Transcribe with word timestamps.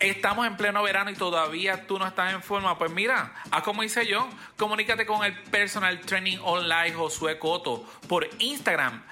Estamos 0.00 0.46
en 0.46 0.56
pleno 0.56 0.82
verano 0.82 1.10
y 1.10 1.14
todavía 1.14 1.86
tú 1.86 1.98
no 1.98 2.06
estás 2.06 2.34
en 2.34 2.42
forma. 2.42 2.76
Pues 2.78 2.90
mira, 2.90 3.34
haz 3.50 3.62
como 3.62 3.82
hice 3.82 4.06
yo. 4.06 4.28
Comunícate 4.56 5.06
con 5.06 5.24
el 5.24 5.34
personal 5.44 6.00
training 6.00 6.38
online 6.42 6.92
Josué 6.92 7.38
Coto 7.38 7.84
por 8.08 8.28
Instagram 8.38 9.02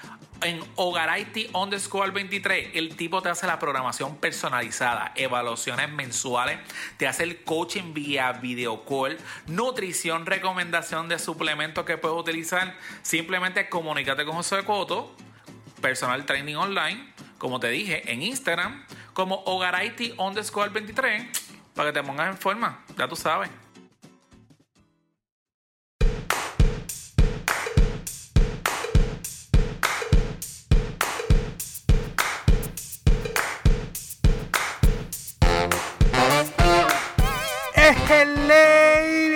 en 0.42 0.60
Hogaraiti 0.76 1.48
underscore 1.54 2.10
23. 2.10 2.70
El 2.74 2.96
tipo 2.96 3.22
te 3.22 3.28
hace 3.28 3.46
la 3.46 3.58
programación 3.58 4.16
personalizada, 4.16 5.12
evaluaciones 5.14 5.90
mensuales, 5.90 6.58
te 6.96 7.06
hace 7.06 7.22
el 7.22 7.42
coaching 7.44 7.94
vía 7.94 8.32
video 8.32 8.84
call, 8.84 9.18
nutrición, 9.46 10.26
recomendación 10.26 11.08
de 11.08 11.18
suplementos 11.18 11.84
que 11.84 11.96
puedes 11.96 12.18
utilizar. 12.18 12.76
Simplemente 13.02 13.68
comunícate 13.68 14.24
con 14.24 14.34
Josué 14.34 14.64
Coto, 14.64 15.14
personal 15.80 16.26
training 16.26 16.56
online, 16.56 17.12
como 17.38 17.60
te 17.60 17.68
dije, 17.68 18.10
en 18.12 18.22
Instagram 18.22 18.84
como 19.12 19.42
Hogaraiti 19.44 20.14
underscore 20.18 20.70
23 20.70 21.26
para 21.74 21.92
que 21.92 22.00
te 22.00 22.06
pongas 22.06 22.30
en 22.30 22.38
forma, 22.38 22.84
ya 22.96 23.08
tú 23.08 23.16
sabes. 23.16 23.50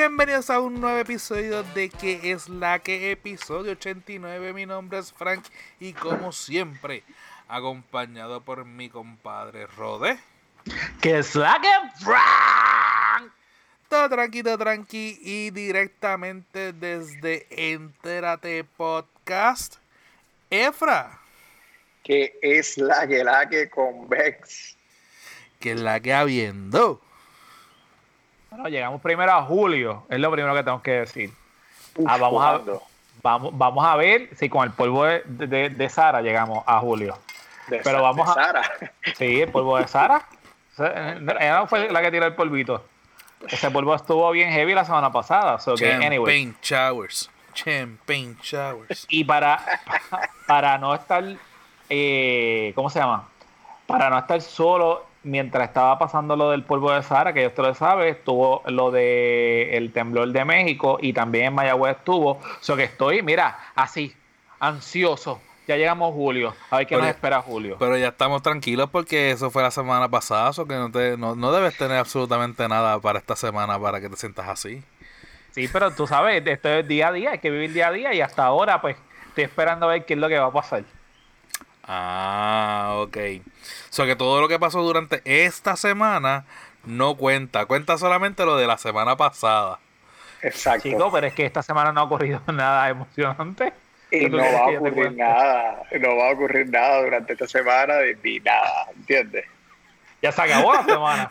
Bienvenidos 0.06 0.50
a 0.50 0.60
un 0.60 0.80
nuevo 0.80 0.98
episodio 0.98 1.62
de 1.62 1.90
que 1.90 2.32
es 2.32 2.48
la 2.48 2.78
que 2.78 3.10
episodio 3.10 3.72
89. 3.72 4.52
Mi 4.52 4.64
nombre 4.64 4.98
es 4.98 5.12
Frank 5.12 5.44
y 5.78 5.92
como 5.92 6.32
siempre 6.32 7.02
acompañado 7.48 8.40
por 8.42 8.64
mi 8.64 8.88
compadre 8.88 9.66
Rode. 9.66 10.18
Que 11.00 11.18
es 11.18 11.34
la 11.34 11.58
que 11.60 12.04
Frank. 12.04 13.30
Todo 13.88 14.08
tranqui, 14.08 14.42
todo 14.42 14.58
tranqui 14.58 15.18
y 15.22 15.50
directamente 15.50 16.72
desde 16.72 17.46
Entérate 17.50 18.64
Podcast, 18.64 19.76
Efra. 20.50 21.20
Que 22.02 22.36
es 22.42 22.78
la 22.78 23.06
que 23.06 23.22
la 23.22 23.48
que 23.48 23.70
convex. 23.70 24.76
Que 25.60 25.72
es 25.72 25.80
la 25.80 26.00
que 26.00 26.12
habiendo. 26.12 27.00
Bueno, 28.50 28.68
llegamos 28.68 29.00
primero 29.00 29.32
a 29.32 29.42
julio, 29.42 30.04
es 30.08 30.18
lo 30.18 30.30
primero 30.32 30.54
que 30.54 30.62
tengo 30.64 30.82
que 30.82 30.90
decir. 30.92 31.30
Uf, 31.96 32.06
Ah, 32.08 32.16
vamos, 32.16 32.44
a, 32.44 32.60
vamos, 33.22 33.56
vamos 33.56 33.84
a 33.86 33.96
ver 33.96 34.30
si 34.36 34.48
con 34.48 34.64
el 34.64 34.72
polvo 34.72 35.04
de, 35.04 35.22
de- 35.26 35.70
de 35.70 35.88
Sara 35.88 36.22
llegamos 36.22 36.62
a 36.66 36.78
julio. 36.80 37.18
De 37.68 37.80
pero 37.82 38.02
vamos 38.02 38.26
de 38.26 38.40
a- 38.40 38.44
Sara. 38.44 38.62
Sí, 39.16 39.40
el 39.42 39.50
polvo 39.50 39.76
de 39.78 39.88
Sara. 39.88 40.26
Ella 40.78 41.58
no 41.60 41.66
fue 41.66 41.90
la 41.90 42.02
que 42.02 42.10
tiró 42.10 42.26
el 42.26 42.34
polvito. 42.34 42.84
Ese 43.48 43.70
polvo 43.70 43.94
estuvo 43.94 44.30
bien 44.30 44.50
heavy 44.50 44.74
la 44.74 44.84
semana 44.84 45.10
pasada. 45.12 45.58
So 45.58 45.74
que, 45.74 45.84
Champagne 45.88 46.06
anyway. 46.06 46.54
showers. 46.62 47.30
Champagne 47.54 48.36
showers. 48.42 49.06
Y 49.08 49.24
para, 49.24 49.58
para 50.46 50.78
no 50.78 50.94
estar, 50.94 51.24
eh, 51.88 52.72
¿cómo 52.74 52.90
se 52.90 52.98
llama? 52.98 53.28
Para 53.86 54.10
no 54.10 54.18
estar 54.18 54.40
solo 54.42 55.06
mientras 55.22 55.68
estaba 55.68 55.98
pasando 55.98 56.36
lo 56.36 56.50
del 56.50 56.62
polvo 56.64 56.92
de 56.92 57.02
Sahara, 57.02 57.32
que 57.32 57.46
usted 57.46 57.62
lo 57.62 57.74
sabe, 57.74 58.10
estuvo 58.10 58.62
lo 58.66 58.90
de 58.90 59.76
el 59.76 59.92
temblor 59.92 60.28
de 60.28 60.44
México 60.44 60.98
y 61.00 61.12
también 61.12 61.46
en 61.46 61.54
Mayagüez 61.54 61.96
estuvo. 61.96 62.40
So 62.60 62.76
que 62.76 62.84
estoy, 62.84 63.22
mira, 63.22 63.58
así, 63.74 64.14
ansioso. 64.60 65.40
Ya 65.66 65.76
llegamos 65.76 66.10
a 66.10 66.14
julio. 66.14 66.54
A 66.70 66.76
ver 66.78 66.86
qué 66.86 66.94
Pero- 66.94 67.06
nos 67.06 67.14
espera 67.14 67.42
julio. 67.42 67.76
Pero 67.78 67.96
ya 67.96 68.08
estamos 68.08 68.40
tranquilos 68.42 68.88
porque 68.90 69.32
eso 69.32 69.50
fue 69.50 69.62
la 69.62 69.70
semana 69.70 70.08
pasada, 70.08 70.52
so 70.52 70.66
que 70.66 70.74
no, 70.74 70.90
te, 70.92 71.16
no, 71.16 71.34
no 71.34 71.50
debes 71.52 71.76
tener 71.76 71.98
absolutamente 71.98 72.68
nada 72.68 73.00
para 73.00 73.18
esta 73.18 73.34
semana 73.36 73.78
para 73.78 74.00
que 74.00 74.08
te 74.08 74.16
sientas 74.16 74.48
así. 74.48 74.82
Sí, 75.50 75.68
pero 75.72 75.90
tú 75.90 76.06
sabes, 76.06 76.46
esto 76.46 76.68
es 76.68 76.86
día 76.86 77.08
a 77.08 77.12
día, 77.12 77.30
hay 77.32 77.38
que 77.38 77.50
vivir 77.50 77.72
día 77.72 77.88
a 77.88 77.92
día 77.92 78.14
y 78.14 78.20
hasta 78.20 78.44
ahora 78.44 78.80
pues 78.80 78.96
estoy 79.28 79.44
esperando 79.44 79.86
a 79.86 79.92
ver 79.92 80.04
qué 80.04 80.14
es 80.14 80.20
lo 80.20 80.28
que 80.28 80.38
va 80.38 80.46
a 80.46 80.52
pasar. 80.52 80.84
Ah, 81.88 82.94
ok. 82.98 83.16
O 83.44 83.92
sea 83.92 84.06
que 84.06 84.16
todo 84.16 84.40
lo 84.40 84.48
que 84.48 84.58
pasó 84.58 84.82
durante 84.82 85.22
esta 85.24 85.76
semana 85.76 86.44
no 86.84 87.14
cuenta, 87.16 87.66
cuenta 87.66 87.96
solamente 87.98 88.44
lo 88.44 88.56
de 88.56 88.66
la 88.66 88.78
semana 88.78 89.16
pasada. 89.16 89.78
Exacto. 90.42 90.88
Chicos, 90.88 91.08
pero 91.12 91.26
es 91.26 91.34
que 91.34 91.46
esta 91.46 91.62
semana 91.62 91.92
no 91.92 92.00
ha 92.00 92.04
ocurrido 92.04 92.40
nada 92.52 92.88
emocionante. 92.88 93.72
Y 94.10 94.28
¿Tú 94.28 94.36
no 94.36 94.42
va 94.42 94.58
a 94.58 94.68
ocurrir 94.68 95.12
nada. 95.12 95.82
No 96.00 96.16
va 96.16 96.28
a 96.28 96.32
ocurrir 96.32 96.70
nada 96.70 97.02
durante 97.02 97.32
esta 97.32 97.46
semana 97.46 97.94
ni 98.22 98.40
nada. 98.40 98.86
¿Entiendes? 98.94 99.44
Ya 100.22 100.32
se 100.32 100.42
acabó 100.42 100.74
la 100.74 100.84
semana. 100.84 101.28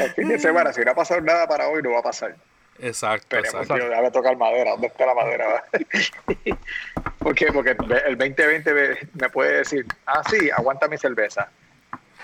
El 0.00 0.10
fin 0.14 0.28
de 0.28 0.38
semana, 0.38 0.72
si 0.72 0.80
no 0.82 0.90
ha 0.92 0.94
pasado 0.94 1.20
nada 1.20 1.46
para 1.46 1.68
hoy, 1.68 1.82
no 1.82 1.90
va 1.92 1.98
a 1.98 2.02
pasar. 2.02 2.34
Exacto, 2.78 3.36
Esperemos, 3.36 3.62
exacto. 3.62 3.88
déjame 3.88 4.10
tocar 4.10 4.36
madera. 4.36 4.70
¿Dónde 4.72 4.86
está 4.86 5.06
la 5.06 5.14
madera? 5.14 5.64
¿Por 7.18 7.34
qué? 7.34 7.52
Porque 7.52 7.70
el 8.06 8.16
2020 8.16 8.74
me, 8.74 8.88
me 9.14 9.28
puede 9.28 9.58
decir, 9.58 9.86
ah, 10.06 10.22
sí, 10.28 10.50
aguanta 10.50 10.88
mi 10.88 10.96
cerveza. 10.96 11.48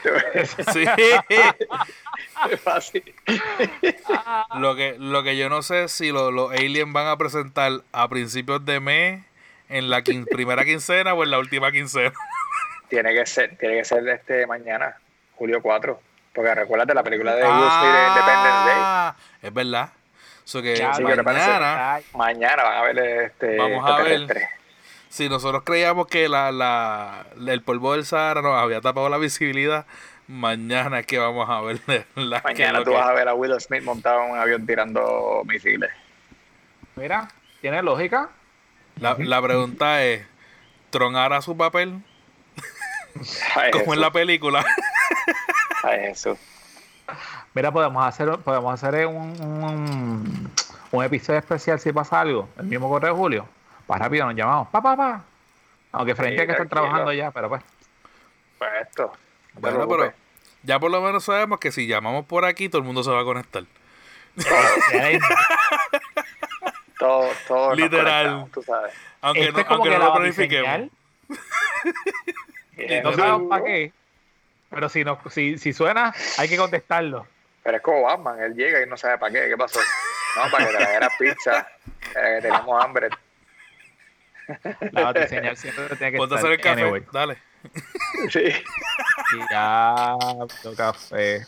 Sí. 0.02 0.84
Lo 4.58 4.76
que, 4.76 4.96
lo 4.98 5.22
que 5.22 5.36
yo 5.36 5.48
no 5.48 5.62
sé 5.62 5.84
es 5.84 5.92
si 5.92 6.10
lo- 6.12 6.30
los 6.30 6.52
aliens 6.52 6.92
van 6.92 7.06
a 7.08 7.16
presentar 7.16 7.72
a 7.92 8.08
principios 8.08 8.64
de 8.64 8.80
mes, 8.80 9.24
en 9.68 9.90
la 9.90 10.02
quin- 10.02 10.26
primera 10.28 10.64
quincena 10.64 11.14
o 11.14 11.22
en 11.24 11.30
la 11.30 11.38
última 11.38 11.70
quincena. 11.72 12.12
Tiene 12.88 13.12
que 13.14 13.26
ser, 13.26 13.56
tiene 13.58 13.76
que 13.76 13.84
ser 13.84 14.06
este 14.08 14.46
mañana, 14.46 14.96
julio 15.36 15.60
4. 15.62 16.00
Porque 16.34 16.54
recuérdate 16.54 16.94
la 16.94 17.02
película 17.02 17.34
de 17.34 17.42
de 17.42 17.48
Independence 17.48 18.64
Day. 18.64 18.82
Ah, 18.84 19.16
es 19.42 19.52
verdad. 19.52 19.90
So 20.44 20.62
que 20.62 20.76
Ya, 20.76 20.92
mañana, 21.00 21.94
Ay, 21.94 22.04
Mañana 22.14 22.62
van 22.62 22.76
a 22.78 22.82
ver 22.82 22.98
este 23.24 23.56
Vamos 23.58 23.90
a 23.90 24.02
ver. 24.02 24.48
si 25.10 25.28
nosotros 25.28 25.62
creíamos 25.64 26.06
que 26.06 26.28
la, 26.28 26.50
la, 26.52 27.26
el 27.46 27.62
polvo 27.62 27.92
del 27.92 28.06
Sahara 28.06 28.40
nos 28.40 28.54
había 28.56 28.80
tapado 28.80 29.08
la 29.10 29.18
visibilidad, 29.18 29.84
mañana 30.28 31.00
es 31.00 31.06
que 31.06 31.18
vamos 31.18 31.48
a 31.48 31.60
ver 31.62 31.80
la 32.14 32.40
Mañana 32.42 32.78
tú 32.84 32.90
que- 32.90 32.96
vas 32.96 33.08
a 33.08 33.12
ver 33.12 33.28
a 33.28 33.34
Will 33.34 33.58
Smith 33.60 33.82
montado 33.82 34.22
en 34.24 34.30
un 34.32 34.38
avión 34.38 34.66
tirando 34.66 35.42
misiles. 35.44 35.90
Mira, 36.96 37.28
tiene 37.60 37.82
lógica. 37.82 38.28
La, 39.00 39.16
la 39.18 39.40
pregunta 39.42 40.04
es, 40.04 40.24
¿Tron 40.90 41.16
hará 41.16 41.40
su 41.42 41.56
papel 41.56 42.02
Ay, 43.56 43.70
como 43.72 43.94
en 43.94 44.00
la 44.00 44.10
película? 44.10 44.64
Ay, 45.84 46.00
Jesús. 46.08 46.38
Mira, 47.54 47.70
podemos 47.72 48.04
hacer, 48.04 48.28
podemos 48.38 48.74
hacer 48.74 49.06
un, 49.06 49.40
un, 49.40 50.52
un 50.90 51.04
episodio 51.04 51.38
especial 51.38 51.78
si 51.80 51.92
pasa 51.92 52.20
algo. 52.20 52.48
El 52.58 52.66
mismo 52.66 52.88
correo 52.88 53.12
de 53.14 53.18
Julio. 53.18 53.48
Más 53.88 53.98
rápido 53.98 54.26
nos 54.26 54.34
llamamos. 54.34 54.68
Pa, 54.68 54.82
pa, 54.82 54.96
pa. 54.96 55.22
Aunque 55.92 56.14
frente 56.14 56.36
Sí, 56.36 56.42
a 56.42 56.46
que 56.46 56.52
están 56.52 56.68
trabajando 56.68 57.12
ya, 57.12 57.30
pero 57.30 57.48
pues. 57.48 57.62
Pues 58.58 58.70
esto. 58.82 59.12
No 59.60 59.68
te 59.68 59.74
Bueno, 59.76 59.88
pero 59.88 60.14
ya 60.62 60.78
por 60.80 60.90
lo 60.90 61.00
menos 61.00 61.24
sabemos 61.24 61.58
que 61.60 61.70
si 61.72 61.86
llamamos 61.86 62.26
por 62.26 62.44
aquí, 62.44 62.68
todo 62.68 62.80
el 62.80 62.86
mundo 62.86 63.02
se 63.04 63.10
va 63.10 63.20
a 63.20 63.24
conectar. 63.24 63.64
Todo, 66.98 67.30
todo 67.46 67.74
Literal. 67.74 68.24
conectamos, 68.26 68.50
tú 68.52 68.62
sabes. 68.62 68.92
Aunque 69.20 69.52
no, 69.52 69.58
es 69.58 69.64
como 69.64 69.74
aunque 69.76 69.90
que 69.90 69.94
no 69.96 70.00
la 70.00 70.04
lo 70.10 70.14
planifiquemos. 70.14 70.90
Bien, 72.76 73.02
No 73.02 73.12
sabemos 73.12 73.42
para 73.48 73.64
qué. 73.64 73.92
Pero 74.70 74.88
si, 74.88 75.04
no, 75.04 75.18
si, 75.30 75.58
si 75.58 75.72
suena, 75.72 76.12
hay 76.38 76.48
que 76.48 76.56
contestarlo. 76.56 77.26
Pero 77.62 77.76
es 77.76 77.82
como 77.82 78.02
Batman, 78.02 78.40
él 78.42 78.54
llega 78.54 78.82
y 78.82 78.88
no 78.88 78.96
sabe 78.96 79.16
para 79.18 79.32
qué. 79.32 79.48
¿Qué 79.48 79.56
pasó? 79.56 79.80
No, 80.36 80.50
para 80.50 80.66
que 80.66 80.74
trajera 80.74 81.10
pizza. 81.18 81.68
eh, 82.16 82.36
que 82.36 82.42
tenemos 82.42 82.84
hambre. 82.84 83.08
La 84.92 85.04
batiseñal 85.04 85.56
siempre 85.56 85.94
tiene 85.96 86.12
que 86.12 86.18
Ponte 86.18 86.34
a 86.34 86.38
estar. 86.38 86.52
hacer 86.52 86.60
el 86.60 86.64
café. 86.64 86.82
Anyway. 86.82 87.04
Dale. 87.12 87.38
Sí. 88.30 88.42
Y 89.34 89.52
ya, 89.52 90.16
café. 90.76 91.44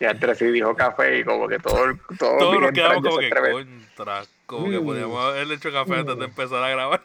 Ya 0.00 0.10
entre 0.10 0.34
sí 0.34 0.46
dijo 0.46 0.74
café 0.74 1.18
y 1.18 1.24
como 1.24 1.46
que 1.46 1.58
todo 1.60 1.84
el- 1.84 2.00
todo 2.18 2.36
Todos 2.38 2.60
nos 2.60 2.72
quedamos 2.72 3.02
como 3.04 3.18
que 3.18 3.30
contra. 3.30 4.22
Como 4.46 4.68
que 4.70 4.80
Mm. 4.80 4.84
podíamos 4.84 5.24
haber 5.24 5.52
hecho 5.52 5.72
café 5.72 5.94
antes 6.00 6.18
de 6.18 6.24
empezar 6.24 6.62
a 6.62 6.68
grabar. 6.70 7.00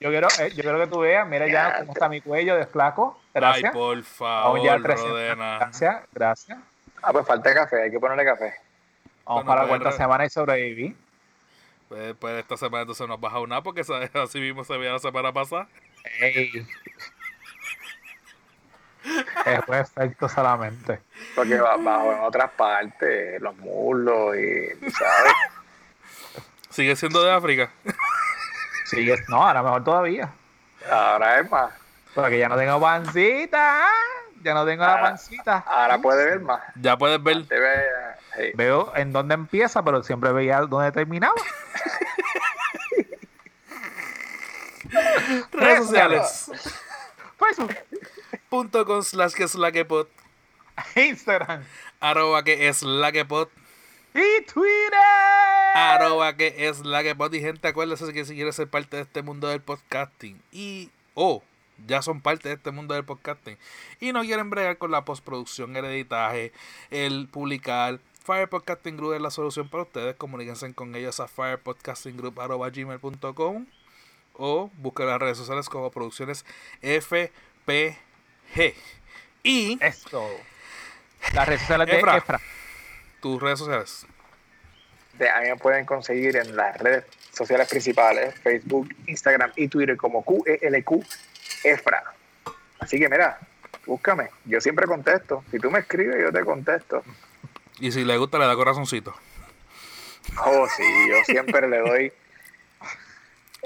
Yo 0.00 0.10
quiero, 0.10 0.28
eh, 0.40 0.50
yo 0.56 0.62
quiero 0.62 0.78
que 0.80 0.86
tú 0.86 1.00
veas, 1.00 1.28
mira 1.28 1.46
ya 1.46 1.52
Ya, 1.52 1.78
cómo 1.80 1.92
está 1.92 2.08
mi 2.08 2.20
cuello 2.22 2.56
de 2.56 2.66
flaco. 2.66 3.20
Gracias. 3.34 3.64
Ay, 3.66 3.70
por 3.78 3.94
Vamos 3.96 4.08
favor, 4.08 4.62
ya 4.64 4.72
a 4.74 4.82
300. 4.82 5.10
Rodena. 5.10 5.58
Gracias, 5.58 5.96
gracias. 6.12 6.58
Ah, 7.02 7.12
pues 7.12 7.26
falta 7.26 7.52
café, 7.54 7.82
hay 7.82 7.90
que 7.90 8.00
ponerle 8.00 8.24
café. 8.24 8.54
Vamos 9.26 9.44
Bueno, 9.44 9.46
para 9.46 9.62
la 9.62 9.68
pues, 9.68 9.80
cuarta 9.82 9.96
semana 9.96 10.24
y 10.24 10.30
sobreviví. 10.30 10.96
Pues, 11.88 12.14
pues 12.18 12.40
esta 12.40 12.56
semana 12.56 12.82
entonces 12.82 13.06
nos 13.06 13.20
baja 13.20 13.38
una 13.40 13.62
porque 13.62 13.84
¿sabes? 13.84 14.10
así 14.16 14.40
mismo 14.40 14.64
se 14.64 14.76
veía 14.78 14.92
la 14.92 14.98
semana 14.98 15.30
pasada. 15.32 15.68
Ey. 16.20 16.50
Es 19.46 19.60
un 19.66 19.74
efecto 19.74 20.28
solamente. 20.28 21.00
Porque 21.34 21.58
va 21.58 21.76
bajo 21.76 22.12
en 22.12 22.20
otras 22.20 22.50
partes, 22.52 23.40
los 23.40 23.56
muslos 23.58 24.36
y, 24.36 24.90
¿sabes? 24.90 25.32
Sigue 26.70 26.96
siendo 26.96 27.22
de 27.22 27.32
África. 27.32 27.70
Sigue, 28.86 29.16
no, 29.28 29.46
ahora 29.46 29.62
mejor 29.62 29.84
todavía. 29.84 30.30
Ahora 30.90 31.40
es 31.40 31.50
más. 31.50 31.72
Porque 32.14 32.38
ya 32.38 32.48
no 32.48 32.56
tengo 32.56 32.80
pancita. 32.80 33.88
ya 34.42 34.54
no 34.54 34.64
tengo 34.64 34.84
la 34.84 35.00
pancita. 35.00 35.64
Ahora 35.66 35.98
puede 35.98 36.24
ver 36.24 36.40
más. 36.40 36.62
Ya 36.76 36.96
puedes 36.96 37.22
ver. 37.22 37.46
Te 37.46 37.58
ve, 37.58 37.84
sí. 38.36 38.52
Veo 38.54 38.92
en 38.96 39.12
dónde 39.12 39.34
empieza, 39.34 39.82
pero 39.82 40.02
siempre 40.02 40.32
veía 40.32 40.60
dónde 40.60 40.92
terminaba. 40.92 41.34
Redes 45.52 45.86
sociales. 45.86 46.50
Facebook, 47.38 47.74
Con 48.50 48.70
slash 49.02 49.32
que 49.32 49.44
es 49.44 49.54
la 49.54 49.72
que 49.72 49.84
pod. 49.84 50.06
Instagram 50.96 51.64
Arroba 52.00 52.42
que 52.44 52.68
es 52.68 52.82
la 52.82 53.12
que 53.12 53.24
pod. 53.24 53.48
y 54.14 54.44
Twitter. 54.44 54.92
Arroba 55.74 56.36
que 56.36 56.68
es 56.68 56.84
la 56.84 57.02
que 57.02 57.14
pod. 57.14 57.32
Y 57.34 57.40
gente, 57.40 57.68
acuérdense 57.68 58.12
que 58.12 58.24
si 58.24 58.34
quieres 58.34 58.56
ser 58.56 58.68
parte 58.68 58.96
de 58.96 59.02
este 59.02 59.22
mundo 59.22 59.46
del 59.48 59.60
podcasting 59.60 60.40
y 60.52 60.90
o 61.14 61.42
ya 61.86 62.02
son 62.02 62.20
parte 62.20 62.48
de 62.48 62.56
este 62.56 62.70
mundo 62.70 62.94
del 62.94 63.04
podcasting 63.04 63.58
y 64.00 64.12
no 64.12 64.22
quieren 64.22 64.48
bregar 64.50 64.78
con 64.78 64.92
la 64.92 65.04
postproducción, 65.04 65.76
el 65.76 65.84
editaje, 65.84 66.52
el 66.90 67.28
publicar. 67.28 68.00
Fire 68.24 68.48
Podcasting 68.48 68.96
Group 68.96 69.12
es 69.14 69.20
la 69.20 69.30
solución 69.30 69.68
para 69.68 69.82
ustedes. 69.82 70.16
Comuníquense 70.16 70.72
con 70.72 70.94
ellos 70.94 71.20
a 71.20 71.28
firepodcastinggroup.gmail.com 71.28 73.66
o 74.36 74.70
busquen 74.78 75.06
las 75.06 75.20
redes 75.20 75.36
sociales 75.36 75.68
como 75.68 75.90
Producciones 75.90 76.46
Y 79.42 79.78
Esto. 79.80 80.28
Las 81.34 81.46
redes 81.48 81.60
sociales 81.62 81.86
de 81.88 81.98
Efra. 81.98 82.16
Efra. 82.16 82.40
tus 83.20 83.42
redes 83.42 83.58
sociales. 83.58 84.06
De- 85.14 85.28
a 85.30 85.40
mí 85.40 85.48
me 85.48 85.56
pueden 85.56 85.84
conseguir 85.86 86.36
en 86.36 86.54
las 86.56 86.76
redes 86.78 87.04
sociales 87.32 87.68
principales, 87.68 88.34
Facebook, 88.40 88.94
Instagram 89.06 89.52
y 89.56 89.68
Twitter 89.68 89.96
como 89.96 90.24
QELQ 90.24 91.04
Efra. 91.64 92.02
Así 92.80 92.98
que 92.98 93.08
mira, 93.08 93.38
búscame. 93.86 94.30
Yo 94.44 94.60
siempre 94.60 94.86
contesto. 94.86 95.44
Si 95.50 95.58
tú 95.58 95.70
me 95.70 95.78
escribes, 95.80 96.16
yo 96.20 96.32
te 96.32 96.44
contesto. 96.44 97.02
Y 97.80 97.90
si 97.92 98.04
le 98.04 98.16
gusta, 98.18 98.38
le 98.38 98.46
da 98.46 98.54
corazoncito. 98.54 99.14
Oh, 100.44 100.66
sí, 100.76 100.82
yo 101.10 101.16
siempre 101.24 101.68
le 101.68 101.78
doy 101.78 102.12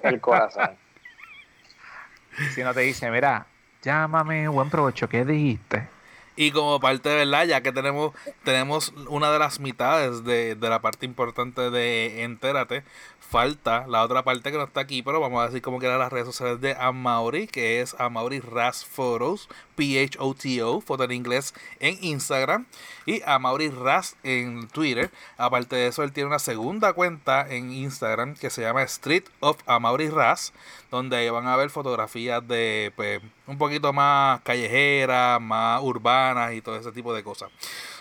el 0.03 0.21
corazón. 0.21 0.77
Si 2.55 2.63
no 2.63 2.73
te 2.73 2.81
dice, 2.83 3.11
mira, 3.11 3.47
llámame, 3.89 4.49
buen 4.49 4.69
provecho, 4.69 5.09
¿qué 5.09 5.25
dijiste? 5.25 5.89
Y 6.37 6.51
como 6.51 6.79
parte 6.79 7.09
de 7.09 7.17
verdad, 7.17 7.47
ya 7.47 7.63
que 7.63 7.73
tenemos, 7.73 8.13
tenemos 8.45 8.93
una 9.09 9.33
de 9.33 9.39
las 9.39 9.61
mitades 9.61 10.25
de, 10.25 10.55
de 10.57 10.69
la 10.69 10.81
parte 10.83 11.07
importante 11.07 11.71
de 11.71 12.23
Entérate, 12.23 12.85
falta 13.19 13.87
la 13.87 14.03
otra 14.05 14.25
parte 14.25 14.53
que 14.53 14.59
no 14.59 14.65
está 14.65 14.81
aquí, 14.81 15.03
pero 15.03 15.21
vamos 15.21 15.43
a 15.43 15.47
decir 15.47 15.63
como 15.63 15.81
que 15.81 15.87
eran 15.87 16.01
las 16.01 16.13
redes 16.13 16.27
sociales 16.27 16.61
de 16.61 16.77
Amaury, 16.79 17.47
que 17.47 17.81
es 17.81 17.97
Amaury 17.99 18.41
Ras 18.41 18.85
Photos, 18.85 19.49
P-H-O-T-O, 19.79 20.81
foto 20.81 21.05
en 21.05 21.13
inglés 21.13 21.55
en 21.79 21.97
Instagram, 22.03 22.67
y 23.07 23.23
Amaury 23.25 23.71
Ras 23.71 24.17
en 24.25 24.67
Twitter. 24.67 25.13
Aparte 25.37 25.77
de 25.77 25.87
eso, 25.87 26.03
él 26.03 26.13
tiene 26.13 26.27
una 26.27 26.41
segunda 26.41 26.93
cuenta 26.93 27.49
en 27.49 27.71
Instagram 27.71 28.35
que 28.35 28.51
se 28.51 28.63
llama 28.63 28.83
Street 28.83 29.23
of 29.39 29.57
Amaury 29.67 30.09
Ras, 30.11 30.53
donde 30.91 31.17
ahí 31.17 31.31
van 31.31 31.47
a 31.47 31.55
ver 31.55 31.71
fotografías 31.71 32.47
de 32.49 32.93
pues, 32.97 33.21
un 33.47 33.57
poquito 33.57 33.93
más 33.93 34.41
callejeras, 34.41 35.41
más 35.41 35.81
urbanas 35.81 36.55
y 36.55 36.61
todo 36.61 36.77
ese 36.77 36.91
tipo 36.91 37.15
de 37.15 37.23
cosas. 37.23 37.51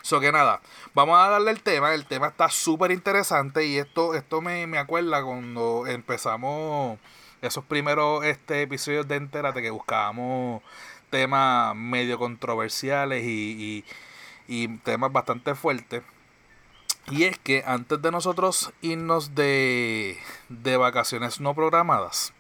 So 0.02 0.20
que 0.20 0.32
nada, 0.32 0.62
vamos 0.96 1.20
a 1.20 1.30
darle 1.30 1.52
el 1.52 1.62
tema. 1.62 1.94
El 1.94 2.08
tema 2.08 2.30
está 2.30 2.50
súper 2.50 2.90
interesante 2.90 3.68
y 3.68 3.78
esto, 3.78 4.16
esto 4.16 4.42
me, 4.42 4.66
me 4.66 4.80
acuerda 4.80 5.24
cuando 5.24 5.86
empezamos 5.86 6.98
esos 7.42 7.64
primeros 7.66 8.26
este, 8.26 8.64
episodios 8.64 9.08
de 9.08 9.16
Entérate 9.16 9.62
que 9.62 9.70
buscábamos 9.70 10.64
temas 11.10 11.76
medio 11.76 12.18
controversiales 12.20 13.24
y, 13.24 13.84
y- 14.48 14.64
y 14.64 14.68
temas 14.80 15.12
bastante 15.12 15.56
fuertes. 15.56 16.04
Y 17.10 17.24
es 17.24 17.38
que 17.38 17.64
antes 17.66 18.02
de 18.02 18.12
nosotros 18.12 18.72
irnos 18.82 19.34
de, 19.36 20.18
de 20.50 20.78
vacaciones 20.78 21.40
no 21.40 21.54
programadas, 21.54 22.34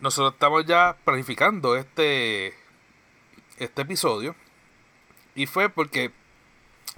nosotros 0.00 0.34
estamos 0.34 0.64
ya 0.66 0.96
planificando 1.04 1.76
este, 1.76 2.54
este 3.58 3.82
episodio. 3.82 4.34
Y 5.34 5.46
fue 5.46 5.68
porque 5.68 6.12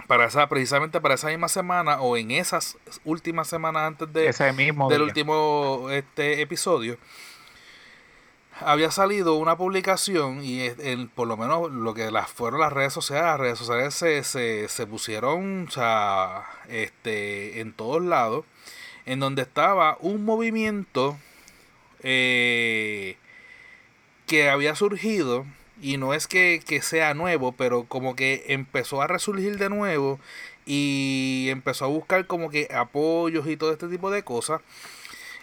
para 0.07 0.25
esa, 0.25 0.47
precisamente 0.47 1.01
para 1.01 1.15
esa 1.15 1.27
misma 1.27 1.49
semana 1.49 2.01
o 2.01 2.15
en 2.17 2.31
esas 2.31 2.77
últimas 3.03 3.47
semanas 3.47 3.83
antes 3.83 4.11
de, 4.13 4.27
Ese 4.29 4.51
mismo 4.53 4.89
del 4.89 4.99
día. 4.99 5.05
último 5.07 5.87
este 5.91 6.41
episodio 6.41 6.97
había 8.61 8.91
salido 8.91 9.35
una 9.35 9.57
publicación 9.57 10.43
y 10.43 10.61
en, 10.61 11.07
por 11.09 11.27
lo 11.27 11.37
menos 11.37 11.71
lo 11.71 11.93
que 11.93 12.11
las 12.11 12.29
fueron 12.29 12.59
las 12.59 12.73
redes 12.73 12.93
sociales 12.93 13.25
las 13.25 13.39
redes 13.39 13.59
sociales 13.59 13.93
se, 13.93 14.23
se, 14.23 14.67
se 14.67 14.87
pusieron 14.87 15.67
o 15.67 15.71
sea, 15.71 16.45
este 16.67 17.61
en 17.61 17.73
todos 17.73 18.03
lados 18.03 18.45
en 19.05 19.19
donde 19.19 19.41
estaba 19.41 19.97
un 20.01 20.25
movimiento 20.25 21.17
eh, 22.03 23.17
que 24.27 24.49
había 24.49 24.75
surgido 24.75 25.45
y 25.81 25.97
no 25.97 26.13
es 26.13 26.27
que, 26.27 26.61
que 26.65 26.81
sea 26.81 27.13
nuevo 27.13 27.53
pero 27.53 27.85
como 27.85 28.15
que 28.15 28.45
empezó 28.49 29.01
a 29.01 29.07
resurgir 29.07 29.57
de 29.57 29.69
nuevo 29.69 30.19
y 30.65 31.47
empezó 31.49 31.85
a 31.85 31.89
buscar 31.89 32.27
como 32.27 32.49
que 32.49 32.67
apoyos 32.73 33.47
y 33.47 33.57
todo 33.57 33.71
este 33.71 33.87
tipo 33.87 34.11
de 34.11 34.23
cosas 34.23 34.61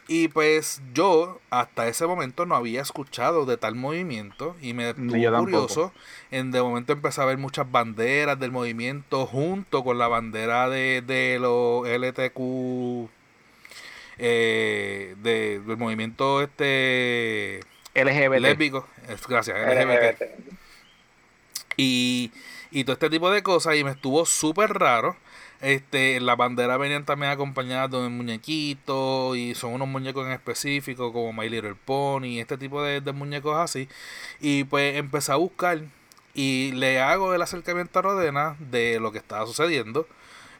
y 0.09 0.29
pues 0.29 0.81
yo 0.95 1.41
hasta 1.51 1.89
ese 1.89 2.07
momento 2.07 2.47
no 2.47 2.55
había 2.55 2.81
escuchado 2.81 3.45
de 3.45 3.57
tal 3.57 3.75
movimiento 3.75 4.55
y 4.63 4.73
me 4.73 4.91
estuvo 4.91 5.39
curioso. 5.39 5.93
En 6.31 6.53
de 6.53 6.63
momento 6.63 6.93
empecé 6.93 7.21
a 7.21 7.25
ver 7.25 7.39
muchas 7.39 7.71
banderas 7.71 8.39
del 8.39 8.53
movimiento 8.53 9.27
junto 9.27 9.83
con 9.83 9.99
la 9.99 10.07
bandera 10.07 10.69
de, 10.69 11.03
de 11.03 11.39
los 11.41 11.89
LTQ 11.89 13.11
eh, 14.19 15.15
de, 15.23 15.61
del 15.61 15.77
movimiento 15.77 16.41
este 16.41 17.61
LGBT. 17.95 18.41
lésbico. 18.41 18.87
Gracias, 19.29 19.59
LGBT 19.59 20.21
LGBT. 20.21 20.23
y, 21.77 22.33
y 22.71 22.85
todo 22.85 22.95
este 22.95 23.11
tipo 23.11 23.31
de 23.31 23.43
cosas 23.43 23.77
y 23.77 23.85
me 23.85 23.91
estuvo 23.91 24.25
súper 24.25 24.73
raro. 24.75 25.17
Este, 25.61 26.21
las 26.21 26.37
banderas 26.37 26.79
venían 26.79 27.05
también 27.05 27.33
acompañadas 27.33 27.91
de 27.91 27.97
un 27.99 28.17
muñequito 28.17 29.35
y 29.35 29.55
son 29.55 29.73
unos 29.73 29.89
muñecos 29.89 30.27
en 30.27 30.33
específico 30.33 31.13
como 31.13 31.33
My 31.33 31.49
Little 31.49 31.75
Pony, 31.75 32.41
este 32.41 32.59
tipo 32.59 32.83
de, 32.83 33.01
de 33.01 33.13
muñecos 33.13 33.57
así. 33.57 33.89
Y 34.41 34.65
pues 34.65 34.97
empecé 34.97 35.33
a 35.33 35.37
buscar 35.37 35.81
y 36.35 36.73
le 36.73 37.01
hago 37.01 37.35
el 37.35 37.43
acercamiento 37.43 37.99
a 37.99 38.03
Rodena 38.03 38.57
de 38.61 39.01
lo 39.01 39.11
que 39.13 39.19
estaba 39.19 39.47
sucediendo. 39.47 40.07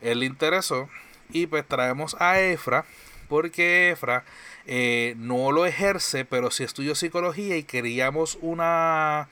Él 0.01 0.21
le 0.21 0.27
interesó 0.27 0.89
y 1.31 1.47
pues 1.47 1.67
traemos 1.67 2.17
a 2.19 2.41
Efra 2.41 2.87
porque 3.29 3.91
Efra 3.91 4.25
eh, 4.67 5.15
no 5.19 5.53
lo 5.53 5.67
ejerce, 5.67 6.25
pero 6.25 6.51
sí 6.51 6.65
estudió 6.65 6.95
psicología 6.95 7.57
y 7.57 7.65
queríamos 7.65 8.39
una 8.41 9.29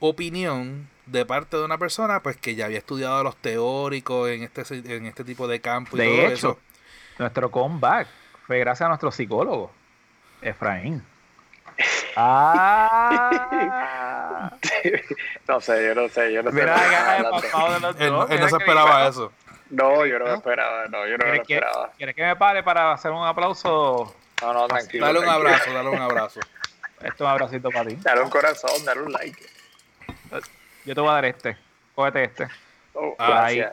opinión 0.00 0.88
de 1.06 1.24
parte 1.26 1.56
de 1.56 1.64
una 1.64 1.78
persona 1.78 2.20
pues 2.22 2.36
que 2.36 2.54
ya 2.54 2.64
había 2.66 2.78
estudiado 2.78 3.22
los 3.22 3.36
teóricos 3.36 4.28
en 4.30 4.42
este 4.42 4.62
en 4.96 5.06
este 5.06 5.24
tipo 5.24 5.46
de 5.48 5.60
campo 5.60 5.96
y 5.96 6.00
De 6.00 6.06
todo 6.06 6.16
hecho, 6.26 6.32
eso. 6.32 6.58
nuestro 7.18 7.50
comeback 7.50 8.08
fue 8.46 8.58
gracias 8.60 8.86
a 8.86 8.88
nuestro 8.88 9.10
psicólogo, 9.10 9.70
Efraín. 10.42 11.02
Ah. 13.36 14.50
No 15.48 15.60
sé, 15.60 15.86
yo 15.86 15.94
no 15.94 16.08
sé, 16.08 16.32
yo 16.32 16.42
no 16.42 16.50
sé. 16.50 16.56
Mira 16.56 16.74
de 16.80 16.88
de 16.88 17.22
los 17.30 17.44
Él, 18.00 18.10
dos. 18.10 18.30
él 18.30 18.40
no 18.40 18.48
se 18.48 18.56
esperaba 18.56 19.08
eso. 19.08 19.32
No, 19.70 20.06
yo 20.06 20.18
no 20.18 20.24
me 20.26 20.34
esperaba, 20.34 20.86
no, 20.88 21.06
yo 21.06 21.18
no 21.18 21.26
me 21.26 21.36
lo 21.38 21.42
¿Quieres 21.42 21.46
que, 21.46 21.54
esperaba. 21.54 21.90
¿Quieres 21.96 22.14
que 22.14 22.22
me 22.24 22.36
pare 22.36 22.62
para 22.62 22.92
hacer 22.92 23.10
un 23.10 23.26
aplauso? 23.26 24.14
No, 24.42 24.52
no, 24.52 24.66
tranquilo. 24.68 25.06
Dale 25.06 25.18
un 25.18 25.24
tranquilo. 25.24 25.48
abrazo, 25.48 25.72
dale 25.72 25.88
un 25.88 25.98
abrazo. 26.02 26.40
Esto 27.00 27.06
es 27.14 27.20
un 27.20 27.26
abracito 27.26 27.70
para 27.70 27.86
ti. 27.90 27.96
Dale 28.00 28.22
un 28.22 28.30
corazón, 28.30 28.84
dale 28.84 29.02
un 29.02 29.12
like. 29.12 29.44
Yo 30.84 30.94
te 30.94 31.00
voy 31.00 31.10
a 31.10 31.14
dar 31.14 31.24
este. 31.26 31.56
Cógete 31.94 32.24
este. 32.24 32.48
Oh, 32.94 33.14
Ah, 33.18 33.44
Ahí. 33.46 33.60
Ah, 33.60 33.72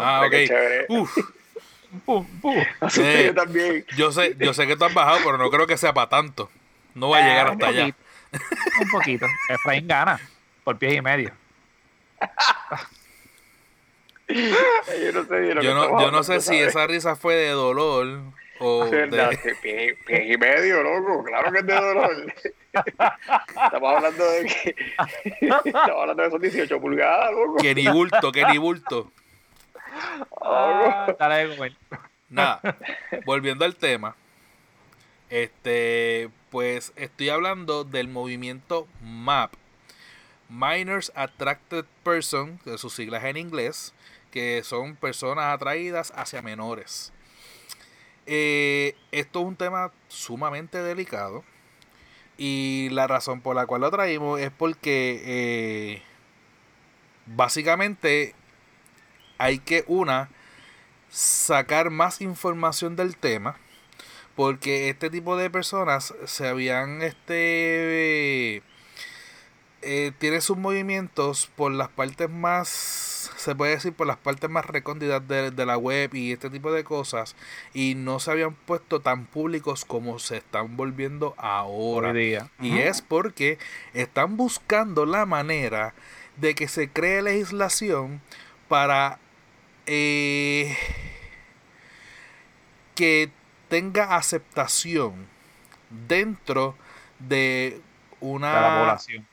Ah, 0.00 0.26
qué 0.30 0.42
ok. 0.42 0.48
chévere. 0.48 0.86
Uf. 0.88 1.16
¡Bum! 2.06 2.26
Asusté 2.80 3.20
Eh, 3.20 3.26
yo 3.26 3.34
también. 3.34 3.84
yo 3.96 4.12
sé, 4.12 4.34
yo 4.38 4.54
sé 4.54 4.66
que 4.66 4.76
tú 4.76 4.84
has 4.84 4.94
bajado, 4.94 5.18
pero 5.24 5.36
no 5.36 5.50
creo 5.50 5.66
que 5.66 5.76
sea 5.76 5.92
para 5.92 6.08
tanto. 6.08 6.50
No 6.94 7.10
va 7.10 7.18
a 7.18 7.28
llegar 7.28 7.48
Ah, 7.48 7.50
hasta 7.52 7.68
un 7.68 7.74
allá. 7.74 7.84
poquito. 7.86 8.82
Un 8.82 8.90
poquito. 8.90 9.26
Efraín 9.48 9.86
gana. 9.88 10.18
Por 10.64 10.78
pies 10.78 10.94
y 10.94 11.02
medio. 11.02 11.32
Yo 14.28 15.12
no 15.12 15.24
sé 15.24 15.54
Yo 15.62 15.74
no, 15.74 15.82
estamos 15.82 16.02
yo 16.02 16.10
no 16.10 16.22
sé 16.22 16.40
si 16.40 16.56
esa 16.58 16.86
risa 16.86 17.16
fue 17.16 17.34
de 17.34 17.50
dolor 17.50 18.20
o 18.64 18.88
Verdad, 18.88 19.30
de... 19.30 19.54
pie, 19.56 19.96
pie 20.06 20.32
y 20.32 20.36
medio, 20.36 20.82
loco. 20.82 21.24
Claro 21.24 21.50
que 21.50 21.58
es 21.58 21.66
de 21.66 21.74
dolor. 21.74 22.34
Estamos 22.72 23.96
hablando 23.96 24.24
de 24.24 24.44
que. 24.46 24.76
Estamos 25.40 26.00
hablando 26.00 26.22
de 26.22 26.28
esos 26.28 26.40
18 26.40 26.80
pulgadas, 26.80 27.32
loco. 27.32 27.56
Que 27.56 27.74
ni 27.74 27.88
bulto, 27.88 28.30
que 28.30 28.44
ni 28.46 28.58
bulto. 28.58 29.10
Ah, 30.40 31.14
dale 31.18 31.48
de 31.48 31.56
comer. 31.56 31.72
Nada, 32.28 32.60
volviendo 33.26 33.64
al 33.64 33.76
tema. 33.76 34.16
Este, 35.28 36.30
pues 36.50 36.92
estoy 36.96 37.30
hablando 37.30 37.84
del 37.84 38.08
movimiento 38.08 38.86
MAP. 39.02 39.54
Minors 40.48 41.10
Attracted 41.14 41.86
Person, 42.02 42.60
de 42.64 42.76
sus 42.76 42.94
siglas 42.94 43.24
en 43.24 43.38
inglés, 43.38 43.94
que 44.30 44.62
son 44.62 44.96
personas 44.96 45.46
atraídas 45.54 46.12
hacia 46.14 46.42
menores. 46.42 47.12
Eh, 48.26 48.94
esto 49.10 49.40
es 49.40 49.46
un 49.46 49.56
tema 49.56 49.92
sumamente 50.08 50.82
delicado 50.82 51.42
y 52.38 52.88
la 52.90 53.06
razón 53.06 53.40
por 53.40 53.56
la 53.56 53.66
cual 53.66 53.80
lo 53.80 53.90
traímos 53.90 54.40
es 54.40 54.50
porque 54.50 55.22
eh, 55.24 56.02
básicamente 57.26 58.34
hay 59.38 59.58
que 59.58 59.84
una 59.88 60.30
sacar 61.10 61.90
más 61.90 62.20
información 62.20 62.96
del 62.96 63.16
tema 63.16 63.56
porque 64.36 64.88
este 64.88 65.10
tipo 65.10 65.36
de 65.36 65.50
personas 65.50 66.14
se 66.24 66.48
habían 66.48 67.02
este 67.02 68.62
eh, 69.82 70.12
tiene 70.18 70.40
sus 70.40 70.56
movimientos 70.56 71.50
por 71.56 71.72
las 71.72 71.88
partes 71.88 72.30
más 72.30 73.12
se 73.36 73.54
puede 73.54 73.72
decir 73.72 73.92
por 73.92 74.06
las 74.06 74.16
partes 74.16 74.48
más 74.48 74.64
recónditas 74.66 75.26
de, 75.26 75.50
de, 75.50 75.66
la 75.66 75.76
web 75.76 76.14
y 76.14 76.32
este 76.32 76.50
tipo 76.50 76.72
de 76.72 76.84
cosas 76.84 77.34
y 77.74 77.94
no 77.96 78.20
se 78.20 78.30
habían 78.30 78.54
puesto 78.54 79.00
tan 79.00 79.26
públicos 79.26 79.84
como 79.84 80.18
se 80.18 80.36
están 80.38 80.76
volviendo 80.76 81.34
ahora 81.38 82.12
día. 82.12 82.50
y 82.60 82.78
es 82.78 83.02
porque 83.02 83.58
están 83.94 84.36
buscando 84.36 85.06
la 85.06 85.26
manera 85.26 85.94
de 86.36 86.54
que 86.54 86.68
se 86.68 86.88
cree 86.88 87.22
legislación 87.22 88.20
para 88.68 89.18
eh, 89.86 90.76
que 92.94 93.30
tenga 93.68 94.16
aceptación 94.16 95.26
dentro 96.06 96.76
de 97.18 97.80
una 98.20 98.54
De 98.54 98.60
la 98.60 98.78
población. 98.78 99.31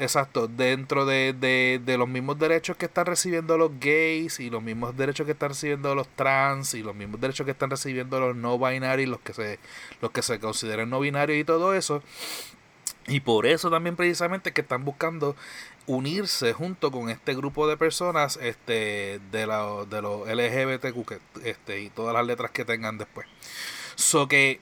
Exacto, 0.00 0.48
dentro 0.48 1.04
de, 1.04 1.34
de, 1.34 1.78
de 1.84 1.98
los 1.98 2.08
mismos 2.08 2.38
derechos 2.38 2.74
que 2.74 2.86
están 2.86 3.04
recibiendo 3.04 3.58
los 3.58 3.70
gays 3.78 4.40
y 4.40 4.48
los 4.48 4.62
mismos 4.62 4.96
derechos 4.96 5.26
que 5.26 5.32
están 5.32 5.50
recibiendo 5.50 5.94
los 5.94 6.08
trans 6.08 6.72
y 6.72 6.82
los 6.82 6.94
mismos 6.94 7.20
derechos 7.20 7.44
que 7.44 7.50
están 7.50 7.68
recibiendo 7.68 8.18
los 8.18 8.34
no 8.34 8.58
binarios, 8.58 9.10
los 9.10 9.20
que 9.20 9.34
se, 9.34 9.58
los 10.00 10.10
que 10.10 10.22
se 10.22 10.40
consideran 10.40 10.88
no 10.88 11.00
binarios 11.00 11.38
y 11.38 11.44
todo 11.44 11.74
eso. 11.74 12.02
Y 13.08 13.20
por 13.20 13.44
eso 13.44 13.68
también 13.68 13.94
precisamente 13.94 14.52
que 14.54 14.62
están 14.62 14.86
buscando 14.86 15.36
unirse 15.86 16.54
junto 16.54 16.90
con 16.90 17.10
este 17.10 17.34
grupo 17.34 17.68
de 17.68 17.76
personas 17.76 18.38
este 18.40 19.20
de, 19.30 19.46
la, 19.46 19.84
de 19.84 20.00
los 20.00 20.26
LGBTQ 20.26 21.44
este, 21.44 21.82
y 21.82 21.90
todas 21.90 22.14
las 22.14 22.24
letras 22.24 22.52
que 22.52 22.64
tengan 22.64 22.96
después. 22.96 23.26
So 23.96 24.28
que 24.28 24.60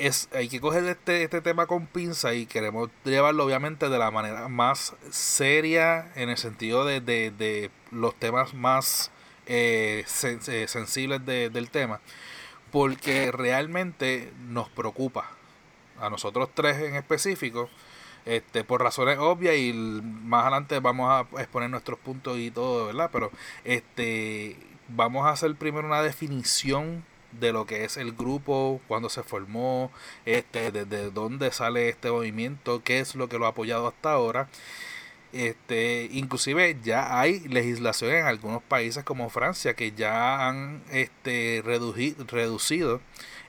es, 0.00 0.28
hay 0.32 0.48
que 0.48 0.60
coger 0.60 0.84
este, 0.84 1.22
este 1.24 1.42
tema 1.42 1.66
con 1.66 1.86
pinza 1.86 2.32
y 2.32 2.46
queremos 2.46 2.88
llevarlo 3.04 3.44
obviamente 3.44 3.88
de 3.90 3.98
la 3.98 4.10
manera 4.10 4.48
más 4.48 4.94
seria 5.10 6.10
en 6.14 6.30
el 6.30 6.38
sentido 6.38 6.86
de, 6.86 7.00
de, 7.00 7.30
de 7.30 7.70
los 7.90 8.14
temas 8.14 8.54
más 8.54 9.10
eh, 9.46 10.04
eh, 10.22 10.64
sensibles 10.68 11.24
de, 11.26 11.50
del 11.50 11.70
tema 11.70 12.00
porque 12.72 13.30
realmente 13.30 14.32
nos 14.48 14.70
preocupa 14.70 15.30
a 16.00 16.08
nosotros 16.08 16.48
tres 16.54 16.78
en 16.78 16.94
específico 16.94 17.68
este 18.24 18.64
por 18.64 18.82
razones 18.82 19.18
obvias 19.18 19.56
y 19.56 19.74
más 19.74 20.42
adelante 20.42 20.80
vamos 20.80 21.10
a 21.10 21.40
exponer 21.42 21.68
nuestros 21.68 21.98
puntos 21.98 22.38
y 22.38 22.50
todo 22.50 22.86
verdad 22.86 23.10
pero 23.12 23.30
este 23.64 24.56
vamos 24.88 25.26
a 25.26 25.30
hacer 25.30 25.54
primero 25.56 25.86
una 25.86 26.02
definición 26.02 27.04
de 27.32 27.52
lo 27.52 27.66
que 27.66 27.84
es 27.84 27.96
el 27.96 28.12
grupo, 28.12 28.80
cuándo 28.88 29.08
se 29.08 29.22
formó, 29.22 29.90
este, 30.26 30.72
desde 30.72 31.10
dónde 31.10 31.52
sale 31.52 31.88
este 31.88 32.10
movimiento, 32.10 32.82
qué 32.82 33.00
es 33.00 33.14
lo 33.14 33.28
que 33.28 33.38
lo 33.38 33.46
ha 33.46 33.50
apoyado 33.50 33.88
hasta 33.88 34.12
ahora. 34.12 34.48
Este, 35.32 36.08
inclusive 36.10 36.76
ya 36.82 37.20
hay 37.20 37.40
legislación 37.40 38.12
en 38.14 38.26
algunos 38.26 38.62
países 38.64 39.04
como 39.04 39.30
Francia 39.30 39.74
que 39.74 39.92
ya 39.92 40.48
han 40.48 40.82
este, 40.90 41.62
reduci 41.64 42.16
reducido 42.26 43.00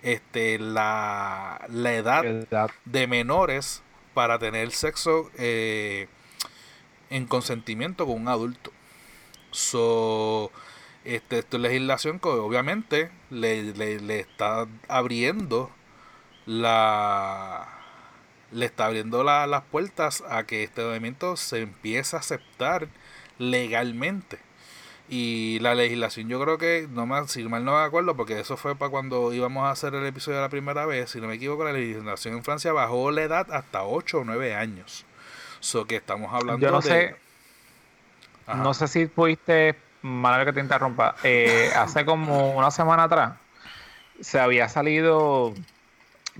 este, 0.03 0.59
la, 0.59 1.65
la 1.69 1.93
edad, 1.95 2.23
edad, 2.23 2.69
de 2.85 3.07
menores 3.07 3.81
para 4.13 4.37
tener 4.37 4.71
sexo 4.71 5.31
eh, 5.37 6.07
en 7.09 7.25
consentimiento 7.25 8.05
con 8.05 8.21
un 8.21 8.27
adulto. 8.27 8.71
So, 9.51 10.51
este, 11.03 11.39
esta 11.39 11.57
legislación 11.57 12.19
que 12.19 12.29
obviamente 12.29 13.09
le, 13.29 13.73
le, 13.73 13.99
le, 13.99 14.19
está 14.19 14.67
abriendo 14.87 15.71
la 16.45 17.67
le 18.51 18.65
está 18.65 18.87
abriendo 18.87 19.23
la, 19.23 19.47
las 19.47 19.63
puertas 19.63 20.23
a 20.29 20.43
que 20.45 20.63
este 20.63 20.83
movimiento 20.83 21.37
se 21.37 21.61
empiece 21.61 22.15
a 22.15 22.19
aceptar 22.19 22.87
legalmente 23.37 24.39
y 25.09 25.59
la 25.59 25.73
legislación 25.73 26.29
yo 26.29 26.39
creo 26.41 26.57
que 26.57 26.87
no 26.89 27.05
me, 27.05 27.27
si 27.27 27.43
mal 27.43 27.65
no 27.65 27.73
me 27.73 27.83
acuerdo 27.83 28.15
porque 28.15 28.39
eso 28.39 28.57
fue 28.57 28.75
para 28.75 28.91
cuando 28.91 29.33
íbamos 29.33 29.63
a 29.63 29.71
hacer 29.71 29.95
el 29.95 30.05
episodio 30.05 30.39
la 30.39 30.49
primera 30.49 30.85
vez 30.85 31.11
si 31.11 31.19
no 31.19 31.27
me 31.27 31.35
equivoco 31.35 31.63
la 31.63 31.73
legislación 31.73 32.35
en 32.35 32.43
Francia 32.43 32.71
bajó 32.73 33.11
la 33.11 33.23
edad 33.23 33.51
hasta 33.51 33.83
8 33.83 34.19
o 34.19 34.23
9 34.23 34.55
años 34.55 35.05
so 35.59 35.85
que 35.85 35.95
estamos 35.95 36.33
hablando 36.33 36.65
yo 36.65 36.71
no 36.71 36.81
de 36.81 36.89
sé 36.89 37.15
Ajá. 38.45 38.63
no 38.63 38.73
sé 38.73 38.87
si 38.87 39.05
pudiste 39.07 39.75
Manuel 40.01 40.45
que 40.45 40.53
te 40.53 40.59
interrumpa, 40.59 41.15
eh, 41.23 41.69
hace 41.75 42.05
como 42.05 42.51
una 42.51 42.71
semana 42.71 43.03
atrás 43.03 43.33
se 44.19 44.39
había 44.39 44.69
salido, 44.69 45.53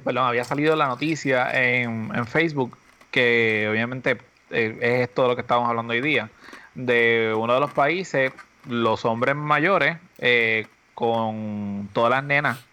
perdón, 0.04 0.28
había 0.28 0.44
salido 0.44 0.76
la 0.76 0.88
noticia 0.88 1.52
en, 1.52 2.12
en 2.14 2.26
Facebook 2.28 2.78
que 3.12 3.68
obviamente 3.70 4.18
eh, 4.50 4.78
es 4.82 5.10
esto 5.10 5.24
de 5.24 5.28
lo 5.30 5.36
que 5.36 5.42
estamos 5.42 5.70
hablando 5.70 5.94
hoy 5.94 6.02
día, 6.02 6.30
de 6.76 7.34
uno 7.38 7.54
de 7.54 7.60
los 7.60 7.72
países, 7.72 8.32
los 8.68 9.06
hombres 9.06 9.36
mayores 9.36 9.98
eh, 10.20 10.68
con 10.94 11.90
todas 11.94 12.12
las 12.12 12.24
nenas 12.24 12.64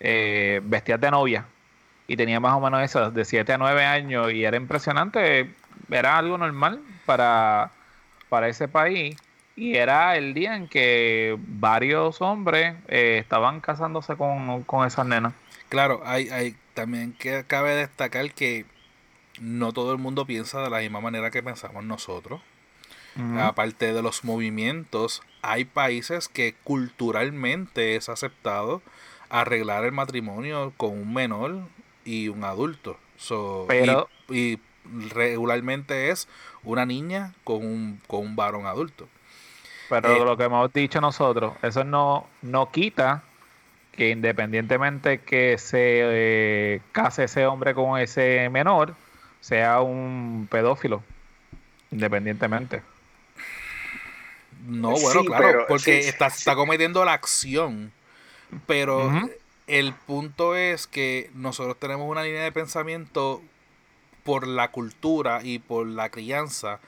eh, 0.00 0.60
vestidas 0.64 1.00
de 1.00 1.10
novia 1.10 1.44
y 2.06 2.16
tenía 2.16 2.40
más 2.40 2.54
o 2.54 2.60
menos 2.60 2.82
eso, 2.82 3.10
de 3.10 3.24
7 3.24 3.52
a 3.52 3.58
9 3.58 3.84
años 3.84 4.32
y 4.32 4.44
era 4.44 4.56
impresionante, 4.56 5.50
era 5.90 6.18
algo 6.18 6.38
normal 6.38 6.80
para, 7.06 7.70
para 8.28 8.48
ese 8.48 8.68
país 8.68 9.16
y 9.56 9.76
era 9.76 10.16
el 10.16 10.34
día 10.34 10.56
en 10.56 10.68
que 10.68 11.36
varios 11.38 12.20
hombres 12.22 12.76
eh, 12.88 13.18
estaban 13.20 13.60
casándose 13.60 14.16
con, 14.16 14.62
con 14.64 14.86
esas 14.86 15.06
nenas. 15.06 15.34
Claro, 15.68 16.02
hay, 16.04 16.28
hay 16.30 16.56
también 16.74 17.12
que 17.12 17.44
cabe 17.46 17.74
destacar 17.74 18.32
que 18.32 18.66
no 19.40 19.72
todo 19.72 19.92
el 19.92 19.98
mundo 19.98 20.26
piensa 20.26 20.62
de 20.62 20.70
la 20.70 20.78
misma 20.78 21.00
manera 21.00 21.30
que 21.30 21.42
pensamos 21.42 21.84
nosotros. 21.84 22.40
Uh 23.16 23.20
-huh. 23.20 23.40
Aparte 23.42 23.92
de 23.92 24.02
los 24.02 24.24
movimientos, 24.24 25.22
hay 25.42 25.64
países 25.64 26.28
que 26.28 26.54
culturalmente 26.64 27.96
es 27.96 28.08
aceptado 28.08 28.80
arreglar 29.28 29.84
el 29.84 29.92
matrimonio 29.92 30.72
con 30.76 30.90
un 30.92 31.12
menor 31.12 31.68
y 32.04 32.28
un 32.28 32.44
adulto. 32.44 32.98
So, 33.16 33.66
Pero, 33.68 34.08
y, 34.28 34.54
y 34.54 34.58
regularmente 35.10 36.10
es 36.10 36.28
una 36.64 36.84
niña 36.86 37.34
con 37.44 37.64
un, 37.64 38.00
con 38.06 38.20
un 38.20 38.36
varón 38.36 38.66
adulto. 38.66 39.08
Pero 40.00 40.16
eh, 40.16 40.24
lo 40.24 40.36
que 40.38 40.44
hemos 40.44 40.72
dicho 40.72 41.02
nosotros, 41.02 41.52
eso 41.62 41.84
no, 41.84 42.26
no 42.40 42.70
quita 42.70 43.22
que 43.92 44.08
independientemente 44.08 45.18
que 45.18 45.58
se 45.58 45.76
eh, 45.76 46.80
case 46.92 47.24
ese 47.24 47.46
hombre 47.46 47.74
con 47.74 48.00
ese 48.00 48.48
menor, 48.48 48.94
sea 49.40 49.82
un 49.82 50.48
pedófilo, 50.50 51.02
independientemente. 51.90 52.80
No, 54.66 54.92
bueno, 54.92 55.20
sí, 55.20 55.26
claro, 55.26 55.46
pero, 55.46 55.66
porque 55.66 56.02
sí, 56.02 56.08
está, 56.08 56.30
sí. 56.30 56.38
está 56.38 56.54
cometiendo 56.54 57.04
la 57.04 57.12
acción, 57.12 57.92
pero 58.66 59.08
uh 59.08 59.10
-huh. 59.10 59.32
el 59.66 59.92
punto 59.92 60.56
es 60.56 60.86
que 60.86 61.30
nosotros 61.34 61.76
tenemos 61.78 62.08
una 62.08 62.22
línea 62.22 62.44
de 62.44 62.52
pensamiento 62.52 63.42
por 64.24 64.46
la 64.46 64.68
cultura 64.68 65.40
y 65.42 65.58
por 65.58 65.86
la 65.86 66.08
crianza 66.08 66.80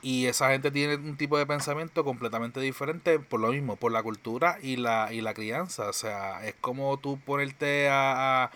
y 0.00 0.26
esa 0.26 0.50
gente 0.50 0.70
tiene 0.70 0.96
un 0.96 1.16
tipo 1.16 1.38
de 1.38 1.46
pensamiento 1.46 2.04
completamente 2.04 2.60
diferente 2.60 3.18
por 3.18 3.40
lo 3.40 3.48
mismo, 3.48 3.76
por 3.76 3.92
la 3.92 4.02
cultura 4.02 4.58
y 4.62 4.76
la, 4.76 5.12
y 5.12 5.20
la 5.20 5.34
crianza. 5.34 5.88
O 5.88 5.92
sea, 5.92 6.46
es 6.46 6.54
como 6.60 6.98
tú 6.98 7.18
ponerte 7.18 7.88
a, 7.88 8.44
a, 8.44 8.50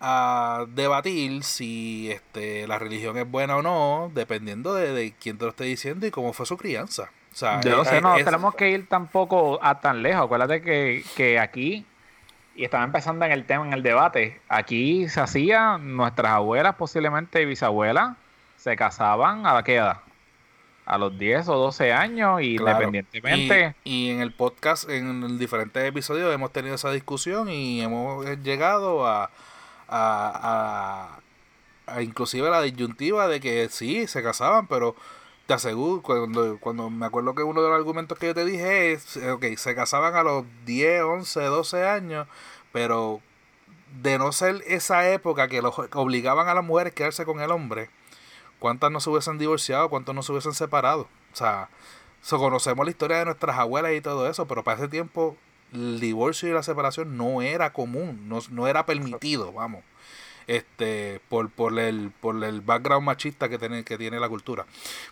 a 0.00 0.66
debatir 0.68 1.42
si 1.42 2.10
este, 2.10 2.66
la 2.68 2.78
religión 2.78 3.18
es 3.18 3.28
buena 3.28 3.56
o 3.56 3.62
no, 3.62 4.10
dependiendo 4.14 4.74
de, 4.74 4.92
de, 4.92 5.12
quién 5.12 5.38
te 5.38 5.44
lo 5.44 5.50
esté 5.50 5.64
diciendo 5.64 6.06
y 6.06 6.10
cómo 6.10 6.32
fue 6.32 6.46
su 6.46 6.56
crianza. 6.56 7.10
O 7.32 7.34
sea, 7.34 7.60
Yo 7.62 7.76
no 7.78 7.84
sé, 7.84 8.00
no 8.00 8.16
es, 8.16 8.24
tenemos 8.24 8.54
que 8.54 8.70
ir 8.70 8.88
tampoco 8.88 9.58
a 9.62 9.80
tan 9.80 10.02
lejos. 10.02 10.26
Acuérdate 10.26 10.60
que, 10.60 11.02
que 11.16 11.40
aquí, 11.40 11.86
y 12.54 12.64
estaba 12.64 12.84
empezando 12.84 13.24
en 13.24 13.32
el 13.32 13.46
tema, 13.46 13.66
en 13.66 13.72
el 13.72 13.82
debate, 13.82 14.40
aquí 14.48 15.08
se 15.08 15.20
hacía, 15.20 15.78
nuestras 15.78 16.32
abuelas, 16.32 16.76
posiblemente 16.76 17.44
bisabuelas, 17.46 18.16
se 18.58 18.76
casaban 18.76 19.46
a 19.46 19.54
la 19.54 19.64
queda 19.64 20.02
a 20.84 20.98
los 20.98 21.16
10 21.18 21.48
o 21.48 21.56
12 21.56 21.92
años 21.92 22.40
y 22.42 22.56
claro. 22.56 22.86
independientemente. 22.86 23.76
Y, 23.84 24.08
y, 24.08 24.10
en 24.10 24.20
el 24.20 24.32
podcast, 24.32 24.88
en 24.88 25.38
diferentes 25.38 25.84
episodios, 25.84 26.34
hemos 26.34 26.52
tenido 26.52 26.74
esa 26.74 26.90
discusión 26.90 27.48
y 27.48 27.80
hemos 27.80 28.26
llegado 28.42 29.06
a, 29.06 29.30
a, 29.88 31.18
a, 31.86 32.02
inclusive 32.02 32.50
la 32.50 32.62
disyuntiva 32.62 33.28
de 33.28 33.40
que 33.40 33.68
sí, 33.70 34.06
se 34.06 34.22
casaban, 34.22 34.66
pero 34.66 34.96
te 35.46 35.54
aseguro, 35.54 36.02
cuando, 36.02 36.58
cuando 36.58 36.90
me 36.90 37.06
acuerdo 37.06 37.34
que 37.34 37.42
uno 37.42 37.62
de 37.62 37.68
los 37.68 37.76
argumentos 37.76 38.18
que 38.18 38.26
yo 38.26 38.34
te 38.34 38.44
dije 38.44 38.92
es, 38.92 39.16
ok, 39.16 39.44
se 39.56 39.74
casaban 39.74 40.14
a 40.14 40.22
los 40.22 40.44
10, 40.64 41.02
11, 41.02 41.40
12 41.40 41.86
años, 41.86 42.26
pero 42.72 43.20
de 44.00 44.18
no 44.18 44.32
ser 44.32 44.62
esa 44.66 45.10
época 45.10 45.48
que 45.48 45.62
los 45.62 45.74
obligaban 45.94 46.48
a 46.48 46.54
las 46.54 46.64
mujeres 46.64 46.92
a 46.92 46.94
quedarse 46.94 47.24
con 47.24 47.40
el 47.40 47.50
hombre, 47.50 47.90
¿cuántas 48.62 48.92
no 48.92 49.00
se 49.00 49.10
hubiesen 49.10 49.38
divorciado? 49.38 49.90
¿Cuántos 49.90 50.14
no 50.14 50.22
se 50.22 50.30
hubiesen 50.30 50.54
separado? 50.54 51.08
O 51.32 51.36
sea, 51.36 51.68
conocemos 52.30 52.86
la 52.86 52.90
historia 52.92 53.18
de 53.18 53.24
nuestras 53.24 53.58
abuelas 53.58 53.92
y 53.92 54.00
todo 54.00 54.28
eso, 54.30 54.46
pero 54.46 54.62
para 54.62 54.78
ese 54.78 54.88
tiempo 54.88 55.36
el 55.72 55.98
divorcio 55.98 56.48
y 56.48 56.52
la 56.52 56.62
separación 56.62 57.16
no 57.16 57.42
era 57.42 57.72
común, 57.72 58.28
no, 58.28 58.38
no 58.50 58.68
era 58.68 58.86
permitido, 58.86 59.52
vamos. 59.52 59.82
Este 60.48 61.20
por, 61.28 61.50
por 61.50 61.78
el 61.78 62.12
por 62.20 62.42
el 62.42 62.60
background 62.62 63.06
machista 63.06 63.48
que 63.48 63.58
tiene 63.58 63.84
que 63.84 63.96
tiene 63.96 64.18
la 64.18 64.28
cultura. 64.28 64.66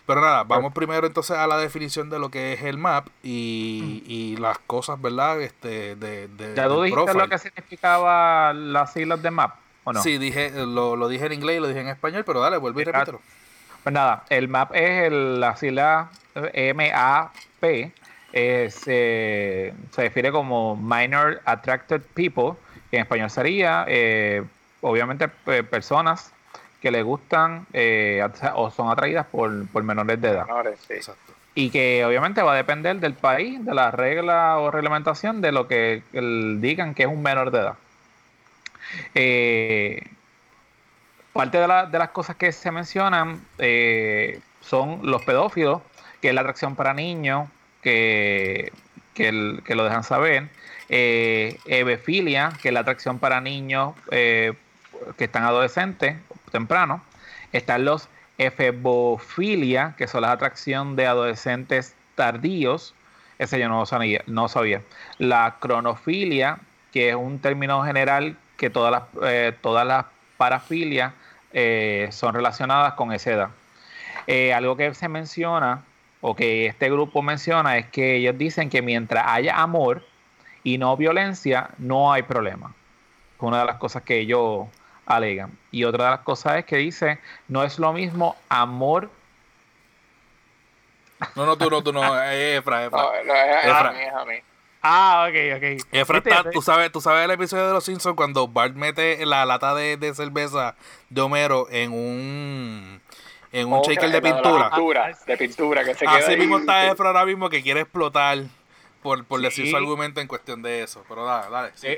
Pero 0.05 0.21
nada 0.21 0.43
vamos 0.43 0.73
primero 0.73 1.07
entonces 1.07 1.37
a 1.37 1.47
la 1.47 1.57
definición 1.57 2.09
de 2.09 2.19
lo 2.19 2.29
que 2.29 2.53
es 2.53 2.63
el 2.63 2.77
map 2.77 3.07
y, 3.23 4.03
y 4.05 4.35
las 4.37 4.59
cosas 4.59 5.01
verdad 5.01 5.41
este 5.41 5.95
de, 5.95 6.27
de 6.27 6.53
ya 6.55 6.67
tú 6.67 6.81
dijiste 6.81 7.13
lo 7.13 7.29
que 7.29 7.37
significaba 7.37 8.53
las 8.53 8.91
siglas 8.91 9.21
de 9.21 9.31
map 9.31 9.55
¿o 9.85 9.93
no? 9.93 10.03
sí 10.03 10.17
dije 10.17 10.51
lo, 10.65 10.97
lo 10.97 11.07
dije 11.07 11.27
en 11.27 11.33
inglés 11.33 11.57
y 11.57 11.59
lo 11.61 11.67
dije 11.67 11.79
en 11.79 11.87
español 11.87 12.25
pero 12.25 12.41
dale 12.41 12.57
vuelve 12.57 12.81
y 12.81 12.85
repítelo 12.85 13.21
pues 13.83 13.93
nada 13.93 14.23
el 14.29 14.47
map 14.47 14.73
es 14.75 15.07
el, 15.07 15.39
la 15.39 15.55
sigla 15.55 16.09
MAP 16.35 17.91
eh, 18.33 18.69
se 18.69 20.01
define 20.01 20.31
como 20.31 20.75
Minor 20.75 21.41
Attracted 21.45 22.01
People 22.13 22.53
que 22.89 22.97
en 22.97 23.03
español 23.03 23.29
sería 23.29 23.85
eh, 23.87 24.43
obviamente 24.81 25.27
personas 25.27 26.31
que 26.81 26.91
le 26.91 27.03
gustan 27.03 27.65
eh, 27.73 28.27
o 28.55 28.71
son 28.71 28.89
atraídas 28.89 29.27
por, 29.27 29.51
menores 29.83 30.19
de 30.19 30.29
edad. 30.29 30.45
Y 31.53 31.69
que 31.69 32.03
obviamente 32.05 32.41
va 32.41 32.53
a 32.53 32.55
depender 32.55 32.99
del 32.99 33.13
país, 33.13 33.63
de 33.63 33.73
la 33.73 33.91
regla 33.91 34.57
o 34.57 34.71
reglamentación 34.71 35.41
de 35.41 35.51
lo 35.51 35.67
que 35.67 36.01
digan 36.59 36.95
que 36.95 37.03
es 37.03 37.09
un 37.09 37.21
menor 37.21 37.51
de 37.51 37.59
edad. 37.59 37.75
Eh, 39.15 40.03
parte 41.33 41.57
de, 41.57 41.67
las 41.67 42.09
cosas 42.09 42.35
que 42.35 42.51
se 42.51 42.71
mencionan 42.71 43.45
eh, 43.57 44.39
son 44.61 44.99
los 45.03 45.23
pedófilos, 45.23 45.81
que 46.21 46.29
es 46.29 46.35
la 46.35 46.41
atracción 46.41 46.75
para 46.75 46.93
niños, 46.93 47.49
que, 47.81 48.71
que, 49.13 49.31
lo 49.31 49.83
dejan 49.83 50.03
saber. 50.03 50.49
Eh, 50.89 51.57
ebefilia, 51.65 52.51
que 52.61 52.67
es 52.67 52.73
la 52.73 52.81
atracción 52.81 53.17
para 53.19 53.39
niños 53.39 53.95
que 54.09 54.55
están 55.17 55.43
adolescentes, 55.43 56.17
temprano. 56.51 57.01
Están 57.53 57.85
los 57.85 58.09
efebofilia, 58.37 59.93
que 59.97 60.07
son 60.07 60.21
la 60.21 60.31
atracción 60.31 60.95
de 60.95 61.07
adolescentes 61.07 61.95
tardíos. 62.15 62.93
Ese 63.39 63.59
yo 63.59 63.69
no 63.69 63.85
sabía, 63.85 64.23
no 64.27 64.47
sabía. 64.47 64.81
La 65.17 65.57
cronofilia, 65.59 66.59
que 66.91 67.09
es 67.09 67.15
un 67.15 67.39
término 67.39 67.83
general 67.83 68.37
que 68.57 68.69
todas 68.69 68.91
las, 68.91 69.03
eh, 69.23 69.53
todas 69.61 69.85
las 69.85 70.05
parafilias 70.37 71.13
eh, 71.53 72.07
son 72.11 72.33
relacionadas 72.33 72.93
con 72.93 73.11
esa 73.11 73.31
edad. 73.31 73.49
Eh, 74.27 74.53
algo 74.53 74.77
que 74.77 74.93
se 74.93 75.07
menciona, 75.07 75.83
o 76.21 76.35
que 76.35 76.67
este 76.67 76.89
grupo 76.89 77.21
menciona, 77.21 77.77
es 77.77 77.87
que 77.87 78.17
ellos 78.17 78.37
dicen 78.37 78.69
que 78.69 78.81
mientras 78.81 79.25
haya 79.27 79.59
amor 79.59 80.05
y 80.63 80.77
no 80.77 80.95
violencia, 80.95 81.69
no 81.77 82.13
hay 82.13 82.23
problema. 82.23 82.73
Una 83.39 83.61
de 83.61 83.65
las 83.65 83.77
cosas 83.77 84.03
que 84.03 84.19
ellos 84.19 84.67
alegan. 85.05 85.51
Y 85.71 85.83
otra 85.83 86.05
de 86.05 86.11
las 86.11 86.19
cosas 86.19 86.57
es 86.57 86.65
que 86.65 86.77
dice, 86.77 87.19
no 87.47 87.63
es 87.63 87.79
lo 87.79 87.91
mismo 87.91 88.35
amor. 88.49 89.09
No, 91.35 91.45
no, 91.45 91.57
tú 91.57 91.69
no, 91.69 91.81
tú 91.83 91.91
no, 91.91 92.03
es 92.21 92.59
Efra, 92.59 92.85
Efra. 92.85 93.01
No, 93.01 93.13
es, 93.13 93.29
a 93.65 93.91
mí, 93.91 93.99
es 93.99 94.13
a 94.13 94.25
mí. 94.25 94.35
Ah, 94.81 95.27
ok, 95.29 95.57
ok. 95.57 95.85
Efra, 95.91 96.43
tú, 96.51 96.61
sabes, 96.61 96.91
tú 96.91 97.01
sabes 97.01 97.25
el 97.25 97.31
episodio 97.31 97.67
de 97.67 97.73
Los 97.73 97.85
Simpsons 97.85 98.15
cuando 98.15 98.47
Bart 98.47 98.73
mete 98.75 99.23
la 99.25 99.45
lata 99.45 99.75
de, 99.75 99.97
de 99.97 100.13
cerveza 100.15 100.75
de 101.09 101.21
Homero 101.21 101.67
en 101.69 101.91
un 101.91 103.01
en 103.51 103.71
un 103.71 103.81
shaker 103.81 104.09
de 104.09 104.21
pintura. 104.21 104.71
De 105.27 105.37
pintura, 105.37 105.83
que 105.83 105.93
se 105.93 106.05
Así 106.05 106.35
mismo 106.37 106.57
está 106.57 106.91
Efra 106.91 107.07
ahora 107.07 107.25
mismo 107.25 107.49
que 107.49 107.61
quiere 107.61 107.81
explotar 107.81 108.39
por, 109.03 109.23
por 109.25 109.41
decir 109.41 109.69
su 109.69 109.77
argumento 109.77 110.19
en 110.19 110.27
cuestión 110.27 110.61
de 110.61 110.83
eso. 110.83 111.03
Pero 111.07 111.25
dale, 111.25 111.49
dale. 111.51 111.71
Sí. 111.75 111.97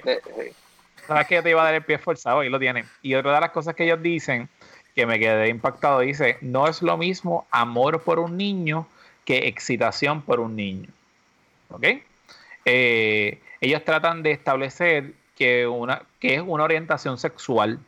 Sabes 1.08 1.28
que 1.28 1.42
te 1.42 1.50
iba 1.50 1.62
a 1.62 1.66
dar 1.66 1.74
el 1.74 1.84
pie 1.84 1.98
forzado 1.98 2.44
y 2.44 2.50
lo 2.50 2.60
tiene. 2.60 2.86
Y 3.02 3.16
otra 3.16 3.36
de 3.36 3.42
las 3.42 3.52
cosas 3.52 3.76
que 3.76 3.84
ellos 3.84 4.02
dicen, 4.02 4.50
que 4.96 5.06
me 5.06 5.20
quedé 5.20 5.50
impactado, 5.50 6.00
dice, 6.00 6.38
no 6.42 6.68
es 6.68 6.82
lo 6.82 6.98
mismo 6.98 7.48
amor 7.52 8.02
por 8.02 8.20
un 8.20 8.38
niño 8.38 8.88
que 9.26 9.48
excitación 9.48 10.22
por 10.22 10.40
un 10.40 10.56
niño. 10.56 10.90
¿Ok? 11.70 11.86
Eh, 12.66 13.42
ellos 13.62 13.84
tratan 13.84 14.24
de 14.24 14.32
establecer 14.32 15.14
que, 15.36 15.68
una, 15.68 16.04
que 16.20 16.36
es 16.36 16.42
una 16.46 16.64
orientación 16.64 17.18
sexual 17.18 17.80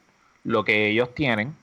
lo 0.43 0.63
que 0.63 0.87
ellos 0.87 1.13
tienen. 1.13 1.55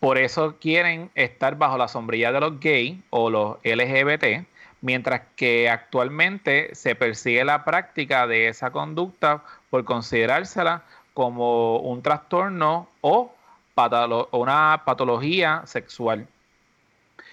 Por 0.00 0.18
eso 0.18 0.56
quieren 0.60 1.10
estar 1.14 1.56
bajo 1.56 1.78
la 1.78 1.88
sombrilla 1.88 2.32
de 2.32 2.40
los 2.40 2.60
gays 2.60 2.98
o 3.10 3.30
los 3.30 3.56
LGBT, 3.64 4.46
mientras 4.80 5.22
que 5.36 5.68
actualmente 5.68 6.74
se 6.74 6.94
persigue 6.94 7.44
la 7.44 7.64
práctica 7.64 8.26
de 8.26 8.48
esa 8.48 8.70
conducta 8.70 9.42
por 9.70 9.84
considerársela 9.84 10.82
como 11.14 11.78
un 11.78 12.02
trastorno 12.02 12.88
o 13.00 13.34
una 14.32 14.82
patología 14.84 15.62
sexual, 15.66 16.26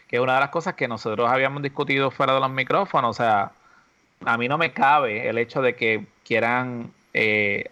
que 0.08 0.18
es 0.18 0.22
una 0.22 0.36
de 0.36 0.40
las 0.42 0.50
cosas 0.50 0.74
que 0.74 0.88
nosotros 0.88 1.30
habíamos 1.30 1.62
discutido 1.62 2.12
fuera 2.12 2.34
de 2.34 2.40
los 2.40 2.50
micrófonos, 2.50 3.12
o 3.12 3.14
sea, 3.14 3.52
a 4.26 4.38
mí 4.38 4.48
no 4.48 4.58
me 4.58 4.72
cabe 4.72 5.30
el 5.30 5.38
hecho 5.38 5.62
de 5.62 5.76
que 5.76 6.06
quieran, 6.26 6.92
eh, 7.14 7.70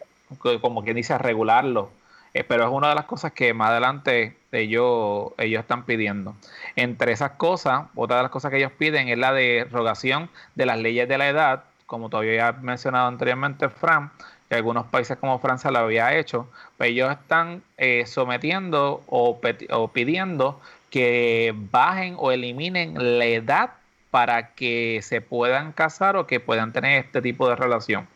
como 0.62 0.84
quien 0.84 0.96
dice, 0.96 1.18
regularlo 1.18 1.90
eh, 2.34 2.44
pero 2.46 2.64
es 2.64 2.70
una 2.72 2.90
de 2.90 2.96
las 2.96 3.06
cosas 3.06 3.34
que 3.34 3.54
más 3.54 3.72
adelante 3.72 4.38
ellos, 4.52 5.32
ellos 5.38 5.62
están 5.62 5.86
pidiendo. 5.86 6.36
Entre 6.76 7.12
esas 7.12 7.32
cosas, 7.32 7.84
otra 7.96 8.18
de 8.18 8.24
las 8.24 8.32
cosas 8.32 8.52
que 8.52 8.58
ellos 8.58 8.72
piden 8.78 9.10
es 9.10 9.18
la 9.18 9.34
derogación 9.34 10.30
de 10.56 10.66
las 10.66 10.78
leyes 10.80 11.10
de 11.10 11.18
la 11.18 11.28
edad, 11.28 11.64
como 11.88 12.10
todavía 12.10 12.50
he 12.50 12.54
mencionado 12.54 13.08
anteriormente, 13.08 13.70
Fran, 13.70 14.12
que 14.48 14.56
algunos 14.56 14.86
países 14.88 15.18
como 15.18 15.40
Francia 15.40 15.72
lo 15.72 15.80
había 15.80 16.16
hecho, 16.18 16.50
pues 16.78 16.92
ellos 16.92 17.12
están 17.12 17.64
eh, 17.78 18.06
sometiendo 18.06 19.04
o 19.08 19.90
pidiendo 19.94 20.62
que 20.90 21.54
bajen 21.56 22.16
o 22.18 22.32
eliminen 22.32 23.20
la 23.20 23.26
edad 23.26 23.72
para 24.12 24.54
que 24.54 25.00
se 25.02 25.22
puedan 25.22 25.72
casar 25.72 26.18
o 26.18 26.28
que 26.28 26.40
puedan 26.40 26.74
tener 26.74 27.00
este 27.00 27.22
tipo 27.22 27.50
de 27.50 27.56
relación. 27.56 28.08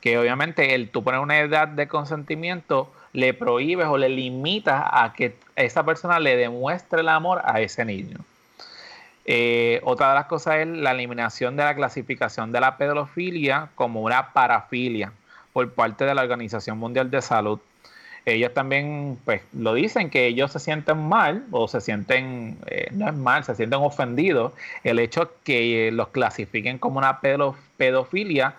Que 0.00 0.18
obviamente 0.18 0.74
el 0.74 0.90
tú 0.90 1.02
poner 1.02 1.20
una 1.20 1.38
edad 1.38 1.68
de 1.68 1.88
consentimiento 1.88 2.92
le 3.12 3.34
prohíbes 3.34 3.86
o 3.86 3.96
le 3.96 4.08
limitas 4.08 4.84
a 4.84 5.12
que 5.16 5.36
esa 5.56 5.84
persona 5.84 6.20
le 6.20 6.36
demuestre 6.36 7.00
el 7.00 7.08
amor 7.08 7.40
a 7.44 7.60
ese 7.60 7.84
niño. 7.84 8.18
Eh, 9.24 9.80
otra 9.84 10.08
de 10.08 10.14
las 10.14 10.26
cosas 10.26 10.56
es 10.56 10.66
la 10.66 10.92
eliminación 10.92 11.56
de 11.56 11.64
la 11.64 11.74
clasificación 11.74 12.50
de 12.50 12.60
la 12.60 12.76
pedofilia 12.76 13.68
como 13.74 14.02
una 14.02 14.32
parafilia 14.32 15.12
por 15.52 15.70
parte 15.72 16.04
de 16.04 16.14
la 16.14 16.22
Organización 16.22 16.78
Mundial 16.78 17.10
de 17.10 17.20
Salud. 17.20 17.60
Ellos 18.24 18.52
también 18.52 19.18
pues, 19.24 19.42
lo 19.52 19.74
dicen 19.74 20.10
que 20.10 20.26
ellos 20.26 20.52
se 20.52 20.58
sienten 20.58 21.08
mal 21.08 21.44
o 21.50 21.68
se 21.68 21.80
sienten, 21.80 22.58
eh, 22.66 22.88
no 22.92 23.08
es 23.08 23.14
mal, 23.14 23.44
se 23.44 23.54
sienten 23.54 23.80
ofendidos 23.80 24.52
el 24.84 24.98
hecho 24.98 25.32
que 25.44 25.90
los 25.92 26.08
clasifiquen 26.08 26.78
como 26.78 26.98
una 26.98 27.20
pedofilia 27.76 28.54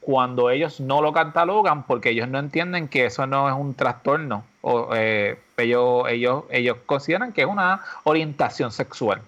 cuando 0.00 0.50
ellos 0.50 0.78
no 0.78 1.02
lo 1.02 1.12
catalogan 1.12 1.82
porque 1.82 2.10
ellos 2.10 2.28
no 2.28 2.38
entienden 2.38 2.86
que 2.86 3.06
eso 3.06 3.26
no 3.26 3.48
es 3.48 3.54
un 3.54 3.74
trastorno. 3.74 4.44
O, 4.60 4.90
eh, 4.94 5.38
ellos, 5.56 6.04
ellos, 6.08 6.44
ellos 6.50 6.76
consideran 6.86 7.32
que 7.32 7.42
es 7.42 7.48
una 7.48 7.80
orientación 8.04 8.70
sexual. 8.70 9.20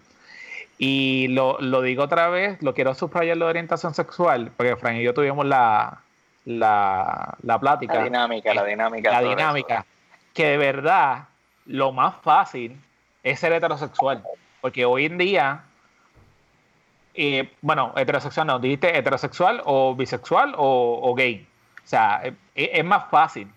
Y 0.79 1.29
lo, 1.29 1.59
digo 1.83 2.05
otra 2.05 2.29
vez, 2.29 2.61
lo 2.63 2.75
quiero 2.75 2.95
subrayar 2.95 3.37
lo 3.37 3.47
de 3.47 3.51
orientación 3.51 3.95
sexual, 3.95 4.51
porque 4.57 4.77
Frank 4.77 4.97
y 4.97 5.03
yo 5.03 5.15
tuvimos 5.15 5.47
la, 5.47 6.01
la, 6.45 7.37
la 7.43 7.59
plática. 7.59 7.95
La 7.95 8.05
dinámica, 8.05 8.55
la 8.55 8.65
dinámica. 8.65 9.11
La 9.11 9.29
dinámica. 9.29 9.87
Que 10.35 10.47
de 10.47 10.57
verdad 10.57 11.25
lo 11.67 11.93
más 11.93 12.15
fácil 12.23 12.81
es 13.23 13.41
ser 13.41 13.53
heterosexual. 13.53 14.23
Porque 14.61 14.85
hoy 14.85 15.07
en 15.07 15.19
día 15.19 15.65
bueno, 17.61 17.93
heterosexual 17.97 18.47
no, 18.47 18.59
dijiste 18.59 18.97
heterosexual 18.97 19.63
o 19.65 19.95
bisexual 19.95 20.55
o, 20.57 21.15
gay. 21.15 21.47
O 21.85 21.87
sea, 21.87 22.23
e, 22.25 22.35
e, 22.55 22.71
es, 22.75 22.85
más 22.85 23.11
fácil 23.11 23.49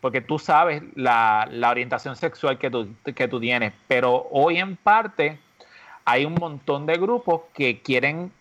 porque 0.00 0.20
tú 0.20 0.38
sabes 0.38 0.82
la, 0.94 1.48
orientación 1.68 2.16
sexual 2.16 2.58
que 2.58 2.70
tú, 2.70 2.94
que 3.14 3.28
tú 3.28 3.40
tienes, 3.40 3.72
pero 3.86 4.28
hoy 4.30 4.58
en 4.58 4.76
parte 4.76 5.38
hay 6.04 6.24
un 6.24 6.34
montón 6.34 6.86
de 6.86 6.96
grupos 6.96 7.42
que 7.52 7.80
quieren 7.82 8.32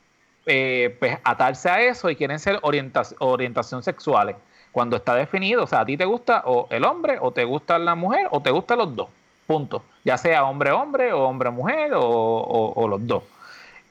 eh, 0.51 0.95
pues, 0.97 1.15
atarse 1.23 1.69
a 1.69 1.79
eso 1.79 2.09
y 2.09 2.15
quieren 2.15 2.39
ser 2.39 2.59
orientación 2.63 3.83
sexuales. 3.83 4.35
Cuando 4.71 4.97
está 4.97 5.13
definido, 5.13 5.63
o 5.63 5.67
sea, 5.67 5.81
a 5.81 5.85
ti 5.85 5.95
te 5.95 6.05
gusta 6.05 6.41
o 6.45 6.67
el 6.71 6.85
hombre, 6.85 7.19
o 7.21 7.31
te 7.31 7.43
gusta 7.43 7.77
la 7.77 7.93
mujer, 7.93 8.27
o 8.31 8.41
te 8.41 8.49
gustan 8.49 8.79
los 8.79 8.95
dos. 8.95 9.09
punto. 9.45 9.83
Ya 10.03 10.17
sea 10.17 10.43
hombre-hombre 10.45 11.13
o 11.13 11.23
hombre-mujer 11.25 11.91
o, 11.93 12.87
los 12.89 13.05
dos. 13.05 13.23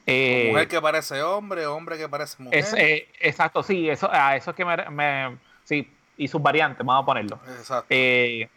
Eh, 0.05 0.49
mujer 0.51 0.67
que 0.67 0.81
parece 0.81 1.21
hombre, 1.21 1.65
hombre 1.65 1.97
que 1.97 2.09
parece 2.09 2.43
mujer. 2.43 2.65
Eh, 2.75 3.07
exacto, 3.21 3.63
sí, 3.63 3.89
eso, 3.89 4.09
a 4.11 4.35
eso 4.35 4.51
es 4.51 4.57
que 4.57 4.65
me, 4.65 5.37
Sí, 5.63 5.89
y 6.17 6.27
sus 6.27 6.41
variantes, 6.41 6.85
vamos 6.85 7.03
a 7.03 7.05
ponerlo. 7.05 7.39
Exacto. 7.57 7.85
Eh, 7.89 8.49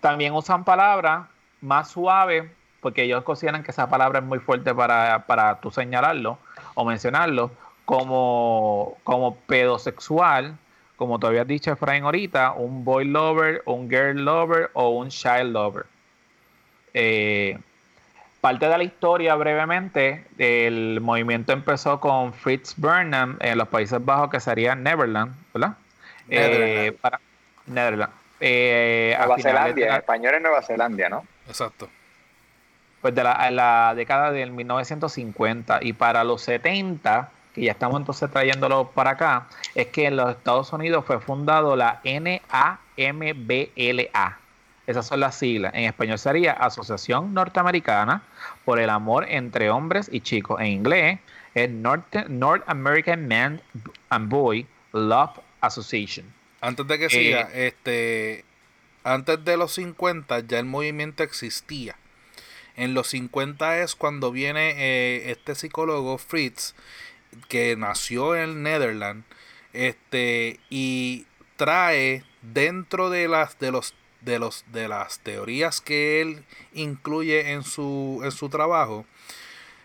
también 0.00 0.32
usan 0.32 0.64
palabras 0.64 1.26
más 1.60 1.90
suaves, 1.90 2.50
porque 2.80 3.02
ellos 3.02 3.22
consideran 3.22 3.62
que 3.62 3.70
esa 3.70 3.90
palabra 3.90 4.20
es 4.20 4.24
muy 4.24 4.38
fuerte 4.38 4.74
para, 4.74 5.26
para 5.26 5.60
tú 5.60 5.70
señalarlo 5.70 6.38
o 6.74 6.84
mencionarlo, 6.84 7.50
como, 7.84 8.96
como 9.04 9.36
pedosexual, 9.36 10.56
como 10.96 11.18
te 11.18 11.26
habías 11.26 11.46
dicho, 11.46 11.72
Efraín, 11.72 12.04
ahorita, 12.04 12.52
un 12.52 12.84
boy 12.84 13.04
lover, 13.04 13.62
un 13.66 13.90
girl 13.90 14.24
lover 14.24 14.70
o 14.74 14.90
un 14.90 15.08
child 15.08 15.52
lover. 15.52 15.86
Eh, 16.94 17.58
parte 18.40 18.68
de 18.68 18.78
la 18.78 18.84
historia, 18.84 19.34
brevemente, 19.34 20.24
el 20.38 21.00
movimiento 21.00 21.52
empezó 21.52 22.00
con 22.00 22.32
Fritz 22.32 22.74
Burnham 22.76 23.36
en 23.40 23.58
los 23.58 23.68
Países 23.68 24.04
Bajos, 24.04 24.30
que 24.30 24.40
sería 24.40 24.74
Neverland, 24.74 25.34
¿verdad? 25.52 25.74
Eh, 26.28 26.96
para. 27.00 27.20
Eh, 28.40 29.14
Nueva 29.18 29.38
Zelanda, 29.38 29.86
en 29.86 29.94
español 29.94 30.34
es 30.34 30.42
Nueva 30.42 30.62
Zelanda, 30.62 31.08
¿no? 31.08 31.24
Exacto. 31.46 31.88
Pues 33.02 33.14
de 33.14 33.22
la, 33.22 33.50
la 33.50 33.94
década 33.94 34.30
del 34.30 34.52
1950 34.52 35.80
y 35.82 35.92
para 35.92 36.24
los 36.24 36.42
70 36.42 37.30
que 37.54 37.62
ya 37.62 37.72
estamos 37.72 38.00
entonces 38.00 38.30
trayéndolo 38.30 38.90
para 38.90 39.10
acá, 39.10 39.48
es 39.74 39.88
que 39.88 40.06
en 40.06 40.16
los 40.16 40.30
Estados 40.30 40.72
Unidos 40.72 41.04
fue 41.06 41.20
fundado 41.20 41.76
la 41.76 42.00
NAMBLA. 42.04 42.78
Esas 44.86 45.06
son 45.06 45.20
las 45.20 45.36
siglas. 45.36 45.72
En 45.74 45.84
español 45.84 46.18
sería 46.18 46.52
Asociación 46.52 47.34
Norteamericana 47.34 48.22
por 48.64 48.80
el 48.80 48.90
Amor 48.90 49.26
entre 49.28 49.70
Hombres 49.70 50.08
y 50.10 50.20
Chicos. 50.20 50.60
En 50.60 50.66
inglés 50.66 51.20
es 51.54 51.70
North, 51.70 52.14
North 52.28 52.64
American 52.66 53.28
Man 53.28 53.60
and 54.08 54.28
Boy 54.28 54.66
Love 54.92 55.38
Association. 55.60 56.26
Antes 56.60 56.86
de 56.86 56.98
que 56.98 57.10
siga, 57.10 57.48
eh, 57.52 57.68
este, 57.68 58.44
antes 59.04 59.44
de 59.44 59.56
los 59.56 59.72
50 59.72 60.40
ya 60.40 60.58
el 60.58 60.66
movimiento 60.66 61.22
existía. 61.22 61.94
En 62.76 62.94
los 62.94 63.08
50 63.08 63.80
es 63.80 63.94
cuando 63.94 64.32
viene 64.32 64.74
eh, 64.76 65.30
este 65.30 65.54
psicólogo 65.54 66.18
Fritz 66.18 66.74
que 67.48 67.76
nació 67.76 68.36
en 68.36 68.62
Netherlands 68.62 69.26
este 69.72 70.60
y 70.68 71.26
trae 71.56 72.24
dentro 72.42 73.10
de 73.10 73.28
las 73.28 73.58
de 73.58 73.70
los 73.70 73.94
de 74.20 74.38
los 74.38 74.64
de 74.72 74.88
las 74.88 75.18
teorías 75.20 75.80
que 75.80 76.20
él 76.20 76.44
incluye 76.74 77.52
en 77.52 77.62
su 77.62 78.20
en 78.22 78.32
su 78.32 78.48
trabajo 78.48 79.06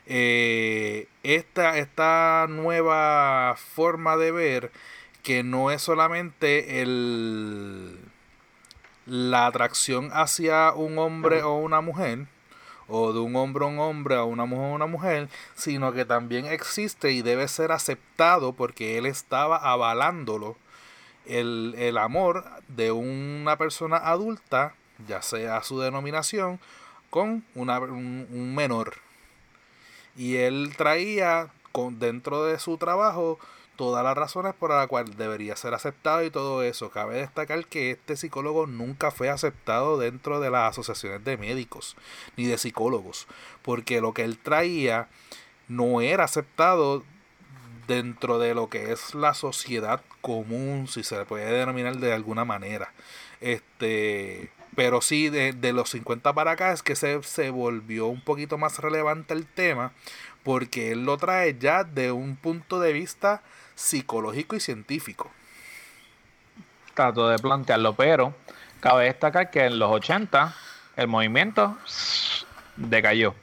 eh, 0.06 1.08
esta, 1.24 1.78
esta 1.78 2.48
nueva 2.50 3.56
forma 3.58 4.16
de 4.16 4.32
ver 4.32 4.72
que 5.24 5.44
no 5.44 5.72
es 5.72 5.82
solamente 5.82 6.82
el 6.82 7.98
la 9.06 9.48
atracción 9.48 10.10
hacia 10.14 10.72
un 10.74 10.98
hombre 10.98 11.44
o 11.44 11.56
una 11.56 11.82
mujer 11.82 12.28
o 12.88 13.14
de 13.14 13.20
un 13.20 13.36
hombre 13.36 13.66
a 13.66 13.68
un 13.68 13.80
hombre, 13.80 14.16
a 14.16 14.24
una 14.24 14.46
mujer 14.46 14.72
a 14.72 14.76
una 14.76 14.86
mujer, 14.86 15.30
sino 15.56 15.94
que 15.94 16.06
también 16.06 16.46
existe 16.46 17.12
y 17.12 17.22
debe 17.22 17.48
ser 17.48 17.72
aceptado 17.72 18.54
porque 18.54 18.98
él 18.98 19.06
estaba 19.06 19.58
avalándolo 19.58 20.56
el, 21.26 21.76
el 21.78 21.98
amor 21.98 22.46
de 22.68 22.92
una 22.92 23.58
persona 23.58 23.98
adulta, 23.98 24.74
ya 25.08 25.22
sea 25.22 25.62
su 25.64 25.80
denominación, 25.80 26.60
con 27.10 27.44
una, 27.56 27.80
un, 27.80 28.56
menor. 28.56 28.96
Y 30.16 30.38
él 30.38 30.74
traía 30.78 31.50
con, 31.72 32.00
dentro 32.00 32.46
de 32.46 32.60
su 32.60 32.78
trabajo 32.78 33.40
todas 33.78 34.04
las 34.04 34.18
razones 34.18 34.54
por 34.54 34.72
las 34.72 34.88
cuales 34.88 35.16
debería 35.16 35.56
ser 35.56 35.74
aceptado 35.74 36.24
y 36.24 36.32
todo 36.32 36.64
eso. 36.64 36.90
Cabe 36.90 37.18
destacar 37.18 37.66
que 37.68 37.92
este 37.92 38.18
psicólogo 38.18 38.68
nunca 38.68 39.12
fue 39.12 39.30
aceptado 39.30 39.98
dentro 39.98 40.42
de 40.42 40.50
las 40.50 40.72
asociaciones 40.72 41.24
de 41.24 41.38
médicos 41.38 41.96
ni 42.36 42.46
de 42.46 42.58
psicólogos, 42.58 43.28
porque 43.62 44.02
lo 44.02 44.14
que 44.14 44.24
él 44.24 44.38
traía 44.38 45.08
no 45.70 46.02
era 46.02 46.26
aceptado 46.26 47.04
dentro 47.88 48.40
de 48.40 48.54
lo 48.54 48.70
que 48.70 48.92
es 48.92 49.16
la 49.16 49.34
sociedad 49.34 50.02
común, 50.22 50.88
si 50.90 51.04
se 51.04 51.18
le 51.18 51.26
puede 51.26 51.50
denominar 51.52 51.98
de 51.98 52.14
alguna 52.14 52.44
manera. 52.44 52.92
Este, 53.40 54.52
pero 54.76 55.02
sí, 55.02 55.30
de, 55.30 55.54
de 55.54 55.74
los 55.74 55.90
50 55.92 56.34
para 56.34 56.52
acá 56.52 56.74
es 56.74 56.84
que 56.84 56.96
se, 56.96 57.24
se 57.24 57.50
volvió 57.50 58.08
un 58.08 58.22
poquito 58.22 58.58
más 58.58 58.80
relevante 58.80 59.34
el 59.34 59.46
tema, 59.46 59.94
porque 60.44 60.92
él 60.92 61.06
lo 61.06 61.18
trae 61.18 61.58
ya 61.60 61.84
de 61.84 62.12
un 62.12 62.36
punto 62.36 62.80
de 62.80 62.94
vista 62.94 63.42
psicológico 63.78 64.56
y 64.56 64.60
científico. 64.60 65.30
Trato 66.96 67.30
de 67.30 67.38
plantearlo, 67.38 67.94
pero 67.94 68.34
cabe 68.80 69.06
destacar 69.06 69.52
que 69.52 69.66
en 69.66 69.78
los 69.78 69.92
80 69.92 70.54
el 70.98 71.08
movimiento 71.08 71.78
decayó. 72.76 73.36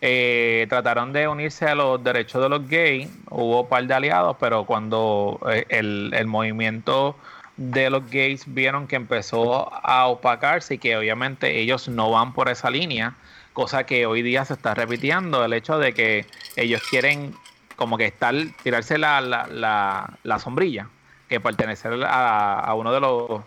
Eh, 0.00 0.66
trataron 0.68 1.12
de 1.12 1.28
unirse 1.28 1.66
a 1.66 1.74
los 1.74 2.02
derechos 2.02 2.42
de 2.42 2.48
los 2.48 2.68
gays, 2.68 3.08
hubo 3.28 3.62
un 3.62 3.68
par 3.68 3.86
de 3.86 3.94
aliados, 3.94 4.36
pero 4.40 4.64
cuando 4.64 5.40
eh, 5.50 5.66
el, 5.68 6.12
el 6.14 6.26
movimiento 6.26 7.16
de 7.56 7.90
los 7.90 8.08
gays 8.10 8.44
vieron 8.46 8.86
que 8.86 8.96
empezó 8.96 9.72
a 9.72 10.06
opacarse 10.06 10.74
y 10.74 10.78
que 10.78 10.96
obviamente 10.96 11.60
ellos 11.60 11.88
no 11.88 12.10
van 12.10 12.32
por 12.32 12.48
esa 12.48 12.70
línea, 12.70 13.14
cosa 13.52 13.84
que 13.84 14.06
hoy 14.06 14.22
día 14.22 14.44
se 14.44 14.54
está 14.54 14.74
repitiendo, 14.74 15.44
el 15.44 15.52
hecho 15.52 15.78
de 15.78 15.92
que 15.92 16.26
ellos 16.56 16.82
quieren 16.88 17.34
como 17.76 17.98
que 17.98 18.06
estar, 18.06 18.34
tirarse 18.62 18.98
la, 18.98 19.20
la, 19.20 20.18
la, 20.22 20.38
sombrilla, 20.38 20.88
que 21.28 21.40
pertenecer 21.40 21.92
a, 22.06 22.72
uno 22.76 22.92
de 22.92 23.00
los... 23.00 23.42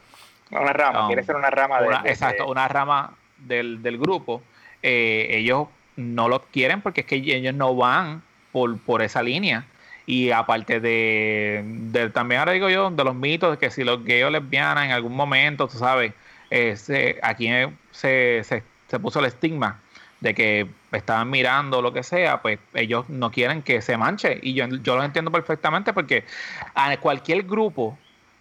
Una 0.51 0.73
rama, 0.73 1.01
um, 1.01 1.07
quiere 1.07 1.23
ser 1.23 1.35
una 1.35 1.49
rama 1.49 1.81
de, 1.81 2.09
Exacto, 2.09 2.47
una 2.47 2.67
rama 2.67 3.13
del, 3.37 3.81
del 3.81 3.97
grupo. 3.97 4.41
Eh, 4.83 5.27
ellos 5.31 5.67
no 5.95 6.29
lo 6.29 6.43
quieren 6.43 6.81
porque 6.81 7.01
es 7.01 7.07
que 7.07 7.15
ellos 7.15 7.53
no 7.53 7.75
van 7.75 8.21
por, 8.51 8.77
por 8.79 9.01
esa 9.01 9.23
línea. 9.23 9.65
Y 10.05 10.29
aparte 10.31 10.79
de, 10.79 12.11
también 12.13 12.39
ahora 12.39 12.51
digo 12.51 12.69
yo, 12.69 12.91
de 12.91 13.03
los 13.03 13.15
mitos 13.15 13.51
de 13.51 13.57
que 13.57 13.71
si 13.71 13.83
los 13.83 14.03
gays 14.03 14.25
o 14.25 14.29
lesbianas 14.29 14.85
en 14.85 14.91
algún 14.91 15.15
momento, 15.15 15.67
tú 15.67 15.79
sabes, 15.79 16.13
eh, 16.51 17.19
aquí 17.23 17.49
se, 17.91 18.43
se, 18.43 18.63
se 18.87 18.99
puso 18.99 19.19
el 19.19 19.25
estigma 19.25 19.79
de 20.19 20.35
que 20.35 20.67
estaban 20.95 21.29
mirando 21.29 21.81
lo 21.81 21.93
que 21.93 22.03
sea, 22.03 22.41
pues 22.41 22.59
ellos 22.73 23.07
no 23.09 23.31
quieren 23.31 23.61
que 23.61 23.81
se 23.81 23.97
manche. 23.97 24.39
Y 24.41 24.53
yo, 24.53 24.67
yo 24.67 24.95
lo 24.95 25.03
entiendo 25.03 25.31
perfectamente 25.31 25.93
porque 25.93 26.23
a 26.73 26.95
cualquier 26.97 27.43
grupo 27.43 27.97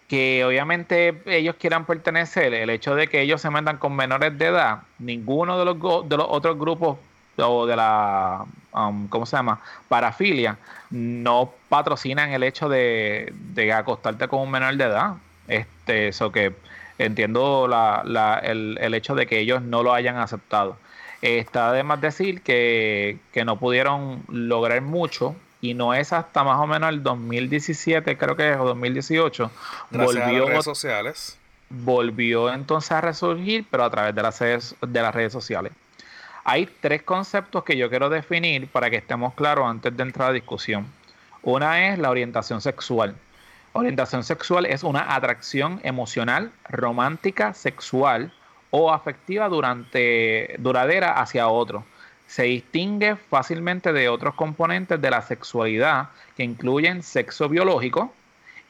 que 0.07 0.45
obviamente 0.45 1.21
ellos 1.25 1.55
quieran 1.59 1.85
pertenecer, 1.85 2.53
el 2.53 2.69
hecho 2.69 2.95
de 2.95 3.07
que 3.07 3.21
ellos 3.21 3.41
se 3.41 3.49
metan 3.49 3.77
con 3.77 3.95
menores 3.95 4.37
de 4.37 4.45
edad, 4.45 4.83
ninguno 4.99 5.57
de 5.57 5.65
los, 5.65 6.09
de 6.09 6.17
los 6.17 6.27
otros 6.29 6.57
grupos 6.59 6.97
o 7.37 7.65
de 7.65 7.75
la, 7.75 8.45
um, 8.71 9.07
¿cómo 9.07 9.25
se 9.25 9.35
llama? 9.35 9.59
Parafilia, 9.87 10.57
no 10.91 11.51
patrocinan 11.69 12.31
el 12.31 12.43
hecho 12.43 12.69
de, 12.69 13.33
de 13.53 13.73
acostarte 13.73 14.27
con 14.27 14.41
un 14.41 14.51
menor 14.51 14.75
de 14.77 14.83
edad. 14.83 15.15
Este, 15.47 16.09
eso 16.09 16.31
que 16.31 16.53
entiendo 16.97 17.67
la, 17.67 18.03
la, 18.05 18.39
el, 18.39 18.77
el 18.79 18.93
hecho 18.93 19.15
de 19.15 19.27
que 19.27 19.39
ellos 19.39 19.61
no 19.61 19.83
lo 19.83 19.93
hayan 19.93 20.17
aceptado. 20.17 20.77
Está 21.21 21.71
de 21.71 21.83
más 21.83 22.01
decir 22.01 22.41
que, 22.41 23.17
no 23.45 23.57
pudieron 23.57 24.23
lograr 24.29 24.81
mucho 24.81 25.35
y 25.61 25.73
no 25.73 25.93
es 25.93 26.13
hasta 26.13 26.43
más 26.43 26.59
o 26.59 26.67
menos 26.67 26.89
el 26.89 27.01
2017, 27.01 28.17
creo 28.17 28.35
que 28.35 28.51
es, 28.51 28.57
o 28.57 28.65
2018, 28.65 29.51
volvió, 29.91 30.47
redes 30.47 30.65
sociales. 30.65 31.37
volvió 31.69 32.53
entonces 32.53 32.91
a 32.91 33.01
resurgir, 33.01 33.65
pero 33.71 33.85
a 33.85 33.89
través 33.89 34.13
de 34.13 34.21
las, 34.21 34.39
redes, 34.39 34.75
de 34.81 35.01
las 35.01 35.15
redes 35.15 35.33
sociales. 35.33 35.71
Hay 36.43 36.67
tres 36.79 37.01
conceptos 37.01 37.63
que 37.63 37.75
yo 37.75 37.89
quiero 37.89 38.09
definir 38.09 38.67
para 38.67 38.91
que 38.91 38.97
estemos 38.97 39.33
claros 39.33 39.65
antes 39.67 39.95
de 39.97 40.03
entrar 40.03 40.27
a 40.27 40.29
la 40.29 40.35
discusión. 40.35 40.85
Una 41.41 41.89
es 41.89 41.97
la 41.97 42.11
orientación 42.11 42.61
sexual. 42.61 43.15
Orientación 43.73 44.23
sexual 44.23 44.65
es 44.67 44.83
una 44.83 45.15
atracción 45.15 45.79
emocional, 45.83 46.51
romántica, 46.69 47.53
sexual 47.53 48.31
o 48.77 48.91
afectiva 48.91 49.47
durante, 49.47 50.55
duradera 50.59 51.13
hacia 51.13 51.47
otro. 51.47 51.85
Se 52.27 52.43
distingue 52.43 53.15
fácilmente 53.15 53.93
de 53.93 54.09
otros 54.09 54.35
componentes 54.35 55.01
de 55.01 55.09
la 55.09 55.21
sexualidad 55.21 56.09
que 56.35 56.43
incluyen 56.43 57.01
sexo 57.01 57.47
biológico, 57.47 58.13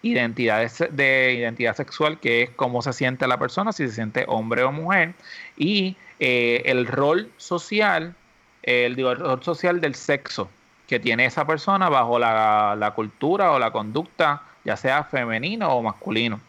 identidad 0.04 0.70
de 0.92 1.34
identidad 1.40 1.76
sexual, 1.76 2.20
que 2.20 2.44
es 2.44 2.50
cómo 2.52 2.84
se 2.84 2.94
siente 2.94 3.26
la 3.28 3.40
persona, 3.40 3.72
si 3.72 3.88
se 3.88 3.96
siente 3.96 4.26
hombre 4.28 4.62
o 4.62 4.72
mujer, 4.72 5.16
y 5.58 5.98
eh, 6.20 6.62
el 6.66 6.86
rol 6.86 7.32
social, 7.38 8.14
el, 8.62 8.96
rol 8.98 9.42
social 9.42 9.82
del 9.82 9.96
sexo 9.96 10.50
que 10.88 11.00
tiene 11.00 11.26
esa 11.26 11.48
persona 11.48 11.90
bajo 11.90 12.20
la 12.20 12.94
cultura 12.96 13.54
o 13.54 13.58
la 13.58 13.72
conducta, 13.72 14.44
ya 14.64 14.78
sea 14.78 15.04
femenino 15.04 15.70
o 15.70 15.82
masculino. 15.82 16.40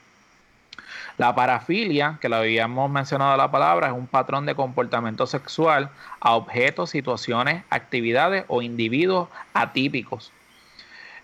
La 1.19 1.35
parafilia, 1.35 2.19
que 2.21 2.29
lo 2.29 2.37
habíamos 2.37 2.91
mencionado 2.91 3.37
la 3.37 3.51
palabra, 3.51 3.89
es 3.89 3.93
un 3.95 4.07
patrón 4.07 4.45
de 4.45 4.55
comportamiento 4.55 5.27
sexual 5.27 5.91
a 6.21 6.35
objetos, 6.35 6.91
situaciones, 6.91 7.65
actividades 7.71 8.45
o 8.49 8.61
individuos 8.61 9.29
atípicos. 9.55 10.31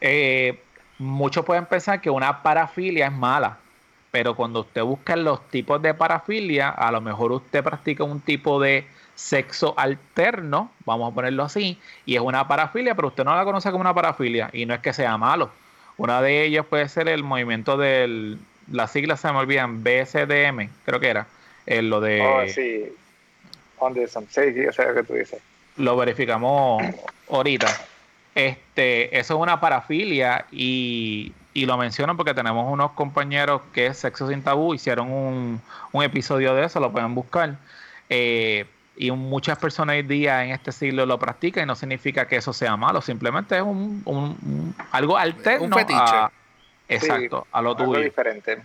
Eh, 0.00 0.62
muchos 0.98 1.44
pueden 1.44 1.66
pensar 1.66 2.00
que 2.00 2.08
una 2.08 2.42
parafilia 2.42 3.06
es 3.06 3.12
mala, 3.12 3.58
pero 4.10 4.34
cuando 4.34 4.60
usted 4.60 4.82
busca 4.82 5.14
los 5.14 5.46
tipos 5.48 5.80
de 5.82 5.92
parafilia, 5.92 6.70
a 6.70 6.90
lo 6.90 7.00
mejor 7.02 7.32
usted 7.32 7.62
practica 7.62 8.02
un 8.04 8.20
tipo 8.20 8.60
de 8.60 8.86
sexo 9.14 9.74
alterno, 9.76 10.70
vamos 10.86 11.12
a 11.12 11.14
ponerlo 11.14 11.44
así, 11.44 11.78
y 12.06 12.14
es 12.14 12.20
una 12.22 12.48
parafilia, 12.48 12.94
pero 12.94 13.08
usted 13.08 13.24
no 13.24 13.36
la 13.36 13.44
conoce 13.44 13.70
como 13.70 13.82
una 13.82 13.94
parafilia, 13.94 14.48
y 14.54 14.64
no 14.64 14.72
es 14.72 14.80
que 14.80 14.92
sea 14.94 15.18
malo. 15.18 15.50
Una 15.98 16.22
de 16.22 16.46
ellas 16.46 16.64
puede 16.64 16.88
ser 16.88 17.08
el 17.08 17.22
movimiento 17.22 17.76
del, 17.76 18.38
las 18.70 18.92
siglas 18.92 19.20
se 19.20 19.32
me 19.32 19.38
olvidan, 19.38 19.82
BSDM, 19.82 20.68
creo 20.84 21.00
que 21.00 21.08
era, 21.08 21.26
eh, 21.66 21.82
lo 21.82 22.00
de... 22.00 22.20
Oh, 22.20 22.42
sí, 22.46 22.92
sí, 24.28 24.52
sí, 24.52 24.66
o 24.66 24.72
sea, 24.72 24.94
que 24.94 25.02
tú 25.02 25.14
dices. 25.14 25.40
Lo 25.76 25.96
verificamos 25.96 26.82
ahorita. 27.30 27.66
Este, 28.34 29.18
eso 29.18 29.34
es 29.34 29.40
una 29.40 29.60
parafilia 29.60 30.46
y, 30.50 31.32
y, 31.52 31.66
lo 31.66 31.76
menciono 31.76 32.16
porque 32.16 32.32
tenemos 32.32 32.70
unos 32.72 32.92
compañeros 32.92 33.60
que 33.74 33.86
es 33.86 33.98
Sexo 33.98 34.28
Sin 34.28 34.42
Tabú, 34.42 34.72
hicieron 34.72 35.10
un, 35.10 35.60
un 35.92 36.02
episodio 36.02 36.54
de 36.54 36.64
eso, 36.64 36.80
lo 36.80 36.92
pueden 36.92 37.14
buscar. 37.14 37.56
Eh, 38.08 38.64
y 38.96 39.10
muchas 39.10 39.58
personas 39.58 39.96
hoy 39.96 40.02
día 40.02 40.44
en 40.44 40.50
este 40.50 40.72
siglo 40.72 41.06
lo 41.06 41.18
practican 41.18 41.64
y 41.64 41.66
no 41.66 41.74
significa 41.74 42.26
que 42.26 42.36
eso 42.36 42.52
sea 42.52 42.76
malo, 42.76 43.00
simplemente 43.00 43.56
es 43.56 43.62
un, 43.62 44.02
un, 44.04 44.74
algo 44.92 45.16
alterno. 45.16 45.66
Un 45.66 45.72
fetiche. 45.72 45.98
A, 45.98 46.30
exacto, 46.94 47.46
a 47.52 47.62
lo 47.62 47.76
tuyo. 47.76 48.00
diferente. 48.00 48.58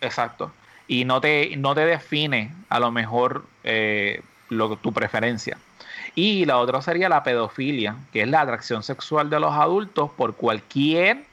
Exacto. 0.00 0.52
Y 0.86 1.04
no 1.04 1.20
te, 1.20 1.56
no 1.56 1.74
te 1.74 1.84
define 1.84 2.52
a 2.68 2.80
lo 2.80 2.90
mejor 2.90 3.44
eh, 3.64 4.22
lo, 4.48 4.76
tu 4.76 4.92
preferencia. 4.92 5.58
Y 6.14 6.44
la 6.46 6.58
otra 6.58 6.82
sería 6.82 7.08
la 7.08 7.22
pedofilia, 7.22 7.96
que 8.12 8.22
es 8.22 8.28
la 8.28 8.40
atracción 8.40 8.82
sexual 8.82 9.30
de 9.30 9.38
los 9.38 9.52
adultos 9.52 10.10
por 10.10 10.34
cualquier 10.34 11.24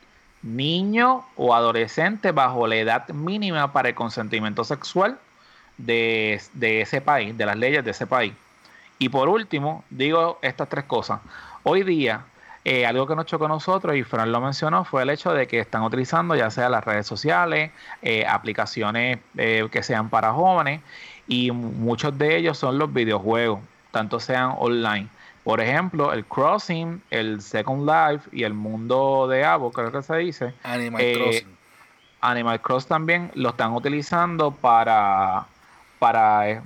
niño 0.43 1.25
o 1.35 1.55
adolescente 1.55 2.31
bajo 2.31 2.67
la 2.67 2.75
edad 2.75 3.07
mínima 3.09 3.73
para 3.73 3.89
el 3.89 3.95
consentimiento 3.95 4.63
sexual 4.63 5.17
de, 5.77 6.39
ese 6.61 7.01
país, 7.01 7.37
de 7.37 7.45
las 7.45 7.57
leyes 7.57 7.83
de 7.83 7.91
ese 7.91 8.05
país. 8.05 8.33
Y 8.99 9.09
por 9.09 9.27
último, 9.27 9.83
digo 9.89 10.39
estas 10.41 10.69
tres 10.69 10.85
cosas. 10.85 11.19
Hoy 11.63 11.83
día, 11.83 12.21
eh, 12.65 12.85
algo 12.85 13.07
que 13.07 13.15
nos 13.15 13.25
chocó 13.27 13.45
a 13.45 13.47
nosotros, 13.47 13.95
y 13.95 14.03
Fran 14.03 14.31
lo 14.31 14.41
mencionó, 14.41 14.83
fue 14.83 15.03
el 15.03 15.11
hecho 15.11 15.33
de 15.33 15.47
que 15.47 15.59
están 15.59 15.83
utilizando 15.83 16.35
ya 16.35 16.49
sea 16.49 16.67
las 16.67 16.83
redes 16.83 17.07
sociales, 17.07 17.71
eh, 18.01 18.25
aplicaciones 18.27 19.19
eh, 19.37 19.67
que 19.71 19.83
sean 19.83 20.09
para 20.09 20.33
jóvenes, 20.33 20.81
y 21.27 21.51
muchos 21.51 22.17
de 22.17 22.35
ellos 22.35 22.57
son 22.57 22.77
los 22.77 22.91
videojuegos, 22.91 23.59
tanto 23.91 24.19
sean 24.19 24.55
online. 24.57 25.07
Por 25.43 25.61
ejemplo, 25.61 26.11
el 26.11 26.25
Crossing, 26.25 27.01
el 27.11 27.39
Second 27.41 27.87
Life 27.87 28.29
y 28.31 28.43
el 28.43 28.53
mundo 28.53 29.27
de 29.27 29.45
Avo, 29.45 29.71
creo 29.71 29.91
que 29.91 30.01
se 30.01 30.17
dice. 30.17 30.53
Animal 30.63 31.03
Crossing. 31.13 31.55
Animal 32.21 32.61
Cross 32.61 32.87
también 32.87 33.31
lo 33.35 33.49
están 33.49 33.73
utilizando 33.73 34.51
para 34.51 35.45
para 35.99 36.61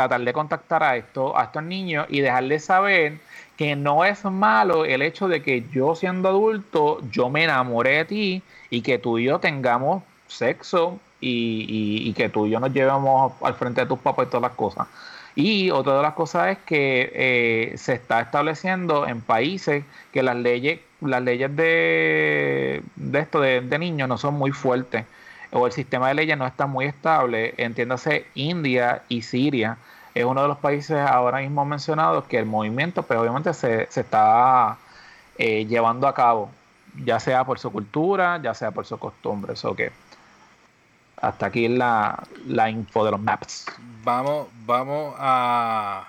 tratar 0.00 0.24
de 0.24 0.32
contactar 0.32 0.82
a, 0.82 0.96
esto, 0.96 1.36
a 1.36 1.44
estos 1.44 1.62
niños 1.62 2.06
y 2.08 2.20
dejarles 2.20 2.64
saber 2.64 3.18
que 3.56 3.76
no 3.76 4.04
es 4.04 4.24
malo 4.24 4.86
el 4.86 5.02
hecho 5.02 5.28
de 5.28 5.42
que 5.42 5.64
yo 5.72 5.94
siendo 5.94 6.30
adulto, 6.30 7.00
yo 7.10 7.28
me 7.28 7.44
enamoré 7.44 7.98
de 7.98 8.04
ti 8.06 8.42
y 8.70 8.80
que 8.80 8.98
tú 8.98 9.18
y 9.18 9.24
yo 9.24 9.38
tengamos 9.38 10.02
sexo 10.26 10.98
y, 11.20 12.12
que 12.14 12.30
tú 12.30 12.46
y 12.46 12.50
yo 12.50 12.60
nos 12.60 12.72
llevemos 12.72 13.32
al 13.42 13.54
frente 13.54 13.82
de 13.82 13.86
tus 13.86 13.98
papás 13.98 14.26
y 14.26 14.30
todas 14.30 14.42
las 14.42 14.56
cosas. 14.56 14.86
Y 15.34 15.70
otra 15.70 15.96
de 15.96 16.02
las 16.02 16.14
cosas 16.14 16.48
es 16.48 16.58
que 16.64 17.12
eh, 17.14 17.74
se 17.76 17.92
está 17.94 18.20
estableciendo 18.20 19.06
en 19.06 19.20
países 19.20 19.84
que 20.12 20.22
las 20.22 20.36
leyes, 20.36 20.80
las 21.00 21.22
leyes 21.22 21.54
de, 21.54 22.82
esto 23.12 23.40
de 23.40 23.78
niños 23.78 24.08
no 24.08 24.16
son 24.16 24.34
muy 24.34 24.50
fuertes 24.50 25.04
o 25.52 25.66
el 25.66 25.72
sistema 25.72 26.08
de 26.08 26.14
leyes 26.14 26.38
no 26.38 26.46
está 26.46 26.66
muy 26.66 26.86
estable, 26.86 27.54
entiéndase 27.56 28.26
India 28.34 29.02
y 29.08 29.22
Siria, 29.22 29.78
es 30.14 30.24
uno 30.24 30.42
de 30.42 30.48
los 30.48 30.58
países 30.58 30.98
ahora 30.98 31.38
mismo 31.38 31.64
mencionados 31.64 32.24
que 32.24 32.38
el 32.38 32.46
movimiento, 32.46 33.02
pues 33.02 33.18
obviamente 33.18 33.54
se, 33.54 33.82
está 33.82 34.78
eh, 35.38 35.66
llevando 35.66 36.08
a 36.08 36.14
cabo, 36.14 36.50
ya 37.04 37.20
sea 37.20 37.44
por 37.44 37.58
su 37.58 37.70
cultura, 37.70 38.40
ya 38.42 38.54
sea 38.54 38.72
por 38.72 38.86
su 38.86 38.98
costumbre. 38.98 39.52
Eso 39.52 39.74
que 39.74 39.92
hasta 41.20 41.46
aquí 41.46 41.68
la, 41.68 42.22
la 42.46 42.70
info 42.70 43.04
de 43.04 43.12
los 43.12 43.20
maps. 43.20 43.66
Vamos, 44.02 44.48
vamos 44.66 45.14
a 45.18 46.06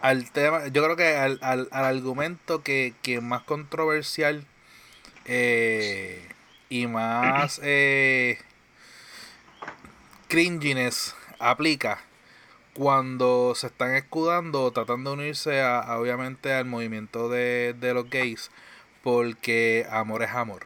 al 0.00 0.30
tema, 0.30 0.68
yo 0.68 0.82
creo 0.82 0.96
que 0.96 1.16
al, 1.16 1.38
al, 1.42 1.68
argumento 1.70 2.62
que, 2.62 2.94
que 3.02 3.20
más 3.20 3.42
controversial 3.42 4.44
eh, 5.26 6.28
y 6.68 6.86
más 6.86 7.60
eh, 7.62 8.38
cringiness 10.32 11.14
aplica 11.38 11.98
cuando 12.72 13.54
se 13.54 13.66
están 13.66 13.94
escudando 13.94 14.62
o 14.62 14.70
tratando 14.70 15.10
de 15.10 15.24
unirse 15.24 15.60
a, 15.60 15.98
obviamente 15.98 16.54
al 16.54 16.64
movimiento 16.64 17.28
de, 17.28 17.74
los 17.78 18.08
gays 18.08 18.50
porque 19.02 19.86
amor 19.90 20.22
es 20.22 20.30
amor. 20.30 20.62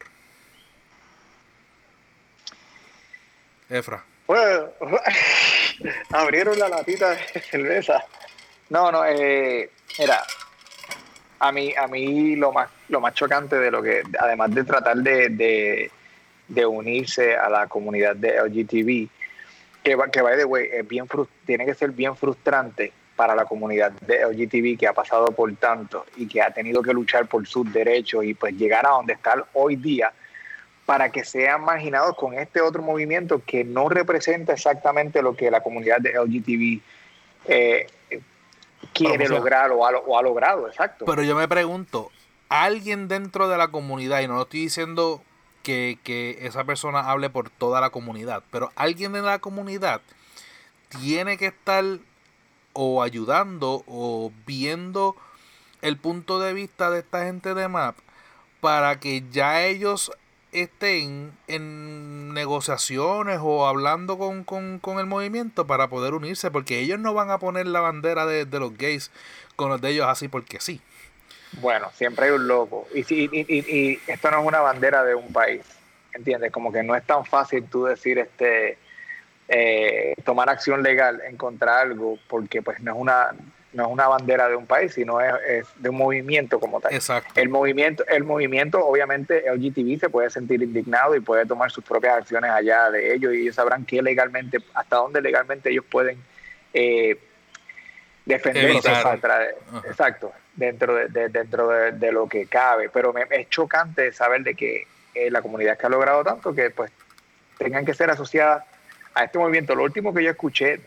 Efra. 3.68 4.05
Bueno, 4.29 4.68
abrieron 6.12 6.57
la 6.61 6.68
latita 6.68 7.11
de 7.11 7.40
cerveza. 7.40 8.05
No, 8.70 8.92
no, 8.92 9.05
eh, 9.05 9.68
a 11.40 11.50
mí, 11.50 11.74
a 11.76 11.88
mí 11.88 12.37
lo 12.37 12.52
más, 12.52 12.70
lo 12.88 13.00
más 13.00 13.14
chocante 13.14 13.57
de 13.57 13.72
lo 13.72 13.83
que, 13.83 14.05
además 14.20 14.55
de 14.55 14.62
tratar 14.62 14.98
de, 14.98 15.90
de 16.46 16.66
unirse 16.66 17.37
a 17.37 17.48
la 17.48 17.66
comunidad 17.66 18.14
de 18.14 18.40
LGTB, 18.40 19.15
que, 19.87 19.96
que 20.11 20.20
by 20.20 20.37
the 20.37 20.44
way, 20.44 20.68
es 20.72 20.88
bien 20.88 21.07
tiene 21.44 21.64
que 21.64 21.75
ser 21.75 21.92
bien 21.92 22.16
frustrante 22.16 22.92
para 23.14 23.37
la 23.37 23.44
comunidad 23.44 23.92
de 23.92 24.27
LGTB 24.27 24.77
que 24.77 24.88
ha 24.88 24.92
pasado 24.92 25.27
por 25.27 25.55
tanto 25.57 26.05
y 26.16 26.27
que 26.27 26.42
ha 26.42 26.51
tenido 26.51 26.83
que 26.83 26.92
luchar 26.92 27.27
por 27.27 27.46
sus 27.46 27.72
derechos 27.72 28.25
y 28.25 28.35
pues 28.35 28.55
llegar 28.55 28.85
a 28.85 28.90
donde 28.90 29.12
está 29.12 29.44
hoy 29.53 29.77
día 29.77 30.12
para 30.87 31.11
que 31.11 31.25
sean 31.25 31.62
marginados 31.62 32.16
con 32.16 32.35
este 32.35 32.61
otro 32.61 32.83
movimiento 32.83 33.40
que 33.46 33.62
no 33.62 33.88
representa 33.88 34.55
exactamente 34.55 35.22
lo 35.22 35.37
que 35.37 35.53
la 35.53 35.62
comunidad 35.62 35.99
de 35.99 36.14
LGTB 36.14 36.81
eh, 37.46 37.87
quiere 38.92 39.29
lograr 39.29 39.70
o 39.70 39.87
ha, 39.87 39.90
o 39.99 40.18
ha 40.18 40.22
logrado, 40.22 40.66
exacto. 40.66 41.05
Pero 41.05 41.22
yo 41.22 41.37
me 41.37 41.46
pregunto, 41.46 42.11
¿alguien 42.49 43.07
dentro 43.07 43.49
de 43.49 43.57
la 43.57 43.68
comunidad, 43.68 44.20
y 44.20 44.27
no 44.27 44.35
lo 44.35 44.42
estoy 44.42 44.61
diciendo 44.62 45.22
que, 45.66 46.38
esa 46.42 46.64
persona 46.64 47.11
hable 47.11 47.29
por 47.29 47.50
toda 47.50 47.81
la 47.81 47.90
comunidad, 47.90 48.44
pero 48.50 48.72
alguien 48.76 49.12
de 49.12 49.22
la 49.22 49.40
comunidad 49.40 50.00
tiene 50.88 51.37
que 51.37 51.46
estar 51.46 51.85
o 52.72 53.02
ayudando 53.02 53.83
o 53.87 54.33
viendo 54.46 55.16
el 55.83 55.96
punto 55.96 56.38
de 56.38 56.52
vista 56.52 56.90
de 56.90 57.00
esta 57.00 57.24
gente 57.24 57.55
de 57.55 57.68
MAP 57.68 57.96
para 58.61 59.00
que 59.00 59.24
ya 59.31 59.64
ellos 59.64 60.12
estén 60.52 61.33
en 61.48 62.33
negociaciones 62.33 63.40
o 63.42 63.66
hablando 63.66 64.18
con, 64.18 64.44
con, 64.44 64.98
el 64.98 65.07
movimiento 65.07 65.66
para 65.66 65.88
poder 65.88 66.14
unirse, 66.14 66.50
porque 66.50 66.79
ellos 66.79 66.98
no 67.00 67.12
van 67.12 67.31
a 67.31 67.38
poner 67.38 67.66
la 67.66 67.81
bandera 67.81 68.24
de, 68.24 68.44
de 68.44 68.61
los 68.61 68.76
gays 68.79 69.11
con 69.57 69.68
los 69.68 69.81
de 69.81 69.90
ellos 69.90 70.07
así 70.09 70.29
porque 70.29 70.61
sí. 70.61 70.81
Bueno, 71.57 71.90
siempre 71.95 72.27
hay 72.27 72.33
un 72.33 72.47
loco. 72.47 72.87
Y, 72.95 73.01
y, 73.01 73.29
y, 73.33 74.01
esto 74.07 74.31
no 74.31 74.40
es 74.40 74.47
una 74.47 74.61
bandera 74.61 75.05
de 75.05 75.14
un 75.14 75.33
país, 75.33 75.62
¿entiendes? 76.12 76.53
Como 76.53 76.73
que 76.73 76.83
no 76.83 76.95
es 76.95 77.05
tan 77.05 77.25
fácil 77.25 77.64
tú 77.64 77.85
decir, 77.85 78.19
este, 78.19 78.79
eh, 79.49 80.14
tomar 80.25 80.51
acción 80.51 80.83
legal 80.83 81.23
en 81.27 81.37
contra 81.37 81.81
algo, 81.81 82.19
porque 82.29 82.62
pues 82.62 82.81
no 82.81 82.92
es 82.92 82.99
una 82.99 83.31
no 83.77 83.85
es 83.85 83.92
una 83.92 84.09
bandera 84.09 84.49
de 84.49 84.57
un 84.57 84.66
país, 84.66 84.95
sino 84.95 85.21
es, 85.21 85.66
de 85.77 85.90
un 85.90 85.97
movimiento 85.97 86.59
como 86.59 86.81
tal. 86.81 86.95
Exacto. 86.95 87.38
El 87.38 87.51
movimiento, 87.51 88.07
el 88.09 88.25
movimiento, 88.25 88.85
obviamente, 88.85 89.45
LGTB 89.53 90.01
se 90.01 90.09
puede 90.09 90.31
sentir 90.31 90.62
indignado 90.62 91.14
y 91.14 91.21
puede 91.21 91.45
tomar 91.45 91.71
sus 91.71 91.85
propias 91.85 92.16
acciones 92.16 92.51
allá 92.51 92.90
de 92.90 93.14
ellos 93.14 93.35
y 93.35 93.42
ellos 93.42 93.55
sabrán 93.55 93.85
que 93.85 94.01
legalmente, 94.01 94.59
hasta 94.73 94.97
dónde 94.97 95.21
legalmente 95.21 95.71
ellos 95.71 95.85
pueden 95.90 96.19
eh, 96.73 97.19
defenderse 98.25 98.90
exacto, 99.88 100.33
dentro 100.57 100.95
de, 100.95 101.29
dentro 101.29 101.69
de, 101.69 102.12
lo 102.12 102.29
que 102.29 102.47
cabe. 102.47 102.88
Pero 102.88 103.12
me, 103.12 103.27
es 103.31 103.49
chocante 103.49 104.12
saber 104.12 104.42
de 104.42 104.55
que 104.55 104.87
eh, 105.14 105.31
la 105.31 105.42
comunidad 105.42 105.79
que 105.79 105.87
ha 105.87 105.90
logrado 105.90 106.25
tanto 106.25 106.55
que 106.55 106.71
pues 106.71 106.90
tengan 107.59 107.85
que 107.85 107.95
ser 107.95 108.11
asociadas 108.11 108.64
a 109.14 109.25
este 109.25 109.38
movimiento. 109.38 109.75
Lo 109.75 109.85
último 109.85 110.12
que 110.12 110.25
yo 110.25 110.31
escuché 110.31 110.81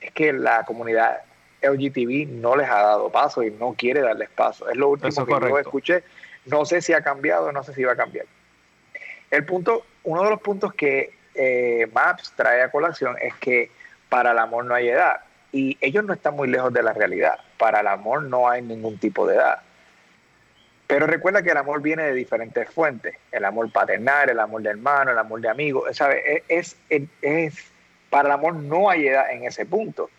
es 0.00 0.12
que 0.12 0.32
la 0.32 0.64
comunidad 0.64 1.22
LGTB 1.62 2.28
no 2.28 2.56
les 2.56 2.68
ha 2.68 2.82
dado 2.82 3.10
paso 3.10 3.42
y 3.42 3.50
no 3.50 3.74
quiere 3.76 4.00
darles 4.00 4.28
paso. 4.30 4.68
Es 4.68 4.76
lo 4.76 4.90
último 4.90 5.26
que 5.26 5.32
yo 5.32 5.58
escuché. 5.58 6.04
No 6.46 6.64
sé 6.66 6.82
si 6.82 6.92
ha 6.92 7.02
cambiado, 7.02 7.50
no 7.52 7.64
sé 7.64 7.72
si 7.72 7.84
va 7.84 7.92
a 7.92 7.96
cambiar. 7.96 8.26
El 9.30 9.44
punto, 9.44 9.84
uno 10.04 10.22
de 10.22 10.30
los 10.30 10.40
puntos 10.40 10.74
que 10.74 11.14
eh, 11.34 11.88
Maps 11.92 12.32
trae 12.36 12.62
a 12.62 12.70
colación 12.70 13.16
es 13.20 13.34
que 13.36 13.70
para 14.08 14.32
el 14.32 14.38
amor 14.38 14.64
no 14.64 14.74
hay 14.74 14.90
edad. 14.90 15.20
Y 15.54 15.78
ellos 15.80 16.04
no 16.04 16.12
están 16.12 16.34
muy 16.34 16.48
lejos 16.48 16.72
de 16.72 16.82
la 16.82 16.92
realidad. 16.92 17.38
Para 17.58 17.78
el 17.78 17.86
amor 17.86 18.24
no 18.24 18.48
hay 18.48 18.60
ningún 18.60 18.98
tipo 18.98 19.24
de 19.24 19.36
edad. 19.36 19.60
Pero 20.88 21.06
recuerda 21.06 21.44
que 21.44 21.50
el 21.52 21.56
amor 21.56 21.80
viene 21.80 22.02
de 22.02 22.12
diferentes 22.12 22.68
fuentes. 22.68 23.14
El 23.30 23.44
amor 23.44 23.70
paternal, 23.70 24.28
el 24.28 24.40
amor 24.40 24.62
de 24.62 24.70
hermano, 24.70 25.12
el 25.12 25.18
amor 25.18 25.40
de 25.40 25.48
amigo. 25.48 25.84
¿sabes? 25.92 26.42
Es, 26.48 26.76
para 28.10 28.30
el 28.30 28.32
amor 28.32 28.56
no 28.56 28.90
hay 28.90 29.06
edad 29.06 29.30
en 29.30 29.44
ese 29.44 29.64
punto. 29.64 30.10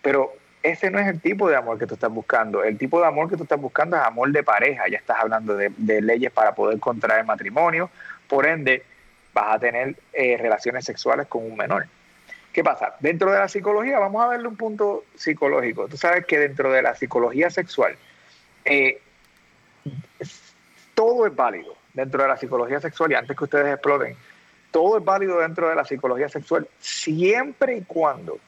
Pero 0.00 0.32
ese 0.62 0.92
no 0.92 1.00
es 1.00 1.08
el 1.08 1.20
tipo 1.20 1.48
de 1.48 1.56
amor 1.56 1.76
que 1.76 1.88
tú 1.88 1.94
estás 1.94 2.12
buscando. 2.12 2.62
El 2.62 2.78
tipo 2.78 3.00
de 3.00 3.08
amor 3.08 3.28
que 3.28 3.36
tú 3.36 3.42
estás 3.42 3.60
buscando 3.60 3.96
es 3.96 4.02
amor 4.02 4.30
de 4.30 4.44
pareja. 4.44 4.84
Ya 4.88 4.98
estás 4.98 5.18
hablando 5.18 5.56
de, 5.56 5.72
de 5.76 6.02
leyes 6.02 6.30
para 6.30 6.54
poder 6.54 6.78
contraer 6.78 7.24
matrimonio. 7.24 7.90
Por 8.28 8.46
ende, 8.46 8.84
vas 9.32 9.56
a 9.56 9.58
tener 9.58 9.96
eh, 10.12 10.36
relaciones 10.40 10.84
sexuales 10.84 11.26
con 11.26 11.42
un 11.42 11.56
menor. 11.56 11.88
¿Qué 12.54 12.62
pasa? 12.62 12.94
Dentro 13.00 13.32
de 13.32 13.38
la 13.40 13.48
psicología, 13.48 13.98
vamos 13.98 14.24
a 14.24 14.28
darle 14.28 14.46
un 14.46 14.56
punto 14.56 15.04
psicológico. 15.16 15.88
Tú 15.88 15.96
sabes 15.96 16.24
que 16.24 16.38
dentro 16.38 16.70
de 16.70 16.82
la 16.82 16.94
psicología 16.94 17.50
sexual, 17.50 17.96
eh, 18.64 19.00
todo 20.94 21.26
es 21.26 21.34
válido 21.34 21.76
dentro 21.92 22.22
de 22.22 22.28
la 22.28 22.36
psicología 22.36 22.80
sexual 22.80 23.10
y 23.10 23.14
antes 23.16 23.36
que 23.36 23.42
ustedes 23.42 23.74
exploten, 23.74 24.16
todo 24.70 24.98
es 24.98 25.04
válido 25.04 25.40
dentro 25.40 25.68
de 25.68 25.74
la 25.74 25.84
psicología 25.84 26.28
sexual 26.28 26.68
siempre 26.78 27.78
y 27.78 27.82
cuando 27.82 28.38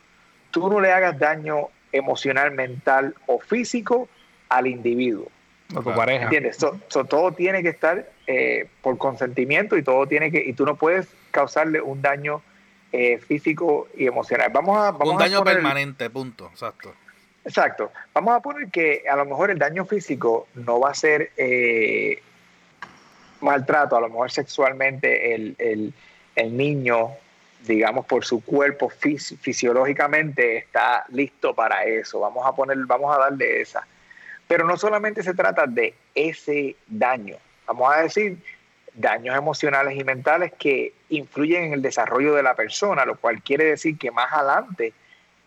tú 0.53 0.71
no 0.71 0.81
le 0.81 0.93
hagas 0.93 1.19
daño 1.19 1.71
emocional, 1.91 2.53
mental 2.53 3.13
o 3.27 3.41
físico 3.41 4.09
al 4.49 4.69
individuo. 4.69 5.27
O 5.75 5.83
tu 5.83 5.93
pareja. 5.93 6.25
¿Entiendes? 6.25 6.59
todo 6.59 7.33
tiene 7.33 7.61
que 7.61 7.71
estar 7.71 8.09
eh, 8.29 8.69
por 8.83 8.99
consentimiento 8.99 9.77
y 9.77 9.83
todo 9.83 10.07
tiene 10.07 10.31
que, 10.31 10.45
y 10.45 10.53
tú 10.53 10.65
no 10.65 10.77
puedes 10.77 11.09
causarle 11.33 11.81
un 11.81 12.03
daño 12.03 12.41
eh, 12.93 13.19
físico 13.19 13.89
y 13.97 14.07
emocional. 14.07 14.51
Vamos 14.53 14.77
a, 14.79 14.91
vamos 14.93 15.11
un 15.11 15.19
daño 15.19 15.45
permanente, 15.45 16.09
punto, 16.11 16.49
exacto. 16.53 16.95
Exacto. 17.45 17.93
Vamos 18.13 18.35
a 18.35 18.41
poner 18.41 18.69
que 18.71 19.05
a 19.09 19.15
lo 19.15 19.25
mejor 19.25 19.51
el 19.51 19.59
daño 19.59 19.85
físico 19.85 20.49
no 20.55 20.81
va 20.81 20.91
a 20.91 20.95
ser 20.95 21.31
eh, 21.37 22.21
maltrato, 23.41 23.97
a 23.97 24.01
lo 24.01 24.09
mejor 24.09 24.33
sexualmente 24.33 25.35
el, 25.35 25.55
el, 25.59 25.95
el 26.35 26.57
niño, 26.57 27.11
digamos, 27.65 28.05
por 28.07 28.25
su 28.25 28.43
cuerpo 28.45 28.91
fisiológicamente 28.91 30.57
está 30.57 31.05
listo 31.11 31.55
para 31.55 31.85
eso. 31.85 32.19
Vamos 32.19 32.45
a 32.45 32.53
poner, 32.53 32.79
vamos 32.79 33.15
a 33.15 33.21
darle 33.21 33.61
esa. 33.61 33.87
Pero 34.49 34.67
no 34.67 34.77
solamente 34.77 35.23
se 35.23 35.35
trata 35.35 35.67
de 35.67 35.95
ese 36.15 36.75
daño, 36.89 37.37
vamos 37.67 37.95
a 37.95 38.03
decir 38.03 38.39
daños 38.97 39.37
emocionales 39.37 39.99
y 39.99 40.05
mentales 40.05 40.53
que 40.59 40.93
influyen 41.11 41.65
en 41.65 41.73
el 41.75 41.83
desarrollo 41.83 42.35
de 42.35 42.43
la 42.43 42.55
persona, 42.55 43.05
lo 43.05 43.17
cual 43.17 43.43
quiere 43.43 43.65
decir 43.65 43.99
que 43.99 44.11
más 44.11 44.33
adelante 44.33 44.93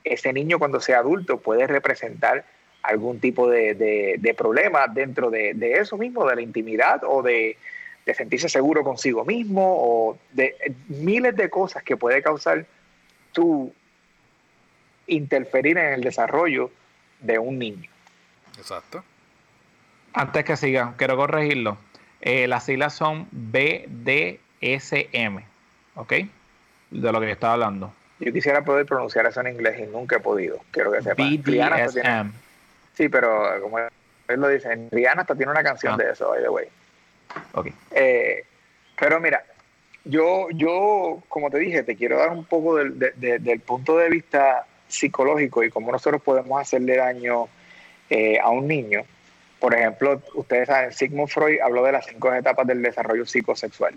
ese 0.04 0.32
niño 0.32 0.60
cuando 0.60 0.80
sea 0.80 1.00
adulto 1.00 1.40
puede 1.40 1.68
representar 1.68 2.46
algún 2.84 3.20
tipo 3.20 3.50
de, 3.50 4.36
problema 4.38 4.88
dentro 4.88 5.30
de, 5.30 5.56
eso 5.80 5.98
mismo, 5.98 6.26
de 6.26 6.36
la 6.36 6.42
intimidad 6.42 7.02
o 7.04 7.22
de, 7.22 7.58
sentirse 8.16 8.50
seguro 8.50 8.84
consigo 8.84 9.24
mismo 9.24 9.62
o 9.62 10.18
de 10.32 10.56
miles 10.88 11.36
de 11.36 11.48
cosas 11.48 11.84
que 11.84 11.96
puede 11.96 12.24
causar 12.24 12.66
tu 13.34 13.72
interferir 15.06 15.78
en 15.78 15.94
el 15.94 16.02
desarrollo 16.02 16.72
de 17.20 17.38
un 17.38 17.60
niño. 17.60 17.88
Exacto. 18.58 19.04
Antes 20.14 20.44
que 20.44 20.58
siga, 20.58 20.96
quiero 20.98 21.18
corregirlo. 21.18 21.78
Eh, 22.22 22.48
las 22.48 22.66
siglas 22.66 22.94
son 22.94 23.28
BDSM, 23.32 24.40
¿ok? 25.96 26.14
De 26.92 27.12
lo 27.12 27.20
que 27.20 27.28
yo 27.28 27.34
estaba 27.34 27.54
hablando. 27.54 27.94
Yo 28.20 28.34
quisiera 28.34 28.64
poder 28.64 28.86
pronunciar 28.86 29.26
eso 29.26 29.40
en 29.42 29.48
inglés 29.48 29.80
y 29.80 29.84
nunca 29.84 30.18
he 30.18 30.20
podido. 30.20 30.60
Quiero 30.72 30.92
que 30.92 31.02
sepa. 31.02 31.24
BDSM. 31.24 32.32
Sí, 32.94 33.08
pero 33.08 33.62
como 33.62 33.80
él 33.80 33.92
lo 34.28 34.50
dice, 34.50 34.90
Rihanna 34.92 35.22
hasta 35.22 35.36
tiene 35.36 35.52
una 35.52 35.64
canción 35.64 35.94
ah. 35.94 35.98
de 35.98 36.12
eso, 36.12 36.30
by 36.30 36.42
the 36.42 36.50
way. 36.50 36.68
Okay. 37.54 37.74
Eh, 37.92 38.44
pero 39.00 39.20
mira, 39.22 39.44
yo, 40.04 40.48
yo, 40.52 41.24
como 41.30 41.50
te 41.50 41.60
dije, 41.60 41.84
te 41.84 41.96
quiero 41.96 42.18
dar 42.18 42.32
un 42.32 42.44
poco 42.44 42.76
del, 42.76 43.00
del 43.00 43.60
punto 43.62 43.98
de 43.98 44.10
vista 44.10 44.66
psicológico 44.90 45.64
y 45.64 45.70
cómo 45.70 45.92
nosotros 45.92 46.22
podemos 46.22 46.60
hacerle 46.60 46.98
daño 46.98 47.48
eh, 48.10 48.40
a 48.40 48.50
un 48.50 48.68
niño. 48.68 49.04
Por 49.60 49.74
ejemplo, 49.74 50.22
ustedes 50.36 50.68
saben, 50.68 50.94
Sigmund 50.94 51.30
Freud 51.30 51.60
habló 51.62 51.84
de 51.84 51.92
las 51.92 52.06
cinco 52.06 52.34
etapas 52.34 52.66
del 52.66 52.82
desarrollo 52.82 53.26
psicosexual. 53.26 53.96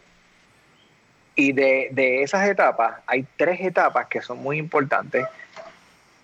Y 1.35 1.53
de, 1.53 1.88
de 1.92 2.22
esas 2.22 2.48
etapas, 2.48 3.01
hay 3.07 3.25
tres 3.37 3.61
etapas 3.61 4.07
que 4.09 4.20
son 4.20 4.42
muy 4.42 4.59
importantes 4.59 5.25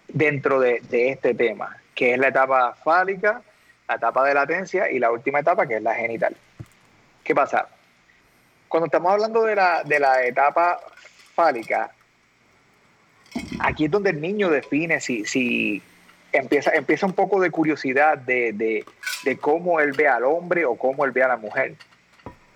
dentro 0.09 0.61
de, 0.61 0.81
de, 0.91 1.11
este 1.11 1.35
tema, 1.35 1.79
que 1.95 2.15
es 2.15 2.19
la 2.19 2.29
etapa 2.29 2.75
fálica, 2.85 3.41
la 3.89 3.95
etapa 3.95 4.25
de 4.27 4.35
latencia 4.35 4.91
y 4.91 4.99
la 4.99 5.11
última 5.11 5.41
etapa 5.41 5.67
que 5.67 5.77
es 5.77 5.83
la 5.83 5.95
genital. 5.95 6.37
¿Qué 7.23 7.35
pasa? 7.35 7.69
Cuando 8.69 8.87
estamos 8.87 9.13
hablando 9.13 9.45
de 9.45 9.55
la, 9.55 9.83
de 9.85 10.01
la 10.01 10.25
etapa 10.25 10.81
fálica, 11.35 11.91
aquí 13.61 13.87
es 13.87 13.91
donde 13.91 14.11
el 14.11 14.21
niño 14.21 14.51
define 14.51 15.01
si, 15.01 15.25
si 15.25 15.83
empieza, 16.39 16.71
empieza 16.75 17.07
un 17.07 17.13
poco 17.13 17.41
de 17.41 17.51
curiosidad 17.51 18.19
de, 18.19 18.85
cómo 19.41 19.81
él 19.81 19.93
ve 19.93 20.09
al 20.09 20.25
hombre 20.25 20.65
o 20.65 20.77
cómo 20.77 21.05
él 21.05 21.11
ve 21.11 21.23
a 21.23 21.29
la 21.29 21.37
mujer. 21.37 21.75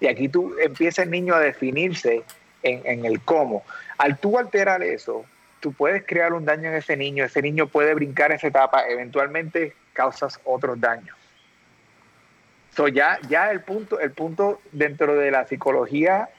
Y 0.00 0.06
aquí 0.06 0.28
tú 0.28 0.54
empieza 0.60 1.02
el 1.02 1.10
niño 1.10 1.34
a 1.34 1.40
definirse 1.40 2.22
en, 2.62 3.04
el 3.04 3.20
cómo. 3.20 3.64
Al 3.98 4.18
tú 4.18 4.38
alterar 4.38 4.82
eso, 4.82 5.24
tú 5.60 5.72
puedes 5.72 6.04
crear 6.06 6.32
un 6.32 6.44
daño 6.44 6.68
en 6.68 6.76
ese 6.76 6.96
niño, 6.96 7.24
ese 7.24 7.42
niño 7.42 7.66
puede 7.66 7.94
brincar 7.94 8.32
esa 8.32 8.48
etapa, 8.48 8.88
eventualmente 8.88 9.74
causas 9.92 10.40
otros 10.44 10.80
daños. 10.80 11.16
So 12.74 12.88
ya, 12.88 13.18
ya 13.28 13.50
el 13.50 13.60
punto, 13.60 14.00
el 14.00 14.12
punto 14.12 14.60
dentro 14.72 15.14
de 15.16 15.30
la 15.30 15.46
psicología 15.46 16.30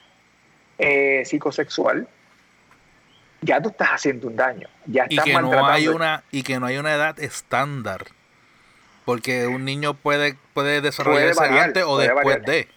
eh, 0.78 1.22
psicosexual 1.24 2.08
ya 3.44 3.60
tú 3.60 3.68
estás 3.68 3.90
haciendo 3.90 4.26
un 4.26 4.36
daño. 4.36 4.68
Ya 4.86 5.06
y 5.08 5.18
que 5.18 5.32
no 5.34 5.66
hay 5.66 5.88
una 5.88 6.24
y 6.30 6.42
que 6.42 6.58
no 6.58 6.66
hay 6.66 6.78
una 6.78 6.94
edad 6.94 7.18
estándar. 7.20 8.06
Porque 9.04 9.46
un 9.46 9.64
niño 9.64 9.94
puede, 9.94 10.36
puede 10.54 10.80
desarrollarse 10.80 11.44
antes 11.44 11.84
o 11.84 11.98
después 11.98 12.42
de. 12.44 12.68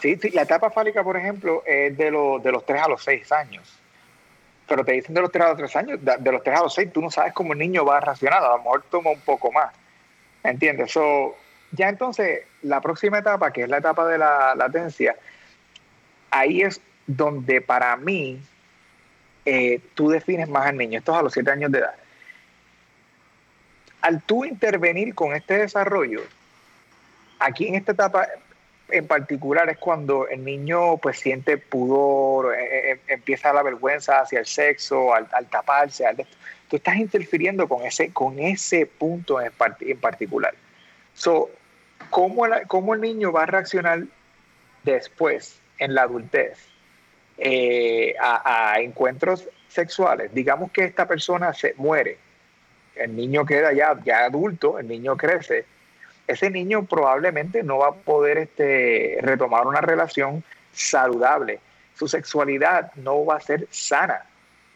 Sí, 0.00 0.18
sí, 0.20 0.30
la 0.30 0.42
etapa 0.42 0.70
fálica, 0.70 1.02
por 1.04 1.16
ejemplo, 1.16 1.62
es 1.64 1.96
de, 1.96 2.04
de 2.06 2.52
los 2.52 2.66
3 2.66 2.82
a 2.82 2.88
los 2.88 3.02
6 3.04 3.32
años. 3.32 3.78
Pero 4.66 4.84
te 4.84 4.92
dicen 4.92 5.14
de 5.14 5.20
los 5.20 5.30
3 5.30 5.44
a 5.44 5.48
los 5.50 5.56
3 5.58 5.76
años, 5.76 5.98
de, 6.02 6.32
los 6.32 6.42
3 6.42 6.58
a 6.58 6.62
los 6.62 6.74
6, 6.74 6.92
tú 6.92 7.00
no 7.00 7.10
sabes 7.10 7.32
cómo 7.32 7.52
el 7.52 7.58
niño 7.60 7.84
va 7.84 7.98
a 7.98 8.00
reaccionar, 8.00 8.42
a 8.42 8.50
lo 8.50 8.58
mejor 8.58 8.82
toma 8.90 9.10
un 9.10 9.20
poco 9.20 9.52
más. 9.52 9.72
¿Entiendes? 10.42 10.90
So, 10.90 11.36
ya 11.70 11.88
entonces, 11.88 12.42
la 12.62 12.80
próxima 12.80 13.18
etapa, 13.18 13.52
que 13.52 13.62
es 13.62 13.68
la 13.68 13.78
etapa 13.78 14.06
de 14.06 14.18
la 14.18 14.54
latencia, 14.56 15.16
ahí 16.30 16.62
es 16.62 16.80
donde 17.06 17.60
para 17.60 17.96
mí 17.96 18.40
eh, 19.44 19.80
tú 19.94 20.08
defines 20.08 20.48
más 20.48 20.66
al 20.66 20.76
niño. 20.76 20.98
Esto 20.98 21.12
es 21.12 21.18
a 21.18 21.22
los 21.22 21.32
7 21.32 21.50
años 21.50 21.72
de 21.72 21.78
edad. 21.78 21.94
Al 24.00 24.22
tú 24.22 24.44
intervenir 24.44 25.14
con 25.14 25.34
este 25.34 25.58
desarrollo, 25.58 26.22
aquí 27.38 27.68
en 27.68 27.74
esta 27.74 27.92
etapa 27.92 28.28
en 28.90 29.06
particular 29.06 29.68
es 29.70 29.78
cuando 29.78 30.28
el 30.28 30.44
niño 30.44 30.98
pues 30.98 31.18
siente 31.18 31.56
pudor, 31.56 32.54
eh, 32.54 32.92
eh, 32.92 33.00
empieza 33.08 33.52
la 33.52 33.62
vergüenza 33.62 34.20
hacia 34.20 34.40
el 34.40 34.46
sexo, 34.46 35.14
al, 35.14 35.28
taparse, 35.50 36.04
tú 36.68 36.76
estás 36.76 36.96
interfiriendo 36.96 37.66
con 37.66 37.82
ese, 37.84 38.12
con 38.12 38.38
ese 38.38 38.86
punto 38.86 39.40
en, 39.40 39.50
en 39.80 39.98
particular. 39.98 40.54
So, 41.14 41.50
¿cómo, 42.10 42.46
¿Cómo 42.66 42.94
el 42.94 43.00
niño 43.00 43.32
va 43.32 43.44
a 43.44 43.46
reaccionar 43.46 44.04
después, 44.82 45.60
en 45.78 45.94
la 45.94 46.02
adultez? 46.02 46.73
Eh, 47.36 48.14
a, 48.20 48.76
encuentros 48.78 49.48
sexuales. 49.68 50.32
Digamos 50.32 50.70
que 50.70 50.84
esta 50.84 51.06
persona 51.06 51.52
se 51.52 51.74
muere, 51.76 52.16
el 52.94 53.16
niño 53.16 53.44
queda 53.44 53.72
ya, 53.72 53.98
ya 54.04 54.24
adulto, 54.26 54.78
el 54.78 54.86
niño 54.86 55.16
crece, 55.16 55.64
ese 56.28 56.48
niño 56.48 56.84
probablemente 56.84 57.64
no 57.64 57.78
va 57.78 57.88
a 57.88 57.92
poder 57.92 58.38
este, 58.38 59.18
retomar 59.20 59.66
una 59.66 59.80
relación 59.80 60.44
saludable. 60.72 61.58
Su 61.94 62.06
sexualidad 62.06 62.92
no 62.94 63.24
va 63.24 63.36
a 63.36 63.40
ser 63.40 63.66
sana, 63.70 64.24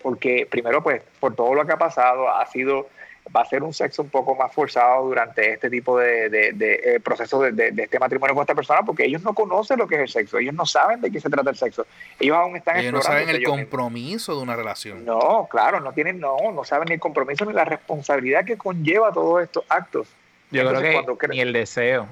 porque 0.02 0.46
primero, 0.50 0.82
pues, 0.82 1.02
por 1.20 1.36
todo 1.36 1.54
lo 1.54 1.64
que 1.64 1.72
ha 1.72 1.78
pasado, 1.78 2.28
ha 2.28 2.44
sido 2.46 2.88
va 3.34 3.42
a 3.42 3.44
ser 3.44 3.62
un 3.62 3.72
sexo 3.72 4.02
un 4.02 4.08
poco 4.08 4.34
más 4.34 4.52
forzado 4.52 5.06
durante 5.06 5.52
este 5.52 5.70
tipo 5.70 5.98
de, 5.98 6.28
de, 6.28 6.80
eh, 6.84 7.00
proceso 7.00 7.40
de, 7.40 7.72
este 7.76 7.98
matrimonio 7.98 8.34
con 8.34 8.42
esta 8.42 8.54
persona, 8.54 8.82
porque 8.82 9.04
ellos 9.04 9.22
no 9.22 9.34
conocen 9.34 9.78
lo 9.78 9.86
que 9.86 9.96
es 9.96 10.00
el 10.02 10.08
sexo, 10.08 10.38
ellos 10.38 10.54
no 10.54 10.66
saben 10.66 11.00
de 11.00 11.10
qué 11.10 11.20
se 11.20 11.28
trata 11.28 11.50
el 11.50 11.56
sexo, 11.56 11.86
ellos 12.18 12.36
aún 12.36 12.56
están 12.56 12.78
ellos 12.78 12.92
no 12.92 13.02
saben 13.02 13.28
el 13.28 13.42
compromiso 13.42 14.36
de 14.36 14.42
una 14.42 14.56
relación. 14.56 15.04
No, 15.04 15.48
claro, 15.50 15.80
no 15.80 15.92
tienen, 15.92 16.20
no, 16.20 16.36
no 16.52 16.64
saben 16.64 16.86
ni 16.88 16.94
el 16.94 17.00
compromiso 17.00 17.44
ni 17.44 17.52
la 17.52 17.64
responsabilidad 17.64 18.44
que 18.44 18.56
conlleva 18.56 19.12
todos 19.12 19.42
estos 19.42 19.64
actos. 19.68 20.08
Yo 20.50 20.68
creo 20.68 21.18
que 21.18 21.28
ni 21.28 21.40
el 21.40 21.52
deseo. 21.52 22.06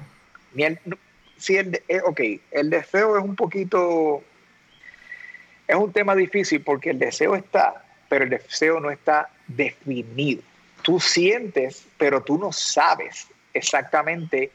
Ni 0.53 0.63
el, 0.63 0.79
sí, 1.37 1.57
el, 1.57 1.81
eh, 1.87 2.01
ok, 2.05 2.21
el 2.51 2.69
deseo 2.69 3.17
es 3.17 3.23
un 3.23 3.35
poquito 3.35 4.21
es 5.67 5.75
un 5.75 5.91
tema 5.91 6.15
difícil 6.15 6.61
porque 6.61 6.91
el 6.91 6.99
deseo 6.99 7.35
está, 7.35 7.83
pero 8.07 8.23
el 8.23 8.29
deseo 8.29 8.79
no 8.79 8.89
está 8.89 9.29
definido. 9.47 10.41
Tú 10.87 11.01
sientes, 11.01 11.85
pero 11.97 12.23
tú 12.23 12.37
no 12.37 12.53
sabes 12.53 13.27
exactamente 13.53 14.51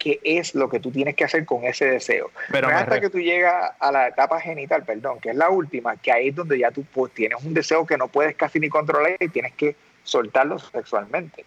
qué 0.00 0.18
es 0.24 0.56
lo 0.56 0.68
que 0.68 0.80
tú 0.80 0.90
tienes 0.90 1.14
que 1.14 1.22
hacer 1.22 1.46
con 1.46 1.62
ese 1.62 1.84
deseo. 1.84 2.32
Pero 2.50 2.66
no 2.66 2.74
es 2.74 2.82
hasta 2.82 3.00
que 3.00 3.08
tú 3.08 3.20
llegas 3.20 3.70
a 3.78 3.92
la 3.92 4.08
etapa 4.08 4.40
genital, 4.40 4.82
perdón, 4.82 5.20
que 5.20 5.30
es 5.30 5.36
la 5.36 5.48
última, 5.48 5.96
que 5.96 6.10
ahí 6.10 6.30
es 6.30 6.34
donde 6.34 6.58
ya 6.58 6.72
tú 6.72 6.84
pues, 6.92 7.12
tienes 7.12 7.40
un 7.44 7.54
deseo 7.54 7.86
que 7.86 7.96
no 7.96 8.08
puedes 8.08 8.34
casi 8.34 8.58
ni 8.58 8.68
controlar 8.68 9.14
y 9.20 9.28
tienes 9.28 9.52
que 9.52 9.76
soltarlo 10.02 10.58
sexualmente. 10.58 11.44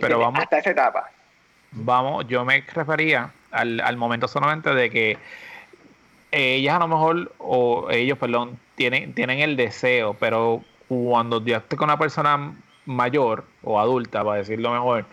Pero 0.00 0.20
vamos, 0.20 0.38
hasta 0.38 0.58
esa 0.58 0.70
etapa. 0.70 1.10
Vamos, 1.72 2.28
yo 2.28 2.44
me 2.44 2.60
refería 2.60 3.32
al, 3.50 3.80
al 3.80 3.96
momento 3.96 4.28
solamente 4.28 4.72
de 4.72 4.88
que 4.88 5.18
ellas 6.30 6.76
a 6.76 6.78
lo 6.78 6.86
mejor, 6.86 7.32
o 7.38 7.90
ellos, 7.90 8.18
perdón, 8.18 8.56
tienen, 8.76 9.14
tienen 9.14 9.40
el 9.40 9.56
deseo, 9.56 10.14
pero 10.14 10.62
cuando 10.86 11.44
ya 11.44 11.56
estoy 11.56 11.76
con 11.76 11.86
una 11.86 11.98
persona 11.98 12.54
mayor 12.88 13.44
o 13.62 13.78
adulta, 13.78 14.24
para 14.24 14.38
decirlo 14.38 14.72
mejor, 14.72 15.04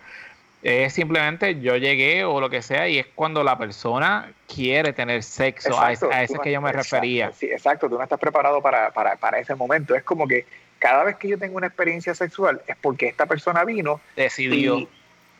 es 0.64 0.94
simplemente 0.94 1.60
yo 1.60 1.76
llegué 1.76 2.24
o 2.24 2.40
lo 2.40 2.50
que 2.50 2.62
sea 2.62 2.88
y 2.88 2.98
es 2.98 3.06
cuando 3.14 3.44
la 3.44 3.58
persona 3.58 4.32
quiere 4.48 4.94
tener 4.94 5.22
sexo, 5.22 5.80
a, 5.80 5.92
ese, 5.92 6.40
que 6.42 6.52
yo 6.52 6.62
me 6.62 6.72
refería. 6.72 7.32
Sí, 7.34 7.46
exacto, 7.48 7.88
tú 7.88 7.98
no 7.98 8.04
estás 8.04 8.20
preparado 8.20 8.62
para, 8.62 8.92
para, 8.92 9.16
para, 9.18 9.40
ese 9.40 9.54
momento. 9.54 9.94
Es 9.94 10.04
como 10.04 10.28
que 10.28 10.46
cada 10.80 11.04
vez 11.04 11.18
que 11.18 11.28
yo 11.28 11.38
tengo 11.38 11.58
una 11.58 11.68
experiencia 11.68 12.16
sexual 12.16 12.62
es 12.66 12.76
porque 12.82 13.08
esta 13.08 13.26
persona 13.26 13.64
vino, 13.64 14.02
decidió, 14.16 14.88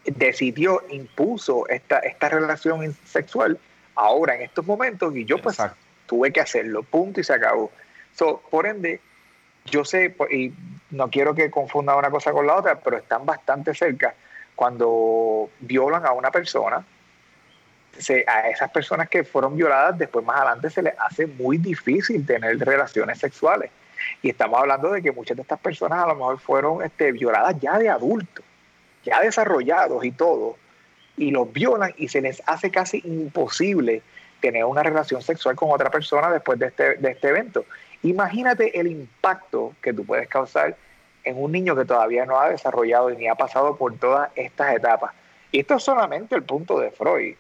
decidió, 0.04 0.84
impuso 0.90 1.68
esta, 1.70 2.00
esta 2.00 2.30
relación 2.30 2.96
sexual 3.06 3.58
ahora 3.96 4.36
en 4.36 4.44
estos 4.44 4.66
momentos 4.66 5.16
y 5.16 5.26
yo 5.26 5.40
pues 5.40 5.58
tuve 6.06 6.32
que 6.32 6.42
hacerlo, 6.42 6.84
punto 6.84 7.22
y 7.22 7.24
se 7.24 7.34
acabó. 7.34 7.72
So, 8.14 8.44
por 8.52 8.68
ende, 8.68 9.00
yo 9.66 9.84
sé, 9.84 10.16
y 10.32 10.54
no 10.92 11.10
quiero 11.10 11.34
que 11.34 11.50
confunda 11.52 11.96
una 11.96 12.10
cosa 12.10 12.32
con 12.32 12.48
la 12.48 12.56
otra, 12.56 12.80
pero 12.80 12.98
están 12.98 13.26
bastante 13.26 13.74
cerca 13.74 14.14
cuando 14.56 15.50
violan 15.60 16.06
a 16.06 16.12
una 16.12 16.32
persona, 16.32 16.86
a 18.28 18.50
esas 18.50 18.72
personas 18.72 19.10
que 19.10 19.24
fueron 19.24 19.56
violadas, 19.56 19.98
después 19.98 20.26
más 20.26 20.38
adelante 20.38 20.70
se 20.70 20.82
les 20.82 20.94
hace 21.00 21.28
muy 21.28 21.58
difícil 21.58 22.26
tener 22.26 22.60
relaciones 22.60 23.20
sexuales. 23.20 23.72
Y 24.22 24.30
estamos 24.30 24.60
hablando 24.60 24.92
de 24.92 25.02
que 25.02 25.12
muchas 25.12 25.38
de 25.38 25.44
estas 25.44 25.60
personas 25.60 26.04
a 26.04 26.08
lo 26.08 26.16
mejor 26.16 26.40
fueron 26.40 26.84
este, 26.84 27.12
violadas 27.12 27.56
ya 27.60 27.78
de 27.78 27.90
adultos, 27.90 28.46
ya 29.04 29.22
desarrollados 29.22 30.04
y 30.04 30.12
todo, 30.12 30.58
y 31.18 31.32
los 31.32 31.52
violan 31.52 31.94
y 31.98 32.10
se 32.10 32.22
les 32.22 32.42
hace 32.46 32.70
casi 32.70 33.02
imposible 33.06 34.02
tener 34.42 34.66
una 34.66 34.84
relación 34.84 35.22
sexual 35.22 35.56
con 35.56 35.72
otra 35.72 35.90
persona 35.90 36.30
después 36.30 36.60
de 36.60 36.68
este, 36.68 36.96
de 36.96 37.12
este 37.12 37.30
evento. 37.30 37.66
Imagínate 38.06 38.80
el 38.80 38.86
impacto 38.86 39.74
que 39.82 39.92
tú 39.92 40.06
puedes 40.06 40.28
causar 40.28 40.76
en 41.24 41.42
un 41.42 41.52
niño 41.52 41.76
que 41.76 41.86
todavía 41.86 42.24
no 42.28 42.40
ha 42.40 42.52
desarrollado 42.52 43.10
y 43.10 43.18
ni 43.18 43.28
ha 43.28 43.34
pasado 43.34 43.76
por 43.76 43.98
todas 43.98 44.30
estas 44.36 44.76
etapas. 44.76 45.12
Y 45.52 45.62
esto 45.62 45.76
es 45.76 45.84
solamente 45.84 46.36
el 46.36 46.44
punto 46.44 46.80
de 46.80 46.92
Freud. 46.92 47.36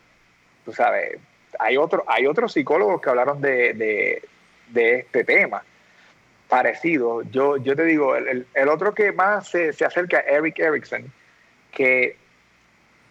Tú 0.65 0.73
sabes, 0.73 1.19
hay, 1.59 1.77
otro, 1.77 2.03
hay 2.07 2.25
otros 2.25 2.53
psicólogos 2.53 2.99
que 2.99 3.09
hablaron 3.11 3.41
de, 3.41 4.23
este 4.73 5.23
tema 5.23 5.63
parecido. 6.49 7.21
Yo, 7.21 7.57
yo 7.57 7.75
te 7.75 7.83
digo, 7.83 8.15
el, 8.15 8.47
otro 8.67 8.95
que 8.95 9.11
más 9.11 9.47
se, 9.49 9.69
acerca 9.85 10.17
a 10.17 10.21
Eric 10.21 10.57
Erickson, 10.57 11.13
que 11.71 12.17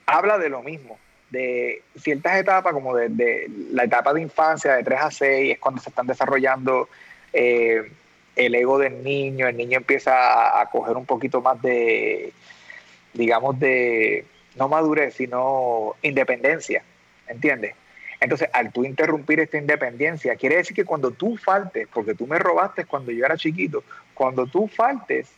habla 0.06 0.38
de 0.38 0.48
lo 0.48 0.60
mismo, 0.64 0.98
de 1.30 1.82
ciertas 1.96 2.36
etapas, 2.36 2.72
como 2.72 2.96
de, 2.96 3.48
la 3.70 3.84
etapa 3.84 4.12
de 4.12 4.22
infancia, 4.22 4.74
de 4.74 4.82
3 4.82 5.00
a 5.00 5.10
6, 5.12 5.52
es 5.52 5.58
cuando 5.60 5.80
se 5.80 5.90
están 5.90 6.08
desarrollando 6.08 6.88
eh, 7.34 7.90
el 8.36 8.54
ego 8.54 8.78
del 8.78 9.02
niño, 9.02 9.46
el 9.46 9.56
niño 9.56 9.78
empieza 9.78 10.60
a, 10.60 10.66
coger 10.70 10.96
un 10.96 11.06
poquito 11.06 11.40
más 11.40 11.60
de, 11.60 12.32
digamos, 13.12 13.58
de, 13.58 14.24
no 14.56 14.68
madurez, 14.68 15.14
sino 15.14 15.94
independencia, 16.02 16.82
¿entiendes? 17.28 17.74
Entonces, 18.20 18.48
al 18.52 18.72
tú 18.72 18.84
interrumpir 18.84 19.40
esta 19.40 19.58
independencia, 19.58 20.36
quiere 20.36 20.56
decir 20.56 20.74
que 20.74 20.84
cuando 20.84 21.10
tú 21.10 21.36
faltes, 21.36 21.88
porque 21.92 22.14
tú 22.14 22.26
me 22.26 22.38
robaste 22.38 22.84
cuando 22.84 23.12
yo 23.12 23.24
era 23.24 23.36
chiquito, 23.36 23.84
cuando 24.14 24.46
tú 24.46 24.68
faltes, 24.68 25.28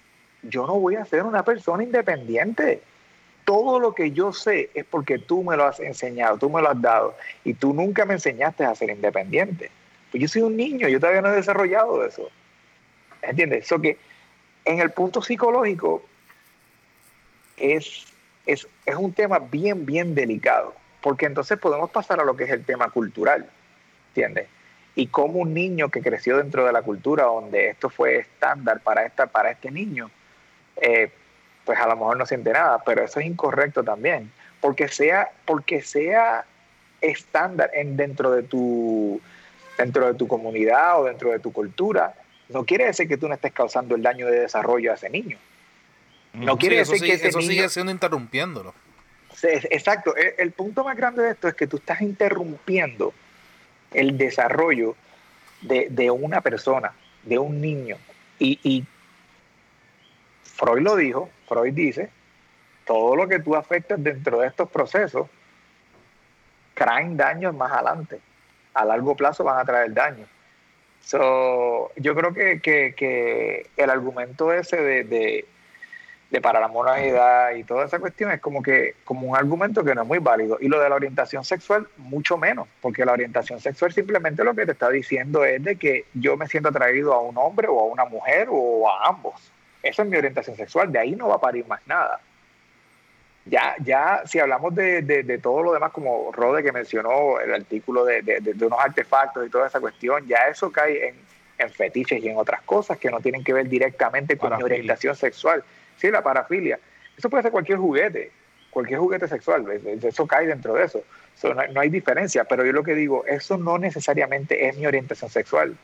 yo 0.42 0.66
no 0.66 0.78
voy 0.78 0.96
a 0.96 1.04
ser 1.04 1.24
una 1.24 1.42
persona 1.42 1.82
independiente. 1.82 2.82
Todo 3.44 3.80
lo 3.80 3.94
que 3.94 4.12
yo 4.12 4.32
sé 4.32 4.70
es 4.74 4.84
porque 4.84 5.18
tú 5.18 5.42
me 5.42 5.56
lo 5.56 5.66
has 5.66 5.80
enseñado, 5.80 6.38
tú 6.38 6.50
me 6.50 6.60
lo 6.60 6.68
has 6.68 6.80
dado, 6.80 7.16
y 7.44 7.54
tú 7.54 7.72
nunca 7.72 8.04
me 8.04 8.14
enseñaste 8.14 8.64
a 8.64 8.74
ser 8.74 8.90
independiente. 8.90 9.70
Pues 10.16 10.22
yo 10.22 10.28
soy 10.28 10.42
un 10.48 10.56
niño, 10.56 10.88
yo 10.88 10.98
todavía 10.98 11.20
no 11.20 11.28
he 11.28 11.36
desarrollado 11.36 12.02
eso. 12.02 12.30
¿Entiendes? 13.20 13.66
Eso 13.66 13.78
que 13.82 13.98
en 14.64 14.80
el 14.80 14.90
punto 14.90 15.20
psicológico 15.20 16.02
es, 17.58 18.06
es, 18.46 18.66
un 18.96 19.12
tema 19.12 19.40
bien, 19.40 19.84
bien 19.84 20.14
delicado, 20.14 20.74
porque 21.02 21.26
entonces 21.26 21.58
podemos 21.58 21.90
pasar 21.90 22.18
a 22.18 22.24
lo 22.24 22.34
que 22.34 22.44
es 22.44 22.50
el 22.50 22.64
tema 22.64 22.88
cultural, 22.88 23.46
¿entiendes? 24.08 24.48
Y 24.94 25.08
como 25.08 25.40
un 25.40 25.52
niño 25.52 25.90
que 25.90 26.00
creció 26.00 26.38
dentro 26.38 26.64
de 26.64 26.72
la 26.72 26.80
cultura 26.80 27.24
donde 27.24 27.68
esto 27.68 27.90
fue 27.90 28.16
estándar 28.16 28.80
para, 28.80 29.04
esta, 29.04 29.26
para 29.26 29.50
este 29.50 29.70
niño, 29.70 30.10
eh, 30.76 31.10
pues 31.66 31.78
a 31.78 31.86
lo 31.86 31.94
mejor 31.94 32.16
no 32.16 32.24
siente 32.24 32.54
nada, 32.54 32.82
pero 32.86 33.04
eso 33.04 33.20
es 33.20 33.26
incorrecto 33.26 33.84
también, 33.84 34.32
porque 34.62 34.88
sea, 34.88 35.28
porque 35.44 35.82
sea 35.82 36.46
estándar 37.02 37.70
en, 37.74 37.98
dentro, 37.98 38.30
de 38.30 38.44
tu, 38.44 39.20
dentro 39.76 40.06
de 40.06 40.14
tu 40.14 40.26
comunidad 40.26 41.00
o 41.00 41.04
dentro 41.04 41.30
de 41.30 41.38
tu 41.38 41.52
cultura, 41.52 42.14
no 42.48 42.64
quiere 42.64 42.86
decir 42.86 43.08
que 43.08 43.16
tú 43.16 43.28
no 43.28 43.34
estés 43.34 43.52
causando 43.52 43.94
el 43.94 44.02
daño 44.02 44.26
de 44.26 44.40
desarrollo 44.40 44.92
a 44.92 44.94
ese 44.94 45.10
niño. 45.10 45.38
No 46.34 46.58
quiere 46.58 46.76
decir 46.76 47.00
que 47.00 47.14
ese 47.14 47.28
eso 47.28 47.40
sigue 47.40 47.68
siendo 47.68 47.92
interrumpiéndolo. 47.92 48.74
Exacto. 49.42 50.14
El, 50.16 50.52
punto 50.52 50.84
más 50.84 50.96
grande 50.96 51.22
de 51.22 51.30
esto 51.30 51.48
es 51.48 51.54
que 51.54 51.66
tú 51.66 51.76
estás 51.76 52.00
interrumpiendo 52.00 53.12
el 53.92 54.16
desarrollo 54.16 54.96
de, 55.62 56.10
una 56.10 56.40
persona, 56.40 56.92
de 57.22 57.38
un 57.38 57.60
niño. 57.60 57.96
Y, 58.38 58.58
y 58.62 58.84
Freud 60.42 60.82
lo 60.82 60.96
dijo, 60.96 61.30
Freud 61.48 61.72
dice, 61.74 62.10
todo 62.86 63.16
lo 63.16 63.28
que 63.28 63.40
tú 63.40 63.54
afectas 63.56 64.02
dentro 64.02 64.40
de 64.40 64.48
estos 64.48 64.70
procesos 64.70 65.28
traen 66.74 67.16
daños 67.16 67.54
más 67.54 67.72
adelante. 67.72 68.20
A 68.76 68.84
largo 68.84 69.16
plazo 69.16 69.42
van 69.42 69.58
a 69.58 69.64
traer 69.64 69.92
daño. 69.92 70.26
So, 71.00 71.92
yo 71.96 72.14
creo 72.14 72.34
que, 72.34 73.70
el 73.76 73.90
argumento 73.90 74.52
ese 74.52 74.76
de, 74.76 75.46
de, 76.30 76.40
para 76.40 76.60
la 76.60 76.68
moralidad 76.68 77.54
y 77.54 77.64
toda 77.64 77.86
esa 77.86 77.98
cuestión 77.98 78.30
es 78.30 78.40
como 78.40 78.62
que 78.62 78.96
como 79.04 79.28
un 79.28 79.36
argumento 79.36 79.82
que 79.84 79.94
no 79.94 80.02
es 80.02 80.08
muy 80.08 80.18
válido. 80.18 80.58
Y 80.60 80.68
lo 80.68 80.80
de 80.80 80.88
la 80.88 80.96
orientación 80.96 81.44
sexual, 81.44 81.88
mucho 81.96 82.36
menos, 82.36 82.68
porque 82.80 83.04
la 83.04 83.12
orientación 83.12 83.60
sexual 83.60 83.92
simplemente 83.92 84.44
lo 84.44 84.54
que 84.54 84.66
te 84.66 84.72
está 84.72 84.90
diciendo 84.90 85.44
es 85.44 85.62
de 85.62 85.76
que 85.76 86.04
yo 86.14 86.36
me 86.36 86.48
siento 86.48 86.68
atraído 86.68 87.14
a 87.14 87.20
un 87.20 87.38
hombre 87.38 87.68
o 87.68 87.80
a 87.80 87.84
una 87.84 88.04
mujer 88.04 88.48
o 88.50 88.90
a 88.90 89.08
ambos. 89.08 89.52
Esa 89.82 90.02
es 90.02 90.08
mi 90.08 90.16
orientación 90.16 90.56
sexual, 90.56 90.92
de 90.92 90.98
ahí 90.98 91.12
no 91.12 91.28
va 91.28 91.36
a 91.36 91.40
parir 91.40 91.66
más 91.66 91.80
nada 91.86 92.20
ya, 93.48 93.76
ya 93.82 94.22
si 94.26 94.40
hablamos 94.40 94.74
de, 94.74 95.02
de, 95.02 95.38
todo 95.38 95.62
lo 95.62 95.72
demás, 95.72 95.92
como 95.92 96.32
Rode 96.32 96.64
que 96.64 96.72
mencionó 96.72 97.38
el 97.38 97.54
artículo 97.54 98.04
de, 98.04 98.22
de, 98.22 98.66
unos 98.66 98.78
artefactos 98.80 99.46
y 99.46 99.50
toda 99.50 99.68
esa 99.68 99.78
cuestión, 99.78 100.26
ya 100.26 100.48
eso 100.50 100.70
cae 100.72 101.08
en, 101.08 101.14
en, 101.58 101.70
fetiches 101.70 102.22
y 102.22 102.28
en 102.28 102.36
otras 102.36 102.62
cosas 102.62 102.98
que 102.98 103.08
no 103.08 103.20
tienen 103.20 103.44
que 103.44 103.52
ver 103.52 103.68
directamente 103.68 104.36
con 104.36 104.56
mi 104.56 104.62
orientación 104.64 105.14
sexual. 105.14 105.62
Sí, 105.96 106.10
la 106.10 106.22
parafilia. 106.22 106.80
Eso 107.16 107.30
puede 107.30 107.44
ser 107.44 107.52
cualquier 107.52 107.78
juguete, 107.78 108.32
cualquier 108.70 108.98
juguete 108.98 109.28
sexual, 109.28 109.64
eso 110.02 110.26
cae 110.26 110.48
dentro 110.48 110.74
de 110.74 110.84
eso. 110.84 111.02
no, 111.44 111.54
no 111.68 111.80
hay 111.80 111.88
diferencia, 111.88 112.44
pero 112.44 112.64
yo 112.64 112.72
lo 112.72 112.82
que 112.82 112.94
digo, 112.94 113.24
eso 113.26 113.56
no 113.56 113.78
necesariamente 113.78 114.68
es 114.68 114.76
mi 114.76 114.86
orientación 114.86 115.30
sexual. 115.30 115.76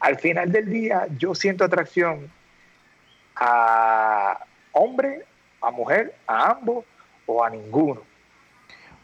Al 0.00 0.18
final 0.18 0.50
del 0.50 0.68
día, 0.68 1.06
yo 1.16 1.34
siento 1.34 1.64
atracción 1.64 2.28
a 3.36 4.44
hombre 4.72 5.24
a 5.60 5.70
mujer, 5.70 6.14
a 6.26 6.52
ambos 6.52 6.84
o 7.26 7.44
a 7.44 7.50
ninguno. 7.50 8.02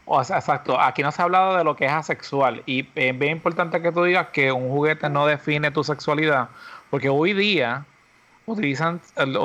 O 0.05 0.23
sea, 0.23 0.37
exacto, 0.37 0.79
aquí 0.79 1.01
no 1.01 1.11
se 1.11 1.21
ha 1.21 1.25
hablado 1.25 1.57
de 1.57 1.63
lo 1.63 1.75
que 1.75 1.85
es 1.85 1.91
asexual 1.91 2.61
y 2.67 2.87
es 2.93 3.17
bien 3.17 3.31
importante 3.31 3.81
que 3.81 3.91
tú 3.91 4.03
digas 4.03 4.27
que 4.27 4.51
un 4.51 4.69
juguete 4.69 5.09
no 5.09 5.25
define 5.25 5.71
tu 5.71 5.83
sexualidad, 5.83 6.49
porque 6.91 7.09
hoy 7.09 7.33
día 7.33 7.85
utilizan, 8.45 9.01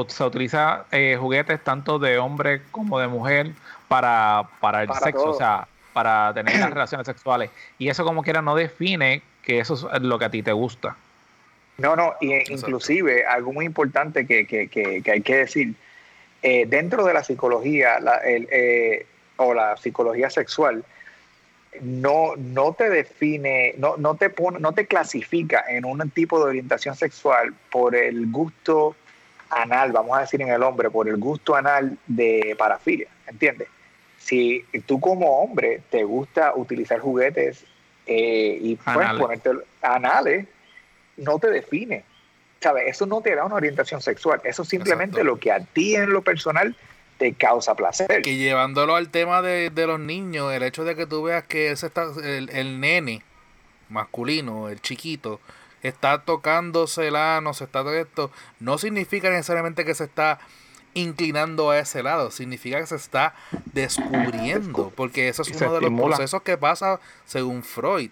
se 0.08 0.24
utiliza 0.24 0.84
eh, 0.92 1.16
juguetes 1.18 1.64
tanto 1.64 1.98
de 1.98 2.18
hombre 2.18 2.62
como 2.70 2.98
de 2.98 3.08
mujer 3.08 3.52
para, 3.88 4.48
para 4.60 4.82
el 4.82 4.92
sexo, 4.92 5.30
o 5.30 5.34
sea, 5.34 5.66
para 5.94 6.34
tener 6.34 6.58
las 6.60 6.70
relaciones 6.74 7.06
sexuales. 7.06 7.50
Y 7.78 7.88
eso 7.88 8.04
como 8.04 8.22
quiera 8.22 8.42
no 8.42 8.54
define 8.54 9.22
que 9.42 9.60
eso 9.60 9.90
es 9.92 10.02
lo 10.02 10.18
que 10.18 10.26
a 10.26 10.30
ti 10.30 10.42
te 10.42 10.52
gusta. 10.52 10.96
No, 11.78 11.96
no, 11.96 12.12
y 12.20 12.34
inclusive 12.52 13.24
algo 13.24 13.54
muy 13.54 13.64
importante 13.64 14.26
que, 14.26 14.46
que, 14.46 14.68
que, 14.68 15.00
que 15.02 15.10
hay 15.10 15.22
que 15.22 15.36
decir, 15.36 15.74
eh, 16.42 16.66
dentro 16.66 17.04
de 17.04 17.14
la 17.14 17.22
psicología 17.24 17.98
eh, 18.24 19.06
o 19.36 19.54
la 19.54 19.76
psicología 19.76 20.30
sexual, 20.30 20.84
no, 21.80 22.34
no 22.36 22.72
te 22.72 22.90
define, 22.90 23.74
no, 23.78 23.96
no, 23.96 24.16
te 24.16 24.30
pone, 24.30 24.58
no 24.58 24.72
te 24.72 24.86
clasifica 24.86 25.64
en 25.68 25.84
un 25.84 26.10
tipo 26.10 26.38
de 26.38 26.46
orientación 26.46 26.96
sexual 26.96 27.54
por 27.70 27.94
el 27.94 28.30
gusto 28.30 28.96
anal, 29.50 29.92
vamos 29.92 30.16
a 30.16 30.22
decir 30.22 30.40
en 30.42 30.48
el 30.48 30.62
hombre, 30.62 30.90
por 30.90 31.08
el 31.08 31.16
gusto 31.16 31.54
anal 31.54 31.96
de 32.06 32.54
parafilia, 32.58 33.08
¿entiendes? 33.26 33.68
Si 34.18 34.64
tú 34.86 35.00
como 35.00 35.40
hombre 35.40 35.82
te 35.90 36.04
gusta 36.04 36.54
utilizar 36.54 37.00
juguetes 37.00 37.64
eh, 38.06 38.58
y 38.60 38.76
puedes 38.76 39.12
ponerte 39.14 39.50
anales, 39.82 40.46
no 41.16 41.38
te 41.38 41.50
define. 41.50 42.04
¿Sabes? 42.60 42.84
Eso 42.88 43.06
no 43.06 43.20
te 43.22 43.34
da 43.34 43.44
una 43.44 43.54
orientación 43.54 44.02
sexual. 44.02 44.40
Eso 44.44 44.64
simplemente 44.64 45.24
lo 45.24 45.38
que 45.38 45.50
a 45.50 45.60
ti 45.60 45.96
en 45.96 46.12
lo 46.12 46.22
personal 46.22 46.76
te 47.18 47.34
causa 47.34 47.74
placer. 47.74 48.26
Y 48.26 48.38
llevándolo 48.38 48.96
al 48.96 49.10
tema 49.10 49.42
de, 49.42 49.70
los 49.74 50.00
niños, 50.00 50.52
el 50.52 50.62
hecho 50.62 50.84
de 50.84 50.96
que 50.96 51.06
tú 51.06 51.22
veas 51.22 51.44
que 51.44 51.70
ese 51.70 51.86
está, 51.86 52.06
el, 52.22 52.50
el 52.50 52.80
nene 52.80 53.22
masculino, 53.88 54.68
el 54.68 54.80
chiquito, 54.80 55.40
está 55.82 56.22
tocándosela, 56.22 57.40
no 57.40 57.54
se 57.54 57.64
está 57.64 57.80
esto, 57.98 58.30
no 58.58 58.78
significa 58.78 59.30
necesariamente 59.30 59.84
que 59.84 59.94
se 59.94 60.04
está 60.04 60.38
inclinando 60.94 61.70
a 61.70 61.78
ese 61.78 62.02
lado, 62.02 62.30
significa 62.30 62.80
que 62.80 62.86
se 62.86 62.96
está 62.96 63.34
descubriendo, 63.72 64.92
porque 64.96 65.28
eso 65.28 65.42
es 65.42 65.50
uno 65.50 65.74
de 65.74 65.80
los 65.82 66.00
procesos 66.00 66.42
que 66.42 66.58
pasa 66.58 67.00
según 67.26 67.62
Freud. 67.62 68.10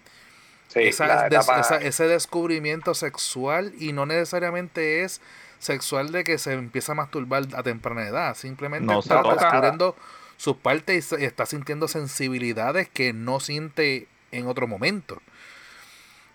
Ese 0.75 2.07
descubrimiento 2.07 2.93
sexual 2.93 3.73
y 3.79 3.93
no 3.93 4.05
necesariamente 4.05 5.03
es 5.03 5.21
sexual 5.59 6.11
de 6.11 6.23
que 6.23 6.37
se 6.37 6.53
empieza 6.53 6.93
a 6.93 6.95
masturbar 6.95 7.43
a 7.55 7.63
temprana 7.63 8.07
edad, 8.07 8.35
simplemente 8.35 8.97
está 8.97 9.21
descubriendo 9.21 9.95
sus 10.37 10.55
partes 10.55 11.13
y 11.17 11.25
está 11.25 11.45
sintiendo 11.45 11.87
sensibilidades 11.87 12.87
que 12.87 13.11
no 13.11 13.39
siente 13.39 14.07
en 14.31 14.47
otro 14.47 14.67
momento. 14.67 15.21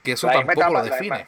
Que 0.03 0.13
eso 0.13 0.29
tampoco 0.29 0.73
lo 0.73 0.83
define. 0.83 1.27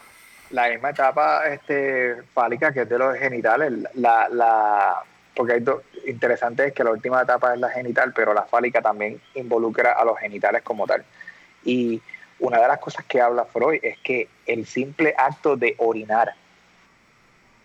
La 0.51 0.69
misma, 0.69 0.91
etapa 0.91 1.49
este, 1.49 2.23
fálica 2.35 2.73
que 2.73 2.83
es 2.83 2.89
de 2.89 2.99
los 2.99 3.17
genitales, 3.17 3.73
la, 3.95 4.29
la, 4.29 5.03
porque 5.35 5.55
hay 5.55 5.61
dos, 5.61 5.83
interesante 6.07 6.67
es 6.67 6.73
que 6.73 6.85
la 6.85 6.91
última 6.91 7.23
etapa 7.23 7.55
es 7.55 7.59
la 7.59 7.71
genital, 7.71 8.13
pero 8.15 8.33
la 8.33 8.43
fálica 8.43 8.81
también 8.81 9.21
involucra 9.35 9.93
a 9.93 10.05
los 10.05 10.19
genitales 10.19 10.63
como 10.63 10.87
tal. 10.87 11.05
Y 11.65 12.01
una 12.39 12.61
de 12.61 12.69
las 12.69 12.79
cosas 12.79 13.05
que 13.07 13.21
habla 13.21 13.45
Freud 13.45 13.81
es 13.83 13.99
que 13.99 14.29
el 14.47 14.67
simple 14.67 15.15
acto 15.17 15.57
de 15.57 15.75
orinar 15.79 16.35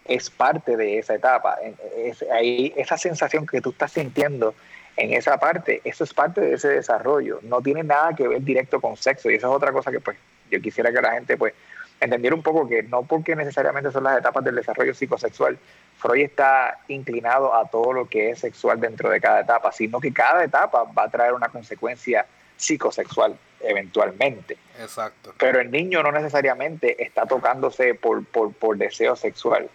es 0.06 0.30
parte 0.30 0.78
de 0.78 0.98
esa 0.98 1.16
etapa. 1.16 1.58
Es, 1.98 2.24
ahí, 2.32 2.74
esa 2.76 2.98
sensación 2.98 3.46
que 3.46 3.62
tú 3.62 3.72
estás 3.72 3.92
sintiendo 3.92 4.56
en 4.98 5.14
esa 5.14 5.38
parte, 5.40 5.82
eso 5.84 6.04
es 6.04 6.14
parte 6.14 6.42
de 6.42 6.54
ese 6.56 6.70
desarrollo. 6.70 7.40
No 7.44 7.62
tiene 7.62 7.84
nada 7.84 8.14
que 8.16 8.28
ver 8.28 8.42
directo 8.42 8.82
con 8.82 8.98
sexo. 8.98 9.30
Y 9.30 9.36
esa 9.36 9.48
es 9.48 9.54
otra 9.54 9.72
cosa 9.72 9.92
que 9.92 10.00
pues 10.00 10.18
yo 10.50 10.62
quisiera 10.62 10.92
que 10.92 11.02
la 11.02 11.14
gente 11.14 11.38
pues 11.38 11.54
entendiera 12.00 12.36
un 12.36 12.42
poco 12.42 12.68
que 12.68 12.82
no 12.84 13.04
porque 13.04 13.36
necesariamente 13.36 13.92
son 13.92 14.04
las 14.04 14.18
etapas 14.18 14.44
del 14.44 14.56
desarrollo 14.56 14.94
psicosexual, 14.94 15.58
Freud 15.98 16.24
está 16.24 16.80
inclinado 16.88 17.54
a 17.54 17.70
todo 17.70 17.94
lo 17.94 18.10
que 18.10 18.32
es 18.32 18.40
sexual 18.40 18.80
dentro 18.80 19.10
de 19.10 19.22
cada 19.22 19.42
etapa, 19.42 19.72
sino 19.72 20.00
que 20.00 20.12
cada 20.12 20.44
etapa 20.44 20.84
va 20.84 21.04
a 21.04 21.10
traer 21.10 21.34
una 21.34 21.50
consecuencia 21.50 22.26
psicosexual 22.58 23.38
eventualmente. 23.64 24.58
Exacto. 24.80 25.34
Pero 25.38 25.60
el 25.60 25.72
niño 25.72 26.04
no 26.04 26.12
necesariamente 26.12 27.04
está 27.04 27.26
tocándose 27.26 27.96
por, 27.96 28.26
por, 28.26 28.78
deseo 28.78 29.16
sexual. 29.16 29.70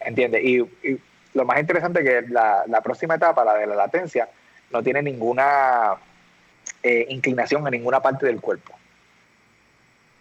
¿Entiendes? 0.00 0.42
Y, 0.44 1.00
lo 1.32 1.44
más 1.44 1.60
interesante 1.60 2.00
es 2.00 2.24
que 2.24 2.32
la, 2.32 2.64
la, 2.66 2.80
próxima 2.80 3.14
etapa, 3.14 3.44
la 3.44 3.54
de 3.54 3.66
la 3.66 3.76
latencia, 3.76 4.28
no 4.72 4.82
tiene 4.82 5.00
ninguna 5.00 5.94
eh, 6.82 7.06
inclinación 7.08 7.64
a 7.66 7.70
ninguna 7.70 8.00
parte 8.00 8.26
del 8.26 8.40
cuerpo 8.40 8.74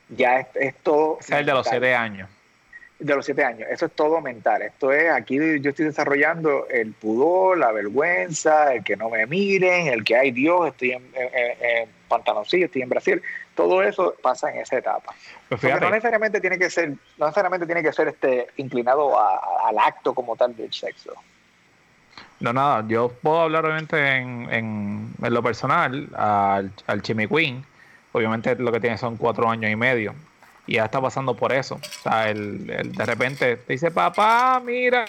ya 0.10 0.40
es, 0.54 0.76
todo. 0.84 1.20
Es 1.20 1.30
el 1.30 1.46
de 1.46 1.54
los 1.54 1.68
siete 1.68 1.96
años. 1.96 2.30
De 3.00 3.16
los 3.16 3.26
siete 3.26 3.46
años. 3.46 3.68
Eso 3.72 3.86
es 3.86 3.94
todo 3.94 4.20
mental. 4.20 4.62
Esto 4.62 4.92
es, 4.92 5.10
aquí 5.10 5.38
yo 5.62 5.70
estoy 5.70 5.86
desarrollando 5.86 6.68
el 6.70 6.92
pudor, 6.92 7.58
la 7.58 7.72
vergüenza, 7.72 8.74
el 8.74 8.84
que 8.84 8.98
no 8.98 9.10
me 9.10 9.26
miren, 9.26 9.88
el 9.88 10.04
que 10.04 10.18
hay 10.18 10.32
Dios, 10.32 10.68
estoy 10.68 10.92
en, 10.92 11.04
en, 11.16 11.90
estoy 12.52 12.82
en 12.82 12.90
Brasil. 12.90 13.22
Todo 13.56 13.84
eso 13.84 14.16
pasa 14.22 14.52
en 14.52 14.60
esa 14.60 14.78
etapa. 14.78 15.14
Pues 15.48 15.64
no 15.64 15.90
necesariamente 15.90 16.42
tiene 16.42 16.60
que 16.60 16.70
ser, 16.70 16.90
no 17.18 17.26
necesariamente 17.26 17.66
tiene 17.66 17.84
que 17.84 17.94
ser 17.94 18.10
este 18.10 18.48
inclinado 18.58 19.18
al 19.18 19.78
acto 19.80 20.14
como 20.14 20.36
tal 20.36 20.56
del 20.56 20.74
sexo. 20.74 21.14
No, 22.40 22.54
nada, 22.54 22.86
yo 22.88 23.10
puedo 23.22 23.42
hablar 23.42 23.66
obviamente 23.66 24.16
en, 24.16 24.48
en, 24.52 25.14
lo 25.20 25.44
personal 25.44 26.10
al, 26.16 26.72
al 26.88 27.02
Queen 27.02 27.66
obviamente 28.12 28.56
lo 28.56 28.72
que 28.72 28.80
tiene 28.80 28.98
son 28.98 29.18
cuatro 29.18 29.50
años 29.50 29.72
y 29.72 29.76
medio. 29.76 30.14
Y 30.70 30.76
ya 30.76 30.86
está 30.86 31.02
pasando 31.02 31.34
por 31.34 31.52
eso. 31.52 31.76
O 31.76 32.04
sea, 32.04 32.30
él, 32.30 32.68
de 32.68 33.06
repente 33.08 33.58
te 33.58 33.74
dice, 33.74 33.90
papá, 33.90 34.62
mira. 34.64 35.06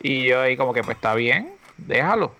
Y 0.00 0.28
yo 0.28 0.40
ahí 0.40 0.56
como 0.56 0.72
que, 0.72 0.82
pues 0.82 0.96
está 0.96 1.14
bien, 1.14 1.52
déjalo. 1.76 2.32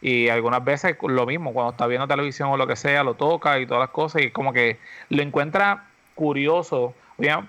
Y 0.00 0.30
algunas 0.30 0.64
veces 0.64 0.96
lo 1.02 1.26
mismo, 1.26 1.52
cuando 1.52 1.72
está 1.72 1.86
viendo 1.86 2.08
televisión 2.08 2.48
o 2.48 2.56
lo 2.56 2.66
que 2.66 2.74
sea, 2.74 3.04
lo 3.04 3.16
toca 3.16 3.60
y 3.60 3.66
todas 3.66 3.82
las 3.82 3.90
cosas 3.90 4.22
y 4.22 4.30
como 4.30 4.54
que 4.54 4.78
lo 5.10 5.22
encuentra 5.22 5.84
curioso. 6.14 6.94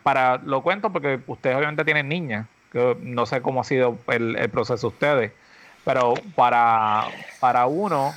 Para, 0.03 0.37
lo 0.39 0.61
cuento 0.63 0.91
porque 0.91 1.21
ustedes 1.25 1.55
obviamente 1.55 1.85
tienen 1.85 2.09
niñas, 2.09 2.45
no 2.99 3.25
sé 3.25 3.41
cómo 3.41 3.61
ha 3.61 3.63
sido 3.63 3.97
el, 4.07 4.35
el 4.35 4.49
proceso 4.49 4.89
de 4.89 4.93
ustedes, 4.93 5.31
pero 5.85 6.13
para, 6.35 7.05
para 7.39 7.67
uno 7.67 8.13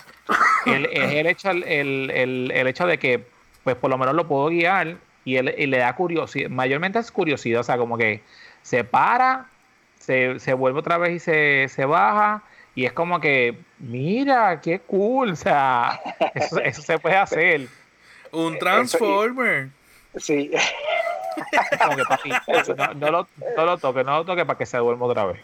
el, 0.67 0.87
el 0.87 1.27
hecho, 1.29 1.51
el, 1.51 2.11
el, 2.11 2.67
hecho 2.67 2.87
de 2.89 2.99
que, 2.99 3.25
pues 3.63 3.77
por 3.77 3.89
lo 3.89 3.97
menos 3.97 4.17
lo 4.17 4.27
puedo 4.27 4.49
guiar 4.49 4.97
y 5.27 5.37
él, 5.37 5.53
le 5.59 5.79
da 5.79 5.95
curiosidad, 5.97 6.49
mayormente 6.49 7.01
es 7.01 7.11
curiosidad, 7.11 7.61
o 7.61 7.65
sea, 7.65 7.77
como 7.77 7.99
que 7.99 8.23
se 8.63 8.85
para, 8.85 9.47
se, 9.99 10.39
se 10.39 10.55
vuelve 10.55 10.79
otra 10.79 10.99
vez 10.99 11.17
y 11.17 11.19
se, 11.19 11.67
se 11.69 11.85
baja, 11.85 12.45
y 12.77 12.87
es 12.87 12.93
como 12.93 13.21
que, 13.21 13.59
mira, 13.81 14.61
qué 14.61 14.79
cool, 14.79 15.33
o 15.33 15.37
sea, 15.37 16.01
eso, 16.35 16.61
eso 16.61 16.81
se 16.81 16.99
puede 17.01 17.17
hacer. 17.17 17.67
Un 18.31 18.57
Transformer. 18.57 19.69
Sí. 20.17 20.53
Como 21.85 21.97
que, 21.97 22.75
no, 22.75 22.95
no, 22.95 23.11
lo, 23.11 23.29
no 23.57 23.65
lo 23.65 23.79
toque, 23.79 24.05
no 24.05 24.19
lo 24.19 24.25
toque 24.25 24.47
para 24.47 24.57
que 24.57 24.65
se 24.65 24.79
duerma 24.79 25.07
otra 25.07 25.27
vez. 25.27 25.41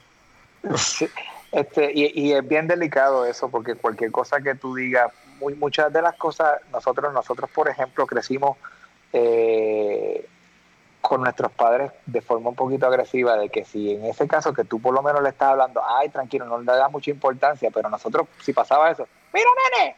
Sí. 0.77 1.09
Este, 1.51 1.93
y, 1.93 2.33
es 2.33 2.49
bien 2.49 2.67
delicado 2.67 3.27
eso, 3.27 3.51
porque 3.51 3.75
cualquier 3.75 4.11
cosa 4.11 4.41
que 4.41 4.55
tú 4.55 4.75
digas, 4.75 5.13
muy, 5.39 5.55
muchas 5.55 5.93
de 5.93 6.01
las 6.01 6.15
cosas, 6.15 6.61
nosotros, 6.71 7.13
nosotros 7.13 7.51
por 7.51 7.69
ejemplo, 7.69 8.07
crecimos 8.07 8.57
eh, 9.13 10.27
con 11.01 11.21
nuestros 11.21 11.51
padres 11.53 11.91
de 12.07 12.21
forma 12.21 12.51
un 12.51 12.55
poquito 12.55 12.87
agresiva, 12.87 13.37
de 13.37 13.49
que 13.49 13.65
si 13.65 13.95
en 13.95 14.05
ese 14.07 14.27
caso 14.29 14.55
que 14.55 14.65
tú 14.65 14.81
por 14.81 14.95
lo 14.95 15.03
menos 15.03 15.23
le 15.23 15.31
estás 15.31 15.51
hablando, 15.51 15.83
ay, 15.85 16.09
tranquilo, 16.09 16.47
no 16.47 16.59
le 16.59 16.65
da 16.65 16.89
mucha 16.89 17.11
importancia, 17.11 17.71
pero 17.71 17.89
nosotros, 17.91 18.29
si 18.41 18.53
pasaba 18.53 18.91
eso, 18.91 19.07
mira, 19.33 19.47
nene, 19.77 19.97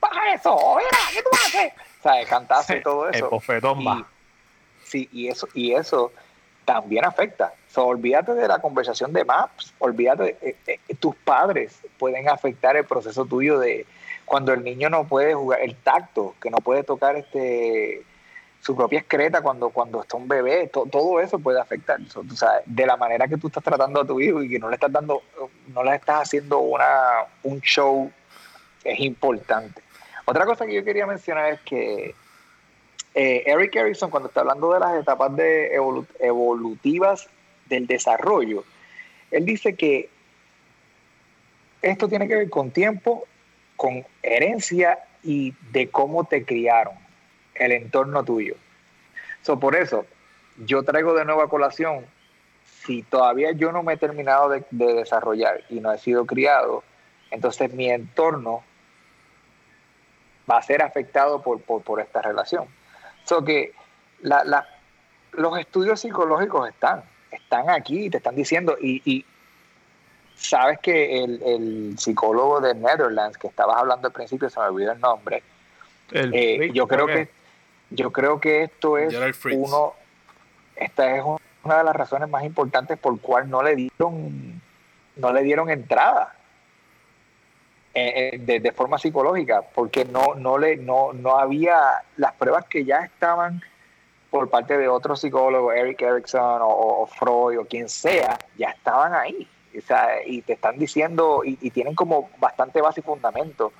baja 0.00 0.34
eso, 0.34 0.56
mira, 0.76 0.88
¿qué 1.12 1.22
tú 1.22 1.28
haces? 1.32 1.72
O 2.00 2.02
sea, 2.02 2.26
cantaste 2.26 2.78
y 2.78 2.82
todo 2.82 3.08
eso. 3.08 3.24
El 3.24 3.30
bofetón 3.30 4.06
Sí, 4.84 5.06
y 5.12 5.28
eso, 5.28 5.46
y 5.52 5.74
eso 5.74 6.10
también 6.64 7.04
afecta. 7.04 7.52
olvídate 7.76 8.34
de 8.34 8.48
la 8.48 8.58
conversación 8.58 9.12
de 9.12 9.24
maps, 9.24 9.74
olvídate, 9.78 10.22
de, 10.22 10.56
eh, 10.66 10.80
eh, 10.88 10.94
tus 10.98 11.14
padres 11.16 11.78
pueden 11.98 12.28
afectar 12.28 12.76
el 12.76 12.84
proceso 12.84 13.24
tuyo 13.26 13.58
de 13.58 13.86
cuando 14.24 14.52
el 14.52 14.62
niño 14.62 14.90
no 14.90 15.04
puede 15.04 15.34
jugar, 15.34 15.60
el 15.60 15.74
tacto, 15.76 16.34
que 16.40 16.50
no 16.50 16.58
puede 16.58 16.82
tocar 16.82 17.16
este 17.16 18.02
su 18.60 18.76
propia 18.76 19.00
excreta 19.00 19.40
cuando, 19.40 19.70
cuando 19.70 20.02
está 20.02 20.16
un 20.16 20.28
bebé, 20.28 20.68
todo 20.68 21.20
eso 21.20 21.38
puede 21.38 21.60
afectar. 21.60 21.98
de 22.66 22.86
la 22.86 22.96
manera 22.96 23.28
que 23.28 23.36
tú 23.36 23.46
estás 23.46 23.64
tratando 23.64 24.00
a 24.00 24.06
tu 24.06 24.20
hijo 24.20 24.42
y 24.42 24.50
que 24.50 24.58
no 24.58 24.68
le 24.68 24.74
estás 24.74 24.92
dando, 24.92 25.22
no 25.68 25.84
le 25.84 25.94
estás 25.94 26.22
haciendo 26.22 26.58
una, 26.58 27.24
un 27.44 27.60
show, 27.60 28.10
es 28.84 29.00
importante. 29.00 29.82
Otra 30.24 30.44
cosa 30.44 30.66
que 30.66 30.74
yo 30.74 30.84
quería 30.84 31.06
mencionar 31.06 31.54
es 31.54 31.60
que 31.60 32.14
eh, 33.14 33.42
Eric 33.46 33.74
Erickson, 33.76 34.10
cuando 34.10 34.28
está 34.28 34.40
hablando 34.40 34.72
de 34.72 34.80
las 34.80 35.00
etapas 35.00 35.34
de 35.34 35.74
evolutivas 36.20 37.28
del 37.66 37.86
desarrollo, 37.86 38.64
él 39.30 39.44
dice 39.44 39.74
que 39.74 40.10
esto 41.82 42.08
tiene 42.08 42.28
que 42.28 42.36
ver 42.36 42.50
con 42.50 42.70
tiempo, 42.70 43.24
con 43.76 44.04
herencia 44.22 44.98
y 45.22 45.54
de 45.72 45.88
cómo 45.88 46.24
te 46.24 46.44
criaron, 46.44 46.94
el 47.58 47.72
entorno 47.72 48.24
tuyo. 48.24 48.54
So, 49.42 49.58
por 49.58 49.76
eso, 49.76 50.06
yo 50.64 50.82
traigo 50.82 51.14
de 51.14 51.24
nuevo 51.24 51.42
a 51.42 51.48
colación, 51.48 52.06
si 52.64 53.02
todavía 53.02 53.52
yo 53.52 53.72
no 53.72 53.82
me 53.82 53.94
he 53.94 53.96
terminado 53.96 54.48
de, 54.48 54.64
desarrollar 54.70 55.62
y 55.68 55.80
no 55.80 55.92
he 55.92 55.98
sido 55.98 56.26
criado, 56.26 56.82
entonces 57.30 57.72
mi 57.72 57.90
entorno 57.90 58.62
va 60.50 60.58
a 60.58 60.62
ser 60.62 60.82
afectado 60.82 61.42
por 61.42 62.00
esta 62.00 62.22
relación 62.22 62.68
que 63.44 63.72
los 65.32 65.58
estudios 65.58 66.00
psicológicos 66.00 66.68
están, 66.68 67.02
están 67.30 67.68
aquí, 67.70 68.08
te 68.10 68.18
están 68.18 68.34
diciendo, 68.34 68.76
y, 68.80 69.24
sabes 70.34 70.78
que 70.78 71.24
el, 71.24 71.94
psicólogo 71.98 72.60
de 72.60 72.74
Netherlands, 72.74 73.36
que 73.36 73.48
estabas 73.48 73.76
hablando 73.76 74.08
al 74.08 74.12
principio, 74.12 74.48
se 74.48 74.58
me 74.60 74.66
olvidó 74.66 74.92
el 74.92 75.00
nombre, 75.00 75.42
El 76.10 76.32
Eh, 76.34 76.70
yo 76.72 76.86
creo 76.86 77.06
¿por 77.06 77.14
que 77.14 77.28
yo 77.90 78.10
creo 78.12 78.40
que 78.40 78.64
esto 78.64 78.98
es 78.98 79.14
uno 79.52 79.94
esta 80.76 81.16
es 81.16 81.24
una 81.64 81.78
de 81.78 81.84
las 81.84 81.96
razones 81.96 82.28
más 82.28 82.44
importantes 82.44 82.98
por 82.98 83.20
cual 83.20 83.48
no 83.50 83.62
le 83.62 83.76
dieron 83.76 84.60
no 85.16 85.32
le 85.32 85.42
dieron 85.42 85.70
entrada 85.70 86.34
eh, 87.94 88.30
eh, 88.34 88.38
de, 88.38 88.60
de 88.60 88.72
forma 88.72 88.98
psicológica 88.98 89.62
porque 89.74 90.04
no 90.04 90.34
no 90.34 90.58
le 90.58 90.76
no 90.76 91.12
no 91.12 91.38
había 91.38 91.78
las 92.16 92.32
pruebas 92.34 92.66
que 92.66 92.84
ya 92.84 93.00
estaban 93.00 93.62
por 94.30 94.50
parte 94.50 94.76
de 94.76 94.88
otros 94.88 95.20
psicólogos 95.20 95.74
Eric 95.74 96.02
Erickson 96.02 96.62
o, 96.62 97.02
o 97.02 97.06
Freud 97.06 97.58
o 97.58 97.64
quien 97.64 97.88
sea 97.88 98.38
ya 98.56 98.70
estaban 98.70 99.14
ahí 99.14 99.48
o 99.76 99.80
sea, 99.80 100.24
y 100.24 100.42
te 100.42 100.54
están 100.54 100.78
diciendo 100.78 101.42
y, 101.44 101.58
y 101.60 101.70
tienen 101.70 101.94
como 101.94 102.30
bastante 102.38 102.80
base 102.80 103.00
y 103.00 103.02
fundamento 103.02 103.72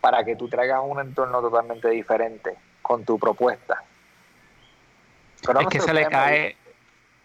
para 0.00 0.24
que 0.24 0.36
tú 0.36 0.48
traigas 0.48 0.80
un 0.84 1.00
entorno 1.00 1.40
totalmente 1.40 1.88
diferente 1.90 2.56
con 2.86 3.04
tu 3.04 3.18
propuesta. 3.18 3.82
Pero 5.44 5.60
es 5.60 5.66
que 5.66 5.80
se 5.80 5.92
le 5.92 6.06
cae. 6.06 6.56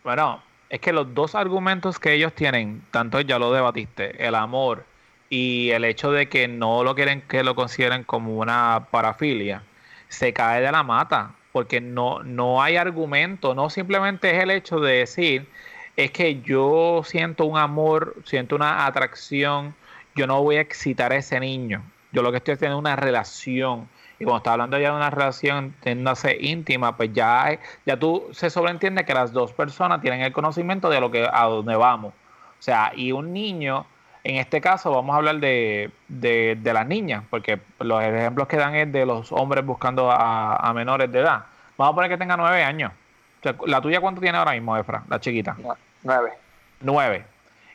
Bueno, 0.03 0.41
es 0.72 0.80
que 0.80 0.91
los 0.91 1.14
dos 1.14 1.36
argumentos 1.36 1.99
que 1.99 2.14
ellos 2.14 2.34
tienen, 2.34 2.82
tanto 2.89 3.22
ya 3.22 3.38
lo 3.38 3.53
debatiste, 3.53 4.26
el 4.26 4.34
amor 4.34 4.86
y 5.30 5.70
el 5.70 5.86
hecho 5.86 6.12
de 6.12 6.28
que 6.28 6.47
no 6.47 6.84
lo 6.84 6.95
quieren 6.95 7.22
que 7.22 7.43
lo 7.43 7.53
consideren 7.53 8.03
como 8.03 8.39
una 8.39 8.88
parafilia, 8.89 9.62
se 10.09 10.34
cae 10.34 10.62
de 10.62 10.72
la 10.72 10.82
mata, 10.82 11.36
porque 11.51 11.80
no, 11.80 12.24
no 12.24 12.64
hay 12.64 12.78
argumento, 12.78 13.53
no 13.53 13.70
simplemente 13.70 14.36
es 14.36 14.41
el 14.41 14.49
hecho 14.49 14.80
de 14.80 14.93
decir, 14.93 15.47
es 15.95 16.09
que 16.09 16.41
yo 16.41 17.03
siento 17.05 17.45
un 17.45 17.59
amor, 17.59 18.16
siento 18.26 18.55
una 18.55 18.88
atracción, 18.88 19.76
yo 20.16 20.26
no 20.26 20.41
voy 20.41 20.55
a 20.55 20.62
excitar 20.62 21.12
a 21.12 21.18
ese 21.18 21.39
niño, 21.39 21.84
yo 22.12 22.24
lo 22.24 22.32
que 22.32 22.38
estoy 22.38 22.55
haciendo 22.55 22.78
es 22.78 22.80
una 22.80 22.95
relación. 22.95 23.88
Y 24.22 24.24
cuando 24.24 24.38
está 24.38 24.53
hablando 24.53 24.78
ya 24.78 24.91
de 24.91 24.95
una 24.97 25.09
relación 25.09 25.74
teniéndose 25.82 26.38
íntima, 26.39 26.95
pues 26.95 27.11
ya, 27.11 27.57
ya 27.88 27.97
tú 27.97 28.28
se 28.34 28.51
sobreentiende 28.51 29.03
que 29.03 29.15
las 29.15 29.34
dos 29.34 29.51
personas 29.51 29.99
tienen 29.99 30.22
el 30.22 30.32
conocimiento 30.32 30.91
de 30.91 30.99
lo 31.01 31.09
que 31.09 31.28
a 31.28 31.43
dónde 31.45 31.76
vamos. 31.76 32.13
O 32.13 32.61
sea, 32.61 32.91
y 32.95 33.11
un 33.11 33.34
niño, 33.34 33.88
en 34.24 34.36
este 34.36 34.61
caso 34.61 34.91
vamos 34.91 35.15
a 35.15 35.17
hablar 35.17 35.38
de, 35.39 35.89
de, 36.07 36.55
de 36.61 36.74
las 36.74 36.86
niñas, 36.86 37.24
porque 37.32 37.59
los 37.80 38.03
ejemplos 38.03 38.47
que 38.47 38.57
dan 38.57 38.76
es 38.76 38.91
de 38.91 39.07
los 39.07 39.32
hombres 39.32 39.65
buscando 39.65 40.11
a, 40.11 40.55
a 40.57 40.72
menores 40.74 41.11
de 41.11 41.19
edad. 41.22 41.45
Vamos 41.78 41.93
a 41.93 41.95
poner 41.95 42.11
que 42.11 42.17
tenga 42.19 42.38
nueve 42.38 42.63
años. 42.63 42.91
O 43.39 43.41
sea, 43.41 43.55
¿La 43.65 43.82
tuya 43.82 43.99
cuánto 44.01 44.22
tiene 44.22 44.38
ahora 44.38 44.51
mismo, 44.51 44.78
Efra? 44.78 45.01
La 45.09 45.19
chiquita. 45.19 45.55
Nu- 45.57 45.74
Nueve. 46.03 46.34
Nueve. 46.82 47.26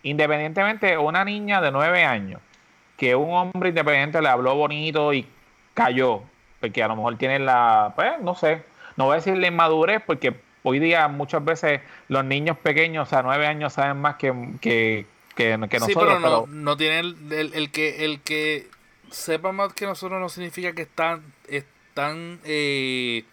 Independientemente, 0.05 0.97
una 0.97 1.25
niña 1.25 1.61
de 1.61 1.73
nueve 1.73 2.05
años, 2.05 2.41
que 2.97 3.17
un 3.17 3.35
hombre 3.35 3.71
independiente 3.71 4.23
le 4.23 4.29
habló 4.29 4.55
bonito 4.55 5.13
y 5.13 5.27
cayó, 5.75 6.23
porque 6.61 6.83
a 6.83 6.89
lo 6.89 6.97
mejor 6.97 7.17
tiene 7.19 7.39
la, 7.39 7.93
pues, 7.97 8.13
no 8.21 8.35
sé, 8.35 8.63
no 8.97 9.05
voy 9.05 9.13
a 9.15 9.17
decir 9.17 9.37
la 9.37 9.47
inmadurez, 9.49 10.03
porque 10.07 10.35
hoy 10.63 10.79
día 10.79 11.07
muchas 11.09 11.45
veces 11.45 11.81
los 12.09 12.25
niños 12.25 12.57
pequeños, 12.59 13.07
o 13.09 13.11
sea, 13.11 13.23
nueve 13.23 13.47
años, 13.47 13.73
saben 13.75 13.99
más 13.99 14.17
que, 14.17 14.33
que, 14.61 15.07
que, 15.35 15.59
que 15.69 15.81
sí, 15.81 15.87
nosotros. 15.87 15.95
pero 15.95 16.21
no, 16.21 16.21
pero- 16.21 16.47
no 16.49 16.77
tiene 16.77 16.99
el, 17.01 17.33
el- 17.33 17.55
el 17.55 17.71
que 17.71 18.05
el 18.05 18.21
que 18.21 18.69
sepa 19.11 19.53
más 19.53 19.73
que 19.75 19.87
nosotros 19.87 20.21
no 20.21 20.29
significa 20.29 20.73
que 20.73 20.83
están 20.83 21.23
están 21.49 22.41
eh, 22.45 23.25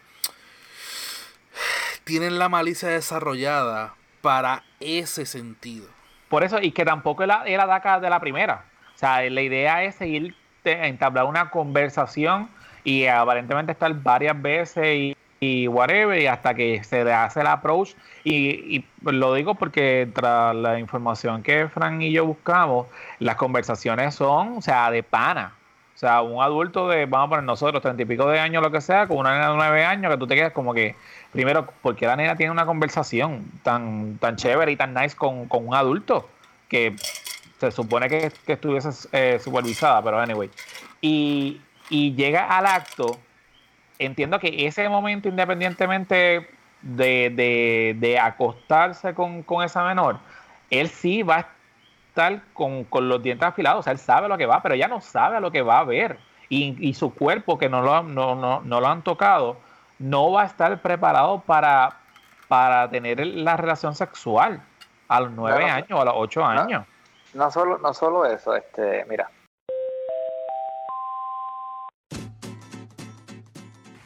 tienen 2.04 2.38
la 2.40 2.50
malicia 2.50 2.90
desarrollada 2.90 3.96
para 4.22 4.64
ese 4.80 5.26
sentido. 5.26 5.88
Por 6.30 6.44
eso, 6.44 6.60
y 6.62 6.72
que 6.72 6.86
tampoco 6.86 7.24
era, 7.24 7.44
era 7.46 7.66
DACA 7.66 8.00
de 8.00 8.10
la 8.10 8.20
primera. 8.20 8.66
O 8.96 8.98
sea, 8.98 9.22
la 9.30 9.42
idea 9.42 9.84
es 9.84 9.96
seguir, 9.96 10.36
te- 10.64 10.88
entablar 10.88 11.26
una 11.26 11.50
conversación 11.50 12.50
y 12.84 13.06
aparentemente 13.06 13.72
estar 13.72 13.94
varias 14.02 14.42
veces 14.42 14.86
y, 14.86 15.18
y 15.44 15.68
whatever, 15.68 16.20
y 16.20 16.28
hasta 16.28 16.54
que 16.54 16.84
se 16.84 17.04
le 17.04 17.14
hace 17.14 17.42
el 17.42 17.48
approach. 17.48 17.92
Y, 18.24 18.86
lo 19.02 19.34
digo 19.34 19.56
porque 19.56 20.08
tras 20.14 20.56
la 20.56 20.80
información 20.80 21.44
que 21.44 21.68
Fran 21.68 22.02
y 22.02 22.12
yo 22.12 22.26
buscamos, 22.26 22.88
las 23.20 23.36
conversaciones 23.36 24.16
son, 24.16 24.58
o 24.58 24.62
sea, 24.62 24.90
de 24.92 25.04
pana. 25.04 25.54
O 25.96 25.98
sea, 25.98 26.22
un 26.22 26.42
adulto 26.42 26.90
de, 26.90 27.06
vamos 27.06 27.28
a 27.28 27.30
poner 27.30 27.44
nosotros, 27.44 27.82
treinta 27.82 28.02
y 28.02 28.06
pico 28.06 28.28
de 28.28 28.40
años, 28.40 28.64
lo 28.64 28.72
que 28.72 28.82
sea, 28.82 29.08
con 29.08 29.18
una 29.18 29.34
nena 29.34 29.52
de 29.52 29.56
nueve 29.58 29.86
años, 29.86 30.12
que 30.12 30.18
tú 30.18 30.28
te 30.28 30.36
quedas 30.36 30.54
como 30.54 30.74
que, 30.74 30.96
primero, 31.32 31.68
porque 31.82 32.08
la 32.08 32.16
nena 32.16 32.36
tiene 32.36 32.52
una 32.52 32.66
conversación 32.66 33.46
tan, 33.62 34.18
tan 34.18 34.36
chévere 34.36 34.72
y 34.72 34.76
tan 34.76 34.94
nice 34.94 35.16
con, 35.16 35.48
con 35.48 35.68
un 35.68 35.76
adulto 35.76 36.28
que 36.68 36.96
se 37.60 37.72
supone 37.72 38.10
que, 38.10 38.32
que 38.46 38.54
estuviese 38.54 38.90
eh, 39.12 39.40
supervisada, 39.40 40.02
pero 40.02 40.20
anyway. 40.20 40.50
Y, 41.02 41.62
y 41.90 42.14
llega 42.16 42.46
al 42.48 42.66
acto, 42.66 43.18
entiendo 44.00 44.40
que 44.40 44.66
ese 44.66 44.88
momento, 44.90 45.28
independientemente 45.28 46.50
de, 46.82 47.30
de, 47.30 47.96
de 48.00 48.20
acostarse 48.20 49.14
con, 49.14 49.44
con 49.44 49.64
esa 49.64 49.84
menor, 49.84 50.18
él 50.70 50.90
sí 50.90 51.24
va 51.24 51.36
a 51.36 51.48
estar 52.10 52.42
con, 52.54 52.84
con 52.86 53.08
los 53.10 53.22
dientes 53.22 53.48
afilados, 53.48 53.80
o 53.80 53.84
sea, 53.84 53.94
él 53.94 54.00
sabe 54.00 54.28
lo 54.28 54.38
que 54.38 54.46
va, 54.46 54.62
pero 54.62 54.76
ella 54.76 54.88
no 54.88 55.02
sabe 55.02 55.40
lo 55.40 55.52
que 55.52 55.62
va 55.62 55.80
a 55.80 55.84
ver. 55.84 56.18
Y, 56.50 56.76
y 56.88 56.94
su 56.94 57.14
cuerpo, 57.14 57.58
que 57.58 57.70
no 57.70 57.82
lo, 57.82 58.04
no, 58.04 58.36
no, 58.36 58.62
no 58.62 58.80
lo 58.82 58.88
han 58.88 59.02
tocado, 59.02 59.58
no 59.98 60.32
va 60.32 60.44
a 60.44 60.46
estar 60.46 60.82
preparado 60.82 61.40
para, 61.42 61.98
para 62.48 62.90
tener 62.90 63.26
la 63.26 63.58
relación 63.58 63.96
sexual 63.96 64.62
a 65.08 65.20
los 65.22 65.32
nueve 65.32 65.60
Claro. 65.60 65.74
años 65.74 65.92
o 65.92 66.02
a 66.02 66.06
los 66.06 66.14
ocho 66.18 66.46
años. 66.46 66.86
No 67.34 67.50
solo, 67.50 67.78
no 67.80 67.94
solo 67.94 68.26
eso, 68.26 68.56
este, 68.56 69.06
mira, 69.10 69.30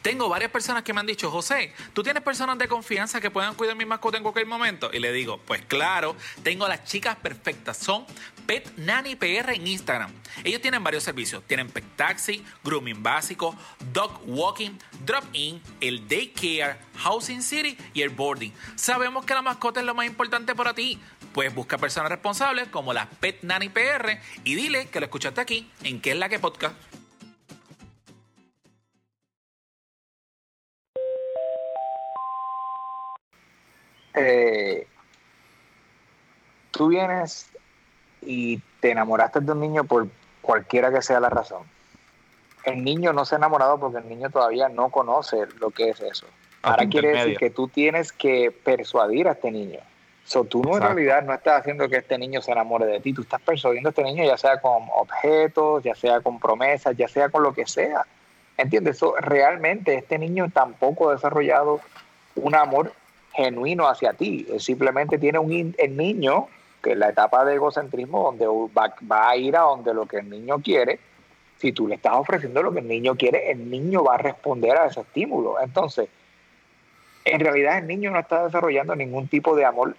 Tengo 0.07 0.29
varias 0.29 0.51
personas 0.51 0.83
que 0.83 0.93
me 0.93 1.01
han 1.01 1.05
dicho, 1.05 1.29
José, 1.29 1.73
¿tú 1.91 2.01
tienes 2.01 2.23
personas 2.23 2.57
de 2.57 2.69
confianza 2.69 3.19
que 3.19 3.29
puedan 3.29 3.55
cuidar 3.55 3.75
mi 3.75 3.83
mascota 3.83 4.15
en 4.15 4.23
cualquier 4.23 4.45
momento? 4.45 4.89
Y 4.93 4.99
le 4.99 5.11
digo, 5.11 5.37
pues 5.45 5.63
claro, 5.65 6.15
tengo 6.43 6.65
las 6.65 6.85
chicas 6.85 7.17
perfectas. 7.17 7.75
Son 7.75 8.05
Pet 8.45 8.71
Nanny 8.77 9.17
PR 9.17 9.53
en 9.53 9.67
Instagram. 9.67 10.09
Ellos 10.45 10.61
tienen 10.61 10.81
varios 10.81 11.03
servicios. 11.03 11.43
Tienen 11.45 11.69
Pet 11.69 11.83
Taxi, 11.97 12.41
Grooming 12.63 13.03
Básico, 13.03 13.53
Dog 13.91 14.21
Walking, 14.25 14.77
Drop 15.05 15.25
In, 15.33 15.61
el 15.81 16.07
Daycare, 16.07 16.77
Housing 16.99 17.41
City 17.41 17.77
y 17.93 18.01
el 18.01 18.07
Boarding. 18.07 18.53
Sabemos 18.75 19.25
que 19.25 19.33
la 19.33 19.41
mascota 19.41 19.81
es 19.81 19.85
lo 19.85 19.93
más 19.93 20.05
importante 20.05 20.55
para 20.55 20.73
ti. 20.73 20.97
Pues 21.33 21.53
busca 21.53 21.77
personas 21.77 22.09
responsables 22.09 22.69
como 22.69 22.93
las 22.93 23.07
Pet 23.07 23.43
Nanny 23.43 23.67
PR 23.67 24.21
y 24.45 24.55
dile 24.55 24.87
que 24.87 25.01
lo 25.01 25.07
escuchaste 25.07 25.41
aquí 25.41 25.69
en 25.83 25.99
¿Qué 25.99 26.11
es 26.11 26.17
la 26.17 26.29
que 26.29 26.39
podcast? 26.39 26.77
Eh, 34.17 34.87
tú 36.71 36.87
vienes 36.87 37.49
y 38.21 38.61
te 38.79 38.91
enamoraste 38.91 39.41
de 39.41 39.51
un 39.51 39.59
niño 39.59 39.83
por 39.83 40.07
cualquiera 40.41 40.91
que 40.91 41.01
sea 41.01 41.19
la 41.19 41.29
razón. 41.29 41.63
El 42.63 42.83
niño 42.83 43.13
no 43.13 43.25
se 43.25 43.35
ha 43.35 43.37
enamorado 43.37 43.79
porque 43.79 43.99
el 43.99 44.09
niño 44.09 44.29
todavía 44.29 44.69
no 44.69 44.89
conoce 44.89 45.37
lo 45.59 45.71
que 45.71 45.89
es 45.89 46.01
eso. 46.01 46.25
Ahora 46.61 46.83
Hasta 46.83 46.89
quiere 46.89 47.09
decir 47.09 47.37
que 47.37 47.49
tú 47.49 47.67
tienes 47.67 48.11
que 48.11 48.51
persuadir 48.51 49.27
a 49.27 49.31
este 49.31 49.51
niño. 49.51 49.79
So, 50.25 50.43
tú 50.43 50.61
no 50.61 50.75
en 50.75 50.83
realidad 50.83 51.23
no 51.23 51.33
estás 51.33 51.61
haciendo 51.61 51.87
que 51.87 51.97
este 51.97 52.17
niño 52.17 52.41
se 52.41 52.51
enamore 52.51 52.85
de 52.85 52.99
ti, 52.99 53.13
tú 53.13 53.21
estás 53.21 53.39
persuadiendo 53.39 53.87
a 53.87 53.91
este 53.91 54.03
niño 54.03 54.25
ya 54.25 54.37
sea 54.37 54.59
con 54.59 54.83
objetos, 54.93 55.83
ya 55.83 55.95
sea 55.95 56.19
con 56.19 56.37
promesas, 56.37 56.97
ya 56.97 57.07
sea 57.07 57.29
con 57.29 57.43
lo 57.43 57.53
que 57.53 57.65
sea. 57.65 58.05
¿Entiendes? 58.57 58.97
So, 58.97 59.15
realmente 59.15 59.95
este 59.95 60.17
niño 60.17 60.49
tampoco 60.53 61.09
ha 61.09 61.13
desarrollado 61.13 61.79
un 62.35 62.55
amor 62.55 62.91
genuino 63.37 63.87
hacia 63.87 64.13
ti. 64.13 64.47
Simplemente 64.57 65.19
tiene 65.19 65.37
un 65.37 65.75
el 65.77 65.95
niño, 65.95 66.47
que 66.81 66.93
es 66.93 66.97
la 66.97 67.09
etapa 67.09 67.45
de 67.45 67.55
egocentrismo, 67.55 68.23
donde 68.23 68.47
va, 68.47 68.93
va 69.09 69.29
a 69.29 69.37
ir 69.37 69.55
a 69.55 69.61
donde 69.61 69.93
lo 69.93 70.07
que 70.07 70.17
el 70.17 70.29
niño 70.29 70.59
quiere. 70.59 70.99
Si 71.57 71.71
tú 71.71 71.87
le 71.87 71.95
estás 71.95 72.13
ofreciendo 72.15 72.63
lo 72.63 72.71
que 72.71 72.79
el 72.79 72.87
niño 72.87 73.15
quiere, 73.15 73.51
el 73.51 73.69
niño 73.69 74.03
va 74.03 74.15
a 74.15 74.17
responder 74.17 74.75
a 74.75 74.87
ese 74.87 75.01
estímulo. 75.01 75.59
Entonces, 75.61 76.09
en 77.25 77.39
realidad 77.39 77.77
el 77.77 77.87
niño 77.87 78.09
no 78.09 78.19
está 78.19 78.45
desarrollando 78.45 78.95
ningún 78.95 79.27
tipo 79.27 79.55
de 79.55 79.65
amor 79.65 79.95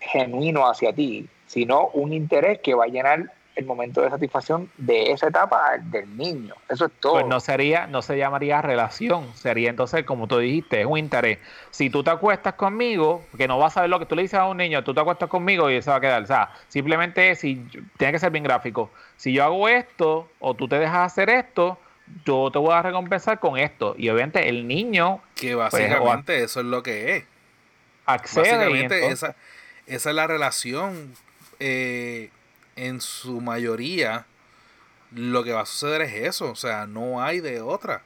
genuino 0.00 0.68
hacia 0.68 0.92
ti, 0.92 1.28
sino 1.46 1.88
un 1.88 2.12
interés 2.12 2.58
que 2.60 2.74
va 2.74 2.84
a 2.84 2.88
llenar 2.88 3.32
el 3.54 3.66
momento 3.66 4.00
de 4.00 4.08
satisfacción 4.08 4.70
de 4.78 5.12
esa 5.12 5.28
etapa 5.28 5.72
del 5.78 6.16
niño. 6.16 6.54
Eso 6.68 6.86
es 6.86 6.92
todo. 7.00 7.12
Pues 7.14 7.26
no 7.26 7.38
sería, 7.40 7.86
no 7.86 8.00
se 8.00 8.16
llamaría 8.16 8.62
relación, 8.62 9.30
sería 9.34 9.68
entonces, 9.68 10.04
como 10.04 10.26
tú 10.26 10.38
dijiste, 10.38 10.80
es 10.80 10.86
un 10.86 10.96
interés. 10.98 11.38
Si 11.70 11.90
tú 11.90 12.02
te 12.02 12.10
acuestas 12.10 12.54
conmigo, 12.54 13.22
que 13.36 13.46
no 13.48 13.58
vas 13.58 13.72
a 13.72 13.74
saber 13.74 13.90
lo 13.90 13.98
que 13.98 14.06
tú 14.06 14.14
le 14.16 14.22
dices 14.22 14.38
a 14.38 14.46
un 14.46 14.56
niño, 14.56 14.82
tú 14.84 14.94
te 14.94 15.00
acuestas 15.00 15.28
conmigo 15.28 15.70
y 15.70 15.74
eso 15.76 15.90
va 15.90 15.98
a 15.98 16.00
quedar. 16.00 16.22
O 16.22 16.26
sea, 16.26 16.50
simplemente 16.68 17.34
si 17.36 17.56
tiene 17.98 18.12
que 18.12 18.18
ser 18.18 18.30
bien 18.30 18.44
gráfico. 18.44 18.90
Si 19.16 19.32
yo 19.34 19.44
hago 19.44 19.68
esto 19.68 20.30
o 20.40 20.54
tú 20.54 20.66
te 20.66 20.78
dejas 20.78 21.12
hacer 21.12 21.28
esto, 21.28 21.78
yo 22.24 22.50
te 22.50 22.58
voy 22.58 22.72
a 22.72 22.80
recompensar 22.82 23.38
con 23.38 23.58
esto. 23.58 23.94
Y 23.98 24.08
obviamente 24.08 24.48
el 24.48 24.66
niño 24.66 25.20
Que 25.34 25.54
Pues, 25.54 25.72
básicamente 25.72 26.42
eso 26.42 26.60
es 26.60 26.66
lo 26.66 26.82
que 26.82 27.16
es. 27.16 27.24
accede 28.06 28.44
y 28.46 28.50
Básicamente 28.50 28.94
entonces- 28.96 29.22
esa, 29.22 29.36
esa 29.86 30.10
es 30.10 30.16
la 30.16 30.26
relación. 30.26 31.14
eh, 31.60 32.30
en 32.76 33.00
su 33.00 33.40
mayoría, 33.40 34.26
lo 35.12 35.44
que 35.44 35.52
va 35.52 35.62
a 35.62 35.66
suceder 35.66 36.02
es 36.02 36.14
eso. 36.14 36.50
O 36.50 36.56
sea, 36.56 36.86
no 36.86 37.22
hay 37.22 37.40
de 37.40 37.60
otra. 37.60 38.02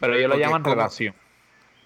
pero 0.00 0.14
ellos 0.16 0.28
lo 0.30 0.36
llaman 0.36 0.62
como- 0.62 0.74
relación. 0.74 1.14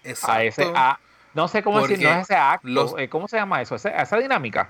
Exacto. 0.03 0.31
A 0.33 0.43
ese, 0.43 0.71
a, 0.75 0.99
no 1.33 1.47
sé 1.47 1.61
cómo 1.63 1.81
decir, 1.85 2.01
no 2.03 2.11
es 2.15 2.21
ese 2.23 2.35
acto, 2.35 2.67
los- 2.67 2.95
eh, 2.97 3.07
¿cómo 3.09 3.27
se 3.27 3.37
llama 3.37 3.61
eso? 3.61 3.75
Ese- 3.75 3.93
esa 3.95 4.17
dinámica. 4.17 4.69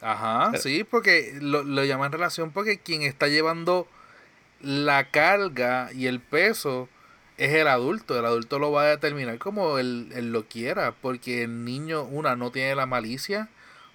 Ajá, 0.00 0.52
Eh. 0.54 0.58
sí, 0.58 0.84
porque 0.84 1.36
lo, 1.40 1.64
lo 1.64 1.84
llaman 1.84 2.12
relación 2.12 2.50
porque 2.52 2.78
quien 2.78 3.02
está 3.02 3.26
llevando 3.26 3.88
la 4.60 5.10
carga 5.10 5.90
y 5.92 6.06
el 6.06 6.20
peso 6.20 6.88
es 7.36 7.52
el 7.52 7.66
adulto. 7.68 8.16
El 8.18 8.24
adulto 8.24 8.58
lo 8.58 8.70
va 8.72 8.82
a 8.82 8.86
determinar 8.86 9.38
como 9.38 9.78
él, 9.78 10.10
él 10.14 10.30
lo 10.32 10.44
quiera, 10.46 10.92
porque 11.02 11.42
el 11.42 11.64
niño, 11.64 12.02
una, 12.04 12.36
no 12.36 12.50
tiene 12.52 12.74
la 12.76 12.86
malicia 12.86 13.48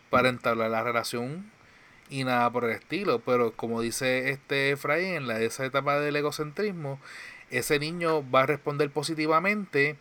para 0.09 0.29
entablar 0.29 0.69
la 0.71 0.83
relación 0.83 1.49
y 2.14 2.24
nada 2.24 2.49
por 2.51 2.66
el 2.66 2.72
estilo. 2.72 3.20
Pero 3.20 3.51
como 3.53 3.82
dice 3.82 4.30
este 4.30 4.72
Efraín, 4.72 5.16
en 5.16 5.28
la, 5.28 5.39
esa 5.39 5.66
etapa 5.66 5.99
del 5.99 6.16
egocentrismo, 6.16 6.99
ese 7.49 7.78
niño 7.80 8.30
va 8.32 8.41
a 8.41 8.45
responder 8.45 8.89
positivamente. 8.89 9.95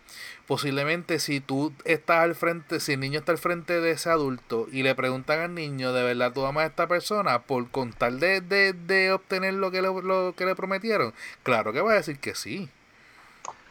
Posiblemente 0.46 1.18
si 1.18 1.40
tú 1.40 1.72
estás 1.84 2.18
al 2.20 2.34
frente, 2.34 2.80
si 2.80 2.92
el 2.94 3.00
niño 3.00 3.18
está 3.20 3.32
al 3.32 3.38
frente 3.38 3.80
de 3.80 3.90
ese 3.92 4.10
adulto 4.10 4.66
y 4.72 4.82
le 4.82 4.94
preguntan 4.94 5.40
al 5.40 5.54
niño, 5.54 5.92
¿de 5.92 6.02
verdad 6.02 6.32
tú 6.32 6.44
amas 6.46 6.64
a 6.64 6.66
esta 6.66 6.86
persona? 6.86 7.40
Por 7.42 7.70
contar 7.70 8.12
de, 8.14 8.40
de, 8.40 8.72
de 8.72 9.12
obtener 9.12 9.54
lo 9.54 9.70
que, 9.70 9.82
le, 9.82 9.88
lo 9.88 10.34
que 10.36 10.44
le 10.46 10.54
prometieron. 10.54 11.14
Claro 11.42 11.72
que 11.72 11.80
va 11.80 11.92
a 11.92 11.96
decir 11.96 12.18
que 12.18 12.34
sí. 12.34 12.68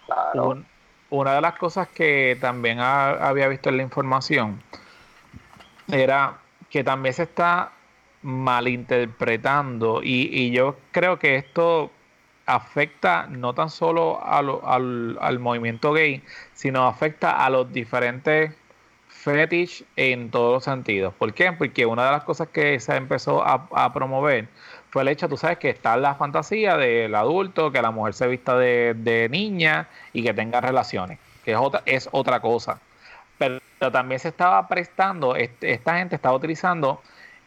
Claro. 0.05 0.49
Un- 0.49 0.65
una 1.09 1.33
de 1.35 1.41
las 1.41 1.57
cosas 1.57 1.89
que 1.89 2.37
también 2.39 2.79
ha- 2.79 3.27
había 3.27 3.47
visto 3.49 3.67
en 3.69 3.77
la 3.77 3.83
información 3.83 4.61
era 5.91 6.37
que 6.69 6.83
también 6.83 7.13
se 7.13 7.23
está 7.23 7.71
malinterpretando 8.21 10.01
y, 10.03 10.29
y 10.31 10.51
yo 10.51 10.77
creo 10.91 11.19
que 11.19 11.35
esto 11.35 11.91
afecta 12.45 13.27
no 13.27 13.53
tan 13.53 13.69
solo 13.69 14.19
a 14.23 14.39
al, 14.39 15.17
al 15.21 15.39
movimiento 15.39 15.93
gay, 15.93 16.23
sino 16.53 16.87
afecta 16.87 17.45
a 17.45 17.49
los 17.49 17.71
diferentes 17.71 18.51
fetish 19.07 19.85
en 19.95 20.31
todos 20.31 20.53
los 20.53 20.63
sentidos. 20.63 21.13
¿Por 21.13 21.33
qué? 21.33 21.51
Porque 21.53 21.85
una 21.85 22.05
de 22.05 22.11
las 22.11 22.23
cosas 22.23 22.47
que 22.49 22.79
se 22.79 22.95
empezó 22.95 23.43
a, 23.45 23.67
a 23.73 23.93
promover 23.93 24.47
fue 24.89 25.03
el 25.03 25.09
hecho, 25.09 25.29
tú 25.29 25.37
sabes, 25.37 25.57
que 25.59 25.69
está 25.69 25.95
la 25.97 26.15
fantasía 26.15 26.77
del 26.77 27.13
adulto, 27.15 27.71
que 27.71 27.81
la 27.81 27.91
mujer 27.91 28.13
se 28.13 28.27
vista 28.27 28.57
de, 28.57 28.93
de 28.95 29.29
niña 29.29 29.87
y 30.13 30.23
que 30.23 30.33
tenga 30.33 30.59
relaciones, 30.61 31.19
que 31.43 31.51
es 31.51 31.57
otra, 31.57 31.83
es 31.85 32.09
otra 32.11 32.39
cosa. 32.41 32.79
Pero, 33.37 33.59
pero 33.79 33.91
también 33.91 34.19
se 34.19 34.29
estaba 34.29 34.67
prestando, 34.67 35.35
este- 35.35 35.71
esta 35.73 35.97
gente 35.97 36.15
estaba 36.15 36.35
utilizando 36.35 37.01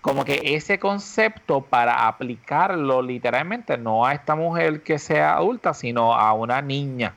como 0.05 0.27
que 0.27 0.55
ese 0.55 0.79
concepto 0.79 1.63
para 1.63 2.07
aplicarlo 2.07 3.01
literalmente 3.01 3.79
no 3.79 4.05
a 4.05 4.13
esta 4.13 4.37
mujer 4.37 4.83
que 4.83 4.99
sea 4.99 5.37
adulta, 5.37 5.73
sino 5.73 6.13
a 6.13 6.35
una 6.35 6.61
niña. 6.61 7.15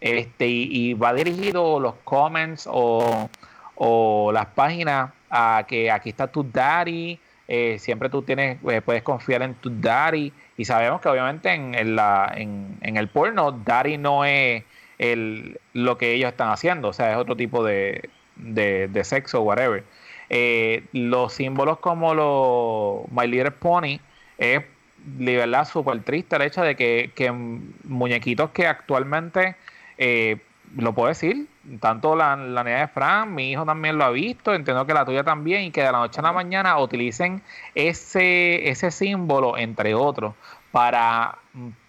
Este, 0.00 0.48
y, 0.48 0.94
va 0.94 1.14
dirigido 1.14 1.78
los 1.78 1.94
comments 2.02 2.68
o, 2.68 3.30
o 3.76 4.32
las 4.32 4.46
páginas 4.46 5.12
a 5.30 5.66
que 5.68 5.88
aquí 5.88 6.08
está 6.08 6.26
tu 6.26 6.42
daddy, 6.42 7.20
eh, 7.46 7.76
siempre 7.78 8.08
tú 8.08 8.22
tienes, 8.22 8.58
eh, 8.68 8.82
puedes 8.82 9.04
confiar 9.04 9.42
en 9.42 9.54
tu 9.54 9.70
daddy. 9.70 10.32
Y 10.56 10.64
sabemos 10.64 11.00
que 11.00 11.08
obviamente 11.08 11.52
en, 11.52 11.94
la, 11.94 12.32
en, 12.34 12.76
en 12.80 12.96
el 12.96 13.06
porno, 13.06 13.52
daddy 13.52 13.98
no 13.98 14.24
es 14.24 14.64
el, 14.98 15.60
lo 15.74 15.96
que 15.96 16.14
ellos 16.14 16.30
están 16.30 16.50
haciendo, 16.50 16.88
o 16.88 16.92
sea, 16.92 17.12
es 17.12 17.18
otro 17.18 17.36
tipo 17.36 17.62
de, 17.62 18.10
de, 18.34 18.88
de 18.88 19.04
sexo, 19.04 19.42
whatever. 19.42 19.84
Eh, 20.28 20.84
los 20.92 21.32
símbolos 21.32 21.78
como 21.78 22.14
los 22.14 23.10
My 23.12 23.26
Little 23.28 23.52
Pony 23.52 24.00
es 24.38 24.62
de 25.04 25.36
verdad 25.36 25.66
súper 25.66 26.02
triste 26.02 26.36
el 26.36 26.42
hecho 26.42 26.62
de 26.62 26.74
que, 26.74 27.12
que 27.14 27.30
muñequitos 27.30 28.50
que 28.50 28.66
actualmente 28.66 29.56
eh, 29.98 30.38
lo 30.76 30.92
puedo 30.94 31.08
decir, 31.08 31.46
tanto 31.80 32.16
la, 32.16 32.34
la 32.36 32.64
niña 32.64 32.80
de 32.80 32.88
Fran, 32.88 33.34
mi 33.34 33.52
hijo 33.52 33.64
también 33.64 33.96
lo 33.98 34.04
ha 34.04 34.10
visto, 34.10 34.52
entiendo 34.52 34.84
que 34.84 34.92
la 34.94 35.04
tuya 35.04 35.22
también, 35.22 35.62
y 35.62 35.70
que 35.70 35.80
de 35.82 35.92
la 35.92 35.98
noche 35.98 36.18
a 36.20 36.22
la 36.24 36.32
mañana 36.32 36.76
utilicen 36.78 37.40
ese, 37.74 38.68
ese 38.68 38.90
símbolo, 38.90 39.56
entre 39.56 39.94
otros, 39.94 40.34
para 40.72 41.38